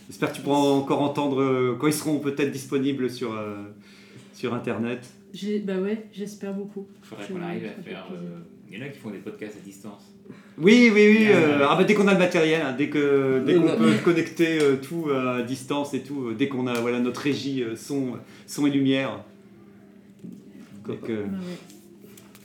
j'espère 0.09 0.30
que 0.32 0.36
tu 0.36 0.42
pourras 0.42 0.59
encore 0.59 1.02
entendre 1.02 1.40
euh, 1.42 1.76
quand 1.78 1.86
ils 1.86 1.92
seront 1.92 2.18
peut-être 2.18 2.50
disponibles 2.50 3.11
sur, 3.11 3.32
euh, 3.34 3.56
sur 4.34 4.54
Internet. 4.54 5.09
j'ai 5.32 5.59
bah 5.61 5.76
ouais 5.78 6.06
j'espère 6.12 6.54
beaucoup. 6.54 6.86
Il 7.02 7.06
faudrait 7.06 7.24
Je- 7.28 7.32
qu'on 7.34 7.42
arrive 7.42 7.62
ça 7.64 7.68
à 7.68 7.82
fait 7.82 7.90
faire. 7.90 8.06
plaisir. 8.06 8.22
euh, 8.24 8.38
Il 8.70 8.78
y 8.78 8.82
en 8.82 8.86
a 8.86 8.88
qui 8.90 8.98
font 8.98 9.11
des 9.11 9.18
podcasts 9.18 9.56
à 9.56 9.64
distance. 9.64 10.12
Oui, 10.59 10.90
oui, 10.92 11.16
oui. 11.18 11.26
Euh, 11.30 11.66
ah 11.68 11.76
bah, 11.76 11.84
dès 11.84 11.94
qu'on 11.94 12.06
a 12.09 12.12
le 12.12 12.18
matériel, 12.18 12.61
hein, 12.62 12.74
dès 12.76 12.88
que 12.90 13.42
dès 13.46 13.54
qu'on 13.54 13.76
peut 13.78 13.92
connecter 14.04 14.61
euh, 14.61 14.76
tout 14.76 15.09
à 15.11 15.42
distance 15.42 15.94
et 15.94 16.00
tout, 16.02 16.28
euh, 16.28 16.34
dès 16.34 16.48
qu'on 16.48 16.66
a 16.66 16.78
voilà 16.80 16.98
notre 17.00 17.20
régie 17.22 17.62
euh, 17.62 17.76
son, 17.76 18.14
son 18.46 18.66
et 18.66 18.70
lumière. 18.70 19.24
Donc, 20.86 21.09
euh, 21.09 21.24
Bah 21.26 21.38
ouais. 21.38 21.77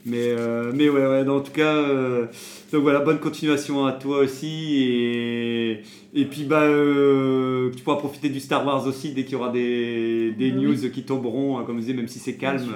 Mais 0.06 0.28
euh, 0.38 0.70
mais 0.74 0.88
ouais, 0.88 1.06
ouais 1.06 1.28
en 1.28 1.40
tout 1.40 1.52
cas, 1.52 1.74
euh, 1.76 2.26
donc 2.72 2.82
voilà, 2.82 3.00
bonne 3.00 3.18
continuation 3.18 3.86
à 3.86 3.92
toi 3.92 4.18
aussi 4.18 4.82
et 4.82 5.80
et 6.14 6.24
puis 6.26 6.44
bah 6.44 6.62
euh, 6.62 7.70
tu 7.76 7.82
pourras 7.82 7.96
profiter 7.96 8.28
du 8.28 8.38
Star 8.40 8.66
Wars 8.66 8.86
aussi 8.86 9.12
dès 9.12 9.24
qu'il 9.24 9.32
y 9.32 9.36
aura 9.36 9.50
des, 9.50 10.32
des 10.32 10.52
oui. 10.52 10.62
news 10.66 10.90
qui 10.90 11.02
tomberont, 11.04 11.58
hein, 11.58 11.64
comme 11.66 11.76
je 11.76 11.80
disais, 11.82 11.94
même 11.94 12.08
si 12.08 12.18
c'est 12.18 12.34
calme. 12.34 12.66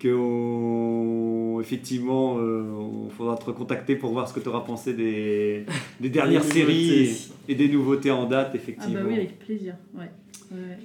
Que 0.00 0.14
on- 0.14 1.60
effectivement, 1.60 2.34
on 2.34 3.08
faudra 3.10 3.36
te 3.36 3.44
recontacter 3.46 3.96
pour 3.96 4.12
voir 4.12 4.28
ce 4.28 4.34
que 4.34 4.38
tu 4.40 4.48
auras 4.48 4.60
pensé 4.60 4.94
des, 4.94 5.64
des 6.00 6.08
dernières 6.08 6.44
séries 6.44 7.10
et, 7.48 7.52
et 7.52 7.54
des 7.56 7.68
nouveautés 7.68 8.10
en 8.12 8.26
date, 8.26 8.50
Ah 8.52 8.56
effectivement. 8.56 8.94
bah 9.00 9.06
oui 9.08 9.14
avec 9.16 9.38
plaisir. 9.40 9.74
Ouais. 9.96 10.10
ouais. 10.52 10.78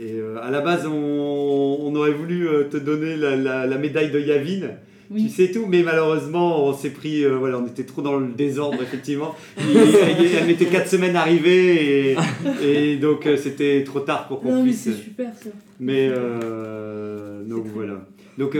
Et 0.00 0.14
à 0.42 0.50
la 0.50 0.60
base, 0.62 0.86
on, 0.86 1.78
on 1.82 1.94
aurait 1.96 2.12
voulu 2.12 2.48
te 2.70 2.76
donner 2.78 3.16
la, 3.16 3.36
la- 3.36 3.66
la 3.66 3.78
médaille 3.78 4.10
de 4.10 4.20
Yavin, 4.20 4.68
Oui. 5.10 5.24
tu 5.24 5.28
sais 5.28 5.50
tout, 5.52 5.66
mais 5.66 5.82
malheureusement, 5.82 6.66
on 6.66 6.72
s'est 6.74 6.90
pris, 6.90 7.24
euh, 7.24 7.36
voilà, 7.36 7.58
on 7.58 7.66
était 7.66 7.84
trop 7.84 8.02
dans 8.02 8.16
le 8.18 8.28
désordre, 8.32 8.82
effectivement. 8.82 9.34
Elle 9.58 10.46
mettait 10.46 10.66
4 10.66 10.88
semaines 10.88 11.16
arrivée 11.16 12.12
et, 12.12 12.16
et 12.62 12.96
donc 12.96 13.26
euh, 13.26 13.36
c'était 13.36 13.84
trop 13.84 14.00
tard 14.00 14.26
pour 14.28 14.40
qu'on 14.40 14.50
Non 14.50 14.58
mais 14.62 14.70
puisse. 14.70 14.82
c'est 14.84 14.92
super 14.94 15.32
ça. 15.34 15.50
Mais 15.80 16.08
euh, 16.10 17.44
donc 17.44 17.66
voilà. 17.66 18.06
Donc, 18.38 18.54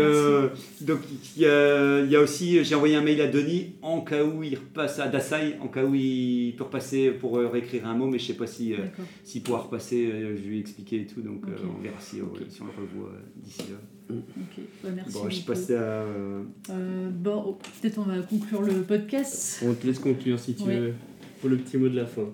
donc 0.81 0.99
il 1.37 1.43
y 1.43 1.47
a, 1.47 2.01
y 2.01 2.17
a 2.17 2.21
aussi, 2.23 2.65
j'ai 2.65 2.75
envoyé 2.75 2.97
un 2.97 3.03
mail 3.03 3.21
à 3.21 3.27
Denis 3.27 3.75
en 3.83 4.01
cas 4.01 4.25
où 4.25 4.43
il 4.43 4.55
repasse 4.55 4.99
à 5.01 5.07
Dasai, 5.09 5.57
en 5.61 5.69
cas 5.69 5.85
où 5.85 5.95
il 5.95 6.55
peut 6.57 6.65
repasser 6.65 7.11
pour 7.11 7.37
réécrire 7.37 7.87
un 7.87 7.95
mot, 7.95 8.07
mais 8.07 8.19
je 8.19 8.25
sais 8.29 8.33
pas 8.35 8.47
si 8.47 8.75
s'il 9.23 9.43
pourra 9.43 9.59
repasser, 9.59 10.11
je 10.43 10.49
lui 10.49 10.57
ai 10.57 10.61
expliqué 10.61 11.01
et 11.03 11.07
tout, 11.07 11.21
donc 11.21 11.43
euh, 11.47 11.53
Ok. 11.53 11.71
on 11.79 11.83
verra 11.83 11.97
si, 12.01 12.17
si 12.49 12.63
on 12.63 12.65
le 12.65 12.71
revoit 12.71 13.13
d'ici 13.37 13.65
là. 13.71 13.77
Ok. 14.11 14.65
Bah, 14.83 14.91
merci 14.95 15.13
Bon, 15.15 15.31
je 15.31 15.41
passé 15.43 15.75
à. 15.75 15.79
euh, 15.81 16.43
Euh, 16.71 17.11
bon, 17.11 17.43
oh, 17.47 17.59
peut-être 17.81 17.99
on 17.99 18.03
va 18.03 18.21
conclure 18.23 18.63
le 18.63 18.83
podcast. 18.83 19.63
On 19.67 19.75
te 19.75 19.87
laisse 19.87 19.99
conclure 19.99 20.39
si 20.39 20.55
tu 20.55 20.65
veux. 20.65 20.95
Pour 21.41 21.51
le 21.51 21.59
petit 21.59 21.77
mot 21.77 21.89
de 21.89 21.97
la 21.97 22.07
fin. 22.07 22.29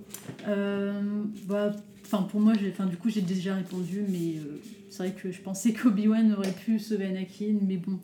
Euh, 0.49 1.23
bah, 1.47 1.75
enfin 2.05 2.23
pour 2.23 2.41
moi, 2.41 2.53
du 2.55 2.97
coup 2.97 3.11
j'ai 3.11 3.21
déjà 3.21 3.55
répondu, 3.57 4.05
mais 4.09 4.37
euh, 4.39 4.61
c'est 4.91 4.99
vrai 5.09 5.13
que 5.13 5.33
je 5.33 5.41
pensais 5.41 5.73
qu'Obi-Wan 5.75 6.33
aurait 6.35 6.53
pu 6.53 6.79
sauver 6.79 7.07
Anakin, 7.07 7.57
mais 7.67 7.79
bon, 7.79 7.99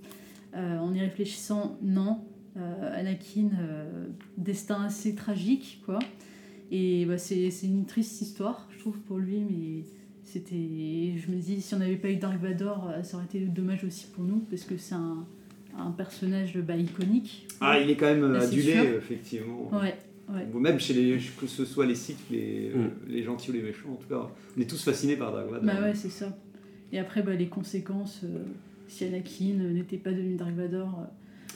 euh, 0.56 0.78
en 0.78 0.92
y 0.94 1.00
réfléchissant, 1.00 1.78
non. 1.82 2.18
Euh, 2.56 2.98
Anakin, 3.00 3.50
euh, 3.60 4.06
destin 4.36 4.82
assez 4.84 5.14
tragique, 5.14 5.80
quoi. 5.86 6.00
Et 6.72 7.04
bah, 7.06 7.16
c'est, 7.16 7.50
c'est 7.50 7.66
une 7.66 7.86
triste 7.86 8.20
histoire, 8.20 8.68
je 8.74 8.78
trouve, 8.80 8.98
pour 9.00 9.18
lui, 9.18 9.38
mais 9.38 9.84
c'était, 10.32 11.14
je 11.16 11.30
me 11.32 11.36
dis, 11.40 11.60
si 11.60 11.74
on 11.74 11.78
n'avait 11.78 11.96
pas 11.96 12.10
eu 12.10 12.16
Dark 12.16 12.40
Vador, 12.42 12.90
euh, 12.90 13.02
ça 13.02 13.16
aurait 13.16 13.26
été 13.26 13.40
dommage 13.40 13.84
aussi 13.84 14.06
pour 14.14 14.24
nous, 14.24 14.38
parce 14.50 14.64
que 14.64 14.76
c'est 14.76 14.94
un, 14.94 15.24
un 15.78 15.90
personnage 15.92 16.56
bah, 16.58 16.76
iconique. 16.76 17.46
Ah, 17.60 17.78
il 17.78 17.90
est 17.90 17.96
quand 17.96 18.06
même 18.06 18.32
Bah, 18.32 18.40
c'est 18.40 18.48
adulé, 18.48 18.72
effectivement. 18.96 19.70
Ouais, 19.72 19.94
ouais. 20.28 20.46
Ou 20.52 20.58
Même 20.58 20.78
chez 20.78 20.94
les, 20.94 21.18
que 21.40 21.46
ce 21.46 21.64
soit 21.64 21.86
les 21.86 21.94
Sith, 21.94 22.18
les, 22.30 22.70
Mm. 22.74 22.90
les 23.08 23.22
gentils 23.22 23.50
ou 23.50 23.54
les 23.54 23.62
méchants, 23.62 23.90
en 23.92 23.96
tout 23.96 24.08
cas, 24.08 24.28
on 24.56 24.60
est 24.60 24.68
tous 24.68 24.82
fascinés 24.82 25.16
par 25.16 25.32
Dark 25.32 25.46
Vador. 25.50 25.64
Bah 25.64 25.80
ouais, 25.82 25.94
c'est 25.94 26.10
ça. 26.10 26.36
Et 26.92 26.98
après, 26.98 27.22
bah, 27.22 27.34
les 27.34 27.46
conséquences, 27.48 28.20
euh, 28.24 28.44
si 28.86 29.04
Anakin 29.04 29.60
euh, 29.60 29.72
n'était 29.72 29.96
pas 29.98 30.10
devenu 30.10 30.36
Dark 30.36 30.52
Vador, 30.54 30.88
euh, 31.00 31.04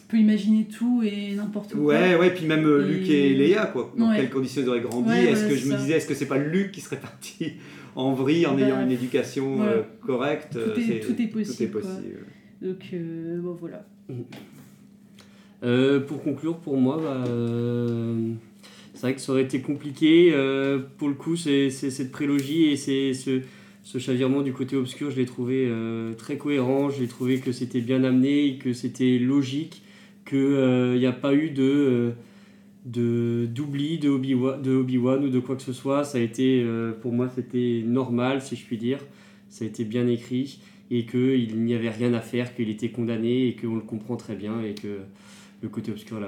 on 0.04 0.10
peut 0.10 0.18
imaginer 0.18 0.64
tout 0.66 1.02
et 1.02 1.34
n'importe 1.34 1.72
quoi. 1.72 1.82
Ouais, 1.82 2.16
ouais, 2.16 2.30
puis 2.34 2.44
même 2.46 2.66
euh, 2.66 2.86
Et- 2.86 2.92
Luke 2.92 3.08
et 3.10 3.34
Leia, 3.34 3.66
quoi. 3.66 3.92
Dans 3.96 4.10
Ouais. 4.10 4.16
quelles 4.16 4.30
conditions 4.30 4.60
ils 4.62 4.68
auraient 4.68 4.80
grandi? 4.82 5.08
Ouais, 5.08 5.24
Est-ce 5.32 5.46
que 5.48 5.56
je 5.56 5.66
me 5.72 5.76
disais, 5.78 5.94
est-ce 5.94 6.06
que 6.06 6.14
c'est 6.14 6.26
pas 6.26 6.38
Luke 6.38 6.70
qui 6.72 6.80
serait 6.82 6.96
parti 7.00 7.52
en 7.94 8.12
vrille 8.14 8.46
en 8.46 8.54
Bah, 8.56 8.62
ayant 8.62 8.82
une 8.82 8.90
éducation 8.92 9.56
voilà. 9.56 9.72
euh, 9.72 9.82
correcte 10.06 10.52
Tout 10.52 10.58
euh, 10.58 10.76
est- 10.76 11.00
tout 11.00 11.20
est 11.22 11.26
possible, 11.26 11.56
Tout 11.56 11.62
est 11.62 11.66
quoi. 11.68 11.80
possible. 11.80 12.26
Donc, 12.62 12.78
euh, 12.94 13.40
bon, 13.40 13.52
voilà. 13.58 13.84
Euh, 15.64 16.00
pour 16.00 16.22
conclure, 16.22 16.56
pour 16.58 16.76
moi, 16.76 16.98
bah, 17.02 17.24
euh, 17.28 18.32
c'est 18.94 19.00
vrai 19.02 19.14
que 19.14 19.20
ça 19.20 19.32
aurait 19.32 19.42
été 19.42 19.60
compliqué. 19.60 20.30
euh, 20.32 20.80
pour 20.98 21.08
le 21.08 21.14
coup, 21.14 21.36
c'est 21.36 21.70
cette 21.70 22.10
prélogie 22.10 22.64
et 22.64 22.76
c'est 22.76 23.14
ce, 23.14 23.40
ce 23.84 23.98
chavirement 23.98 24.42
du 24.42 24.52
côté 24.52 24.74
obscur, 24.76 25.10
je 25.10 25.16
l'ai 25.16 25.26
trouvé 25.26 25.66
euh, 25.68 26.14
très 26.14 26.36
cohérent. 26.36 26.90
J'ai 26.90 27.06
trouvé 27.06 27.38
que 27.38 27.52
c'était 27.52 27.80
bien 27.80 28.02
amené, 28.02 28.58
que 28.58 28.72
c'était 28.72 29.18
logique, 29.18 29.82
qu'il 30.28 30.96
n'y 30.98 31.06
a 31.06 31.12
pas 31.12 31.34
eu 31.34 31.50
de 31.50 31.62
euh, 31.62 32.10
de 32.84 33.46
d'oubli 33.50 33.98
de 33.98 34.08
Obi-Wan 34.08 34.60
de 34.60 34.72
Obi-Wan 34.72 35.24
ou 35.24 35.28
de 35.28 35.38
quoi 35.40 35.56
que 35.56 35.62
ce 35.62 35.72
soit. 35.72 36.04
Ça 36.04 36.18
a 36.18 36.20
été, 36.20 36.62
euh, 36.62 36.92
pour 36.92 37.12
moi, 37.12 37.28
c'était 37.28 37.82
normal, 37.86 38.42
si 38.42 38.56
je 38.56 38.64
puis 38.64 38.78
dire. 38.78 38.98
Ça 39.48 39.64
a 39.64 39.68
été 39.68 39.84
bien 39.84 40.06
écrit 40.06 40.60
et 40.90 41.06
qu'il 41.06 41.62
n'y 41.62 41.74
avait 41.74 41.90
rien 41.90 42.12
à 42.14 42.20
faire, 42.20 42.54
qu'il 42.54 42.68
était 42.70 42.90
condamné 42.90 43.48
et 43.48 43.56
qu'on 43.56 43.76
le 43.76 43.82
comprend 43.82 44.16
très 44.16 44.34
bien 44.34 44.62
et 44.62 44.74
que 44.74 45.00
le 45.62 45.68
côté 45.68 45.90
obscur. 45.92 46.18
Le- 46.18 46.26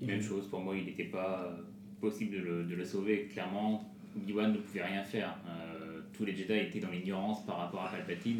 voilà. 0.00 0.14
Même 0.14 0.22
chose, 0.22 0.46
pour 0.48 0.60
moi, 0.60 0.74
il 0.76 0.86
n'était 0.86 1.04
pas 1.04 1.44
euh, 1.46 1.62
possible 2.00 2.36
de 2.36 2.40
le, 2.42 2.64
de 2.64 2.74
le 2.74 2.84
sauver. 2.84 3.28
Clairement, 3.32 3.92
Obi-Wan 4.16 4.52
ne 4.52 4.58
pouvait 4.58 4.82
rien 4.84 5.02
faire. 5.04 5.36
Euh, 5.46 6.00
tous 6.12 6.24
les 6.24 6.34
Jedi 6.34 6.54
étaient 6.54 6.80
dans 6.80 6.90
l'ignorance 6.90 7.44
par 7.46 7.58
rapport 7.58 7.84
à 7.84 7.88
Palpatine, 7.88 8.38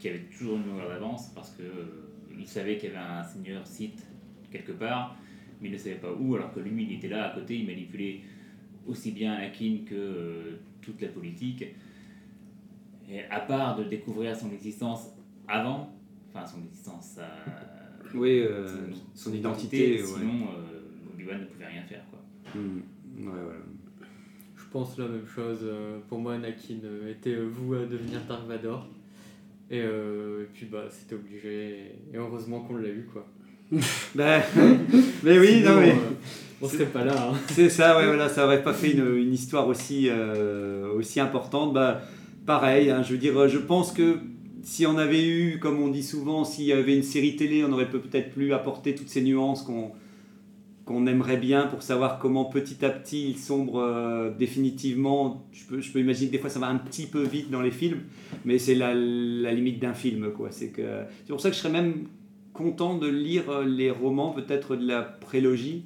qui 0.00 0.08
avait 0.08 0.24
toujours 0.36 0.56
une 0.56 0.66
longueur 0.66 0.88
d'avance 0.88 1.30
parce 1.34 1.50
que 1.50 1.62
euh, 1.62 2.38
il 2.38 2.46
savait 2.46 2.76
qu'il 2.76 2.90
y 2.90 2.92
avait 2.92 3.04
un 3.04 3.22
seigneur 3.22 3.66
Sith 3.66 4.04
quelque 4.52 4.72
part, 4.72 5.16
mais 5.60 5.68
il 5.68 5.72
ne 5.72 5.78
savait 5.78 5.96
pas 5.96 6.12
où, 6.12 6.34
alors 6.34 6.52
que 6.52 6.60
lui, 6.60 6.84
il 6.84 6.92
était 6.94 7.08
là 7.08 7.30
à 7.30 7.34
côté, 7.34 7.56
il 7.56 7.66
manipulait 7.66 8.20
aussi 8.86 9.12
bien 9.12 9.34
Anakin 9.34 9.78
que 9.86 9.94
euh, 9.94 10.56
toute 10.80 11.00
la 11.00 11.08
politique. 11.08 11.64
Et 13.08 13.22
à 13.30 13.40
part 13.40 13.76
de 13.76 13.84
découvrir 13.84 14.34
son 14.34 14.50
existence 14.52 15.10
avant, 15.46 15.92
enfin 16.28 16.44
son 16.46 16.62
existence, 16.64 17.16
euh, 17.18 18.08
Oui, 18.14 18.40
euh, 18.40 18.66
son 19.14 19.32
identité, 19.32 20.00
ouais. 20.00 20.06
sinon 20.06 20.48
euh, 20.48 21.12
Obi-Wan 21.12 21.40
ne 21.40 21.44
pouvait 21.46 21.66
rien 21.66 21.82
faire. 21.82 22.04
Quoi. 22.10 22.60
Mm. 22.60 22.78
Ouais, 23.28 23.42
voilà. 23.44 23.60
Je 24.56 24.64
pense 24.70 24.98
la 24.98 25.08
même 25.08 25.26
chose. 25.26 25.64
Pour 26.08 26.18
moi, 26.18 26.34
Anakin 26.34 26.80
était 27.08 27.36
voué 27.36 27.82
à 27.82 27.86
devenir 27.86 28.20
Dark 28.28 28.46
Vador. 28.46 28.88
Et, 29.70 29.80
euh, 29.80 30.44
et 30.44 30.46
puis, 30.52 30.66
bah, 30.66 30.84
c'était 30.90 31.14
obligé. 31.14 31.86
Et 32.12 32.16
heureusement 32.16 32.60
qu'on 32.60 32.76
l'a 32.76 32.88
eu, 32.88 33.08
quoi. 33.12 33.26
Bah, 34.14 34.40
mais 35.22 35.38
oui, 35.38 35.48
Sinon, 35.58 35.74
non, 35.74 35.80
mais. 35.80 35.90
euh, 35.90 35.94
on 36.62 36.68
serait 36.68 36.86
pas 36.86 37.04
là. 37.04 37.30
hein. 37.32 37.36
C'est 37.52 37.68
ça, 37.68 37.96
ouais, 37.98 38.06
voilà, 38.06 38.28
ça 38.28 38.44
aurait 38.46 38.62
pas 38.62 38.72
fait 38.72 38.92
une, 38.92 39.16
une 39.16 39.32
histoire 39.32 39.66
aussi, 39.68 40.08
euh, 40.08 40.92
aussi 40.94 41.20
importante. 41.20 41.72
Bah, 41.74 42.00
pareil, 42.46 42.90
hein, 42.90 43.02
je 43.02 43.12
veux 43.12 43.18
dire, 43.18 43.48
je 43.48 43.58
pense 43.58 43.92
que 43.92 44.18
si 44.62 44.86
on 44.86 44.96
avait 44.98 45.26
eu, 45.26 45.58
comme 45.58 45.80
on 45.80 45.88
dit 45.88 46.02
souvent, 46.02 46.44
s'il 46.44 46.64
y 46.64 46.72
avait 46.72 46.96
une 46.96 47.02
série 47.02 47.36
télé, 47.36 47.64
on 47.64 47.72
aurait 47.72 47.90
peut-être 47.90 48.30
plus 48.32 48.52
apporté 48.52 48.94
toutes 48.94 49.08
ces 49.08 49.22
nuances 49.22 49.62
qu'on 49.62 49.92
qu'on 50.84 51.08
aimerait 51.08 51.36
bien 51.36 51.66
pour 51.66 51.82
savoir 51.82 52.20
comment 52.20 52.44
petit 52.44 52.84
à 52.84 52.90
petit 52.90 53.30
il 53.30 53.36
sombre 53.38 53.80
euh, 53.80 54.30
définitivement. 54.38 55.44
Je 55.52 55.64
peux, 55.64 55.80
je 55.80 55.90
peux 55.90 55.98
imaginer 55.98 56.28
que 56.28 56.32
des 56.32 56.38
fois 56.38 56.48
ça 56.48 56.60
va 56.60 56.68
un 56.68 56.76
petit 56.76 57.06
peu 57.06 57.24
vite 57.24 57.50
dans 57.50 57.60
les 57.60 57.72
films, 57.72 58.02
mais 58.44 58.60
c'est 58.60 58.76
la, 58.76 58.94
la 58.94 59.52
limite 59.52 59.80
d'un 59.80 59.94
film. 59.94 60.30
quoi. 60.30 60.50
C'est 60.52 60.72
pour 61.28 61.40
ça 61.40 61.50
que 61.50 61.56
je 61.56 61.60
serais 61.60 61.72
même 61.72 62.04
content 62.56 62.96
de 62.98 63.06
lire 63.08 63.50
euh, 63.50 63.64
les 63.64 63.90
romans 63.90 64.32
peut-être 64.32 64.76
de 64.76 64.86
la 64.86 65.02
prélogie 65.02 65.84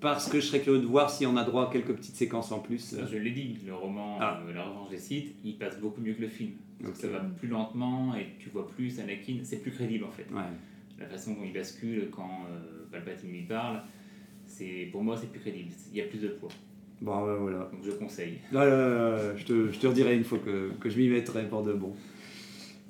parce 0.00 0.28
que 0.28 0.40
je 0.40 0.46
serais 0.46 0.60
curieux 0.60 0.80
de 0.80 0.86
voir 0.86 1.10
si 1.10 1.26
on 1.26 1.36
a 1.36 1.44
droit 1.44 1.68
à 1.68 1.72
quelques 1.72 1.94
petites 1.94 2.16
séquences 2.16 2.52
en 2.52 2.58
plus. 2.60 2.96
Je 3.10 3.16
l'ai 3.18 3.30
dit, 3.32 3.58
le 3.66 3.74
roman 3.74 4.16
Ah. 4.20 4.40
euh, 4.46 4.52
La 4.54 4.64
Revanche 4.64 4.88
des 4.90 4.98
Sith, 4.98 5.34
il 5.44 5.56
passe 5.58 5.78
beaucoup 5.78 6.00
mieux 6.00 6.14
que 6.14 6.22
le 6.22 6.28
film. 6.28 6.52
Parce 6.82 6.98
que 6.98 7.06
Ok. 7.06 7.12
ça 7.12 7.18
va 7.18 7.24
plus 7.38 7.48
lentement 7.48 8.14
et 8.14 8.26
tu 8.38 8.48
vois 8.50 8.66
plus 8.66 8.98
Anakin, 9.00 9.38
c'est 9.42 9.58
plus 9.62 9.70
crédible 9.70 10.04
en 10.04 10.10
fait. 10.10 10.26
Ouais. 10.32 10.40
La 10.98 11.06
façon 11.06 11.34
dont 11.34 11.44
il 11.44 11.52
bascule 11.52 12.08
quand 12.10 12.46
euh, 12.50 12.86
Palpatine 12.90 13.30
lui 13.30 13.42
parle, 13.42 13.82
c'est 14.46 14.88
pour 14.90 15.02
moi 15.04 15.16
c'est 15.18 15.30
plus 15.30 15.40
crédible. 15.40 15.70
Il 15.92 15.98
y 15.98 16.00
a 16.00 16.04
plus 16.06 16.18
de 16.20 16.28
poids. 16.28 16.48
Bon, 17.02 17.24
ouais, 17.24 17.36
voilà. 17.38 17.58
Donc 17.72 17.80
je 17.84 17.90
conseille. 17.92 18.38
Là, 18.52 18.64
là, 18.66 18.76
là, 18.76 19.10
là, 19.16 19.36
je, 19.36 19.44
te, 19.44 19.70
je 19.72 19.78
te 19.78 19.86
redirai 19.86 20.16
une 20.16 20.24
fois 20.24 20.38
que, 20.38 20.70
que 20.80 20.90
je 20.90 20.98
m'y 20.98 21.08
mettrai 21.08 21.44
pour 21.48 21.62
de 21.62 21.72
bon. 21.72 21.94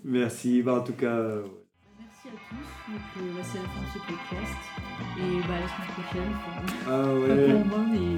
Merci. 0.04 0.62
Bah, 0.62 0.74
en 0.80 0.82
tout 0.84 0.94
cas, 0.94 1.16
euh, 1.16 1.42
tous. 2.50 2.92
Donc, 2.92 3.00
euh, 3.16 3.32
bah, 3.36 3.42
c'est 3.50 3.58
la 3.58 3.68
fin 3.68 3.80
de 3.80 3.90
ce 3.94 3.98
podcast. 3.98 4.60
Et 5.18 5.40
bah, 5.48 5.54
la 5.60 5.68
semaine 5.70 5.92
prochaine. 5.96 6.32
enfin, 6.36 6.74
ah 6.86 6.90
Pas 6.90 7.12
ouais. 7.14 7.52
pour 7.52 7.66
moi, 7.66 7.78
mais 7.90 8.16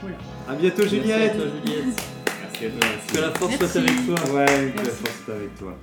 voilà. 0.00 0.16
À 0.48 0.54
bientôt, 0.54 0.82
Merci 0.82 0.96
à 0.96 1.02
Juliette. 1.02 1.36
toi, 1.36 1.46
Juliette. 1.64 2.02
Merci 2.42 2.64
à 2.66 2.70
toi. 2.70 2.88
Que 3.12 3.18
la 3.20 3.30
force 3.32 3.50
Merci. 3.60 3.66
soit 3.72 3.80
avec 3.80 4.06
toi. 4.06 4.34
Ouais, 4.34 4.72
que 4.76 4.78
la 4.78 4.92
force 4.92 5.22
est 5.28 5.32
avec 5.32 5.54
toi. 5.58 5.76